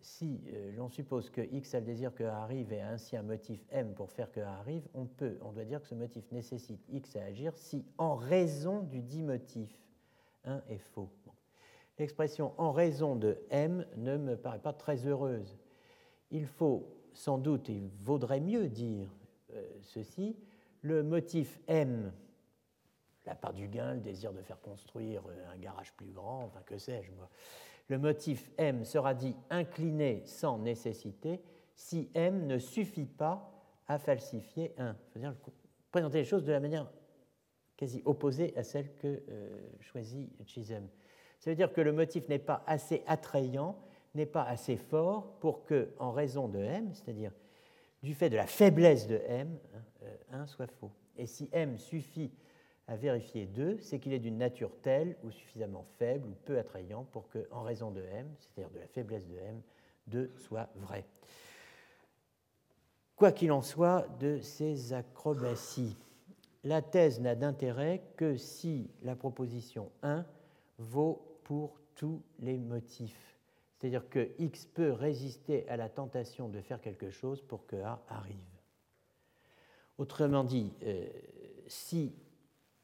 Si 0.00 0.40
euh, 0.52 0.72
l'on 0.76 0.88
suppose 0.88 1.30
que 1.30 1.40
x 1.40 1.74
a 1.74 1.80
le 1.80 1.86
désir 1.86 2.14
que 2.14 2.24
A 2.24 2.42
arrive 2.42 2.72
et 2.72 2.80
a 2.80 2.88
ainsi 2.88 3.16
un 3.16 3.22
motif 3.22 3.64
m 3.70 3.94
pour 3.94 4.10
faire 4.10 4.30
que 4.30 4.40
A 4.40 4.58
arrive, 4.58 4.86
on 4.94 5.06
peut, 5.06 5.38
on 5.42 5.52
doit 5.52 5.64
dire 5.64 5.80
que 5.80 5.86
ce 5.86 5.94
motif 5.94 6.30
nécessite 6.32 6.80
x 6.88 7.16
à 7.16 7.24
agir 7.24 7.56
si 7.56 7.84
en 7.98 8.14
raison 8.14 8.82
du 8.82 9.02
dit 9.02 9.22
motif 9.22 9.70
1 10.44 10.62
est 10.68 10.78
faux. 10.78 11.08
L'expression 11.98 12.54
en 12.56 12.72
raison 12.72 13.14
de 13.14 13.38
m 13.50 13.86
ne 13.96 14.16
me 14.16 14.36
paraît 14.36 14.58
pas 14.58 14.72
très 14.72 15.06
heureuse. 15.06 15.58
Il 16.30 16.46
faut 16.46 16.86
sans 17.12 17.38
doute, 17.38 17.68
il 17.68 17.88
vaudrait 17.98 18.40
mieux 18.40 18.68
dire 18.68 19.08
euh, 19.52 19.66
ceci, 19.82 20.36
le 20.82 21.02
motif 21.02 21.58
m, 21.66 22.12
la 23.26 23.34
part 23.34 23.52
du 23.52 23.68
gain, 23.68 23.94
le 23.94 24.00
désir 24.00 24.32
de 24.32 24.40
faire 24.40 24.60
construire 24.60 25.22
un 25.52 25.58
garage 25.58 25.92
plus 25.94 26.10
grand, 26.10 26.44
enfin 26.44 26.62
que 26.64 26.78
sais-je 26.78 27.10
moi, 27.12 27.28
le 27.90 27.98
motif 27.98 28.48
M 28.56 28.84
sera 28.84 29.14
dit 29.14 29.34
incliné 29.50 30.22
sans 30.24 30.58
nécessité 30.58 31.42
si 31.74 32.08
M 32.14 32.46
ne 32.46 32.58
suffit 32.58 33.04
pas 33.04 33.52
à 33.88 33.98
falsifier 33.98 34.72
1. 34.78 34.96
C'est-à-dire 35.08 35.34
présenter 35.90 36.18
les 36.18 36.24
choses 36.24 36.44
de 36.44 36.52
la 36.52 36.60
manière 36.60 36.88
quasi 37.76 38.00
opposée 38.04 38.56
à 38.56 38.62
celle 38.62 38.94
que 38.94 39.24
euh, 39.28 39.58
choisit 39.80 40.30
Chisholm. 40.46 40.86
Ça 41.40 41.50
veut 41.50 41.56
dire 41.56 41.72
que 41.72 41.80
le 41.80 41.92
motif 41.92 42.28
n'est 42.28 42.38
pas 42.38 42.62
assez 42.64 43.02
attrayant, 43.08 43.76
n'est 44.14 44.24
pas 44.24 44.44
assez 44.44 44.76
fort 44.76 45.38
pour 45.40 45.64
que, 45.64 45.92
en 45.98 46.12
raison 46.12 46.46
de 46.46 46.60
M, 46.60 46.92
c'est-à-dire 46.94 47.32
du 48.04 48.14
fait 48.14 48.30
de 48.30 48.36
la 48.36 48.46
faiblesse 48.46 49.08
de 49.08 49.20
M, 49.26 49.58
1 50.30 50.38
hein, 50.38 50.42
euh, 50.42 50.46
soit 50.46 50.70
faux. 50.70 50.92
Et 51.16 51.26
si 51.26 51.48
M 51.50 51.76
suffit 51.76 52.30
à 52.90 52.96
vérifier 52.96 53.46
2, 53.46 53.78
c'est 53.80 54.00
qu'il 54.00 54.12
est 54.12 54.18
d'une 54.18 54.38
nature 54.38 54.72
telle 54.82 55.16
ou 55.22 55.30
suffisamment 55.30 55.86
faible 55.96 56.26
ou 56.26 56.34
peu 56.44 56.58
attrayant 56.58 57.04
pour 57.04 57.28
que, 57.28 57.46
en 57.52 57.62
raison 57.62 57.92
de 57.92 58.02
m, 58.02 58.28
c'est-à-dire 58.40 58.74
de 58.74 58.80
la 58.80 58.88
faiblesse 58.88 59.24
de 59.28 59.36
m, 59.36 59.62
2 60.08 60.32
soit 60.34 60.68
vrai. 60.74 61.04
Quoi 63.14 63.30
qu'il 63.30 63.52
en 63.52 63.62
soit 63.62 64.08
de 64.18 64.40
ces 64.40 64.92
acrobaties, 64.92 65.96
la 66.64 66.82
thèse 66.82 67.20
n'a 67.20 67.36
d'intérêt 67.36 68.02
que 68.16 68.36
si 68.36 68.90
la 69.02 69.14
proposition 69.14 69.92
1 70.02 70.26
vaut 70.78 71.38
pour 71.44 71.78
tous 71.94 72.20
les 72.40 72.58
motifs. 72.58 73.38
C'est-à-dire 73.78 74.08
que 74.08 74.32
x 74.40 74.66
peut 74.66 74.90
résister 74.90 75.68
à 75.68 75.76
la 75.76 75.88
tentation 75.88 76.48
de 76.48 76.60
faire 76.60 76.80
quelque 76.80 77.10
chose 77.10 77.40
pour 77.40 77.66
que 77.66 77.76
A 77.76 78.02
arrive. 78.08 78.36
Autrement 79.96 80.42
dit, 80.42 80.72
euh, 80.82 81.06
si 81.68 82.16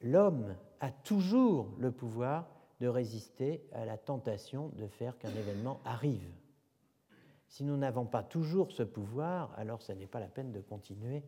l'homme 0.01 0.55
a 0.79 0.91
toujours 0.91 1.73
le 1.79 1.91
pouvoir 1.91 2.47
de 2.79 2.87
résister 2.87 3.67
à 3.73 3.85
la 3.85 3.97
tentation 3.97 4.69
de 4.69 4.87
faire 4.87 5.17
qu'un 5.17 5.33
événement 5.33 5.79
arrive. 5.83 6.31
Si 7.47 7.63
nous 7.63 7.77
n'avons 7.77 8.05
pas 8.05 8.23
toujours 8.23 8.71
ce 8.71 8.83
pouvoir, 8.83 9.53
alors 9.57 9.81
ce 9.81 9.91
n'est 9.93 10.07
pas 10.07 10.19
la 10.19 10.27
peine 10.27 10.51
de 10.51 10.61
continuer 10.61 11.23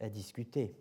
à 0.00 0.08
discuter. 0.08 0.76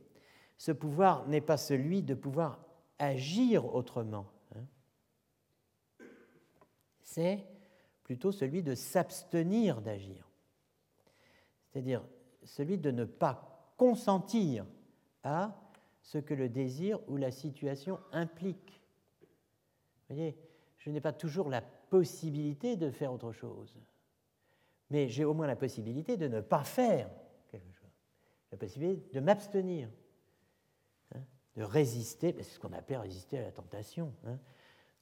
Ce 0.57 0.71
pouvoir 0.71 1.27
n'est 1.27 1.41
pas 1.41 1.57
celui 1.57 2.03
de 2.03 2.13
pouvoir 2.13 2.59
agir 2.99 3.73
autrement. 3.73 4.27
Hein. 4.55 6.05
C'est 7.01 7.45
plutôt 8.03 8.31
celui 8.31 8.61
de 8.61 8.75
s'abstenir 8.75 9.81
d'agir. 9.81 10.29
C'est-à-dire 11.71 12.05
celui 12.43 12.77
de 12.77 12.91
ne 12.91 13.05
pas 13.05 13.73
consentir 13.77 14.65
à 15.23 15.64
ce 16.05 16.19
que 16.19 16.35
le 16.35 16.49
désir 16.49 16.99
ou 17.07 17.17
la 17.17 17.31
situation 17.31 17.99
implique. 18.11 18.79
Vous 20.07 20.15
voyez, 20.15 20.37
je 20.77 20.91
n'ai 20.91 21.01
pas 21.01 21.11
toujours 21.11 21.49
la 21.49 21.61
possibilité 21.61 22.75
de 22.75 22.91
faire 22.91 23.11
autre 23.11 23.31
chose, 23.31 23.75
mais 24.91 25.07
j'ai 25.07 25.25
au 25.25 25.33
moins 25.33 25.47
la 25.47 25.55
possibilité 25.55 26.15
de 26.15 26.27
ne 26.27 26.41
pas 26.41 26.63
faire 26.63 27.09
quelque 27.47 27.71
chose, 27.73 27.89
la 28.51 28.57
possibilité 28.57 29.09
de 29.13 29.19
m'abstenir, 29.19 29.89
hein, 31.15 31.21
de 31.55 31.63
résister, 31.63 32.35
c'est 32.37 32.43
ce 32.43 32.59
qu'on 32.59 32.73
appelle 32.73 32.99
résister 32.99 33.39
à 33.39 33.41
la 33.41 33.51
tentation, 33.51 34.13
hein, 34.25 34.37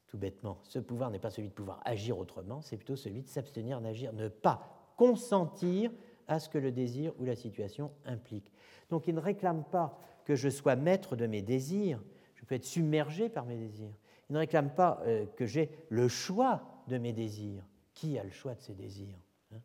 tout 0.08 0.18
bêtement. 0.18 0.60
Ce 0.64 0.80
pouvoir 0.80 1.12
n'est 1.12 1.20
pas 1.20 1.32
celui 1.32 1.50
de 1.50 1.54
pouvoir 1.54 1.82
agir 1.84 2.18
autrement, 2.18 2.62
c'est 2.62 2.78
plutôt 2.78 2.96
celui 2.96 3.24
de 3.24 3.28
s'abstenir 3.28 3.82
d'agir, 3.82 4.14
ne 4.14 4.30
pas 4.30 4.94
consentir 4.96 5.92
à 6.30 6.40
ce 6.40 6.48
que 6.48 6.58
le 6.58 6.72
désir 6.72 7.12
ou 7.20 7.26
la 7.26 7.36
situation 7.36 7.92
implique. 8.06 8.54
Donc 8.90 9.08
il 9.08 9.16
ne 9.16 9.20
réclame 9.20 9.66
pas 9.66 10.00
que 10.26 10.36
je 10.36 10.50
sois 10.50 10.76
maître 10.76 11.16
de 11.16 11.28
mes 11.28 11.42
désirs, 11.42 12.02
je 12.36 12.46
peux 12.46 12.56
être 12.56 12.66
submergé 12.66 13.30
par 13.30 13.46
mes 13.46 13.58
désirs. 13.58 13.96
Il 14.30 14.34
ne 14.34 14.40
réclame 14.40 14.74
pas 14.74 15.02
euh, 15.06 15.26
que 15.36 15.46
j'ai 15.46 15.70
le 15.90 16.08
choix 16.08 16.84
de 16.88 16.98
mes 16.98 17.14
désirs. 17.14 17.64
Qui 17.94 18.18
a 18.18 18.24
le 18.24 18.32
choix 18.32 18.56
de 18.56 18.62
ses 18.62 18.74
désirs 18.74 19.20
hein? 19.54 19.60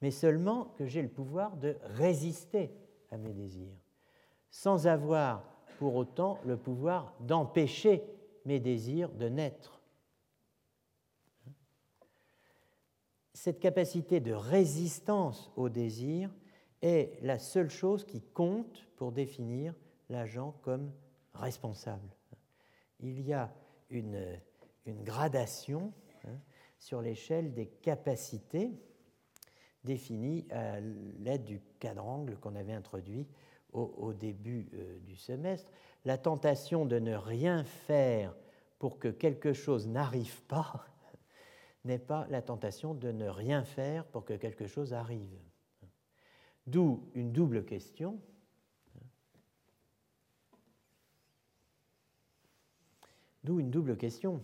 Mais 0.00 0.10
seulement 0.10 0.66
que 0.76 0.86
j'ai 0.86 1.02
le 1.02 1.08
pouvoir 1.08 1.56
de 1.56 1.76
résister 1.82 2.70
à 3.10 3.16
mes 3.16 3.32
désirs, 3.32 3.76
sans 4.50 4.86
avoir 4.86 5.44
pour 5.78 5.96
autant 5.96 6.38
le 6.44 6.56
pouvoir 6.56 7.14
d'empêcher 7.20 8.02
mes 8.44 8.60
désirs 8.60 9.10
de 9.10 9.28
naître. 9.28 9.80
Cette 13.32 13.60
capacité 13.60 14.20
de 14.20 14.32
résistance 14.32 15.50
aux 15.56 15.68
désirs 15.68 16.30
est 16.80 17.18
la 17.22 17.38
seule 17.38 17.70
chose 17.70 18.04
qui 18.04 18.22
compte 18.22 18.86
pour 18.96 19.12
définir 19.12 19.74
l'agent 20.08 20.54
comme 20.62 20.92
responsable. 21.34 22.08
Il 23.00 23.20
y 23.20 23.32
a 23.32 23.52
une, 23.90 24.38
gradation 24.86 25.92
hein, 26.26 26.38
sur 26.78 27.00
l'échelle 27.00 27.54
des 27.54 27.66
capacités 27.66 28.70
définies 29.82 30.46
à 30.50 30.80
l'aide 30.80 31.44
du 31.44 31.60
quadrangle 31.78 32.36
qu'on 32.38 32.54
avait 32.54 32.72
introduit 32.72 33.26
au, 33.72 34.12
début 34.12 34.68
euh, 34.74 35.00
du 35.00 35.16
semestre. 35.16 35.68
La 36.04 36.16
tentation 36.16 36.86
de 36.86 37.00
ne 37.00 37.14
rien 37.14 37.64
faire 37.64 38.36
pour 38.78 39.00
que 39.00 39.08
quelque 39.08 39.52
chose 39.52 39.88
n'arrive 39.88 40.42
pas 40.44 40.86
n'est 41.84 41.98
pas 41.98 42.26
la 42.30 42.40
tentation 42.40 42.94
de 42.94 43.10
ne 43.10 43.28
rien 43.28 43.64
faire 43.64 44.04
pour 44.06 44.24
que 44.24 44.34
quelque 44.34 44.68
chose 44.68 44.94
arrive. 44.94 45.40
D'où 46.66 47.10
une 47.14 47.32
double 47.32 47.64
question 47.64 48.20
D'où 53.44 53.60
une 53.60 53.70
double 53.70 53.96
question. 53.96 54.42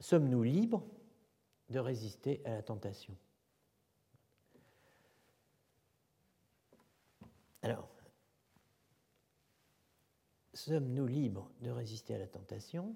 Sommes-nous 0.00 0.42
libres 0.42 0.84
de 1.70 1.78
résister 1.78 2.42
à 2.44 2.50
la 2.50 2.62
tentation? 2.62 3.16
Alors, 7.62 7.88
sommes-nous 10.52 11.06
libres 11.06 11.50
de 11.60 11.70
résister 11.70 12.16
à 12.16 12.18
la 12.18 12.26
tentation? 12.26 12.94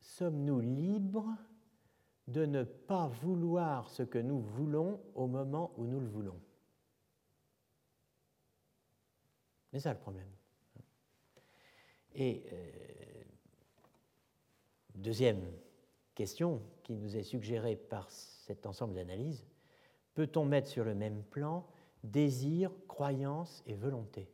Sommes-nous 0.00 0.60
libres 0.60 1.36
de 2.28 2.46
ne 2.46 2.62
pas 2.62 3.08
vouloir 3.08 3.90
ce 3.90 4.04
que 4.04 4.18
nous 4.18 4.40
voulons 4.40 5.02
au 5.14 5.26
moment 5.26 5.72
où 5.76 5.86
nous 5.86 6.00
le 6.00 6.08
voulons? 6.08 6.40
C'est 9.72 9.80
ça 9.80 9.92
le 9.92 9.98
problème. 9.98 10.30
Et 12.20 12.42
euh, 12.52 12.56
deuxième 14.94 15.40
question 16.14 16.60
qui 16.82 16.92
nous 16.92 17.16
est 17.16 17.22
suggérée 17.22 17.76
par 17.76 18.10
cet 18.10 18.66
ensemble 18.66 18.92
d'analyses, 18.92 19.46
peut-on 20.12 20.44
mettre 20.44 20.68
sur 20.68 20.84
le 20.84 20.94
même 20.94 21.22
plan 21.22 21.66
désir, 22.04 22.72
croyance 22.88 23.62
et 23.66 23.72
volonté? 23.72 24.28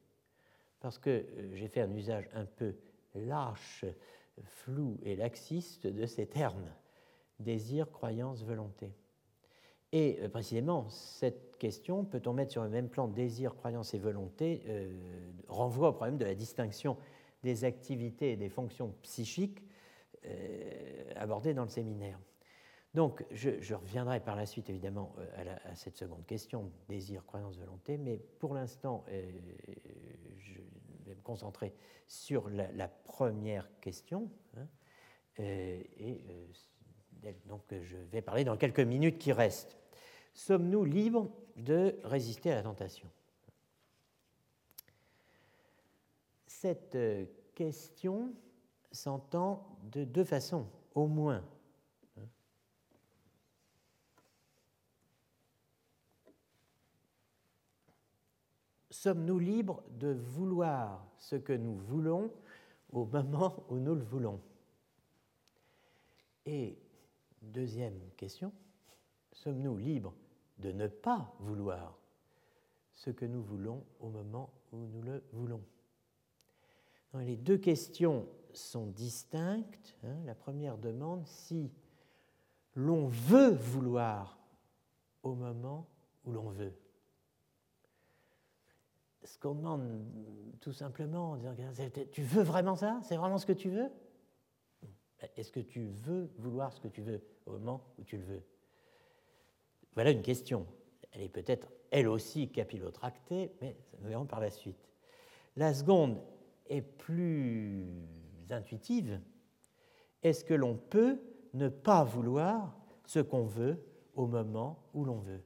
Parce 0.80 0.98
que 0.98 1.10
euh, 1.10 1.54
j'ai 1.54 1.68
fait 1.68 1.80
un 1.80 1.94
usage 1.94 2.28
un 2.34 2.44
peu 2.44 2.74
lâche, 3.14 3.84
flou 4.42 4.98
et 5.04 5.14
laxiste 5.14 5.86
de 5.86 6.06
ces 6.06 6.26
termes, 6.26 6.72
désir, 7.38 7.88
croyance, 7.92 8.42
volonté. 8.42 8.96
Et 9.92 10.18
euh, 10.22 10.28
précisément, 10.28 10.88
cette 10.88 11.56
question, 11.56 12.04
peut-on 12.04 12.32
mettre 12.32 12.50
sur 12.50 12.64
le 12.64 12.68
même 12.68 12.88
plan 12.88 13.06
désir, 13.06 13.54
croyance 13.54 13.94
et 13.94 13.98
volonté, 13.98 14.64
renvoie 15.46 15.90
au 15.90 15.92
problème 15.92 16.18
de 16.18 16.24
la 16.24 16.34
distinction 16.34 16.96
des 17.42 17.64
activités 17.64 18.32
et 18.32 18.36
des 18.36 18.48
fonctions 18.48 18.94
psychiques 19.02 19.62
euh, 20.24 21.12
abordées 21.16 21.54
dans 21.54 21.62
le 21.62 21.68
séminaire. 21.68 22.18
Donc, 22.94 23.24
je, 23.30 23.74
reviendrai 23.74 24.20
par 24.20 24.36
la 24.36 24.46
suite, 24.46 24.70
évidemment, 24.70 25.14
euh, 25.18 25.56
à, 25.64 25.74
cette 25.74 25.96
seconde 25.96 26.24
question, 26.26 26.72
désir, 26.88 27.24
croyance, 27.26 27.58
volonté, 27.58 27.98
mais 27.98 28.18
pour 28.38 28.54
l'instant, 28.54 29.04
euh, 29.08 29.30
je 30.38 30.60
vais 31.04 31.14
me 31.14 31.20
concentrer 31.22 31.74
sur 32.06 32.48
la, 32.48 32.88
première 32.88 33.68
question, 33.80 34.30
hein, 34.56 34.66
et 35.38 36.48
donc 37.44 37.62
je 37.82 37.96
vais 37.96 38.22
parler 38.22 38.44
dans 38.44 38.56
quelques 38.56 38.80
minutes 38.80 39.18
qui 39.18 39.32
restent. 39.32 39.76
Sommes-nous 40.32 40.84
libres 40.84 41.30
de 41.56 41.98
résister 42.04 42.50
à 42.50 42.54
la 42.54 42.62
tentation? 42.62 43.08
Cette 46.58 46.96
question 47.54 48.32
s'entend 48.90 49.78
de 49.92 50.04
deux 50.04 50.24
façons, 50.24 50.66
au 50.94 51.06
moins. 51.06 51.44
Sommes-nous 58.88 59.38
libres 59.38 59.82
de 59.90 60.14
vouloir 60.14 61.06
ce 61.18 61.36
que 61.36 61.52
nous 61.52 61.76
voulons 61.76 62.32
au 62.90 63.04
moment 63.04 63.66
où 63.68 63.76
nous 63.76 63.94
le 63.94 64.04
voulons? 64.04 64.40
Et 66.46 66.78
deuxième 67.42 68.00
question, 68.16 68.50
sommes-nous 69.30 69.76
libres 69.76 70.14
de 70.56 70.72
ne 70.72 70.86
pas 70.86 71.34
vouloir 71.38 71.98
ce 72.94 73.10
que 73.10 73.26
nous 73.26 73.42
voulons 73.42 73.84
au 74.00 74.08
moment 74.08 74.48
où 74.72 74.78
nous 74.86 75.02
le 75.02 75.22
voulons? 75.34 75.60
Les 77.20 77.36
deux 77.36 77.58
questions 77.58 78.26
sont 78.52 78.86
distinctes. 78.86 79.96
Hein. 80.04 80.16
La 80.24 80.34
première 80.34 80.78
demande 80.78 81.26
si 81.26 81.70
l'on 82.74 83.06
veut 83.06 83.50
vouloir 83.50 84.38
au 85.22 85.34
moment 85.34 85.86
où 86.24 86.32
l'on 86.32 86.50
veut. 86.50 86.72
Ce 89.24 89.38
qu'on 89.38 89.54
demande 89.54 90.04
tout 90.60 90.72
simplement, 90.72 91.36
tu 92.12 92.22
veux 92.22 92.42
vraiment 92.42 92.76
ça? 92.76 93.00
C'est 93.02 93.16
vraiment 93.16 93.38
ce 93.38 93.46
que 93.46 93.52
tu 93.52 93.70
veux? 93.70 93.90
Est-ce 95.36 95.50
que 95.50 95.60
tu 95.60 95.86
veux 95.86 96.30
vouloir 96.38 96.72
ce 96.72 96.80
que 96.80 96.88
tu 96.88 97.02
veux 97.02 97.22
au 97.46 97.52
moment 97.52 97.82
où 97.98 98.04
tu 98.04 98.18
le 98.18 98.24
veux? 98.24 98.42
Voilà 99.94 100.10
une 100.10 100.22
question. 100.22 100.66
Elle 101.12 101.22
est 101.22 101.28
peut-être 101.28 101.68
elle 101.90 102.08
aussi 102.08 102.50
capillotractée, 102.50 103.52
mais 103.60 103.76
nous 104.00 104.08
verrons 104.08 104.26
par 104.26 104.40
la 104.40 104.50
suite. 104.50 104.90
La 105.56 105.72
seconde 105.72 106.20
est 106.68 106.82
plus 106.82 107.86
intuitive. 108.50 109.20
Est-ce 110.22 110.44
que 110.44 110.54
l'on 110.54 110.76
peut 110.76 111.20
ne 111.54 111.68
pas 111.68 112.04
vouloir 112.04 112.76
ce 113.04 113.20
qu'on 113.20 113.44
veut 113.44 113.82
au 114.14 114.26
moment 114.26 114.82
où 114.94 115.04
l'on 115.04 115.18
veut? 115.18 115.42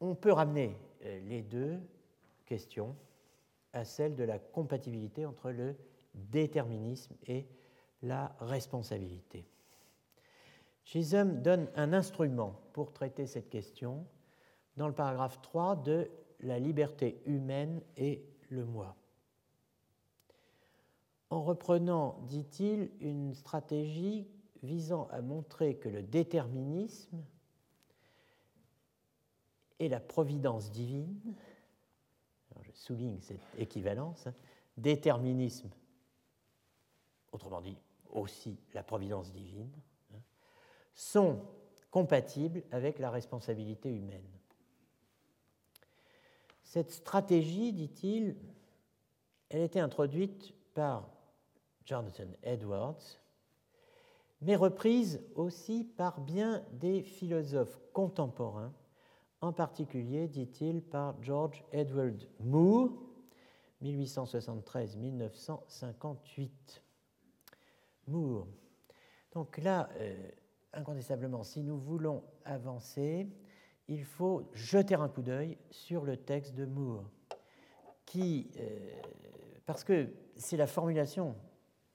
On 0.00 0.14
peut 0.14 0.32
ramener 0.32 0.76
euh, 1.04 1.20
les 1.28 1.42
deux 1.42 1.80
questions 2.46 2.94
à 3.72 3.84
celle 3.84 4.14
de 4.14 4.24
la 4.24 4.38
compatibilité 4.38 5.26
entre 5.26 5.50
le 5.50 5.76
déterminisme 6.14 7.14
et 7.26 7.46
la 8.02 8.34
responsabilité. 8.40 9.46
Chisholm 10.84 11.42
donne 11.42 11.68
un 11.74 11.92
instrument 11.92 12.60
pour 12.72 12.92
traiter 12.92 13.26
cette 13.26 13.50
question 13.50 14.06
dans 14.76 14.88
le 14.88 14.94
paragraphe 14.94 15.40
3 15.42 15.76
de 15.76 16.10
La 16.40 16.58
liberté 16.58 17.20
humaine 17.26 17.82
et 17.96 18.24
le 18.50 18.64
moi. 18.64 18.96
En 21.30 21.42
reprenant, 21.42 22.18
dit-il, 22.28 22.90
une 23.00 23.34
stratégie 23.34 24.26
visant 24.62 25.08
à 25.10 25.20
montrer 25.20 25.76
que 25.76 25.88
le 25.88 26.02
déterminisme 26.02 27.22
et 29.78 29.88
la 29.88 30.00
providence 30.00 30.70
divine, 30.70 31.18
je 32.62 32.72
souligne 32.72 33.20
cette 33.20 33.40
équivalence, 33.56 34.26
hein, 34.26 34.34
déterminisme, 34.76 35.70
autrement 37.32 37.60
dit 37.60 37.78
aussi 38.10 38.58
la 38.74 38.82
providence 38.82 39.32
divine, 39.32 39.70
sont 40.94 41.40
compatibles 41.90 42.64
avec 42.72 42.98
la 42.98 43.10
responsabilité 43.10 43.94
humaine. 43.94 44.37
Cette 46.68 46.90
stratégie, 46.90 47.72
dit-il, 47.72 48.36
elle 49.48 49.62
été 49.62 49.80
introduite 49.80 50.52
par 50.74 51.08
Jonathan 51.86 52.26
Edwards, 52.42 53.00
mais 54.42 54.54
reprise 54.54 55.22
aussi 55.34 55.82
par 55.82 56.20
bien 56.20 56.62
des 56.72 57.02
philosophes 57.02 57.80
contemporains, 57.94 58.74
en 59.40 59.54
particulier, 59.54 60.28
dit-il, 60.28 60.82
par 60.82 61.14
George 61.22 61.64
Edward 61.72 62.28
Moore, 62.38 62.90
1873-1958. 63.82 66.50
Moore. 68.08 68.46
Donc 69.32 69.56
là, 69.56 69.88
euh, 69.96 70.30
incontestablement, 70.74 71.44
si 71.44 71.62
nous 71.62 71.78
voulons 71.78 72.22
avancer, 72.44 73.26
il 73.88 74.04
faut 74.04 74.48
jeter 74.52 74.94
un 74.94 75.08
coup 75.08 75.22
d'œil 75.22 75.58
sur 75.70 76.04
le 76.04 76.16
texte 76.16 76.54
de 76.54 76.66
Moore, 76.66 77.04
qui, 78.04 78.50
euh, 78.58 79.00
parce 79.66 79.84
que 79.84 80.08
c'est 80.36 80.56
la 80.56 80.66
formulation 80.66 81.34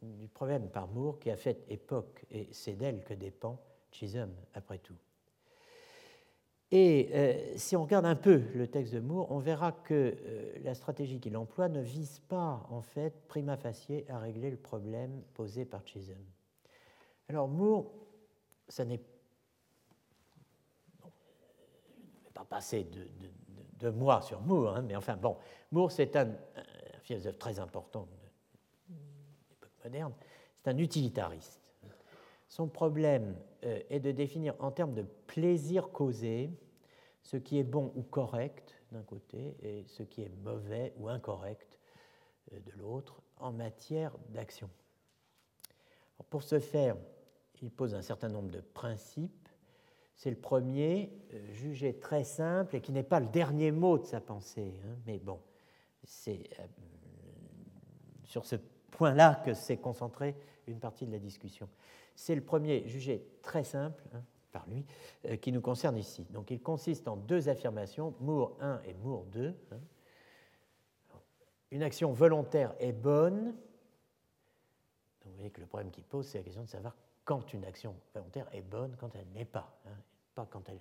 du 0.01 0.27
problème 0.27 0.69
par 0.69 0.87
Moore 0.87 1.19
qui 1.19 1.29
a 1.31 1.37
fait 1.37 1.63
époque, 1.69 2.25
et 2.29 2.49
c'est 2.51 2.73
d'elle 2.73 3.03
que 3.03 3.13
dépend 3.13 3.59
Chisholm, 3.91 4.33
après 4.53 4.79
tout. 4.79 4.97
Et 6.71 7.09
euh, 7.13 7.53
si 7.55 7.75
on 7.75 7.83
regarde 7.83 8.05
un 8.07 8.15
peu 8.15 8.41
le 8.55 8.67
texte 8.67 8.93
de 8.93 8.99
Moore, 8.99 9.31
on 9.31 9.37
verra 9.37 9.71
que 9.71 9.93
euh, 9.93 10.59
la 10.63 10.73
stratégie 10.73 11.19
qu'il 11.19 11.37
emploie 11.37 11.69
ne 11.69 11.81
vise 11.81 12.19
pas, 12.27 12.65
en 12.69 12.81
fait, 12.81 13.27
prima 13.27 13.57
facie, 13.57 14.03
à 14.09 14.17
régler 14.17 14.49
le 14.49 14.57
problème 14.57 15.21
posé 15.35 15.65
par 15.65 15.85
Chisholm. 15.85 16.25
Alors 17.29 17.47
Moore 17.47 17.91
ça 18.67 18.85
n'est 18.85 19.01
je 21.03 21.99
ne 21.99 22.22
vais 22.22 22.22
pas 22.33 22.45
passer 22.45 22.83
de, 22.83 23.07
de, 23.79 23.89
mois 23.89 24.21
sur 24.21 24.41
Moore, 24.41 24.77
hein, 24.77 24.81
mais 24.81 24.95
enfin 24.95 25.17
bon, 25.17 25.37
Moore 25.71 25.91
c'est 25.91 26.15
un, 26.15 26.31
philosophe 27.01 27.37
très 27.37 27.59
important 27.59 28.07
de 28.89 28.95
l'époque 29.49 29.71
moderne, 29.83 30.13
c'est 30.57 30.69
un 30.69 30.77
utilitariste. 30.77 31.59
Son 32.47 32.67
problème 32.67 33.35
euh, 33.65 33.81
est 33.89 33.99
de 33.99 34.11
définir 34.11 34.55
en 34.59 34.71
termes 34.71 34.93
de 34.93 35.01
plaisir 35.01 35.89
causé 35.89 36.49
ce 37.23 37.37
qui 37.37 37.57
est 37.57 37.63
bon 37.63 37.91
ou 37.95 38.03
correct 38.03 38.75
d'un 38.91 39.01
côté 39.01 39.55
et 39.61 39.85
ce 39.87 40.03
qui 40.03 40.21
est 40.21 40.31
mauvais 40.43 40.93
ou 40.97 41.09
incorrect 41.09 41.79
euh, 42.51 42.59
de 42.59 42.71
l'autre 42.77 43.21
en 43.37 43.51
matière 43.51 44.15
d'action. 44.29 44.69
Pour 46.29 46.43
ce 46.43 46.59
faire, 46.59 46.95
il 47.61 47.71
pose 47.71 47.95
un 47.95 48.01
certain 48.01 48.29
nombre 48.29 48.51
de 48.51 48.59
principes. 48.59 49.42
C'est 50.15 50.29
le 50.29 50.37
premier, 50.37 51.11
euh, 51.33 51.53
jugé 51.53 51.93
très 51.93 52.23
simple 52.23 52.75
et 52.75 52.81
qui 52.81 52.91
n'est 52.91 53.03
pas 53.03 53.19
le 53.19 53.27
dernier 53.27 53.71
mot 53.71 53.97
de 53.97 54.05
sa 54.05 54.21
pensée. 54.21 54.73
Hein, 54.85 54.95
mais 55.05 55.19
bon, 55.19 55.39
c'est 56.03 56.49
euh, 56.59 56.65
sur 58.23 58.45
ce 58.45 58.55
point-là 58.91 59.41
que 59.43 59.53
s'est 59.53 59.77
concentrée 59.77 60.35
une 60.67 60.79
partie 60.79 61.05
de 61.05 61.11
la 61.11 61.19
discussion. 61.19 61.67
C'est 62.15 62.35
le 62.35 62.41
premier, 62.41 62.87
jugé 62.87 63.25
très 63.41 63.63
simple 63.63 64.03
hein, 64.13 64.23
par 64.51 64.67
lui, 64.67 64.85
euh, 65.25 65.35
qui 65.35 65.51
nous 65.51 65.61
concerne 65.61 65.97
ici. 65.97 66.25
Donc 66.29 66.51
il 66.51 66.61
consiste 66.61 67.07
en 67.07 67.17
deux 67.17 67.49
affirmations, 67.49 68.13
Moore 68.19 68.55
1 68.61 68.81
et 68.85 68.93
Moore 68.93 69.25
2. 69.25 69.55
Hein. 69.71 69.79
Une 71.71 71.81
action 71.81 72.13
volontaire 72.13 72.75
est 72.79 72.93
bonne. 72.93 73.55
Vous 75.25 75.31
voyez 75.33 75.49
que 75.49 75.59
le 75.59 75.65
problème 75.65 75.89
qu'il 75.89 76.03
pose, 76.03 76.27
c'est 76.27 76.37
la 76.37 76.43
question 76.43 76.63
de 76.63 76.69
savoir 76.69 76.95
quand 77.25 77.53
une 77.53 77.65
action 77.65 77.95
volontaire 78.13 78.47
est 78.53 78.61
bonne, 78.61 78.95
quand 78.99 79.15
elle 79.15 79.27
n'est 79.33 79.45
pas. 79.45 79.79
Hein. 79.85 79.97
Pas 80.35 80.45
quand 80.45 80.67
elle, 80.69 80.79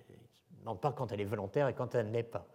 non, 0.65 0.75
pas 0.75 0.91
quand 0.91 1.11
elle 1.11 1.21
est 1.21 1.25
volontaire 1.25 1.67
et 1.67 1.73
quand 1.73 1.95
elle 1.95 2.11
n'est 2.11 2.23
pas. 2.23 2.47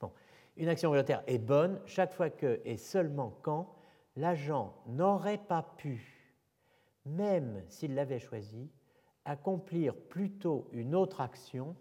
Bon. 0.00 0.12
Une 0.56 0.68
action 0.68 0.90
volontaire 0.90 1.22
est 1.26 1.38
bonne 1.38 1.80
chaque 1.86 2.12
fois 2.12 2.30
que 2.30 2.60
et 2.64 2.76
seulement 2.76 3.36
quand 3.42 3.74
l'agent 4.16 4.74
n'aurait 4.86 5.38
pas 5.38 5.62
pu, 5.76 6.36
même 7.04 7.62
s'il 7.68 7.94
l'avait 7.94 8.20
choisi, 8.20 8.70
accomplir 9.24 9.96
plutôt 9.96 10.68
une 10.72 10.94
autre 10.94 11.20
action 11.20 11.74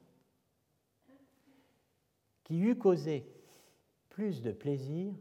qui 2.43 2.59
eût 2.59 2.77
causé 2.77 3.29
plus 4.09 4.41
de 4.41 4.51
plaisir 4.51 5.13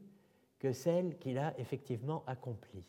que 0.59 0.73
celle 0.73 1.19
qu'il 1.19 1.39
a 1.39 1.59
effectivement 1.59 2.25
accomplie. 2.27 2.85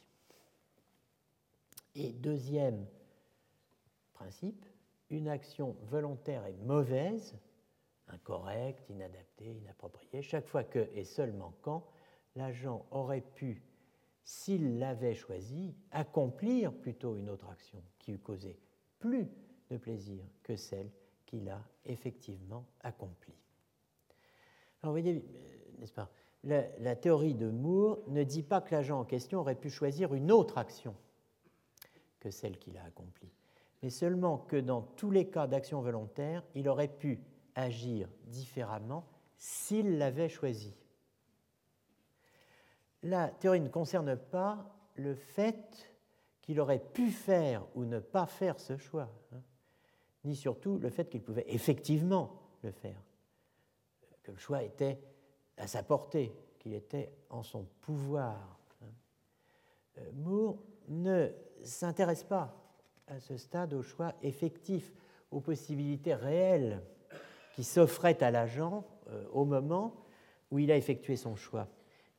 Et 1.95 2.13
deuxième 2.13 2.85
principe, 4.23 4.65
une 5.09 5.27
action 5.27 5.75
volontaire 5.81 6.45
est 6.45 6.57
mauvaise, 6.63 7.37
incorrecte, 8.07 8.89
inadaptée, 8.89 9.51
inappropriée, 9.51 10.21
chaque 10.21 10.47
fois 10.47 10.63
que 10.63 10.87
et 10.93 11.03
seulement 11.03 11.53
quand 11.61 11.85
l'agent 12.37 12.85
aurait 12.91 13.19
pu, 13.35 13.61
s'il 14.23 14.79
l'avait 14.79 15.13
choisi, 15.13 15.75
accomplir 15.91 16.71
plutôt 16.71 17.17
une 17.17 17.29
autre 17.29 17.49
action 17.49 17.83
qui 17.99 18.13
eût 18.13 18.17
causé 18.17 18.57
plus 18.97 19.27
de 19.69 19.75
plaisir 19.75 20.23
que 20.41 20.55
celle 20.55 20.89
qu'il 21.25 21.49
a 21.49 21.61
effectivement 21.83 22.65
accomplie. 22.79 23.35
Alors 24.81 24.95
vous 24.95 25.01
voyez, 25.01 25.25
n'est-ce 25.79 25.91
pas, 25.91 26.09
la, 26.45 26.95
théorie 26.95 27.35
de 27.35 27.49
Moore 27.49 27.99
ne 28.07 28.23
dit 28.23 28.43
pas 28.43 28.61
que 28.61 28.73
l'agent 28.73 29.01
en 29.01 29.05
question 29.05 29.41
aurait 29.41 29.55
pu 29.55 29.69
choisir 29.69 30.13
une 30.13 30.31
autre 30.31 30.57
action 30.57 30.95
que 32.21 32.31
celle 32.31 32.57
qu'il 32.57 32.77
a 32.77 32.85
accomplie 32.85 33.33
mais 33.83 33.89
seulement 33.89 34.37
que 34.37 34.55
dans 34.55 34.81
tous 34.81 35.11
les 35.11 35.29
cas 35.29 35.45
d'action 35.45 35.81
volontaire, 35.81 36.41
il 36.55 36.69
aurait 36.69 36.87
pu 36.87 37.19
agir 37.53 38.09
différemment 38.27 39.05
s'il 39.37 39.97
l'avait 39.97 40.29
choisi. 40.29 40.73
la 43.03 43.27
théorie 43.27 43.59
ne 43.59 43.67
concerne 43.67 44.15
pas 44.15 44.73
le 44.95 45.13
fait 45.13 45.91
qu'il 46.41 46.61
aurait 46.61 46.79
pu 46.79 47.11
faire 47.11 47.65
ou 47.75 47.83
ne 47.83 47.99
pas 47.99 48.25
faire 48.25 48.57
ce 48.57 48.77
choix, 48.77 49.09
hein, 49.33 49.41
ni 50.23 50.37
surtout 50.37 50.77
le 50.77 50.89
fait 50.89 51.09
qu'il 51.09 51.21
pouvait 51.21 51.45
effectivement 51.47 52.39
le 52.61 52.71
faire, 52.71 53.01
que 54.23 54.31
le 54.31 54.37
choix 54.37 54.63
était 54.63 54.97
à 55.57 55.67
sa 55.67 55.83
portée, 55.83 56.33
qu'il 56.59 56.73
était 56.73 57.11
en 57.29 57.43
son 57.43 57.65
pouvoir. 57.81 58.57
Hein. 58.81 58.85
Euh, 59.97 60.11
Moore 60.13 60.63
ne 60.87 61.29
s'intéresse 61.63 62.23
pas 62.23 62.62
à 63.13 63.19
ce 63.19 63.37
stade 63.37 63.75
au 63.75 63.83
choix 63.83 64.15
effectif, 64.23 64.91
aux 65.29 65.39
possibilités 65.39 66.15
réelles 66.15 66.81
qui 67.53 67.63
s'offraient 67.63 68.23
à 68.23 68.31
l'agent 68.31 68.85
euh, 69.09 69.23
au 69.31 69.45
moment 69.45 69.93
où 70.49 70.57
il 70.57 70.71
a 70.71 70.77
effectué 70.77 71.15
son 71.15 71.35
choix, 71.35 71.67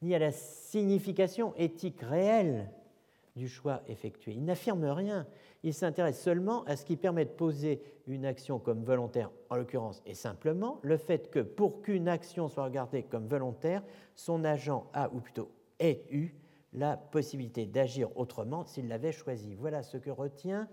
ni 0.02 0.14
à 0.14 0.20
la 0.20 0.30
signification 0.30 1.52
éthique 1.56 2.00
réelle 2.00 2.70
du 3.34 3.48
choix 3.48 3.82
effectué. 3.88 4.34
Il 4.34 4.44
n'affirme 4.44 4.84
rien, 4.84 5.26
il 5.64 5.74
s'intéresse 5.74 6.22
seulement 6.22 6.62
à 6.64 6.76
ce 6.76 6.84
qui 6.84 6.96
permet 6.96 7.24
de 7.24 7.30
poser 7.30 7.82
une 8.06 8.24
action 8.24 8.60
comme 8.60 8.84
volontaire, 8.84 9.32
en 9.50 9.56
l'occurrence, 9.56 10.00
et 10.06 10.14
simplement 10.14 10.78
le 10.82 10.96
fait 10.96 11.28
que 11.28 11.40
pour 11.40 11.82
qu'une 11.82 12.06
action 12.06 12.46
soit 12.48 12.64
regardée 12.64 13.02
comme 13.02 13.26
volontaire, 13.26 13.82
son 14.14 14.44
agent 14.44 14.88
a, 14.92 15.10
ou 15.12 15.18
plutôt 15.18 15.50
ait 15.80 16.04
eu, 16.10 16.36
la 16.74 16.96
possibilité 16.96 17.66
d'agir 17.66 18.08
autrement 18.16 18.64
s'il 18.64 18.88
l'avait 18.88 19.12
choisi. 19.12 19.54
Voilà 19.54 19.82
ce 19.82 19.96
que 19.96 20.10
retient 20.10 20.68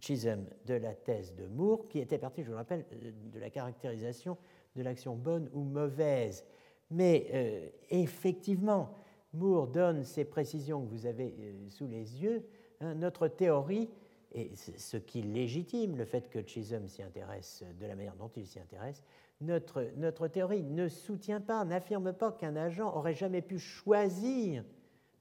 Chisholm 0.00 0.46
de 0.66 0.74
la 0.74 0.94
thèse 0.94 1.34
de 1.34 1.46
Moore, 1.46 1.88
qui 1.88 1.98
était 1.98 2.18
partie, 2.18 2.42
je 2.42 2.46
vous 2.46 2.52
le 2.52 2.58
rappelle, 2.58 2.84
de 3.32 3.38
la 3.38 3.50
caractérisation 3.50 4.36
de 4.76 4.82
l'action 4.82 5.14
bonne 5.14 5.48
ou 5.52 5.62
mauvaise. 5.62 6.44
Mais 6.90 7.26
euh, 7.32 7.68
effectivement, 7.90 8.94
Moore 9.32 9.68
donne 9.68 10.04
ces 10.04 10.24
précisions 10.24 10.84
que 10.84 10.90
vous 10.90 11.06
avez 11.06 11.34
euh, 11.38 11.68
sous 11.68 11.86
les 11.86 12.22
yeux. 12.22 12.44
Hein, 12.80 12.94
notre 12.94 13.28
théorie, 13.28 13.88
et 14.32 14.50
ce 14.56 14.96
qui 14.96 15.22
légitime 15.22 15.96
le 15.96 16.04
fait 16.04 16.30
que 16.30 16.46
Chisholm 16.46 16.88
s'y 16.88 17.02
intéresse 17.02 17.64
de 17.78 17.86
la 17.86 17.94
manière 17.94 18.16
dont 18.16 18.30
il 18.36 18.46
s'y 18.46 18.58
intéresse, 18.58 19.04
notre, 19.40 19.86
notre 19.96 20.28
théorie 20.28 20.62
ne 20.62 20.88
soutient 20.88 21.40
pas, 21.40 21.64
n'affirme 21.64 22.12
pas 22.12 22.32
qu'un 22.32 22.56
agent 22.56 22.94
aurait 22.94 23.14
jamais 23.14 23.42
pu 23.42 23.58
choisir 23.58 24.64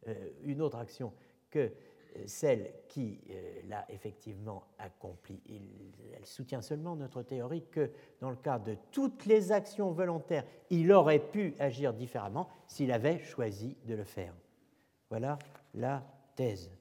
euh, 0.08 0.14
une 0.44 0.62
autre 0.62 0.78
action 0.78 1.12
que 1.50 1.72
celle 2.26 2.72
qui 2.88 3.20
euh, 3.30 3.62
l'a 3.70 3.86
effectivement 3.90 4.64
accomplie. 4.78 5.42
elle 6.16 6.26
soutient 6.26 6.62
seulement 6.62 6.96
notre 6.96 7.24
théorie 7.24 7.64
que 7.72 7.92
dans 8.20 8.30
le 8.30 8.36
cas 8.36 8.60
de 8.60 8.76
toutes 8.92 9.26
les 9.26 9.52
actions 9.52 9.92
volontaires, 9.92 10.46
il 10.70 10.92
aurait 10.92 11.20
pu 11.20 11.54
agir 11.60 11.94
différemment 11.94 12.48
s'il 12.68 12.92
avait 12.92 13.20
choisi 13.20 13.78
de 13.86 13.96
le 13.96 14.04
faire. 14.04 14.34
Voilà 15.10 15.40
la 15.74 16.04
thèse. 16.36 16.72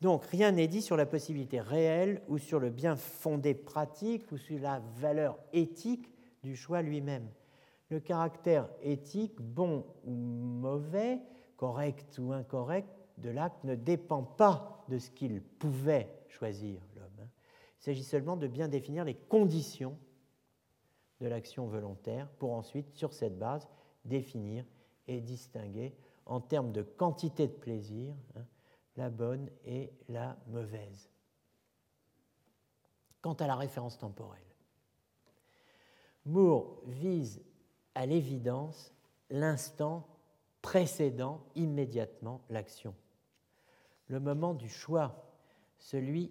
Donc 0.00 0.24
rien 0.24 0.52
n'est 0.52 0.68
dit 0.68 0.82
sur 0.82 0.96
la 0.96 1.06
possibilité 1.06 1.60
réelle 1.60 2.22
ou 2.28 2.38
sur 2.38 2.58
le 2.58 2.70
bien 2.70 2.96
fondé 2.96 3.54
pratique 3.54 4.30
ou 4.32 4.36
sur 4.36 4.58
la 4.58 4.80
valeur 4.96 5.38
éthique 5.52 6.10
du 6.42 6.56
choix 6.56 6.82
lui-même. 6.82 7.28
Le 7.88 8.00
caractère 8.00 8.68
éthique, 8.82 9.40
bon 9.40 9.84
ou 10.04 10.12
mauvais, 10.12 11.20
correct 11.56 12.18
ou 12.18 12.32
incorrect, 12.32 12.88
de 13.18 13.30
l'acte 13.30 13.64
ne 13.64 13.74
dépend 13.74 14.22
pas 14.22 14.84
de 14.88 14.98
ce 14.98 15.10
qu'il 15.10 15.42
pouvait 15.42 16.12
choisir, 16.28 16.80
l'homme. 16.96 17.10
Hein. 17.20 17.28
Il 17.80 17.84
s'agit 17.84 18.04
seulement 18.04 18.36
de 18.36 18.46
bien 18.46 18.68
définir 18.68 19.04
les 19.04 19.14
conditions 19.14 19.98
de 21.20 21.26
l'action 21.28 21.66
volontaire 21.66 22.28
pour 22.38 22.52
ensuite, 22.52 22.90
sur 22.94 23.12
cette 23.12 23.38
base, 23.38 23.68
définir 24.04 24.64
et 25.06 25.20
distinguer 25.20 25.94
en 26.26 26.40
termes 26.40 26.72
de 26.72 26.82
quantité 26.82 27.46
de 27.46 27.52
plaisir 27.52 28.14
hein, 28.36 28.44
la 28.96 29.10
bonne 29.10 29.48
et 29.64 29.92
la 30.08 30.36
mauvaise. 30.48 31.08
Quant 33.20 33.34
à 33.34 33.46
la 33.46 33.56
référence 33.56 33.98
temporelle, 33.98 34.42
Moore 36.24 36.80
vise 36.86 37.42
à 37.94 38.06
l'évidence 38.06 38.92
l'instant 39.30 40.06
précédant 40.60 41.44
immédiatement 41.54 42.42
l'action 42.50 42.94
le 44.12 44.20
moment 44.20 44.52
du 44.52 44.68
choix, 44.68 45.24
celui 45.78 46.30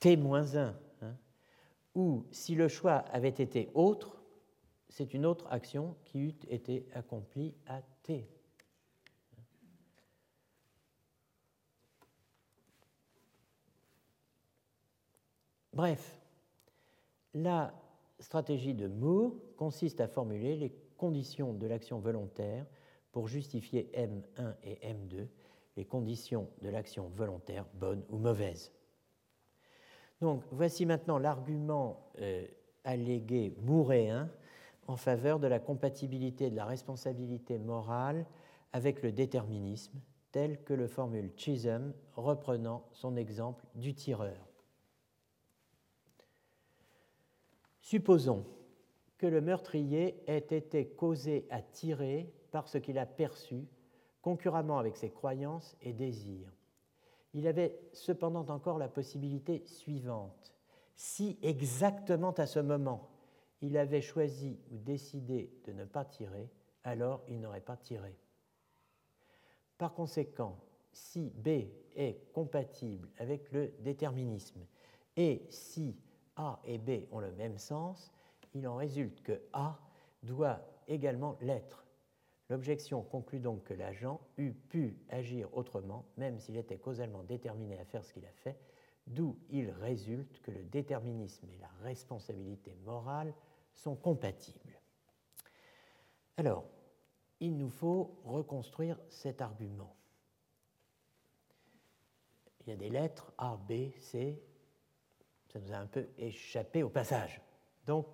T-1, 0.00 0.74
hein, 1.00 1.16
où 1.94 2.26
si 2.32 2.56
le 2.56 2.66
choix 2.66 3.04
avait 3.12 3.28
été 3.28 3.70
autre, 3.74 4.20
c'est 4.88 5.14
une 5.14 5.24
autre 5.24 5.46
action 5.48 5.96
qui 6.04 6.18
eût 6.18 6.34
été 6.48 6.88
accomplie 6.92 7.54
à 7.66 7.82
T. 8.02 8.28
Bref, 15.72 16.20
la 17.32 17.72
stratégie 18.18 18.74
de 18.74 18.88
Moore 18.88 19.34
consiste 19.56 20.00
à 20.00 20.08
formuler 20.08 20.56
les 20.56 20.74
conditions 20.96 21.54
de 21.54 21.66
l'action 21.68 22.00
volontaire 22.00 22.66
pour 23.12 23.28
justifier 23.28 23.88
M1 23.94 24.56
et 24.64 24.74
M2 24.92 25.28
les 25.76 25.84
conditions 25.84 26.48
de 26.60 26.68
l'action 26.68 27.08
volontaire, 27.08 27.64
bonne 27.74 28.04
ou 28.10 28.18
mauvaise. 28.18 28.72
Donc 30.20 30.42
voici 30.50 30.86
maintenant 30.86 31.18
l'argument 31.18 32.10
euh, 32.20 32.46
allégué 32.84 33.56
mouréen 33.62 34.30
en 34.86 34.96
faveur 34.96 35.38
de 35.40 35.46
la 35.46 35.58
compatibilité 35.58 36.50
de 36.50 36.56
la 36.56 36.64
responsabilité 36.64 37.58
morale 37.58 38.26
avec 38.72 39.02
le 39.02 39.12
déterminisme, 39.12 40.00
tel 40.30 40.62
que 40.64 40.74
le 40.74 40.86
formule 40.86 41.32
Chisholm, 41.36 41.92
reprenant 42.14 42.84
son 42.92 43.16
exemple 43.16 43.64
du 43.74 43.94
tireur. 43.94 44.48
Supposons 47.80 48.44
que 49.18 49.26
le 49.26 49.40
meurtrier 49.40 50.22
ait 50.26 50.38
été 50.38 50.86
causé 50.86 51.46
à 51.50 51.62
tirer 51.62 52.32
par 52.50 52.68
ce 52.68 52.78
qu'il 52.78 52.98
a 52.98 53.06
perçu 53.06 53.66
concurremment 54.22 54.78
avec 54.78 54.96
ses 54.96 55.10
croyances 55.10 55.76
et 55.82 55.92
désirs. 55.92 56.52
Il 57.34 57.46
avait 57.46 57.78
cependant 57.92 58.46
encore 58.48 58.78
la 58.78 58.88
possibilité 58.88 59.64
suivante. 59.66 60.54
Si 60.94 61.38
exactement 61.42 62.32
à 62.32 62.46
ce 62.46 62.60
moment 62.60 63.08
il 63.60 63.76
avait 63.76 64.02
choisi 64.02 64.58
ou 64.70 64.78
décidé 64.78 65.50
de 65.66 65.72
ne 65.72 65.84
pas 65.84 66.04
tirer, 66.04 66.50
alors 66.82 67.22
il 67.28 67.40
n'aurait 67.40 67.60
pas 67.60 67.76
tiré. 67.76 68.16
Par 69.78 69.94
conséquent, 69.94 70.58
si 70.92 71.30
B 71.30 71.48
est 71.94 72.32
compatible 72.32 73.08
avec 73.18 73.50
le 73.52 73.72
déterminisme 73.80 74.66
et 75.16 75.46
si 75.48 75.96
A 76.36 76.60
et 76.64 76.78
B 76.78 77.06
ont 77.12 77.20
le 77.20 77.32
même 77.32 77.56
sens, 77.56 78.12
il 78.54 78.66
en 78.66 78.76
résulte 78.76 79.22
que 79.22 79.40
A 79.52 79.78
doit 80.22 80.60
également 80.88 81.36
l'être 81.40 81.81
L'objection 82.52 83.00
conclut 83.02 83.40
donc 83.40 83.64
que 83.64 83.72
l'agent 83.72 84.20
eût 84.36 84.52
pu 84.52 84.98
agir 85.08 85.48
autrement, 85.56 86.04
même 86.18 86.38
s'il 86.38 86.58
était 86.58 86.76
causalement 86.76 87.22
déterminé 87.22 87.78
à 87.78 87.86
faire 87.86 88.04
ce 88.04 88.12
qu'il 88.12 88.26
a 88.26 88.32
fait, 88.32 88.58
d'où 89.06 89.38
il 89.48 89.70
résulte 89.70 90.38
que 90.42 90.50
le 90.50 90.62
déterminisme 90.62 91.48
et 91.48 91.56
la 91.56 91.70
responsabilité 91.82 92.76
morale 92.84 93.32
sont 93.72 93.96
compatibles. 93.96 94.78
Alors, 96.36 96.66
il 97.40 97.56
nous 97.56 97.70
faut 97.70 98.20
reconstruire 98.22 99.00
cet 99.08 99.40
argument. 99.40 99.96
Il 102.60 102.68
y 102.68 102.72
a 102.74 102.76
des 102.76 102.90
lettres 102.90 103.32
A, 103.38 103.56
B, 103.56 103.96
C, 103.96 104.42
ça 105.48 105.58
nous 105.58 105.72
a 105.72 105.78
un 105.78 105.86
peu 105.86 106.06
échappé 106.18 106.82
au 106.82 106.90
passage. 106.90 107.40
Donc, 107.86 108.08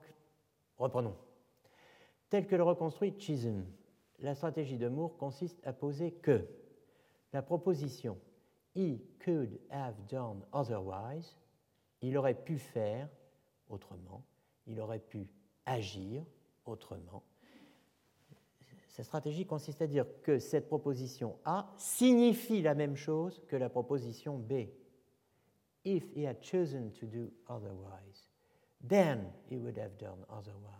reprenons. 0.77 1.17
Tel 2.31 2.47
que 2.47 2.55
le 2.55 2.63
reconstruit 2.63 3.19
Chisholm 3.19 3.67
la 4.21 4.35
stratégie 4.35 4.79
de 4.79 4.89
Moore 4.89 5.17
consiste 5.17 5.61
à 5.65 5.73
poser 5.73 6.13
que 6.13 6.47
la 7.33 7.43
proposition 7.43 8.19
He 8.75 9.01
could 9.25 9.59
have 9.71 9.95
done 10.09 10.45
otherwise, 10.53 11.37
il 12.01 12.17
aurait 12.17 12.35
pu 12.35 12.59
faire 12.59 13.09
autrement, 13.69 14.23
il 14.67 14.81
aurait 14.81 15.01
pu 15.01 15.29
agir 15.67 16.25
autrement. 16.65 17.23
Sa 18.89 19.03
stratégie 19.03 19.47
consiste 19.47 19.83
à 19.83 19.87
dire 19.87 20.07
que 20.23 20.39
cette 20.39 20.69
proposition 20.69 21.39
A 21.45 21.73
signifie 21.77 22.63
la 22.63 22.75
même 22.75 22.97
chose 22.97 23.41
que 23.49 23.57
la 23.57 23.69
proposition 23.69 24.39
B. 24.39 24.69
If 25.85 26.05
he 26.17 26.27
had 26.27 26.41
chosen 26.43 26.93
to 26.93 27.07
do 27.07 27.31
otherwise, 27.49 28.31
then 28.87 29.33
he 29.51 29.57
would 29.57 29.79
have 29.79 29.97
done 29.99 30.25
otherwise. 30.29 30.75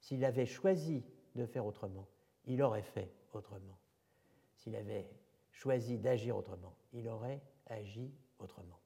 S'il 0.00 0.24
avait 0.24 0.46
choisi 0.46 1.04
de 1.34 1.46
faire 1.46 1.66
autrement, 1.66 2.08
il 2.46 2.62
aurait 2.62 2.82
fait 2.82 3.12
autrement. 3.32 3.78
S'il 4.56 4.76
avait 4.76 5.08
choisi 5.50 5.98
d'agir 5.98 6.36
autrement, 6.36 6.74
il 6.92 7.08
aurait 7.08 7.42
agi 7.66 8.12
autrement. 8.38 8.78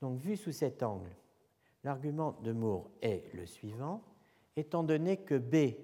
Donc, 0.00 0.18
vu 0.18 0.36
sous 0.36 0.52
cet 0.52 0.82
angle, 0.82 1.14
l'argument 1.82 2.32
de 2.42 2.52
Moore 2.52 2.90
est 3.02 3.32
le 3.34 3.46
suivant. 3.46 4.02
Étant 4.56 4.82
donné 4.82 5.18
que 5.18 5.36
B, 5.36 5.74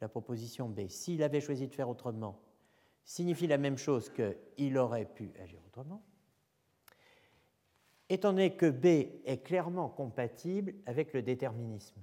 la 0.00 0.08
proposition 0.08 0.68
B, 0.68 0.88
s'il 0.88 1.22
avait 1.22 1.40
choisi 1.40 1.66
de 1.66 1.74
faire 1.74 1.88
autrement, 1.88 2.40
signifie 3.04 3.46
la 3.46 3.58
même 3.58 3.78
chose 3.78 4.10
qu'il 4.10 4.78
aurait 4.78 5.04
pu 5.04 5.32
agir 5.40 5.60
autrement, 5.66 6.02
étant 8.08 8.32
donné 8.32 8.56
que 8.56 8.70
B 8.70 8.86
est 9.24 9.42
clairement 9.44 9.88
compatible 9.88 10.74
avec 10.86 11.12
le 11.12 11.22
déterminisme. 11.22 12.00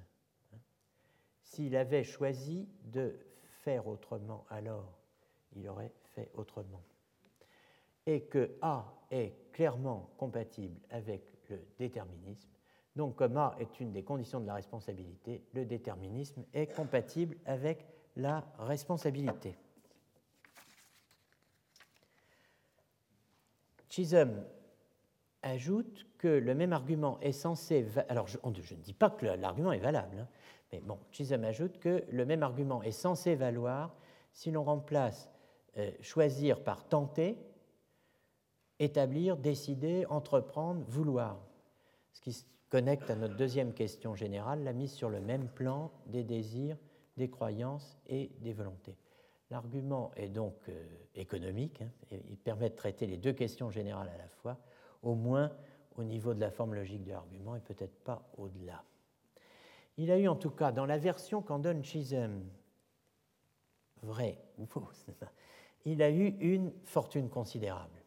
S'il 1.44 1.76
avait 1.76 2.04
choisi 2.04 2.70
de 2.84 3.20
faire 3.64 3.88
autrement, 3.88 4.46
alors 4.50 4.98
il 5.56 5.68
aurait 5.68 5.92
fait 6.16 6.30
autrement. 6.36 6.82
Et 8.06 8.22
que 8.24 8.58
A 8.62 8.86
est 9.12 9.52
clairement 9.52 10.10
compatible 10.18 10.80
avec 10.90 11.22
le 11.50 11.60
déterminisme, 11.78 12.50
donc 12.96 13.16
comme 13.16 13.38
A 13.38 13.56
est 13.60 13.80
une 13.80 13.92
des 13.92 14.04
conditions 14.04 14.40
de 14.40 14.48
la 14.48 14.56
responsabilité, 14.56 15.44
le 15.54 15.66
déterminisme 15.66 16.44
est 16.54 16.74
compatible 16.76 17.38
avec 17.46 17.86
la 18.16 18.46
responsabilité. 18.60 19.56
Chisholm 23.90 24.44
ajoute 25.44 26.08
que 26.18 26.28
le 26.28 26.56
même 26.56 26.74
argument 26.74 27.20
est 27.20 27.32
censé... 27.32 27.86
Alors 28.10 28.28
je, 28.28 28.38
ne 28.44 28.82
dis 28.82 28.94
pas 28.94 29.10
que 29.10 29.26
l'argument 29.26 29.72
est 29.72 29.80
valable, 29.80 30.18
hein, 30.20 30.28
mais 30.72 30.80
bon, 30.80 30.98
Chisholm 31.12 31.44
ajoute 31.44 31.80
que 31.80 32.04
le 32.10 32.26
même 32.26 32.44
argument 32.44 32.82
est 32.84 32.92
censé 32.92 33.36
valoir 33.36 33.96
si 34.32 34.52
l'on 34.52 34.64
remplace 34.64 35.30
euh, 35.78 35.92
choisir 36.02 36.64
par 36.64 36.88
tenter, 36.88 37.38
établir, 38.80 39.38
décider, 39.38 40.06
entreprendre, 40.08 40.84
vouloir. 40.88 41.40
Ce 42.14 42.22
qui 42.22 42.34
se 42.34 42.46
connecte 42.70 43.10
à 43.10 43.16
notre 43.16 43.36
deuxième 43.36 43.74
question 43.74 44.16
générale, 44.16 44.64
la 44.64 44.74
mise 44.74 44.94
sur 44.94 45.10
le 45.10 45.20
même 45.20 45.48
plan 45.50 45.92
des 46.08 46.24
désirs, 46.24 46.78
des 47.18 47.30
croyances 47.30 47.98
et 48.08 48.32
des 48.40 48.54
volontés. 48.54 48.98
L'argument 49.50 50.12
est 50.16 50.30
donc 50.30 50.56
euh, 50.70 50.86
économique, 51.16 51.82
hein, 51.82 52.18
il 52.30 52.38
permet 52.38 52.70
de 52.70 52.76
traiter 52.76 53.06
les 53.06 53.18
deux 53.18 53.34
questions 53.34 53.70
générales 53.70 54.10
à 54.14 54.18
la 54.18 54.28
fois, 54.30 54.58
au 55.04 55.16
moins 55.16 55.52
au 55.98 56.04
niveau 56.04 56.34
de 56.34 56.40
la 56.40 56.52
forme 56.52 56.74
logique 56.74 57.04
de 57.04 57.12
l'argument 57.12 57.58
et 57.58 57.60
peut-être 57.60 58.04
pas 58.04 58.24
au-delà. 58.38 58.84
Il 60.02 60.10
a 60.10 60.18
eu 60.18 60.28
en 60.28 60.36
tout 60.36 60.50
cas, 60.50 60.72
dans 60.72 60.88
la 60.88 60.98
version 60.98 61.44
qu'en 61.44 61.60
donne 61.60 61.84
Chisholm, 61.84 62.44
vrai 64.02 64.44
ou 64.58 64.66
fausse, 64.66 65.06
il 65.86 66.02
a 66.02 66.10
eu 66.10 66.30
une 66.40 66.74
fortune 66.86 67.30
considérable. 67.30 68.04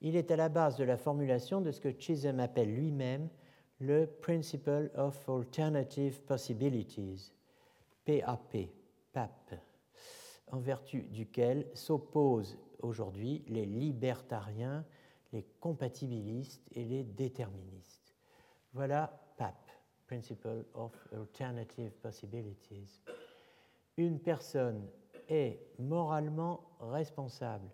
Il 0.00 0.16
est 0.16 0.32
à 0.32 0.36
la 0.36 0.48
base 0.48 0.76
de 0.76 0.82
la 0.82 0.96
formulation 0.96 1.60
de 1.60 1.70
ce 1.70 1.80
que 1.80 1.96
Chisholm 1.96 2.40
appelle 2.40 2.74
lui-même 2.74 3.28
le 3.78 4.06
Principle 4.06 4.90
of 4.96 5.28
Alternative 5.28 6.20
Possibilities, 6.22 7.32
PAP, 8.04 8.56
PAP, 9.12 9.54
en 10.48 10.58
vertu 10.58 11.02
duquel 11.02 11.70
s'opposent 11.72 12.58
aujourd'hui 12.80 13.44
les 13.46 13.64
libertariens, 13.64 14.84
les 15.32 15.46
compatibilistes 15.60 16.66
et 16.72 16.84
les 16.84 17.04
déterministes. 17.04 18.16
Voilà 18.72 19.21
Principle 20.06 20.64
of 20.74 20.92
Alternative 21.12 21.90
Possibilities. 22.02 23.02
Une 23.96 24.18
personne 24.18 24.88
est 25.28 25.58
moralement 25.78 26.76
responsable 26.80 27.70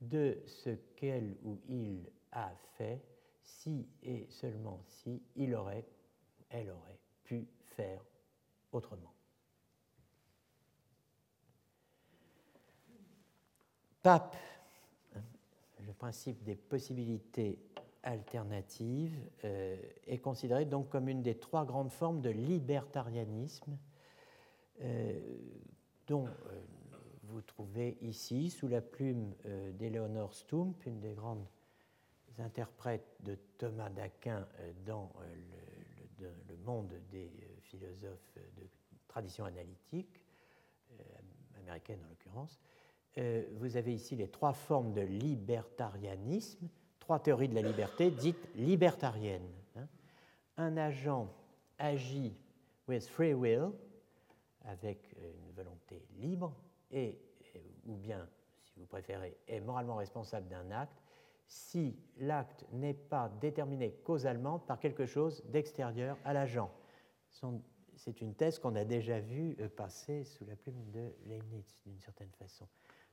de 0.00 0.38
ce 0.46 0.70
qu'elle 0.96 1.36
ou 1.44 1.58
il 1.68 2.10
a 2.32 2.52
fait 2.76 3.00
si 3.42 3.86
et 4.02 4.26
seulement 4.28 4.82
si 4.86 5.22
il 5.36 5.54
aurait, 5.54 5.84
elle 6.50 6.70
aurait 6.70 6.98
pu 7.24 7.46
faire 7.76 8.04
autrement. 8.72 9.12
Pape, 14.02 14.36
hein, 15.14 15.22
le 15.86 15.92
principe 15.92 16.42
des 16.42 16.56
possibilités 16.56 17.58
alternatives, 18.02 19.16
euh, 19.44 19.76
est 20.06 20.18
considéré 20.18 20.64
donc 20.64 20.88
comme 20.88 21.08
une 21.08 21.22
des 21.22 21.38
trois 21.38 21.64
grandes 21.64 21.90
formes 21.90 22.20
de 22.20 22.30
libertarianisme 22.30 23.76
euh, 24.80 25.20
dont 26.06 26.26
euh, 26.26 26.60
vous 27.24 27.40
trouvez 27.42 27.96
ici, 28.02 28.50
sous 28.50 28.68
la 28.68 28.80
plume 28.80 29.32
d'Eleonore 29.78 30.34
Stump, 30.34 30.84
une 30.84 31.00
des 31.00 31.14
grandes 31.14 31.46
interprètes 32.38 33.16
de 33.20 33.38
Thomas 33.56 33.88
d'Aquin 33.88 34.46
dans 34.84 35.10
le, 36.20 36.28
le, 36.48 36.56
monde 36.58 36.92
des 37.10 37.30
philosophes 37.62 38.34
de 38.56 38.66
tradition 39.08 39.46
analytique, 39.46 40.20
américaine 41.56 42.00
en 42.04 42.08
l'occurrence, 42.08 42.60
vous 43.56 43.76
avez 43.78 43.94
ici 43.94 44.14
les 44.14 44.28
trois 44.28 44.52
formes 44.52 44.92
de 44.92 45.00
libertarianisme, 45.00 46.68
trois 47.02 47.18
théories 47.18 47.48
de 47.48 47.54
la 47.56 47.62
liberté 47.62 48.12
dites 48.12 48.48
libertariennes. 48.54 49.50
Hein. 49.76 49.88
Un 50.56 50.76
agent 50.76 51.28
agit 51.76 52.32
with 52.86 53.04
free 53.08 53.34
will, 53.34 53.72
avec 54.66 55.16
une 55.20 55.52
volonté 55.52 56.06
libre, 56.18 56.54
et, 56.92 57.18
ou 57.86 57.96
bien, 57.96 58.28
si 58.62 58.78
vous 58.78 58.86
préférez, 58.86 59.36
est 59.48 59.58
moralement 59.58 59.96
responsable 59.96 60.46
d'un 60.46 60.70
acte 60.70 61.02
si 61.48 61.98
l'acte 62.18 62.64
n'est 62.72 62.94
pas 62.94 63.28
déterminé 63.40 63.90
causalement 64.04 64.60
par 64.60 64.78
quelque 64.78 65.04
chose 65.04 65.42
d'extérieur 65.46 66.16
à 66.24 66.32
l'agent. 66.32 66.70
C'est 67.96 68.20
une 68.20 68.34
thèse 68.36 68.60
qu'on 68.60 68.76
a 68.76 68.84
déjà 68.84 69.18
vue 69.18 69.56
euh, 69.58 69.68
passer 69.68 70.22
sous 70.22 70.44
la 70.44 70.54
plume 70.54 70.90
de 70.92 71.12
Leibniz, 71.26 71.82
d'une 71.84 71.98
certaine 71.98 72.30
façon. 72.38 72.68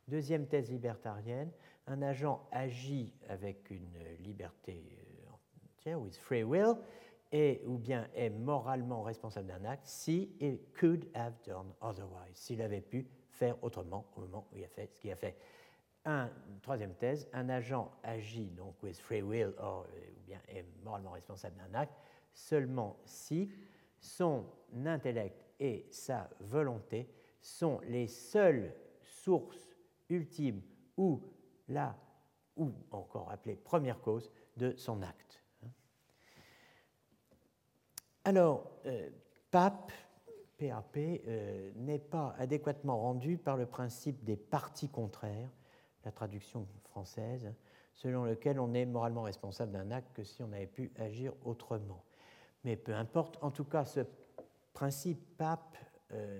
Deuxième 0.10 0.48
thèse 0.48 0.72
libertarienne, 0.72 1.52
un 1.86 2.02
agent 2.02 2.48
agit 2.52 3.14
avec 3.27 3.69
une 3.69 3.99
liberté 4.23 4.84
euh, 4.91 5.68
entière, 5.77 6.02
with 6.02 6.15
free 6.15 6.44
will, 6.44 6.73
et 7.31 7.61
ou 7.68 7.77
bien 7.77 8.07
est 8.15 8.31
moralement 8.31 9.03
responsable 9.03 9.45
d'un 9.45 9.64
acte 9.65 9.86
si 9.86 10.31
il 10.40 10.57
could 10.80 11.07
have 11.14 11.34
done 11.45 11.72
otherwise, 11.81 12.34
s'il 12.34 12.60
avait 12.64 12.81
pu 12.81 13.07
faire 13.30 13.64
autrement 13.64 14.07
au 14.15 14.22
moment 14.22 14.48
où 14.52 14.57
il 14.57 14.64
a 14.64 14.68
fait 14.68 14.88
ce 14.88 14.99
qu'il 14.99 15.11
a 15.11 15.15
fait. 15.15 15.38
Troisième 16.64 16.95
thèse, 16.95 17.30
un 17.31 17.48
agent 17.49 17.91
agit 18.02 18.48
donc 18.48 18.81
with 18.81 18.98
free 18.98 19.22
will 19.22 19.53
or, 19.60 19.86
euh, 19.94 19.99
ou 20.18 20.26
bien 20.26 20.41
est 20.48 20.65
moralement 20.84 21.11
responsable 21.11 21.56
d'un 21.57 21.77
acte 21.77 21.94
seulement 22.34 22.98
si 23.06 23.52
son 23.99 24.44
intellect 24.86 25.45
et 25.60 25.86
sa 25.91 26.27
volonté 26.40 27.07
sont 27.41 27.80
les 27.88 28.07
seules 28.07 28.73
sources 29.03 29.69
ultime 30.10 30.61
ou 30.98 31.22
la, 31.68 31.95
ou 32.57 32.72
encore 32.91 33.31
appelée 33.31 33.56
première 33.56 34.02
cause 34.02 34.31
de 34.57 34.76
son 34.76 35.02
acte. 35.02 35.41
Alors, 38.26 38.69
euh, 38.86 39.10
PAP, 39.49 39.91
PAP, 40.57 40.98
euh, 40.98 41.72
n'est 41.76 41.99
pas 41.99 42.36
adéquatement 42.38 42.99
rendu 42.99 43.38
par 43.38 43.57
le 43.57 43.65
principe 43.65 44.23
des 44.23 44.36
parties 44.36 44.90
contraires, 44.90 45.49
la 46.03 46.11
traduction 46.11 46.68
française, 46.84 47.53
selon 47.94 48.26
lequel 48.26 48.60
on 48.60 48.73
est 48.73 48.86
moralement 48.86 49.23
responsable 49.23 49.72
d'un 49.72 49.91
acte 49.91 50.14
que 50.14 50.23
si 50.23 50.44
on 50.44 50.52
avait 50.52 50.68
pu 50.68 50.91
agir 50.98 51.34
autrement. 51.44 52.03
Mais 52.64 52.76
peu 52.76 52.94
importe, 52.94 53.38
en 53.41 53.52
tout 53.52 53.64
cas, 53.64 53.86
ce 53.86 54.02
principe 54.73 55.38
PAP 55.38 55.77
euh, 56.11 56.40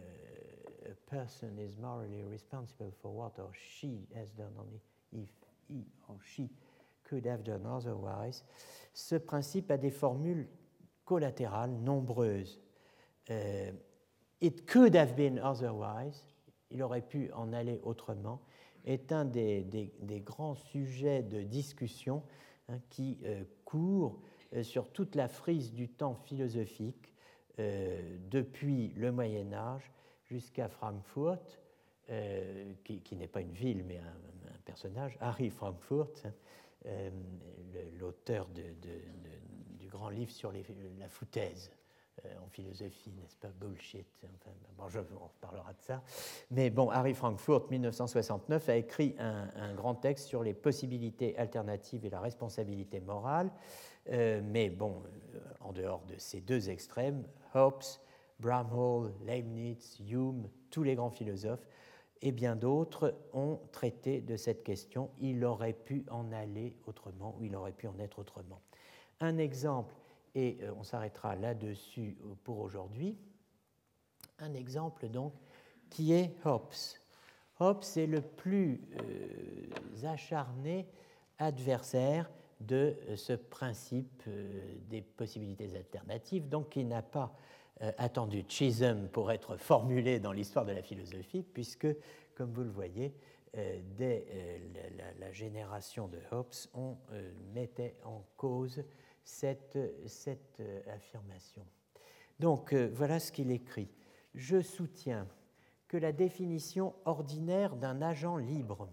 a 0.90 1.10
person 1.10 1.58
is 1.60 1.78
morally 1.80 2.24
responsible 2.24 2.94
for 3.02 3.12
what 3.12 3.38
or 3.40 3.52
she 3.54 4.08
has 4.16 4.32
done 4.32 4.52
only 4.58 4.82
if 5.12 5.30
he 5.68 5.86
or 6.08 6.18
she 6.24 6.50
could 7.04 7.26
have 7.26 7.44
done 7.44 7.66
otherwise, 7.66 8.44
ce 8.94 9.16
principe 9.16 9.72
a 9.72 9.78
des 9.78 9.92
formules 9.92 10.48
collatérales 11.06 11.72
nombreuses. 11.82 12.60
Euh, 13.30 13.72
it 14.42 14.66
could 14.68 14.96
have 14.96 15.16
been 15.16 15.40
otherwise, 15.40 16.24
il 16.72 16.84
aurait 16.84 17.02
pu 17.02 17.32
en 17.34 17.52
aller 17.54 17.80
autrement, 17.84 18.42
est 18.86 19.12
un 19.12 19.26
des, 19.26 19.90
grands 20.26 20.56
sujets 20.56 21.24
de 21.24 21.44
discussion 21.44 22.24
hein, 22.70 22.80
qui 22.90 23.18
euh, 23.26 23.44
court 23.66 24.20
euh, 24.56 24.64
sur 24.64 24.92
toute 24.92 25.16
la 25.16 25.28
frise 25.28 25.74
du 25.74 25.90
temps 25.90 26.16
philosophique 26.16 27.14
euh, 27.60 28.18
depuis 28.30 28.94
le 28.96 29.12
Moyen 29.12 29.52
Âge 29.54 29.92
jusqu'à 30.30 30.68
Frankfurt, 30.68 31.60
euh, 32.10 32.74
qui, 32.84 33.16
n'est 33.16 33.28
pas 33.28 33.42
une 33.42 33.52
ville 33.52 33.84
mais 33.84 33.98
un, 33.98 34.62
personnage, 34.66 35.18
Harry 35.20 35.50
Frankfurt, 35.50 36.24
euh, 36.86 37.10
l'auteur 38.00 38.48
du 38.48 39.88
grand 39.88 40.10
livre 40.10 40.32
sur 40.32 40.52
la 40.52 41.10
foutaise 41.10 41.72
euh, 42.26 42.36
en 42.44 42.48
philosophie, 42.50 43.12
n'est-ce 43.12 43.36
pas, 43.36 43.48
bullshit. 43.48 44.08
Enfin, 44.24 44.52
bon, 44.78 44.84
on 45.22 45.28
reparlera 45.28 45.74
de 45.74 45.82
ça. 45.82 46.04
Mais 46.52 46.70
bon, 46.70 46.92
Harry 46.92 47.16
Frankfurt, 47.16 47.70
1969, 47.72 48.70
a 48.70 48.76
écrit 48.76 49.16
un 49.20 49.74
grand 49.74 49.96
texte 49.96 50.28
sur 50.28 50.44
les 50.44 50.54
possibilités 50.54 51.36
alternatives 51.38 52.06
et 52.06 52.10
la 52.10 52.22
responsabilité 52.22 53.00
morale. 53.00 53.52
mais 54.08 54.70
bon, 54.70 55.02
en 55.62 55.72
dehors 55.74 56.04
de 56.06 56.18
ces 56.18 56.42
deux 56.42 56.70
extrêmes, 56.70 57.24
Hobbes 57.56 57.84
Bramhall, 58.40 59.14
Leibniz, 59.26 60.00
Hume, 60.00 60.50
tous 60.70 60.84
les 60.84 60.96
grands 60.96 61.10
philosophes 61.10 61.66
et 62.22 62.32
bien 62.32 62.56
d'autres 62.56 63.16
ont 63.34 63.60
traité 63.72 64.22
de 64.22 64.36
cette 64.36 64.64
question. 64.64 65.10
Il 65.20 65.44
aurait 65.46 65.74
pu 65.74 66.06
en 66.10 66.32
aller 66.32 66.76
autrement 66.86 67.36
ou 67.40 67.46
il 67.46 67.56
aurait 67.56 67.72
pu 67.72 67.88
en 67.88 67.98
être 68.00 68.20
autrement. 68.20 68.62
Un 69.20 69.38
exemple, 69.38 69.94
et 70.36 70.58
euh, 70.62 70.72
on 70.78 70.84
s'arrêtera 70.84 71.36
là-dessus 71.36 72.18
pour 72.44 72.60
aujourd'hui, 72.60 73.18
un 74.40 74.54
exemple 74.54 75.10
donc 75.10 75.34
qui 75.90 76.14
est 76.14 76.36
Hobbes. 76.46 76.74
Hobbes 77.60 77.84
est 77.98 78.08
le 78.08 78.22
plus 78.22 78.82
euh, 79.02 80.08
acharné 80.08 80.88
adversaire 81.38 82.30
de 82.60 82.96
euh, 83.08 83.16
ce 83.16 83.34
principe 83.34 84.24
des 84.90 85.02
possibilités 85.02 85.76
alternatives, 85.76 86.48
donc 86.48 86.76
il 86.76 86.88
n'a 86.88 87.02
pas 87.02 87.34
euh, 87.34 87.59
attendu 87.98 88.44
de 88.44 88.50
Chisholm 88.50 89.08
pour 89.10 89.32
être 89.32 89.58
formulé 89.58 90.20
dans 90.20 90.32
l'histoire 90.32 90.66
de 90.66 90.72
la 90.72 90.82
philosophie, 90.82 91.44
puisque, 91.44 91.88
comme 92.36 92.52
vous 92.52 92.64
le 92.64 92.70
voyez, 92.70 93.14
euh, 93.58 93.80
dès 93.98 94.26
euh, 94.32 94.58
la, 95.20 95.32
génération 95.32 96.08
de 96.08 96.20
Hobbes, 96.32 96.54
on 96.74 96.98
mettait 97.54 97.96
en 98.04 98.24
cause 98.38 98.84
cette 99.24 99.78
affirmation. 100.94 101.66
Donc 102.40 102.74
voilà 102.74 103.20
ce 103.20 103.32
qu'il 103.32 103.52
écrit. 103.52 103.90
Je 104.34 104.62
soutiens 104.62 105.28
que 105.88 105.98
la 105.98 106.12
définition 106.12 106.94
ordinaire 107.06 107.76
d'un 107.76 108.02
agent 108.02 108.38
libre, 108.38 108.90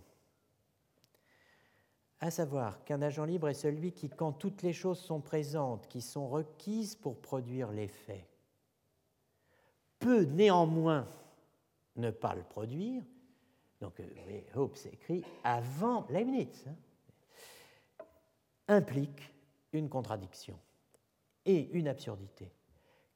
à 2.21 2.31
savoir 2.31 2.83
qu'un 2.85 3.03
agent 3.03 3.25
libre 3.25 3.49
est 3.49 3.55
celui 3.55 3.93
qui, 3.93 4.09
quand 4.09 4.33
toutes 4.33 4.63
les 4.63 4.73
choses 4.73 4.99
sont 4.99 5.21
présentes, 5.21 5.87
qui 5.89 6.01
sont 6.01 6.29
requises 6.29 6.97
pour 6.97 7.21
produire 7.21 7.71
l'effet, 7.71 8.27
peut 10.07 10.23
néanmoins 10.23 11.05
ne 11.97 12.13
pas 12.13 12.37
le 12.37 12.45
produire. 12.45 13.03
Donc, 13.81 13.99
euh, 13.99 14.07
voyez, 14.23 14.47
Hobbes 14.55 14.77
écrit 14.93 15.25
avant 15.43 16.07
Leibniz, 16.11 16.65
hein, 16.69 18.05
implique 18.69 19.33
une 19.73 19.89
contradiction 19.89 20.57
et 21.45 21.71
une 21.73 21.89
absurdité. 21.89 22.53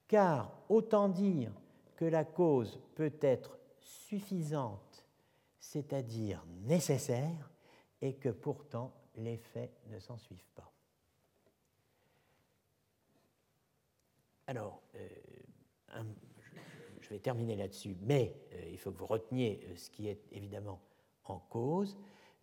Car 0.08 0.52
autant 0.68 1.08
dire 1.08 1.52
que 1.94 2.06
la 2.06 2.24
cause 2.24 2.80
peut 2.96 3.14
être 3.20 3.56
suffisante, 3.78 5.06
c'est-à-dire 5.60 6.44
nécessaire, 6.62 7.52
et 8.02 8.14
que 8.14 8.30
pourtant 8.30 8.92
les 9.14 9.36
faits 9.36 9.76
ne 9.90 10.00
s'en 10.00 10.18
suivent 10.18 10.50
pas. 10.56 10.72
Alors, 14.48 14.82
euh, 14.96 15.08
je 17.10 17.16
vais 17.16 17.20
terminer 17.20 17.56
là-dessus, 17.56 17.96
mais 18.02 18.36
euh, 18.54 18.68
il 18.70 18.78
faut 18.78 18.92
que 18.92 18.98
vous 18.98 19.06
reteniez 19.06 19.60
euh, 19.64 19.76
ce 19.76 19.90
qui 19.90 20.06
est 20.06 20.20
évidemment 20.30 20.80
en 21.24 21.38
cause. 21.38 21.98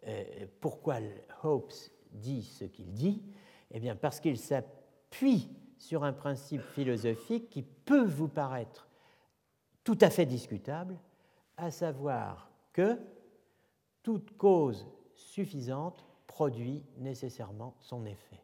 Euh, 0.05 0.45
pourquoi 0.59 0.97
Hobbes 1.41 1.71
dit 2.11 2.43
ce 2.43 2.65
qu'il 2.65 2.91
dit? 2.91 3.23
Eh 3.71 3.79
bien, 3.79 3.95
parce 3.95 4.19
qu'il 4.19 4.37
s'appuie 4.37 5.49
sur 5.77 6.03
un 6.03 6.11
principe 6.11 6.61
philosophique 6.61 7.49
qui 7.49 7.61
peut 7.63 8.03
vous 8.03 8.27
paraître 8.27 8.89
tout 9.85 9.97
à 10.01 10.09
fait 10.09 10.25
discutable, 10.25 10.99
à 11.55 11.71
savoir 11.71 12.51
que 12.73 12.99
toute 14.03 14.35
cause 14.35 14.85
suffisante 15.15 16.05
produit 16.27 16.83
nécessairement 16.97 17.73
son 17.79 18.05
effet. 18.05 18.43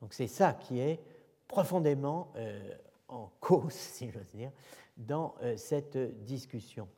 Donc 0.00 0.12
c'est 0.12 0.26
ça 0.26 0.54
qui 0.54 0.80
est 0.80 0.98
profondément 1.46 2.32
en 3.08 3.30
cause, 3.38 3.72
si 3.72 4.10
j'ose 4.10 4.32
dire, 4.34 4.50
dans 4.96 5.34
euh, 5.42 5.56
cette 5.56 5.96
discussion. 6.24 6.88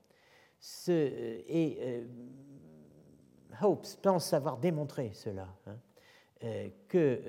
Ce, 0.59 0.91
euh, 0.91 1.43
euh, 1.51 2.07
Hobbes 3.61 3.87
pense 4.03 4.33
avoir 4.33 4.59
démontré 4.59 5.13
cela, 5.15 5.49
hein, 5.67 5.79
que 6.89 7.23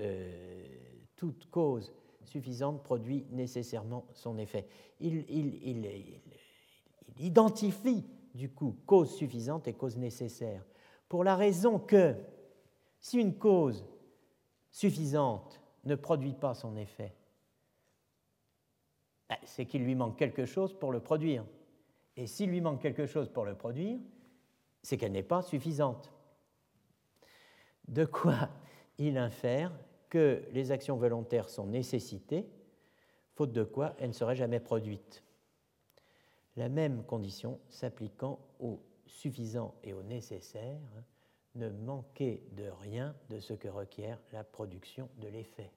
toute 1.15 1.49
cause 1.49 1.93
suffisante 2.25 2.83
produit 2.83 3.25
nécessairement 3.31 4.05
son 4.13 4.37
effet. 4.37 4.67
Il, 4.99 5.23
identifie 7.19 8.03
du 8.35 8.49
coup 8.49 8.75
cause 8.85 9.15
suffisante 9.15 9.67
et 9.69 9.73
cause 9.73 9.95
nécessaire, 9.95 10.65
pour 11.07 11.23
la 11.23 11.37
raison 11.37 11.79
que 11.79 12.15
si 12.99 13.17
une 13.19 13.37
cause 13.37 13.85
suffisante 14.69 15.61
ne 15.85 15.95
produit 15.95 16.33
pas 16.33 16.53
son 16.53 16.75
effet, 16.75 17.15
ben, 19.29 19.37
c'est 19.43 19.65
qu'il 19.65 19.83
lui 19.83 19.95
manque 19.95 20.17
quelque 20.17 20.45
chose 20.45 20.77
pour 20.77 20.91
le 20.91 20.99
produire. 20.99 21.45
Et 22.15 22.27
s'il 22.27 22.49
lui 22.49 22.61
manque 22.61 22.81
quelque 22.81 23.05
chose 23.05 23.29
pour 23.29 23.45
le 23.45 23.55
produire, 23.55 23.99
c'est 24.81 24.97
qu'elle 24.97 25.11
n'est 25.11 25.23
pas 25.23 25.41
suffisante. 25.41 26.11
De 27.87 28.05
quoi 28.05 28.49
il 28.97 29.17
infère 29.17 29.71
que 30.09 30.43
les 30.51 30.71
actions 30.71 30.97
volontaires 30.97 31.49
sont 31.49 31.67
nécessitées, 31.67 32.47
faute 33.33 33.51
de 33.51 33.63
quoi 33.63 33.95
elles 33.99 34.09
ne 34.09 34.13
seraient 34.13 34.35
jamais 34.35 34.59
produites. 34.59 35.23
La 36.55 36.69
même 36.69 37.03
condition 37.03 37.59
s'appliquant 37.69 38.39
au 38.59 38.81
suffisant 39.05 39.75
et 39.83 39.93
au 39.93 40.01
nécessaire, 40.01 40.79
hein, 40.97 41.03
ne 41.55 41.69
manquer 41.69 42.43
de 42.53 42.69
rien 42.81 43.15
de 43.29 43.39
ce 43.39 43.53
que 43.53 43.67
requiert 43.67 44.19
la 44.31 44.43
production 44.43 45.09
de 45.17 45.27
l'effet. 45.27 45.71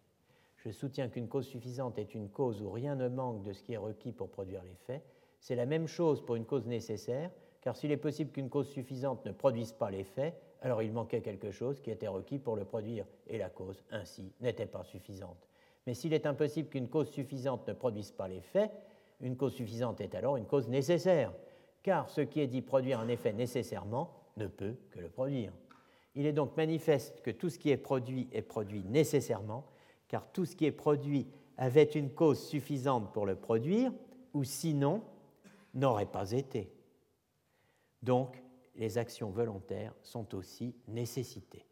Je 0.65 0.71
soutiens 0.71 1.09
qu'une 1.09 1.27
cause 1.27 1.47
suffisante 1.47 1.99
est 1.99 2.15
une 2.15 2.29
cause 2.29 2.61
où 2.61 2.71
rien 2.71 2.95
ne 2.95 3.09
manque 3.09 3.43
de 3.43 3.53
ce 3.55 3.63
qui 3.63 3.73
est 3.73 3.79
requis 3.79 4.13
pour 4.13 4.29
produire 4.29 4.63
l'effet. 4.63 5.03
C'est 5.41 5.55
la 5.57 5.65
même 5.65 5.87
chose 5.87 6.23
pour 6.25 6.37
une 6.37 6.45
cause 6.45 6.67
nécessaire, 6.67 7.31
car 7.63 7.77
s'il 7.77 7.91
est 7.93 7.97
possible 7.97 8.31
qu'une 8.31 8.51
cause 8.51 8.69
suffisante 8.69 9.25
ne 9.25 9.33
produise 9.33 9.73
pas 9.73 9.91
l'effet, 9.91 10.35
alors 10.61 10.83
il 10.83 10.93
manquait 10.93 11.23
quelque 11.23 11.51
chose 11.51 11.81
qui 11.81 11.91
était 11.91 12.09
requis 12.09 12.39
pour 12.39 12.57
le 12.57 12.67
produire, 12.67 13.07
et 13.27 13.39
la 13.39 13.49
cause, 13.49 13.83
ainsi, 13.91 14.35
n'était 14.43 14.67
pas 14.67 14.85
suffisante. 14.85 15.49
Mais 15.87 15.95
s'il 15.95 16.13
est 16.13 16.27
impossible 16.27 16.69
qu'une 16.69 16.89
cause 16.89 17.09
suffisante 17.09 17.67
ne 17.67 17.73
produise 17.73 18.11
pas 18.13 18.29
l'effet, 18.29 18.71
une 19.23 19.39
cause 19.39 19.55
suffisante 19.55 20.03
est 20.03 20.15
alors 20.15 20.37
une 20.37 20.47
cause 20.47 20.69
nécessaire, 20.69 21.33
car 21.83 22.11
ce 22.11 22.21
qui 22.21 22.41
est 22.41 22.47
dit 22.47 22.61
produire 22.61 23.01
un 23.01 23.09
effet 23.09 23.33
nécessairement 23.33 24.13
ne 24.37 24.47
peut 24.47 24.77
que 24.91 25.01
le 25.01 25.09
produire. 25.09 25.55
Il 26.15 26.27
est 26.27 26.35
donc 26.35 26.55
manifeste 26.59 27.23
que 27.23 27.31
tout 27.31 27.49
ce 27.49 27.59
qui 27.59 27.71
est 27.71 27.79
produit 27.79 28.29
est 28.33 28.43
produit 28.43 28.85
nécessairement, 28.85 29.65
car 30.11 30.27
tout 30.33 30.45
ce 30.45 30.57
qui 30.57 30.67
est 30.67 30.73
produit 30.73 31.29
avait 31.57 31.85
une 31.85 32.11
cause 32.11 32.45
suffisante 32.45 33.13
pour 33.13 33.27
le 33.27 33.37
produire, 33.37 33.93
ou 34.35 34.43
sinon 34.43 35.05
n'aurait 35.73 36.11
pas 36.11 36.33
été. 36.33 36.73
Donc, 38.03 38.43
les 38.75 38.99
actions 38.99 39.31
volontaires 39.31 39.95
sont 40.03 40.35
aussi 40.35 40.75
nécessitées. 40.89 41.65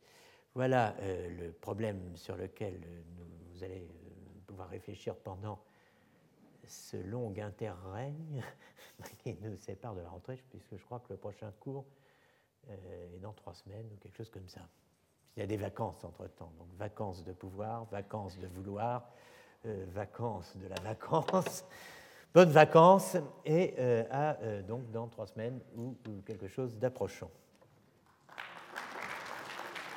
Voilà 0.55 0.95
euh, 1.01 1.29
le 1.31 1.53
problème 1.53 2.17
sur 2.17 2.37
lequel 2.37 2.75
euh, 2.75 3.03
vous 3.51 3.65
allez 3.65 3.83
euh, 3.83 4.41
pouvoir 4.47 4.69
réfléchir 4.69 5.17
pendant 5.17 5.59
ce 6.65 6.97
long 6.97 7.35
interrègne 7.37 8.45
qui 9.19 9.37
nous 9.41 9.57
sépare 9.57 9.97
de 9.97 10.01
la 10.01 10.11
rentrée, 10.11 10.41
puisque 10.49 10.77
je 10.77 10.85
crois 10.85 11.01
que 11.01 11.13
le 11.13 11.17
prochain 11.17 11.51
cours 11.59 11.87
est 12.69 13.19
dans 13.21 13.33
trois 13.33 13.55
semaines 13.55 13.89
ou 13.93 13.97
quelque 13.97 14.17
chose 14.17 14.31
comme 14.31 14.49
ça. 14.49 14.69
Il 15.37 15.41
y 15.41 15.43
a 15.43 15.47
des 15.47 15.57
vacances 15.57 16.05
entre-temps, 16.05 16.53
donc 16.59 16.69
vacances 16.79 17.25
de 17.25 17.33
pouvoir, 17.33 17.87
vacances 17.87 18.39
de 18.39 18.47
vouloir, 18.49 19.09
euh, 19.67 19.87
vacances 19.93 20.57
de 20.57 20.69
la 20.69 20.81
vacance. 20.83 21.65
Bonnes 22.35 22.51
vacances 22.51 23.17
et 23.45 23.75
euh, 23.79 24.05
à 24.11 24.37
euh, 24.43 24.63
donc 24.63 24.91
dans 24.91 25.07
trois 25.09 25.27
semaines 25.27 25.61
ou, 25.77 25.95
quelque 26.27 26.47
chose 26.47 26.79
d'approchant. 26.79 27.31